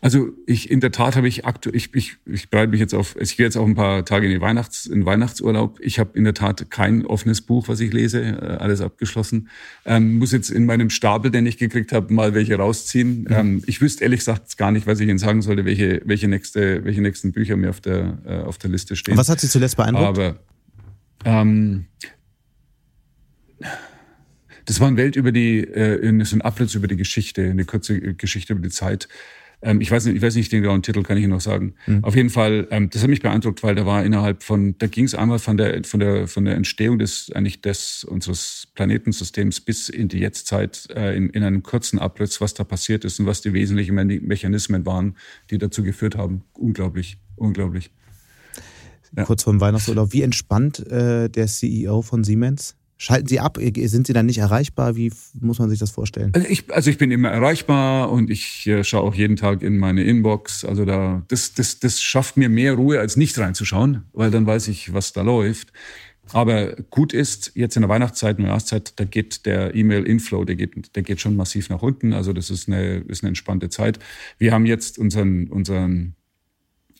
Also 0.00 0.30
ich 0.46 0.70
in 0.70 0.80
der 0.80 0.92
Tat 0.92 1.16
habe 1.16 1.28
ich 1.28 1.44
aktuell, 1.44 1.76
ich, 1.76 1.94
ich, 1.94 2.16
ich 2.26 2.50
bereite 2.50 2.70
mich 2.70 2.80
jetzt 2.80 2.94
auf, 2.94 3.16
ich 3.20 3.36
gehe 3.36 3.46
jetzt 3.46 3.56
auch 3.56 3.66
ein 3.66 3.74
paar 3.74 4.04
Tage 4.04 4.26
in, 4.26 4.32
die 4.32 4.40
Weihnachts, 4.40 4.86
in 4.86 5.04
Weihnachtsurlaub. 5.04 5.78
Ich 5.80 5.98
habe 5.98 6.16
in 6.16 6.24
der 6.24 6.34
Tat 6.34 6.70
kein 6.70 7.06
offenes 7.06 7.40
Buch, 7.40 7.68
was 7.68 7.80
ich 7.80 7.92
lese, 7.92 8.22
äh, 8.22 8.56
alles 8.58 8.80
abgeschlossen. 8.80 9.48
Ähm, 9.84 10.18
muss 10.18 10.32
jetzt 10.32 10.50
in 10.50 10.66
meinem 10.66 10.90
Stapel, 10.90 11.30
den 11.30 11.46
ich 11.46 11.58
gekriegt 11.58 11.92
habe, 11.92 12.12
mal 12.12 12.34
welche 12.34 12.56
rausziehen. 12.56 13.22
Mhm. 13.22 13.26
Ähm, 13.30 13.62
ich 13.66 13.80
wüsste 13.80 14.04
ehrlich 14.04 14.20
gesagt 14.20 14.56
gar 14.58 14.70
nicht, 14.70 14.86
was 14.86 15.00
ich 15.00 15.08
Ihnen 15.08 15.18
sagen 15.18 15.42
sollte, 15.42 15.64
welche, 15.64 16.02
welche, 16.04 16.28
nächste, 16.28 16.84
welche 16.84 17.00
nächsten 17.00 17.32
Bücher 17.32 17.56
mir 17.56 17.70
auf 17.70 17.80
der, 17.80 18.18
äh, 18.26 18.38
auf 18.38 18.58
der 18.58 18.70
Liste 18.70 18.96
stehen. 18.96 19.16
was 19.16 19.28
hat 19.28 19.40
Sie 19.40 19.48
zuletzt 19.48 19.76
beeindruckt? 19.76 20.06
Aber 20.06 20.38
ähm, 21.24 21.86
das 24.64 24.80
war 24.80 24.88
eine 24.88 24.96
Welt 24.96 25.16
über 25.16 25.32
die, 25.32 25.60
äh, 25.60 26.24
so 26.24 26.36
ein 26.36 26.42
Abriss 26.42 26.74
über 26.74 26.88
die 26.88 26.96
Geschichte, 26.96 27.42
eine 27.42 27.64
kurze 27.64 28.00
Geschichte 28.14 28.52
über 28.52 28.62
die 28.62 28.68
Zeit. 28.68 29.08
Ähm, 29.60 29.80
ich 29.80 29.90
weiß 29.90 30.04
nicht, 30.06 30.16
ich 30.16 30.22
weiß 30.22 30.36
nicht 30.36 30.52
den 30.52 30.62
genauen 30.62 30.82
Titel, 30.82 31.02
kann 31.02 31.16
ich 31.16 31.24
Ihnen 31.24 31.32
noch 31.32 31.40
sagen. 31.40 31.74
Mhm. 31.86 32.04
Auf 32.04 32.14
jeden 32.14 32.30
Fall, 32.30 32.68
ähm, 32.70 32.90
das 32.90 33.02
hat 33.02 33.10
mich 33.10 33.22
beeindruckt, 33.22 33.62
weil 33.62 33.74
da 33.74 33.84
war 33.86 34.04
innerhalb 34.04 34.42
von, 34.42 34.76
da 34.78 34.86
ging 34.86 35.04
es 35.04 35.14
einmal 35.14 35.38
von 35.38 35.56
der, 35.56 35.82
von 35.84 36.00
der, 36.00 36.28
von 36.28 36.44
der 36.44 36.54
Entstehung 36.54 36.98
des, 36.98 37.32
eigentlich 37.34 37.60
des, 37.60 38.04
unseres 38.04 38.68
Planetensystems 38.74 39.60
bis 39.60 39.88
in 39.88 40.08
die 40.08 40.18
Jetztzeit, 40.18 40.88
äh, 40.94 41.16
in, 41.16 41.30
in 41.30 41.42
einem 41.42 41.62
kurzen 41.62 41.98
Abriss, 41.98 42.40
was 42.40 42.54
da 42.54 42.64
passiert 42.64 43.04
ist 43.04 43.18
und 43.18 43.26
was 43.26 43.40
die 43.40 43.52
wesentlichen 43.52 43.94
Mechanismen 43.94 44.86
waren, 44.86 45.16
die 45.50 45.58
dazu 45.58 45.82
geführt 45.82 46.16
haben. 46.16 46.44
Unglaublich, 46.52 47.18
unglaublich. 47.36 47.90
Ja. 49.16 49.24
Kurz 49.24 49.42
vor 49.42 49.52
dem 49.52 49.60
Weihnachtsurlaub, 49.60 50.12
wie 50.12 50.22
entspannt 50.22 50.86
äh, 50.90 51.28
der 51.28 51.46
CEO 51.46 52.02
von 52.02 52.24
Siemens? 52.24 52.76
Schalten 53.00 53.28
Sie 53.28 53.38
ab? 53.38 53.58
Sind 53.60 54.08
Sie 54.08 54.12
dann 54.12 54.26
nicht 54.26 54.38
erreichbar? 54.38 54.96
Wie 54.96 55.12
muss 55.40 55.60
man 55.60 55.70
sich 55.70 55.78
das 55.78 55.92
vorstellen? 55.92 56.32
Also 56.34 56.48
ich, 56.48 56.70
also 56.72 56.90
ich 56.90 56.98
bin 56.98 57.12
immer 57.12 57.30
erreichbar 57.30 58.10
und 58.10 58.28
ich 58.28 58.66
äh, 58.66 58.82
schaue 58.82 59.02
auch 59.02 59.14
jeden 59.14 59.36
Tag 59.36 59.62
in 59.62 59.78
meine 59.78 60.02
Inbox. 60.02 60.64
Also 60.64 60.84
da, 60.84 61.22
das, 61.28 61.54
das, 61.54 61.78
das 61.78 62.02
schafft 62.02 62.36
mir 62.36 62.48
mehr 62.48 62.74
Ruhe, 62.74 62.98
als 62.98 63.16
nicht 63.16 63.38
reinzuschauen, 63.38 64.02
weil 64.12 64.32
dann 64.32 64.46
weiß 64.46 64.66
ich, 64.66 64.92
was 64.92 65.12
da 65.12 65.22
läuft. 65.22 65.72
Aber 66.32 66.74
gut 66.90 67.12
ist, 67.12 67.52
jetzt 67.54 67.76
in 67.76 67.82
der 67.82 67.88
Weihnachtszeit, 67.88 68.38
in 68.38 68.44
der 68.44 68.50
Jahreszeit, 68.50 68.92
da 68.96 69.04
geht 69.04 69.46
der 69.46 69.74
E-Mail-Inflow, 69.74 70.44
der 70.44 70.56
geht, 70.56 70.96
der 70.96 71.02
geht 71.04 71.20
schon 71.20 71.36
massiv 71.36 71.70
nach 71.70 71.82
unten. 71.82 72.12
Also 72.12 72.32
das 72.32 72.50
ist 72.50 72.68
eine, 72.68 72.98
ist 72.98 73.22
eine 73.22 73.28
entspannte 73.28 73.68
Zeit. 73.68 74.00
Wir 74.38 74.52
haben 74.52 74.66
jetzt 74.66 74.98
unseren, 74.98 75.46
unseren 75.48 76.16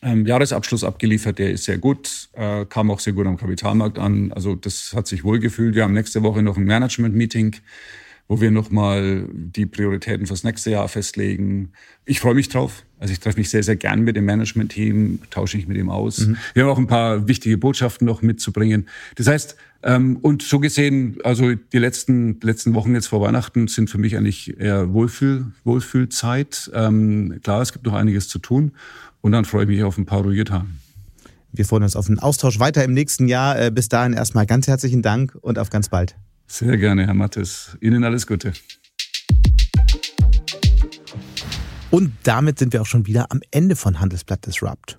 ähm, 0.03 0.27
Jahresabschluss 0.27 0.85
abgeliefert, 0.85 1.39
der 1.39 1.51
ist 1.51 1.65
sehr 1.65 1.79
gut, 1.79 2.29
äh, 2.35 2.65
kam 2.67 2.91
auch 2.91 3.01
sehr 3.01 3.13
gut 3.13 3.27
am 3.27 3.37
Kapitalmarkt 3.37 3.99
an. 3.99 4.33
Also 4.33 4.55
das 4.55 4.93
hat 4.95 5.07
sich 5.07 5.25
wohlgefühlt. 5.25 5.75
Wir 5.75 5.85
haben 5.85 5.95
nächste 5.95 6.23
Woche 6.23 6.43
noch 6.43 6.57
ein 6.57 6.65
Management-Meeting, 6.65 7.57
wo 8.29 8.41
wir 8.41 8.51
nochmal 8.51 9.25
die 9.33 9.67
Prioritäten 9.67 10.27
fürs 10.27 10.45
nächste 10.45 10.71
Jahr 10.71 10.89
festlegen. 10.89 11.73
Ich 12.05 12.21
freue 12.21 12.35
mich 12.35 12.49
drauf. 12.49 12.85
Also 13.01 13.13
ich 13.13 13.21
treffe 13.21 13.39
mich 13.39 13.51
sehr, 13.51 13.63
sehr 13.63 13.77
gern 13.77 14.03
mit 14.03 14.17
dem 14.17 14.25
Management-Team, 14.25 15.21
tausche 15.31 15.57
mich 15.57 15.69
mit 15.69 15.77
ihm 15.77 15.91
aus. 15.91 16.19
Mhm. 16.19 16.37
Wir 16.55 16.65
haben 16.65 16.71
auch 16.71 16.79
ein 16.79 16.87
paar 16.87 17.29
wichtige 17.29 17.57
Botschaften 17.57 18.07
noch 18.07 18.23
mitzubringen. 18.23 18.89
Das 19.17 19.27
heißt, 19.29 19.57
ähm, 19.83 20.17
und 20.23 20.43
so 20.43 20.59
gesehen, 20.59 21.19
also 21.23 21.55
die 21.55 21.79
letzten, 21.79 22.41
letzten 22.43 22.75
Wochen 22.75 22.95
jetzt 22.95 23.07
vor 23.07 23.21
Weihnachten 23.21 23.69
sind 23.69 23.89
für 23.89 23.99
mich 23.99 24.17
eigentlich 24.17 24.59
eher 24.59 24.93
Wohlfühl, 24.93 25.53
Wohlfühlzeit. 25.65 26.71
Ähm, 26.75 27.39
klar, 27.43 27.63
es 27.63 27.73
gibt 27.73 27.87
noch 27.87 27.95
einiges 27.95 28.29
zu 28.29 28.41
tun. 28.41 28.73
Und 29.21 29.33
dann 29.33 29.45
freue 29.45 29.63
ich 29.65 29.69
mich 29.69 29.83
auf 29.83 29.99
ein 29.99 30.07
paar 30.07 30.23
ruhige 30.23 30.45
Tage. 30.45 30.67
Wir 31.53 31.65
freuen 31.65 31.83
uns 31.83 31.97
auf 31.97 32.09
einen 32.09 32.19
Austausch 32.19 32.59
weiter 32.59 32.85
im 32.85 32.93
nächsten 32.93 33.27
Jahr. 33.27 33.59
Äh, 33.59 33.71
bis 33.71 33.89
dahin 33.89 34.13
erstmal 34.13 34.47
ganz 34.47 34.67
herzlichen 34.67 35.03
Dank 35.03 35.37
und 35.41 35.59
auf 35.59 35.71
ganz 35.71 35.89
bald. 35.89 36.17
Sehr 36.47 36.77
gerne, 36.77 37.07
Herr 37.07 37.15
Mattes. 37.15 37.77
Ihnen 37.81 38.05
alles 38.05 38.27
Gute. 38.27 38.53
Und 41.91 42.13
damit 42.23 42.59
sind 42.59 42.73
wir 42.73 42.83
auch 42.83 42.87
schon 42.87 43.07
wieder 43.07 43.27
am 43.31 43.41
Ende 43.51 43.75
von 43.75 43.99
Handelsblatt 43.99 44.47
Disrupt. 44.47 44.99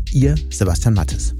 Ihr 0.13 0.35
Sebastian 0.49 0.93
Mattes. 0.93 1.35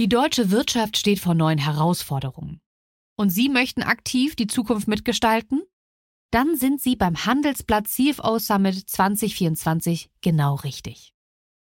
Die 0.00 0.08
deutsche 0.08 0.50
Wirtschaft 0.50 0.96
steht 0.96 1.20
vor 1.20 1.34
neuen 1.34 1.58
Herausforderungen. 1.58 2.60
Und 3.16 3.30
Sie 3.30 3.48
möchten 3.48 3.84
aktiv 3.84 4.34
die 4.34 4.48
Zukunft 4.48 4.88
mitgestalten? 4.88 5.62
Dann 6.32 6.56
sind 6.56 6.80
Sie 6.80 6.96
beim 6.96 7.24
Handelsblatt 7.24 7.86
CFO 7.86 8.40
Summit 8.40 8.90
2024 8.90 10.10
genau 10.20 10.56
richtig. 10.56 11.12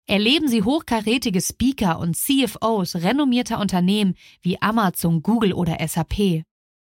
Erleben 0.06 0.48
Sie 0.48 0.62
hochkarätige 0.62 1.40
Speaker 1.40 1.98
und 1.98 2.16
CFOs 2.16 2.96
renommierter 2.96 3.60
Unternehmen 3.60 4.14
wie 4.42 4.60
Amazon, 4.60 5.22
Google 5.22 5.54
oder 5.54 5.78
SAP. 5.86 6.44